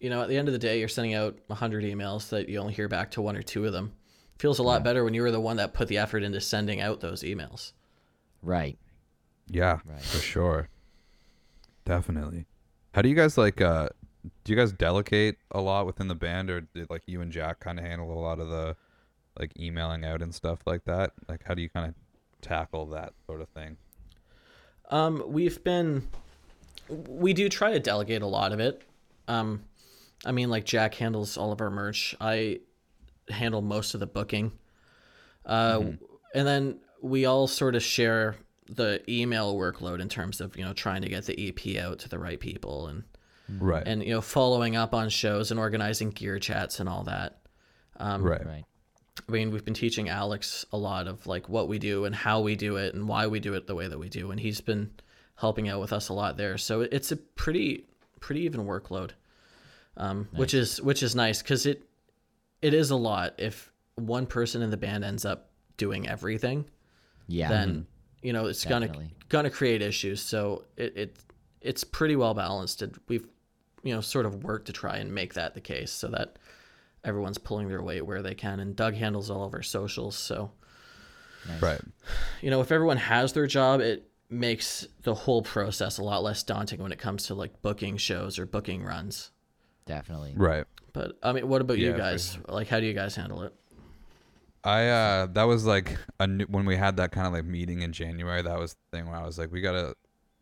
you 0.00 0.10
know 0.10 0.22
at 0.22 0.28
the 0.28 0.36
end 0.36 0.48
of 0.48 0.52
the 0.52 0.58
day 0.58 0.78
you're 0.80 0.88
sending 0.88 1.14
out 1.14 1.38
100 1.46 1.84
emails 1.84 2.28
that 2.30 2.48
you 2.48 2.58
only 2.58 2.74
hear 2.74 2.88
back 2.88 3.10
to 3.12 3.22
one 3.22 3.36
or 3.36 3.42
two 3.42 3.64
of 3.66 3.72
them. 3.72 3.92
Feels 4.38 4.58
a 4.58 4.62
lot 4.64 4.82
better 4.82 5.04
when 5.04 5.14
you 5.14 5.22
were 5.22 5.30
the 5.30 5.40
one 5.40 5.56
that 5.58 5.74
put 5.74 5.86
the 5.88 5.98
effort 5.98 6.22
into 6.24 6.40
sending 6.40 6.80
out 6.80 7.00
those 7.00 7.22
emails. 7.22 7.72
Right. 8.42 8.76
Yeah, 9.46 9.78
Right. 9.84 10.02
for 10.02 10.18
sure. 10.18 10.68
Definitely. 11.84 12.46
How 12.92 13.02
do 13.02 13.08
you 13.08 13.14
guys 13.14 13.36
like 13.38 13.60
uh 13.60 13.90
do 14.44 14.52
you 14.52 14.56
guys 14.56 14.72
delegate 14.72 15.36
a 15.50 15.60
lot 15.60 15.86
within 15.86 16.08
the 16.08 16.14
band 16.14 16.50
or 16.50 16.62
did 16.62 16.88
like 16.90 17.02
you 17.06 17.20
and 17.20 17.30
Jack 17.32 17.60
kind 17.60 17.78
of 17.78 17.84
handle 17.84 18.12
a 18.12 18.20
lot 18.20 18.40
of 18.40 18.48
the 18.48 18.76
like 19.38 19.58
emailing 19.58 20.04
out 20.04 20.22
and 20.22 20.34
stuff 20.34 20.60
like 20.66 20.84
that? 20.84 21.12
Like 21.28 21.42
how 21.44 21.54
do 21.54 21.62
you 21.62 21.68
kind 21.68 21.88
of 21.88 21.94
tackle 22.40 22.86
that 22.86 23.12
sort 23.26 23.40
of 23.40 23.48
thing? 23.48 23.76
Um, 24.90 25.22
we've 25.26 25.62
been 25.64 26.08
we 26.88 27.32
do 27.32 27.48
try 27.48 27.72
to 27.72 27.80
delegate 27.80 28.22
a 28.22 28.26
lot 28.26 28.52
of 28.52 28.60
it. 28.60 28.82
Um, 29.28 29.64
I 30.24 30.32
mean, 30.32 30.50
like 30.50 30.64
Jack 30.64 30.94
handles 30.94 31.36
all 31.36 31.52
of 31.52 31.60
our 31.60 31.70
merch. 31.70 32.14
I 32.20 32.60
handle 33.28 33.62
most 33.62 33.94
of 33.94 34.00
the 34.00 34.06
booking. 34.06 34.52
Uh, 35.46 35.82
and 36.34 36.46
then 36.46 36.78
we 37.02 37.26
all 37.26 37.46
sort 37.46 37.74
of 37.74 37.82
share 37.82 38.36
the 38.66 39.02
email 39.08 39.54
workload 39.56 40.00
in 40.00 40.08
terms 40.08 40.40
of 40.40 40.56
you 40.56 40.64
know 40.64 40.72
trying 40.72 41.02
to 41.02 41.08
get 41.08 41.26
the 41.26 41.48
EP 41.48 41.82
out 41.82 41.98
to 41.98 42.08
the 42.08 42.18
right 42.18 42.40
people 42.40 42.86
and 42.86 43.04
Right. 43.48 43.82
and 43.86 44.02
you 44.02 44.10
know 44.14 44.20
following 44.20 44.74
up 44.76 44.94
on 44.94 45.08
shows 45.10 45.50
and 45.50 45.60
organizing 45.60 46.10
gear 46.10 46.38
chats 46.38 46.80
and 46.80 46.88
all 46.88 47.04
that. 47.04 47.40
Um, 47.98 48.22
right. 48.22 48.44
Right. 48.44 48.64
I 49.28 49.32
mean, 49.32 49.52
we've 49.52 49.64
been 49.64 49.74
teaching 49.74 50.08
Alex 50.08 50.66
a 50.72 50.76
lot 50.76 51.06
of 51.06 51.26
like 51.26 51.48
what 51.48 51.68
we 51.68 51.78
do 51.78 52.04
and 52.04 52.14
how 52.14 52.40
we 52.40 52.56
do 52.56 52.76
it 52.76 52.94
and 52.94 53.06
why 53.08 53.26
we 53.28 53.38
do 53.40 53.54
it 53.54 53.66
the 53.66 53.74
way 53.74 53.86
that 53.86 53.98
we 53.98 54.08
do, 54.08 54.30
and 54.30 54.40
he's 54.40 54.60
been 54.60 54.90
helping 55.36 55.68
out 55.68 55.80
with 55.80 55.92
us 55.92 56.08
a 56.08 56.12
lot 56.12 56.36
there. 56.36 56.58
So 56.58 56.80
it's 56.80 57.12
a 57.12 57.16
pretty 57.16 57.86
pretty 58.20 58.42
even 58.42 58.62
workload, 58.66 59.10
um, 59.96 60.28
which 60.34 60.54
is 60.54 60.80
which 60.82 61.02
is 61.02 61.14
nice 61.14 61.42
because 61.42 61.66
it 61.66 61.84
it 62.62 62.74
is 62.74 62.90
a 62.90 62.96
lot. 62.96 63.34
If 63.38 63.70
one 63.96 64.26
person 64.26 64.62
in 64.62 64.70
the 64.70 64.76
band 64.76 65.04
ends 65.04 65.24
up 65.24 65.50
doing 65.76 66.08
everything, 66.08 66.64
Yeah. 67.28 67.48
then 67.48 67.86
you 68.22 68.32
know 68.32 68.46
it's 68.46 68.62
Definitely. 68.64 69.04
gonna 69.28 69.28
gonna 69.28 69.50
create 69.50 69.80
issues. 69.82 70.20
So 70.20 70.64
it, 70.76 70.96
it 70.96 71.16
it's 71.60 71.84
pretty 71.84 72.16
well 72.16 72.34
balanced. 72.34 72.82
And 72.82 72.98
we've 73.08 73.26
you 73.84 73.94
know 73.94 74.00
sort 74.00 74.26
of 74.26 74.42
work 74.42 74.64
to 74.64 74.72
try 74.72 74.96
and 74.96 75.14
make 75.14 75.34
that 75.34 75.54
the 75.54 75.60
case 75.60 75.92
so 75.92 76.08
that 76.08 76.36
everyone's 77.04 77.38
pulling 77.38 77.68
their 77.68 77.82
weight 77.82 78.04
where 78.04 78.22
they 78.22 78.34
can. 78.34 78.58
And 78.58 78.74
Doug 78.74 78.94
handles 78.94 79.30
all 79.30 79.44
of 79.44 79.54
our 79.54 79.62
socials, 79.62 80.16
so 80.16 80.50
Nice. 81.46 81.62
Right. 81.62 81.80
you 82.40 82.50
know 82.50 82.60
if 82.60 82.72
everyone 82.72 82.96
has 82.96 83.32
their 83.34 83.46
job, 83.46 83.80
it 83.80 84.10
makes 84.30 84.86
the 85.02 85.14
whole 85.14 85.42
process 85.42 85.98
a 85.98 86.02
lot 86.02 86.22
less 86.22 86.42
daunting 86.42 86.82
when 86.82 86.90
it 86.90 86.98
comes 86.98 87.26
to 87.26 87.34
like 87.34 87.60
booking 87.62 87.98
shows 87.98 88.38
or 88.38 88.46
booking 88.46 88.82
runs. 88.82 89.30
Definitely. 89.86 90.32
Right. 90.34 90.64
But 90.94 91.18
I 91.22 91.32
mean, 91.32 91.46
what 91.48 91.60
about 91.60 91.76
you 91.78 91.88
Yeah, 91.88 91.92
for 91.92 91.98
guys? 91.98 92.38
Like, 92.48 92.68
how 92.68 92.80
do 92.80 92.86
you 92.86 92.94
guys 92.94 93.14
handle 93.14 93.42
it? 93.42 93.52
I 94.64 94.88
uh 94.88 95.26
that 95.34 95.42
was 95.44 95.66
like 95.66 95.98
a 96.18 96.26
new, 96.26 96.46
when 96.46 96.64
we 96.64 96.76
had 96.76 96.96
that 96.96 97.12
kind 97.12 97.26
of 97.26 97.34
like 97.34 97.44
meeting 97.44 97.82
in 97.82 97.92
January. 97.92 98.40
That 98.40 98.58
was 98.58 98.72
the 98.72 98.96
thing 98.96 99.06
where 99.06 99.16
I 99.16 99.24
was 99.26 99.38
like, 99.38 99.52
we 99.52 99.60
gotta 99.60 99.94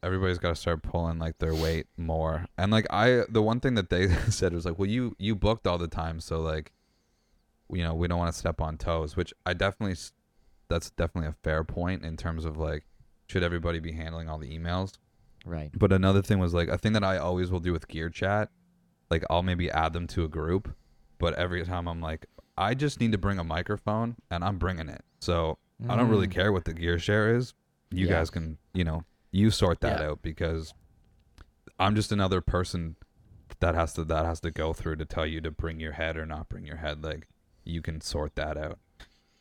everybody's 0.03 0.39
got 0.39 0.51
to 0.51 0.55
start 0.57 0.83
pulling 0.83 1.19
like 1.19 1.39
their 1.39 1.55
weight 1.55 1.87
more. 1.97 2.47
And 2.59 2.73
like 2.73 2.87
I, 2.91 3.23
the 3.29 3.43
one 3.43 3.61
thing 3.61 3.75
that 3.75 3.91
they 3.91 4.09
said 4.31 4.53
was 4.53 4.65
like, 4.65 4.79
well, 4.79 4.89
you 4.89 5.15
you 5.19 5.35
booked 5.35 5.67
all 5.67 5.79
the 5.79 5.89
time, 5.89 6.21
so 6.21 6.41
like, 6.41 6.73
you 7.71 7.83
know, 7.83 7.95
we 7.95 8.09
don't 8.09 8.19
want 8.19 8.33
to 8.33 8.39
step 8.39 8.61
on 8.61 8.77
toes. 8.79 9.17
Which 9.17 9.33
I 9.47 9.55
definitely, 9.55 9.97
that's 10.69 10.91
definitely 10.91 11.29
a 11.31 11.37
fair 11.43 11.65
point 11.65 12.05
in 12.05 12.17
terms 12.17 12.45
of 12.45 12.57
like, 12.57 12.85
should 13.29 13.43
everybody 13.43 13.79
be 13.79 13.93
handling 13.93 14.29
all 14.29 14.39
the 14.39 14.59
emails? 14.59 14.95
Right. 15.45 15.71
But 15.77 15.93
another 15.93 16.23
thing 16.23 16.39
was 16.39 16.55
like 16.55 16.69
a 16.69 16.79
thing 16.79 16.93
that 16.93 17.05
I 17.05 17.17
always 17.19 17.51
will 17.51 17.61
do 17.61 17.73
with 17.73 17.89
Gear 17.89 18.11
Chat, 18.11 18.51
like 19.11 19.25
I'll 19.31 19.43
maybe 19.43 19.71
add 19.71 19.93
them 19.93 20.07
to 20.09 20.25
a 20.25 20.29
group, 20.29 20.75
but 21.19 21.35
every 21.35 21.65
time 21.65 21.89
I'm 21.89 22.01
like, 22.01 22.27
I 22.57 22.75
just 22.75 23.01
need 23.01 23.13
to 23.13 23.19
bring 23.19 23.39
a 23.39 23.45
microphone 23.45 24.17
and 24.31 24.45
I'm 24.45 24.59
bringing 24.59 24.89
it. 24.89 25.03
So 25.21 25.59
I 25.89 25.97
don't 25.97 26.09
really 26.11 26.29
Mm. 26.29 26.33
care 26.33 26.53
what 26.53 26.65
the 26.65 26.75
gear 26.75 26.99
share 26.99 27.35
is. 27.35 27.55
You 27.91 28.07
Yeah. 28.07 28.13
guys 28.13 28.31
can, 28.31 28.59
you 28.75 28.85
know, 28.85 29.05
you 29.33 29.51
sort 29.51 29.81
that 29.81 30.01
Yeah. 30.01 30.11
out 30.11 30.23
because 30.23 30.73
I'm 31.79 31.97
just 31.97 32.13
another 32.13 32.41
person 32.41 32.97
that 33.61 33.75
has 33.75 33.95
to 33.95 34.05
that 34.05 34.25
has 34.25 34.41
to 34.41 34.51
go 34.51 34.73
through 34.73 34.97
to 34.97 35.05
tell 35.05 35.27
you 35.27 35.41
to 35.41 35.51
bring 35.51 35.81
your 35.81 35.93
head 35.93 36.17
or 36.17 36.27
not 36.27 36.49
bring 36.49 36.65
your 36.67 36.77
head. 36.77 37.03
Like 37.03 37.27
you 37.65 37.83
can 37.83 38.01
sort 38.01 38.35
that 38.37 38.57
out. 38.57 38.79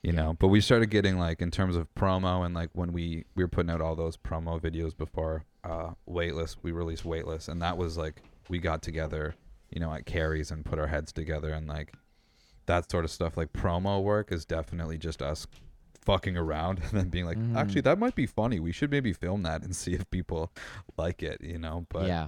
You 0.03 0.13
know, 0.13 0.35
but 0.39 0.47
we 0.47 0.61
started 0.61 0.89
getting 0.89 1.19
like 1.19 1.41
in 1.43 1.51
terms 1.51 1.75
of 1.75 1.93
promo 1.93 2.43
and 2.43 2.55
like 2.55 2.69
when 2.73 2.91
we 2.93 3.25
we 3.35 3.43
were 3.43 3.47
putting 3.47 3.69
out 3.69 3.81
all 3.81 3.95
those 3.95 4.17
promo 4.17 4.59
videos 4.59 4.97
before 4.97 5.43
uh 5.63 5.91
Weightless, 6.07 6.57
we 6.63 6.71
released 6.71 7.05
Weightless 7.05 7.47
and 7.47 7.61
that 7.61 7.77
was 7.77 7.97
like 7.97 8.23
we 8.49 8.57
got 8.59 8.81
together, 8.81 9.35
you 9.69 9.79
know, 9.79 9.93
at 9.93 10.05
Carrie's 10.05 10.49
and 10.51 10.65
put 10.65 10.79
our 10.79 10.87
heads 10.87 11.11
together 11.11 11.51
and 11.53 11.67
like 11.67 11.93
that 12.65 12.89
sort 12.89 13.05
of 13.05 13.11
stuff 13.11 13.37
like 13.37 13.53
promo 13.53 14.01
work 14.01 14.31
is 14.31 14.45
definitely 14.45 14.97
just 14.97 15.21
us 15.21 15.45
fucking 16.01 16.35
around 16.37 16.79
and 16.83 16.91
then 16.91 17.09
being 17.09 17.25
like 17.25 17.37
Mhm. 17.37 17.55
actually 17.55 17.81
that 17.81 17.99
might 17.99 18.15
be 18.15 18.25
funny 18.25 18.59
we 18.59 18.71
should 18.71 18.89
maybe 18.91 19.13
film 19.13 19.43
that 19.43 19.61
and 19.63 19.75
see 19.75 19.93
if 19.93 20.09
people 20.11 20.51
like 20.97 21.21
it 21.23 21.39
you 21.41 21.57
know 21.59 21.85
but 21.89 22.07
yeah. 22.07 22.27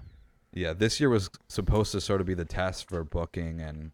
yeah 0.54 0.74
this 0.74 1.00
year 1.00 1.10
was 1.10 1.30
supposed 1.48 1.92
to 1.94 2.00
sort 2.02 2.22
of 2.22 2.28
be 2.28 2.34
the 2.36 2.46
test 2.46 2.88
for 2.88 3.04
booking 3.04 3.60
and 3.62 3.92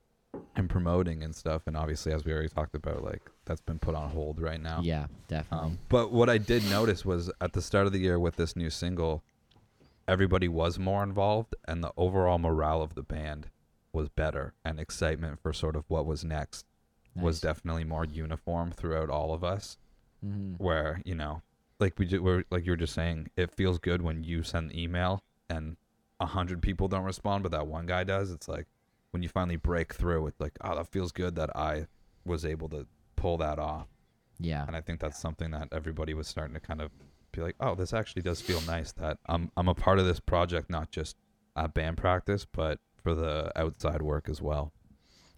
and 0.55 0.69
promoting 0.69 1.23
and 1.23 1.33
stuff 1.35 1.63
and 1.65 1.75
obviously 1.77 2.11
as 2.11 2.25
we 2.25 2.31
already 2.33 2.49
talked 2.49 2.75
about 2.75 3.03
like 3.03 3.21
that's 3.45 3.61
been 3.61 3.79
put 3.79 3.95
on 3.95 4.09
hold 4.09 4.39
right 4.41 4.61
now 4.61 4.81
Yeah. 4.83 5.07
Definitely. 5.27 5.67
um, 5.69 5.79
but 5.89 6.11
what 6.11 6.29
I 6.29 6.37
did 6.37 6.69
notice 6.69 7.03
was 7.05 7.31
at 7.41 7.53
the 7.53 7.61
start 7.61 7.87
of 7.87 7.93
the 7.93 7.99
year 7.99 8.19
with 8.19 8.35
this 8.35 8.55
new 8.55 8.69
single, 8.69 9.23
everybody 10.07 10.47
was 10.47 10.77
more 10.77 11.03
involved, 11.03 11.55
and 11.67 11.83
the 11.83 11.91
overall 11.97 12.37
morale 12.39 12.81
of 12.81 12.95
the 12.95 13.01
band 13.03 13.47
was 13.93 14.09
better, 14.09 14.53
and 14.63 14.79
excitement 14.79 15.39
for 15.41 15.51
sort 15.53 15.75
of 15.75 15.85
what 15.87 16.05
was 16.05 16.23
next 16.23 16.65
was 17.21 17.41
definitely 17.41 17.83
more 17.83 18.05
uniform 18.05 18.71
throughout 18.71 19.09
all 19.09 19.33
of 19.33 19.43
us. 19.43 19.77
Mhm. 20.25 20.59
Where 20.59 21.01
you 21.05 21.15
know, 21.15 21.41
like 21.79 21.97
we 21.97 22.05
ju- 22.05 22.21
were, 22.21 22.43
like 22.51 22.65
you 22.65 22.71
were 22.73 22.77
just 22.77 22.93
saying, 22.93 23.29
it 23.37 23.51
feels 23.55 23.79
good 23.79 24.01
when 24.01 24.23
you 24.23 24.43
send 24.43 24.69
the 24.71 24.81
email 24.81 25.23
and 25.49 25.77
a 26.19 26.25
hundred 26.25 26.61
people 26.61 26.87
don't 26.89 27.05
respond, 27.05 27.43
but 27.43 27.51
that 27.53 27.67
one 27.67 27.85
guy 27.85 28.03
does. 28.03 28.31
It's 28.31 28.47
like 28.49 28.67
when 29.11 29.23
you 29.23 29.29
finally 29.29 29.55
break 29.55 29.93
through, 29.93 30.27
it's 30.27 30.39
like, 30.39 30.57
oh, 30.61 30.75
that 30.75 30.87
feels 30.87 31.11
good 31.11 31.35
that 31.35 31.55
I 31.55 31.87
was 32.25 32.45
able 32.45 32.67
to 32.69 32.85
pull 33.15 33.37
that 33.37 33.57
off. 33.59 33.87
Yeah. 34.39 34.65
And 34.67 34.75
I 34.75 34.81
think 34.81 34.99
that's 34.99 35.19
something 35.19 35.51
that 35.51 35.69
everybody 35.71 36.13
was 36.13 36.27
starting 36.27 36.53
to 36.53 36.59
kind 36.59 36.81
of 36.81 36.91
be 37.31 37.41
like, 37.41 37.55
oh, 37.61 37.75
this 37.75 37.93
actually 37.93 38.21
does 38.23 38.41
feel 38.41 38.59
nice 38.61 38.91
that 38.93 39.17
I'm 39.27 39.51
I'm 39.55 39.67
a 39.69 39.73
part 39.75 39.99
of 39.99 40.05
this 40.05 40.19
project, 40.19 40.69
not 40.69 40.91
just 40.91 41.15
at 41.55 41.73
band 41.73 41.97
practice, 41.97 42.45
but 42.45 42.79
for 43.01 43.15
the 43.15 43.51
outside 43.55 44.01
work 44.01 44.27
as 44.27 44.41
well. 44.41 44.73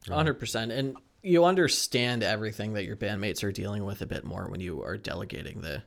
hundred 0.09 0.35
percent, 0.39 0.71
and 0.71 0.97
you 1.23 1.45
understand 1.45 2.23
everything 2.23 2.73
that 2.73 2.85
your 2.85 2.95
bandmates 2.95 3.43
are 3.43 3.51
dealing 3.51 3.85
with 3.85 4.01
a 4.01 4.05
bit 4.05 4.23
more 4.23 4.47
when 4.49 4.59
you 4.59 4.83
are 4.83 4.97
delegating 4.97 5.61
the 5.61 5.83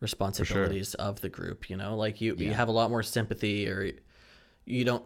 responsibilities 0.00 0.94
of 0.94 1.20
the 1.20 1.28
group. 1.28 1.68
You 1.70 1.76
know, 1.76 1.96
like 1.96 2.20
you 2.20 2.34
you 2.38 2.52
have 2.52 2.68
a 2.68 2.72
lot 2.72 2.90
more 2.90 3.02
sympathy, 3.02 3.68
or 3.68 3.92
you 4.64 4.84
don't 4.84 5.04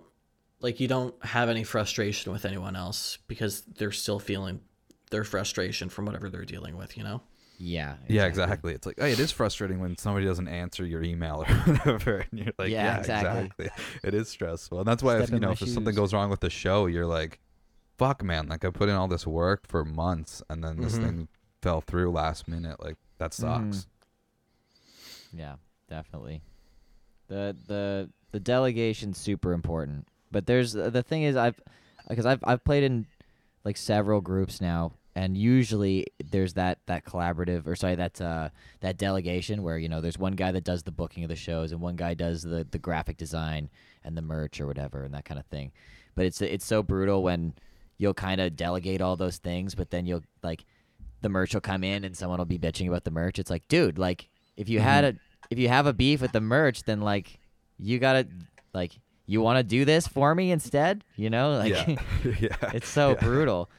like 0.60 0.80
you 0.80 0.88
don't 0.88 1.14
have 1.24 1.48
any 1.48 1.64
frustration 1.64 2.32
with 2.32 2.44
anyone 2.44 2.76
else 2.76 3.18
because 3.26 3.62
they're 3.62 3.92
still 3.92 4.18
feeling 4.18 4.60
their 5.10 5.24
frustration 5.24 5.88
from 5.88 6.04
whatever 6.04 6.28
they're 6.28 6.44
dealing 6.44 6.76
with. 6.76 6.96
You 6.96 7.04
know. 7.04 7.22
Yeah. 7.60 7.96
Yeah, 8.06 8.26
exactly. 8.26 8.72
It's 8.72 8.86
like, 8.86 9.00
hey, 9.00 9.10
it 9.10 9.18
is 9.18 9.32
frustrating 9.32 9.80
when 9.80 9.98
somebody 9.98 10.24
doesn't 10.26 10.46
answer 10.46 10.86
your 10.86 11.02
email 11.02 11.44
or 11.46 11.52
whatever, 11.72 12.24
and 12.30 12.38
you're 12.38 12.52
like, 12.56 12.70
Yeah, 12.70 12.84
yeah, 12.84 12.98
exactly. 12.98 13.50
exactly. 13.58 13.84
It 14.04 14.14
is 14.14 14.28
stressful, 14.28 14.78
and 14.78 14.86
that's 14.86 15.02
why 15.02 15.18
if, 15.18 15.30
you 15.30 15.40
know 15.40 15.48
my 15.48 15.52
if 15.60 15.68
something 15.68 15.94
goes 15.94 16.14
wrong 16.14 16.30
with 16.30 16.38
the 16.38 16.50
show, 16.50 16.86
you're 16.86 17.04
like, 17.04 17.40
fuck, 17.98 18.22
man, 18.22 18.48
like 18.48 18.64
I 18.64 18.70
put 18.70 18.88
in 18.88 18.94
all 18.94 19.08
this 19.08 19.26
work 19.26 19.66
for 19.66 19.84
months, 19.84 20.42
and 20.48 20.62
then 20.64 20.80
this 20.80 20.96
Mhm. 20.98 21.02
thing 21.02 21.28
fell 21.60 21.80
through 21.80 22.10
last 22.12 22.48
minute. 22.48 22.82
Like 22.82 22.96
that 23.18 23.32
Mhm. 23.32 23.34
sucks. 23.34 23.86
Yeah, 25.32 25.56
definitely. 25.88 26.42
The 27.28 27.56
the 27.66 28.10
the 28.32 28.40
delegation's 28.40 29.18
super 29.18 29.52
important. 29.52 30.06
But 30.30 30.46
there's 30.46 30.72
the 30.72 31.02
thing 31.02 31.22
is 31.24 31.36
I've 31.36 31.60
because 32.08 32.26
I've 32.26 32.42
I've 32.44 32.64
played 32.64 32.84
in 32.84 33.06
like 33.64 33.76
several 33.76 34.20
groups 34.20 34.60
now 34.60 34.92
and 35.14 35.36
usually 35.36 36.06
there's 36.24 36.54
that 36.54 36.78
that 36.86 37.04
collaborative 37.04 37.66
or 37.66 37.74
sorry 37.76 37.96
that 37.96 38.20
uh 38.20 38.48
that 38.80 38.96
delegation 38.96 39.62
where 39.62 39.76
you 39.78 39.88
know 39.88 40.00
there's 40.00 40.18
one 40.18 40.34
guy 40.34 40.52
that 40.52 40.64
does 40.64 40.84
the 40.84 40.90
booking 40.92 41.24
of 41.24 41.28
the 41.28 41.36
shows 41.36 41.72
and 41.72 41.80
one 41.80 41.96
guy 41.96 42.14
does 42.14 42.42
the 42.42 42.66
the 42.70 42.78
graphic 42.78 43.16
design 43.16 43.68
and 44.04 44.16
the 44.16 44.22
merch 44.22 44.60
or 44.60 44.66
whatever 44.66 45.02
and 45.04 45.12
that 45.14 45.24
kind 45.24 45.40
of 45.40 45.46
thing. 45.46 45.72
But 46.14 46.26
it's 46.26 46.40
it's 46.40 46.64
so 46.64 46.82
brutal 46.82 47.22
when 47.22 47.54
you'll 47.98 48.14
kind 48.14 48.40
of 48.40 48.56
delegate 48.56 49.00
all 49.00 49.16
those 49.16 49.36
things 49.36 49.74
but 49.74 49.90
then 49.90 50.06
you'll 50.06 50.24
like 50.42 50.64
the 51.20 51.28
merch 51.28 51.54
will 51.54 51.60
come 51.60 51.84
in 51.84 52.04
and 52.04 52.16
someone 52.16 52.38
will 52.38 52.44
be 52.44 52.58
bitching 52.58 52.88
about 52.88 53.04
the 53.04 53.10
merch. 53.10 53.38
It's 53.38 53.50
like, 53.50 53.66
dude, 53.68 53.98
like 53.98 54.28
if 54.56 54.68
you 54.68 54.80
had 54.80 55.04
mm-hmm. 55.04 55.16
a 55.16 55.20
if 55.50 55.58
you 55.58 55.68
have 55.68 55.86
a 55.86 55.92
beef 55.92 56.20
with 56.20 56.32
the 56.32 56.40
merch, 56.40 56.84
then 56.84 57.00
like 57.00 57.38
you 57.78 57.98
gotta 57.98 58.26
like 58.72 58.98
you 59.26 59.40
want 59.40 59.58
to 59.58 59.62
do 59.62 59.84
this 59.84 60.06
for 60.06 60.34
me 60.34 60.50
instead. 60.50 61.04
You 61.16 61.30
know, 61.30 61.52
like 61.52 61.72
yeah, 61.72 61.96
yeah. 62.40 62.56
it's 62.74 62.88
so 62.88 63.10
Yeah. 63.10 63.24
brutal. 63.24 63.70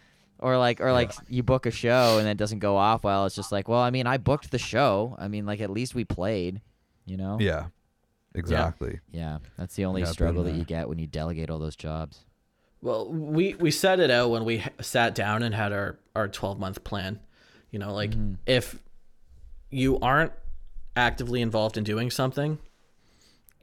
Or 0.41 0.57
like 0.57 0.79
or 0.79 0.93
like 0.93 1.11
you 1.27 1.43
book 1.43 1.65
a 1.65 1.71
show 1.71 2.17
and 2.17 2.27
it 2.27 2.37
doesn't 2.37 2.59
go 2.59 2.77
off 2.77 3.03
well. 3.03 3.25
It's 3.25 3.35
just 3.35 3.51
like, 3.51 3.67
well, 3.67 3.81
I 3.81 3.89
mean, 3.89 4.07
I 4.07 4.17
booked 4.17 4.51
the 4.51 4.57
show. 4.57 5.15
I 5.19 5.27
mean, 5.27 5.45
like 5.45 5.59
at 5.59 5.69
least 5.69 5.95
we 5.95 6.05
played. 6.05 6.61
You 7.05 7.17
know. 7.17 7.37
Yeah, 7.41 7.65
exactly. 8.35 8.99
Yeah, 9.11 9.39
that's 9.57 9.75
the 9.75 9.83
only 9.83 10.05
struggle 10.05 10.43
that 10.43 10.53
you 10.53 10.61
uh, 10.61 10.65
get 10.65 10.87
when 10.87 10.97
you 10.97 11.07
delegate 11.07 11.49
all 11.49 11.59
those 11.59 11.75
jobs. 11.75 12.23
Well, 12.81 13.11
we 13.11 13.55
we 13.55 13.71
set 13.71 13.99
it 13.99 14.09
out 14.09 14.29
when 14.29 14.45
we 14.45 14.63
sat 14.81 15.15
down 15.15 15.43
and 15.43 15.53
had 15.53 15.73
our 15.73 15.99
our 16.15 16.27
12 16.27 16.59
month 16.59 16.83
plan. 16.83 17.19
You 17.71 17.79
know, 17.79 17.93
like 17.93 18.11
mm-hmm. 18.11 18.35
if 18.45 18.79
you 19.69 19.99
aren't 19.99 20.31
actively 20.95 21.41
involved 21.41 21.77
in 21.77 21.83
doing 21.83 22.09
something, 22.09 22.57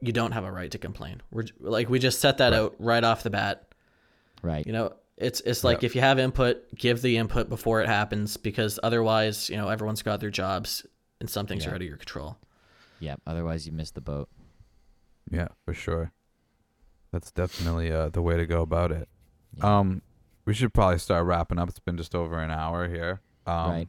you 0.01 0.13
don't 0.13 0.33
have 0.33 0.45
a 0.45 0.53
right 0.53 0.71
to 0.71 0.79
complain. 0.79 1.23
We're 1.31 1.45
like 1.61 1.89
we 1.89 1.99
just 1.99 2.21
set 2.21 2.39
that 2.39 2.53
out 2.53 2.75
right 2.79 3.03
off 3.03 3.23
the 3.23 3.31
bat. 3.31 3.73
Right. 4.43 4.67
You 4.67 4.73
know, 4.73 4.93
it's 5.17 5.41
it's 5.41 5.65
like 5.65 5.83
if 5.83 5.95
you 5.95 6.03
have 6.03 6.19
input, 6.19 6.75
give 6.75 7.01
the 7.01 7.17
input 7.17 7.49
before 7.49 7.81
it 7.81 7.89
happens 7.89 8.37
because 8.37 8.79
otherwise, 8.83 9.49
you 9.49 9.57
know, 9.57 9.69
everyone's 9.69 10.03
got 10.03 10.21
their 10.21 10.31
jobs 10.31 10.87
and 11.21 11.29
some 11.29 11.47
things 11.47 11.65
Yeah. 11.65 11.71
are 11.71 11.75
out 11.75 11.81
of 11.81 11.89
your 11.89 11.97
control. 11.97 12.37
yeah. 13.01 13.17
Otherwise, 13.27 13.67
you 13.67 13.73
miss 13.73 13.91
the 13.91 14.03
boat. 14.03 14.29
Yeah, 15.31 15.49
for 15.65 15.75
sure. 15.75 16.13
That's 17.17 17.31
definitely 17.31 17.91
uh, 17.91 18.11
the 18.11 18.21
way 18.21 18.37
to 18.37 18.45
go 18.45 18.61
about 18.61 18.93
it. 18.93 19.09
Yeah. 19.57 19.79
Um, 19.79 20.03
we 20.45 20.53
should 20.53 20.75
probably 20.75 20.99
start 20.99 21.25
wrapping 21.25 21.59
up. 21.59 21.67
It's 21.71 21.79
been 21.79 21.97
just 21.97 22.15
over 22.15 22.39
an 22.39 22.51
hour 22.51 22.89
here. 22.89 23.23
Um, 23.47 23.71
Right. 23.71 23.89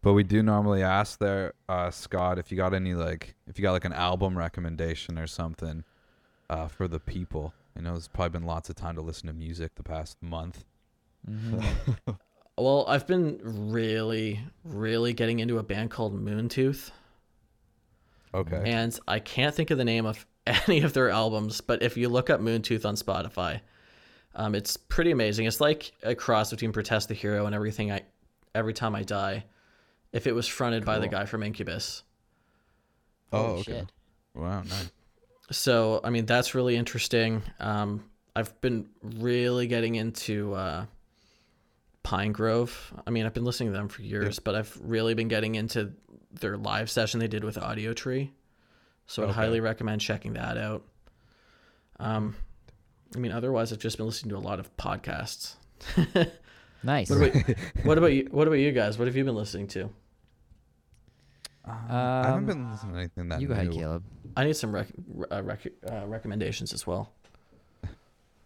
But 0.00 0.14
we 0.14 0.22
do 0.24 0.42
normally 0.42 0.82
ask 0.82 1.18
there, 1.18 1.52
uh, 1.68 1.90
Scott, 1.90 2.38
if 2.38 2.50
you 2.50 2.56
got 2.56 2.72
any 2.72 2.94
like, 2.94 3.34
if 3.46 3.58
you 3.58 3.62
got 3.62 3.72
like 3.72 3.84
an 3.84 3.92
album 3.92 4.38
recommendation 4.38 5.18
or 5.18 5.26
something, 5.26 5.84
uh, 6.48 6.66
for 6.66 6.88
the 6.88 6.98
people. 6.98 7.52
I 7.76 7.80
know 7.82 7.92
there's 7.92 8.08
probably 8.08 8.38
been 8.38 8.46
lots 8.48 8.70
of 8.70 8.74
time 8.76 8.94
to 8.96 9.02
listen 9.02 9.26
to 9.26 9.34
music 9.34 9.74
the 9.74 9.82
past 9.82 10.16
month. 10.22 10.64
Mhm. 11.28 11.62
Well, 12.58 12.84
I've 12.86 13.06
been 13.06 13.40
really, 13.44 14.40
really 14.62 15.12
getting 15.14 15.38
into 15.40 15.58
a 15.58 15.62
band 15.62 15.90
called 15.90 16.14
Moontooth. 16.14 16.90
Okay. 18.34 18.62
and 18.64 18.98
I 19.06 19.18
can't 19.18 19.54
think 19.54 19.70
of 19.70 19.76
the 19.78 19.84
name 19.84 20.06
of 20.06 20.26
any 20.46 20.82
of 20.82 20.92
their 20.92 21.10
albums, 21.10 21.60
but 21.60 21.82
if 21.82 21.96
you 21.96 22.08
look 22.08 22.30
up 22.30 22.40
Moontooth 22.40 22.84
on 22.84 22.96
Spotify, 22.96 23.60
um, 24.34 24.54
it's 24.54 24.76
pretty 24.76 25.10
amazing. 25.10 25.46
It's 25.46 25.60
like 25.60 25.92
a 26.02 26.14
cross 26.14 26.50
between 26.50 26.72
Protest 26.72 27.08
the 27.08 27.14
Hero 27.14 27.46
and 27.46 27.54
everything 27.54 27.92
I, 27.92 28.02
every 28.54 28.72
time 28.72 28.94
I 28.94 29.02
die, 29.02 29.44
if 30.12 30.26
it 30.26 30.34
was 30.34 30.48
fronted 30.48 30.84
by 30.84 30.98
the 30.98 31.08
guy 31.08 31.26
from 31.26 31.42
Incubus. 31.42 32.02
oh, 33.32 33.38
Holy 33.38 33.60
okay. 33.60 33.62
shit. 33.62 33.92
Wow, 34.34 34.62
nice. 34.62 34.90
So 35.50 36.00
I 36.02 36.10
mean 36.10 36.26
that's 36.26 36.54
really 36.54 36.76
interesting. 36.76 37.42
Um, 37.60 38.04
I've 38.34 38.58
been 38.62 38.88
really 39.02 39.66
getting 39.66 39.96
into 39.96 40.54
uh, 40.54 40.86
Pinegrove. 42.04 42.72
I 43.06 43.10
mean 43.10 43.26
I've 43.26 43.34
been 43.34 43.44
listening 43.44 43.70
to 43.70 43.76
them 43.76 43.88
for 43.88 44.02
years, 44.02 44.38
but 44.38 44.54
I've 44.54 44.76
really 44.82 45.14
been 45.14 45.28
getting 45.28 45.54
into 45.54 45.92
their 46.32 46.56
live 46.56 46.90
session 46.90 47.20
they 47.20 47.28
did 47.28 47.44
with 47.44 47.56
Audiotree. 47.56 48.30
So 49.12 49.22
I'd 49.22 49.26
Okay. 49.26 49.34
highly 49.34 49.60
recommend 49.60 50.00
checking 50.00 50.32
that 50.34 50.56
out. 50.56 50.84
Um, 52.00 52.34
I 53.14 53.18
mean 53.18 53.30
otherwise 53.30 53.70
I've 53.72 53.78
just 53.78 53.98
been 53.98 54.06
listening 54.06 54.30
to 54.30 54.36
a 54.38 54.44
lot 54.46 54.58
of 54.58 54.74
podcasts. 54.76 55.56
Nice. 56.84 57.10
What 57.10 57.28
about, 57.28 57.56
what 57.84 57.98
about 57.98 58.12
you? 58.12 58.26
What 58.32 58.48
about 58.48 58.58
you 58.58 58.72
guys? 58.72 58.98
What 58.98 59.06
have 59.06 59.14
you 59.14 59.22
been 59.22 59.36
listening 59.36 59.68
to? 59.68 59.84
Um, 59.84 59.92
I 61.88 62.22
haven't 62.26 62.34
Um, 62.38 62.46
been 62.46 62.70
listening 62.72 62.92
to 62.94 62.98
anything 62.98 63.28
that 63.28 63.40
you 63.40 63.46
go 63.46 63.52
ahead. 63.54 63.70
Caleb. 63.70 64.02
I 64.36 64.44
need 64.44 64.56
some 64.56 64.74
rec- 64.74 64.88
uh, 65.30 65.42
rec- 65.44 65.72
uh, 65.88 66.06
recommendations 66.08 66.72
as 66.72 66.84
well. 66.84 67.12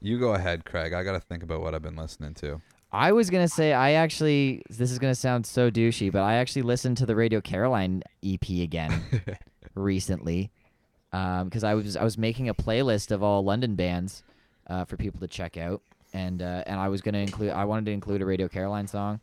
You 0.03 0.19
go 0.19 0.35
ahead, 0.35 0.67
Craig. 0.67 0.93
I 0.93 1.03
got 1.03 1.13
to 1.13 1.21
think 1.21 1.43
about 1.45 1.63
what 1.63 1.75
I've 1.75 1.81
been 1.81 1.97
listening 1.97 2.35
to. 2.35 2.61
I 2.93 3.13
was 3.13 3.31
gonna 3.31 3.49
say 3.49 3.73
I 3.73 3.93
actually 3.93 4.63
this 4.69 4.91
is 4.91 4.99
gonna 4.99 5.15
sound 5.15 5.47
so 5.47 5.71
douchey, 5.71 6.13
but 6.13 6.21
I 6.21 6.35
actually 6.35 6.63
listened 6.63 6.99
to 6.99 7.07
the 7.07 7.17
Radio 7.17 7.41
Caroline 7.41 8.03
EP 8.23 8.49
again 8.63 8.93
recently 9.77 10.51
because 11.11 11.65
I 11.65 11.75
was 11.75 11.97
I 11.97 12.05
was 12.05 12.19
making 12.19 12.49
a 12.49 12.55
playlist 12.55 13.11
of 13.11 13.23
all 13.23 13.43
London 13.45 13.75
bands 13.75 14.23
uh, 14.67 14.85
for 14.85 14.97
people 14.97 15.21
to 15.21 15.29
check 15.29 15.57
out, 15.57 15.83
and 16.13 16.43
uh, 16.43 16.65
and 16.67 16.79
I 16.79 16.89
was 16.89 17.01
gonna 17.01 17.19
include 17.19 17.51
I 17.51 17.65
wanted 17.65 17.87
to 17.87 17.93
include 17.93 18.23
a 18.23 18.27
Radio 18.27 18.49
Caroline 18.49 18.87
song 18.87 19.21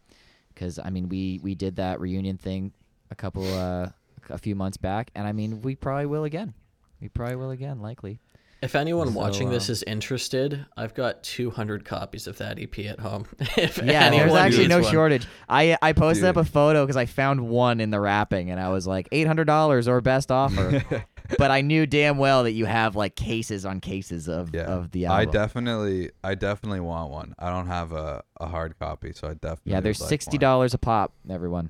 because 0.53 0.79
I 0.79 0.89
mean 0.89 1.09
we 1.09 1.39
we 1.43 1.55
did 1.55 1.75
that 1.75 1.99
reunion 1.99 2.37
thing 2.37 2.71
a 3.11 3.15
couple 3.15 3.45
uh, 3.53 3.89
a 4.29 4.37
few 4.37 4.55
months 4.55 4.77
back, 4.77 5.11
and 5.15 5.27
I 5.27 5.31
mean 5.31 5.61
we 5.61 5.75
probably 5.75 6.05
will 6.05 6.23
again. 6.23 6.53
We 7.01 7.09
probably 7.09 7.35
will 7.35 7.51
again, 7.51 7.81
likely. 7.81 8.19
If 8.63 8.75
anyone 8.75 9.09
So, 9.09 9.19
watching 9.19 9.49
this 9.49 9.69
uh, 9.69 9.73
is 9.73 9.83
interested, 9.83 10.65
I've 10.77 10.93
got 10.93 11.21
200 11.23 11.83
copies 11.85 12.27
of 12.27 12.37
that 12.37 12.59
EP 12.59 12.79
at 12.85 12.99
home. 12.99 13.25
if 13.57 13.77
Yeah, 13.77 14.09
there's 14.09 14.33
actually 14.33 14.67
no 14.67 14.79
one. 14.81 14.91
shortage. 14.91 15.27
I 15.49 15.77
I 15.81 15.91
posted 15.93 16.25
up 16.25 16.37
a 16.37 16.45
photo 16.45 16.83
because 16.85 16.95
I 16.97 17.05
found 17.05 17.41
one 17.47 17.79
in 17.79 17.89
the 17.89 17.99
wrapping, 17.99 18.51
and 18.51 18.59
I 18.59 18.69
was 18.69 18.87
like 18.87 19.09
eight 19.11 19.27
hundred 19.27 19.45
dollars 19.45 19.87
or 19.87 19.99
best 20.01 20.31
offer. 20.31 20.83
but 21.37 21.51
I 21.51 21.61
knew 21.61 21.85
damn 21.85 22.17
well 22.17 22.43
that 22.43 22.51
you 22.53 22.65
have 22.65 22.95
like 22.95 23.15
cases 23.15 23.65
on 23.65 23.79
cases 23.81 24.27
of 24.29 24.53
Yeah. 24.53 24.61
of 24.63 24.91
the 24.91 25.05
album. 25.07 25.19
I 25.29 25.31
definitely, 25.31 26.11
I 26.23 26.35
definitely 26.35 26.79
want 26.79 27.11
one. 27.11 27.35
I 27.39 27.49
don't 27.49 27.67
have 27.67 27.91
a, 27.91 28.23
a 28.39 28.47
hard 28.47 28.79
copy, 28.79 29.11
so 29.13 29.27
I 29.27 29.33
definitely. 29.33 29.73
yeah, 29.73 29.79
they're 29.81 29.89
would 29.91 29.99
like 29.99 30.09
sixty 30.09 30.37
one. 30.37 30.41
dollars 30.41 30.73
a 30.73 30.77
pop, 30.77 31.13
everyone. 31.29 31.69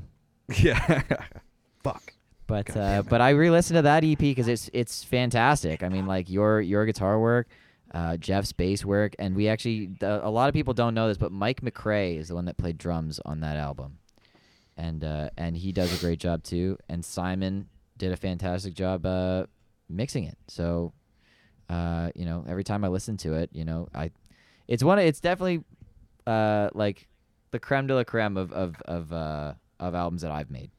Yeah. 0.57 1.01
Fuck. 1.83 2.13
But 2.53 2.67
God 2.67 2.77
uh, 2.77 3.01
but 3.01 3.19
I 3.19 3.31
re-listened 3.31 3.77
to 3.77 3.81
that 3.81 4.03
EP 4.03 4.19
because 4.19 4.47
it's 4.47 4.69
it's 4.73 5.03
fantastic. 5.03 5.81
I 5.81 5.89
mean, 5.89 6.05
like 6.05 6.29
your 6.29 6.61
your 6.61 6.85
guitar 6.85 7.19
work, 7.19 7.47
uh, 7.95 8.17
Jeff's 8.17 8.51
bass 8.51 8.85
work, 8.85 9.15
and 9.17 9.35
we 9.35 9.47
actually 9.47 9.87
the, 9.99 10.23
a 10.23 10.29
lot 10.29 10.49
of 10.49 10.53
people 10.53 10.75
don't 10.75 10.93
know 10.93 11.07
this, 11.07 11.17
but 11.17 11.31
Mike 11.31 11.61
McRae 11.61 12.19
is 12.19 12.27
the 12.27 12.35
one 12.35 12.45
that 12.45 12.55
played 12.57 12.77
drums 12.77 13.19
on 13.25 13.39
that 13.39 13.57
album, 13.57 13.97
and 14.77 15.03
uh, 15.03 15.31
and 15.35 15.57
he 15.57 15.71
does 15.71 15.91
a 15.97 15.99
great 15.99 16.19
job 16.19 16.43
too. 16.43 16.77
And 16.87 17.03
Simon 17.03 17.69
did 17.97 18.11
a 18.11 18.17
fantastic 18.17 18.75
job 18.75 19.03
uh, 19.03 19.47
mixing 19.89 20.25
it. 20.25 20.37
So, 20.47 20.93
uh, 21.69 22.11
you 22.13 22.25
know, 22.25 22.45
every 22.47 22.63
time 22.63 22.85
I 22.85 22.89
listen 22.89 23.17
to 23.17 23.33
it, 23.33 23.49
you 23.51 23.65
know, 23.65 23.87
I 23.95 24.11
it's 24.67 24.83
one 24.83 24.99
it's 24.99 25.19
definitely 25.19 25.63
uh, 26.27 26.69
like 26.75 27.07
the 27.49 27.57
creme 27.57 27.87
de 27.87 27.95
la 27.95 28.03
creme 28.03 28.37
of 28.37 28.51
of 28.51 28.79
of 28.85 29.11
uh, 29.11 29.53
of 29.79 29.95
albums 29.95 30.21
that 30.21 30.31
I've 30.31 30.51
made. 30.51 30.69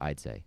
I'd 0.00 0.20
say. 0.20 0.44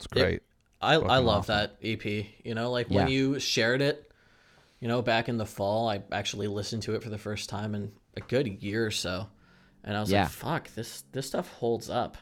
It's 0.00 0.06
great. 0.06 0.42
I, 0.82 0.94
I 0.94 0.98
Fucking 0.98 1.08
love 1.26 1.50
awesome. 1.50 1.54
that 1.56 1.76
EP. 1.82 2.04
You 2.44 2.54
know, 2.54 2.70
like 2.70 2.86
Yeah. 2.88 2.96
when 3.04 3.08
you 3.08 3.38
shared 3.38 3.82
it, 3.82 4.10
you 4.80 4.88
know, 4.88 5.02
back 5.02 5.28
in 5.28 5.36
the 5.36 5.46
fall, 5.46 5.88
I 5.88 6.02
actually 6.10 6.46
listened 6.48 6.82
to 6.84 6.94
it 6.94 7.02
for 7.02 7.10
the 7.10 7.18
first 7.18 7.48
time 7.50 7.74
in 7.74 7.92
a 8.16 8.20
good 8.20 8.46
year 8.62 8.86
or 8.86 8.90
so. 8.90 9.28
And 9.84 9.96
I 9.96 10.00
was 10.00 10.10
Yeah. 10.10 10.22
like, 10.22 10.30
fuck, 10.30 10.68
this 10.74 11.04
this 11.12 11.26
stuff 11.26 11.48
holds 11.54 11.90
up. 11.90 12.16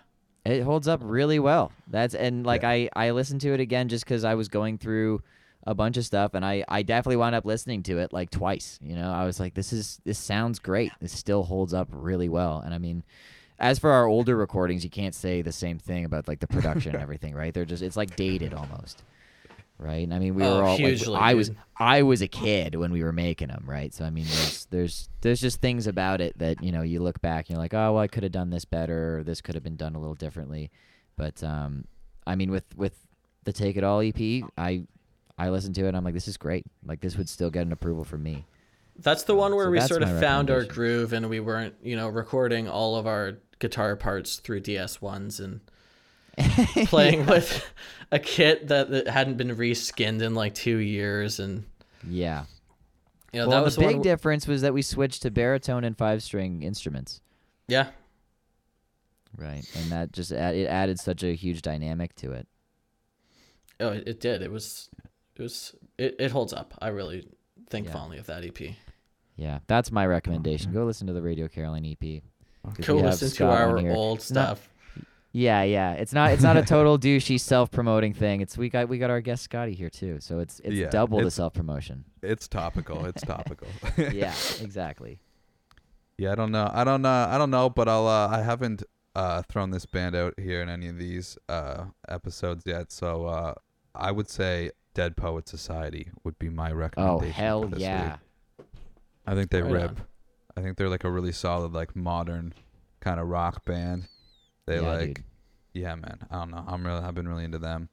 It 0.45 0.63
holds 0.63 0.89
up 0.89 1.01
really 1.05 1.39
well. 1.39 1.73
That's 1.89 2.15
and 2.15 2.45
like 2.45 2.63
Yeah. 2.63 2.71
I 2.71 2.91
I 2.97 3.11
listened 3.13 3.41
to 3.43 3.53
it 3.55 3.61
again 3.61 3.89
just 3.89 4.05
because 4.05 4.25
I 4.25 4.35
was 4.35 4.49
going 4.49 4.79
through 4.79 5.23
a 5.65 5.75
bunch 5.75 5.97
of 5.97 6.05
stuff, 6.05 6.35
and 6.35 6.45
I 6.45 6.65
I 6.69 6.83
definitely 6.83 7.17
wound 7.17 7.35
up 7.37 7.45
listening 7.45 7.83
to 7.85 7.99
it 7.99 8.13
like 8.13 8.31
twice. 8.31 8.79
You 8.83 8.97
know, 8.97 9.11
I 9.13 9.25
was 9.25 9.39
like, 9.39 9.55
this 9.55 9.73
is 9.73 10.01
this 10.05 10.19
sounds 10.19 10.59
great. 10.59 10.91
This 11.01 11.13
still 11.13 11.45
holds 11.45 11.75
up 11.75 11.89
really 11.93 12.29
well. 12.29 12.61
And 12.65 12.75
I 12.75 12.79
mean, 12.79 13.05
as 13.59 13.79
for 13.79 13.91
our 13.91 14.07
older 14.07 14.37
recordings, 14.37 14.85
you 14.85 14.91
can't 14.91 15.15
say 15.15 15.43
the 15.43 15.53
same 15.53 15.79
thing 15.79 16.05
about 16.05 16.29
like 16.29 16.41
the 16.41 16.47
production 16.47 16.95
and 16.95 17.03
everything, 17.03 17.35
right? 17.35 17.53
They're 17.53 17.65
just 17.65 17.83
it's 17.83 17.97
like 17.97 18.17
dated 18.17 18.55
almost. 18.55 19.03
Right, 19.81 20.03
and 20.03 20.13
I 20.13 20.19
mean, 20.19 20.35
we 20.35 20.43
Oh, 20.43 20.57
were 20.57 20.65
all. 20.65 20.77
like, 20.77 21.07
I 21.09 21.35
was. 21.35 21.53
I 21.79 22.03
was 22.03 22.21
a 22.21 22.27
kid 22.27 22.75
when 22.75 22.91
we 22.91 23.05
were 23.05 23.13
making 23.13 23.47
them, 23.47 23.63
right? 23.65 23.95
So 23.95 24.05
I 24.05 24.11
mean, 24.11 24.25
there's, 24.25 24.67
there's, 24.73 25.09
there's 25.21 25.41
just 25.41 25.61
things 25.61 25.87
about 25.87 26.21
it 26.21 26.37
that 26.41 26.65
you 26.65 26.73
know 26.73 26.83
you 26.83 26.99
look 27.01 27.21
back 27.21 27.45
and 27.47 27.51
you're 27.55 27.63
like, 27.63 27.75
oh, 27.75 27.93
well, 27.93 28.03
I 28.03 28.09
could 28.09 28.25
have 28.25 28.33
done 28.33 28.51
this 28.51 28.65
better, 28.65 29.19
or 29.19 29.23
this 29.23 29.41
could 29.41 29.55
have 29.55 29.63
been 29.63 29.77
done 29.77 29.95
a 29.95 30.01
little 30.01 30.17
differently. 30.17 30.73
But 31.17 31.45
um, 31.45 31.85
I 32.27 32.35
mean, 32.35 32.51
with 32.51 32.65
with 32.77 32.99
the 33.45 33.53
Take 33.53 33.77
It 33.77 33.85
All 33.85 34.01
EP, 34.01 34.43
I 34.59 34.83
I 35.39 35.51
listened 35.51 35.77
to 35.77 35.85
it. 35.85 35.89
and 35.89 35.97
I'm 35.97 36.03
like, 36.03 36.15
this 36.15 36.27
is 36.27 36.37
great. 36.37 36.67
Like 36.85 37.01
this 37.01 37.17
would 37.17 37.29
still 37.29 37.51
get 37.51 37.65
an 37.65 37.71
approval 37.71 38.03
from 38.03 38.25
me. 38.25 38.47
That's 38.99 39.23
the 39.23 39.37
one 39.37 39.55
where 39.55 39.67
So 39.67 39.71
we 39.71 39.81
sort 39.83 40.03
of 40.03 40.19
found 40.19 40.51
our 40.51 40.65
groove 40.65 41.13
and 41.13 41.31
we 41.31 41.39
weren't, 41.39 41.77
you 41.85 41.95
know, 41.95 42.09
recording 42.09 42.69
all 42.69 42.97
of 42.97 43.07
our 43.07 43.35
guitar 43.59 43.97
parts 43.97 44.37
through 44.37 44.61
DS1s 44.61 45.41
and 45.41 45.61
playing 46.89 47.27
with 47.27 47.65
a 48.13 48.19
kit 48.19 48.69
that, 48.69 48.91
that 48.91 49.09
hadn't 49.09 49.37
been 49.37 49.55
reskinned 49.57 50.23
in 50.23 50.35
like 50.35 50.55
two 50.55 50.77
years. 50.79 51.41
And, 51.41 51.65
Yeah. 52.09 52.45
you 53.33 53.41
know, 53.41 53.49
well, 53.49 53.59
that 53.59 53.65
was 53.65 53.75
the 53.75 53.81
the 53.83 53.87
big 53.89 53.97
one. 53.97 54.03
difference 54.03 54.47
was 54.47 54.63
that 54.63 54.73
we 54.75 54.83
switched 54.83 55.23
to 55.23 55.31
baritone 55.31 55.85
and 55.85 55.97
five 55.99 56.23
string 56.23 56.63
instruments, 56.63 57.21
yeah. 57.67 57.89
right? 59.37 59.65
And 59.77 59.91
that 59.91 60.13
just 60.13 60.31
add, 60.33 60.55
it 60.55 60.67
added 60.67 61.01
such 61.01 61.23
a 61.25 61.35
huge 61.35 61.63
dynamic 61.63 62.15
to 62.17 62.33
it. 62.33 62.47
Oh, 63.81 63.89
it, 63.91 64.05
it 64.09 64.21
did. 64.21 64.43
It 64.43 64.51
was, 64.51 64.91
it 65.37 65.43
was, 65.43 65.75
it, 65.99 66.17
it 66.19 66.31
holds 66.31 66.53
up. 66.53 66.75
I 66.81 66.89
really 66.89 67.29
think 67.71 67.87
Yeah. 67.87 67.93
fondly 67.93 68.19
of 68.19 68.27
that 68.27 68.45
EP. 68.45 68.75
Yeah, 69.37 69.59
that's 69.69 69.93
my 69.93 70.05
recommendation. 70.07 70.71
Oh, 70.73 70.81
Go 70.81 70.85
listen 70.85 71.07
to 71.09 71.13
the 71.13 71.23
Radio 71.23 71.47
Caroline 71.49 71.85
EP. 71.87 72.23
'Cause 72.77 72.87
Go 72.87 72.95
we 72.97 73.01
have 73.03 73.11
listen 73.11 73.29
to 73.29 73.35
Scott 73.35 73.61
on 73.63 73.87
our 73.87 73.93
old 73.93 74.19
It's 74.19 74.31
not- 74.31 74.57
stuff. 74.59 74.69
Yeah, 75.33 75.63
yeah. 75.63 75.93
It's 75.93 76.13
not 76.15 76.33
it's 76.33 76.43
not 76.43 76.57
a 76.57 76.63
total 76.75 76.99
douchey 76.99 77.39
self 77.39 77.71
promoting 77.71 78.15
thing. 78.15 78.41
It's 78.41 78.57
we 78.57 78.69
got 78.71 78.89
we 78.89 78.99
got 78.99 79.11
our 79.11 79.21
guest 79.21 79.43
Scotty 79.45 79.75
here 79.75 79.91
too, 79.91 80.19
so 80.21 80.39
it's 80.41 80.61
it's 80.65 80.75
Yeah, 80.75 80.89
double 80.89 81.21
the 81.23 81.31
self 81.31 81.53
promotion. 81.53 82.05
It's 82.23 82.49
topical. 82.49 83.05
It's 83.05 83.23
topical. 83.35 83.69
yeah, 83.99 84.33
exactly. 84.61 85.21
Yeah, 86.17 86.33
I 86.33 86.35
don't 86.35 86.51
know. 86.51 86.69
I 86.73 86.83
don't 86.83 87.03
know. 87.03 87.27
I 87.31 87.37
don't 87.39 87.51
know, 87.51 87.69
but 87.71 87.89
I'll. 87.89 88.09
Uh, 88.09 88.29
I 88.29 88.43
haven't 88.43 88.83
uh, 89.15 89.43
thrown 89.43 89.71
this 89.71 89.85
band 89.87 90.17
out 90.17 90.35
here 90.39 90.63
in 90.63 90.69
any 90.69 90.89
of 90.89 90.97
these 90.99 91.37
uh, 91.49 91.85
episodes 92.09 92.65
yet, 92.67 92.91
so 92.91 93.27
uh, 93.27 93.55
I 93.95 94.11
would 94.11 94.29
say 94.31 94.71
Dead 94.95 95.17
Poet 95.17 95.47
Society 95.47 96.09
would 96.25 96.39
be 96.39 96.49
my 96.49 96.73
recommendation. 96.73 97.29
Oh 97.29 97.33
hell 97.33 97.71
yeah. 97.77 98.17
week. 98.59 98.67
I 99.27 99.35
think 99.35 99.51
they 99.51 99.63
Right 99.63 99.73
rip. 99.73 99.91
on. 99.91 99.97
I 100.59 100.63
think 100.63 100.77
they're 100.77 100.89
like 100.89 101.05
a 101.05 101.11
really 101.11 101.33
solid, 101.33 101.73
like 101.73 101.95
modern 101.95 102.53
kind 103.01 103.21
of 103.21 103.29
rock 103.29 103.65
band. 103.65 104.09
They 104.67 104.77
Yeah, 104.77 104.81
like, 104.93 105.15
dude. 105.15 105.25
yeah, 105.73 105.95
man. 105.95 106.19
I 106.31 106.37
don't 106.41 106.51
know. 106.51 106.65
I'm 106.67 106.85
really. 106.87 107.01
I've 107.01 107.15
been 107.15 107.29
really 107.29 107.45
into 107.45 107.59
them. 107.59 107.89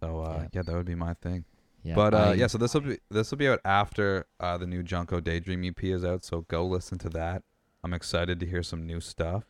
So 0.00 0.20
uh, 0.20 0.38
Yeah. 0.42 0.48
yeah, 0.52 0.62
that 0.62 0.74
would 0.74 0.86
be 0.86 0.94
my 0.94 1.14
thing. 1.14 1.44
Yeah, 1.84 1.94
but 1.96 2.14
uh, 2.14 2.18
I- 2.18 2.34
yeah, 2.34 2.46
so 2.46 2.58
this 2.58 2.74
will 2.74 2.82
be 2.82 2.98
this 3.10 3.30
will 3.30 3.38
be 3.38 3.48
out 3.48 3.60
after 3.64 4.26
uh, 4.38 4.56
the 4.58 4.66
new 4.66 4.82
Junko 4.82 5.20
Daydream 5.20 5.64
EP 5.64 5.82
is 5.84 6.04
out. 6.04 6.24
So 6.24 6.42
go 6.42 6.64
listen 6.66 6.98
to 6.98 7.08
that. 7.10 7.42
I'm 7.82 7.92
excited 7.94 8.38
to 8.40 8.46
hear 8.46 8.62
some 8.62 8.86
new 8.86 9.00
stuff. 9.00 9.44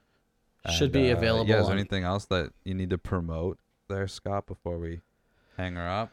Should 0.70 0.84
And, 0.84 0.92
be 0.92 1.10
uh, 1.12 1.16
available 1.16 1.48
Yeah, 1.50 1.60
is 1.60 1.66
there 1.66 1.76
anything 1.76 2.04
else 2.04 2.24
that 2.26 2.52
you 2.64 2.72
need 2.74 2.88
to 2.90 2.98
promote 2.98 3.58
there, 3.88 4.06
Scott, 4.08 4.46
before 4.46 4.78
we 4.78 5.00
hang 5.58 5.74
her 5.74 5.86
up? 5.88 6.10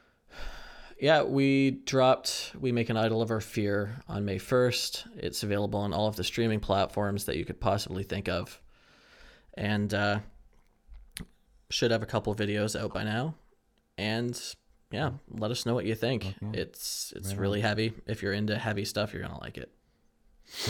Yeah, 1.00 1.24
we 1.24 1.72
dropped 1.72 2.52
We 2.60 2.72
Make 2.74 2.90
an 2.90 2.98
Idol 2.98 3.22
of 3.22 3.32
Our 3.32 3.40
Fear 3.40 3.96
on 4.10 4.26
May 4.26 4.38
1st. 4.38 5.06
It's 5.18 5.44
available 5.44 5.80
on 5.80 5.94
all 5.94 6.08
of 6.08 6.18
the 6.18 6.24
streaming 6.26 6.60
platforms 6.60 7.26
that 7.26 7.38
you 7.38 7.46
could 7.46 7.60
possibly 7.62 8.04
think 8.04 8.28
of. 8.28 8.62
And 9.54 9.94
uh, 9.94 10.20
should 11.70 11.92
have 11.92 12.04
a 12.04 12.06
couple 12.06 12.36
videos 12.36 12.78
out 12.80 12.94
by 12.94 13.04
now. 13.06 13.36
And 13.98 14.40
yeah, 14.92 15.12
let 15.30 15.52
us 15.52 15.66
know 15.66 15.74
what 15.74 15.86
you 15.86 15.96
think. 15.96 16.26
Okay. 16.44 16.60
It's 16.60 17.14
it's 17.16 17.30
Right 17.30 17.36
on. 17.36 17.40
really 17.42 17.62
heavy. 17.62 17.94
If 18.06 18.22
you're 18.22 18.34
into 18.34 18.58
heavy 18.58 18.84
stuff, 18.86 19.14
you're 19.14 19.22
going 19.22 19.36
to 19.36 19.42
like 19.42 19.58
it. 19.58 19.72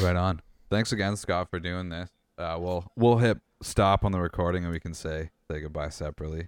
Right 0.02 0.16
on. 0.16 0.42
Thanks 0.70 0.92
again, 0.92 1.16
Scott, 1.16 1.50
for 1.50 1.60
doing 1.60 1.90
this. 1.90 2.10
Uh, 2.38 2.58
we'll 2.60 2.86
we'll 2.96 3.18
hit 3.18 3.40
stop 3.62 4.06
on 4.06 4.12
the 4.12 4.20
recording 4.20 4.64
and 4.64 4.72
we 4.72 4.80
can 4.80 4.94
say 4.94 5.30
say 5.50 5.60
goodbye 5.60 5.90
separately. 5.90 6.48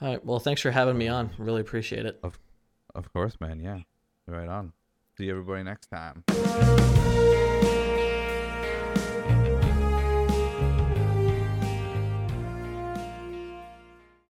All 0.00 0.08
right. 0.08 0.24
Well, 0.24 0.38
thanks 0.38 0.60
for 0.60 0.70
having 0.70 0.96
me 0.98 1.08
on. 1.08 1.30
Really 1.38 1.60
appreciate 1.60 2.06
it. 2.06 2.22
Of 2.94 3.12
course, 3.12 3.40
man. 3.40 3.60
Yeah. 3.60 3.80
Right 4.26 4.48
on. 4.48 4.72
See 5.16 5.30
everybody 5.30 5.62
next 5.62 5.88
time. 5.88 6.24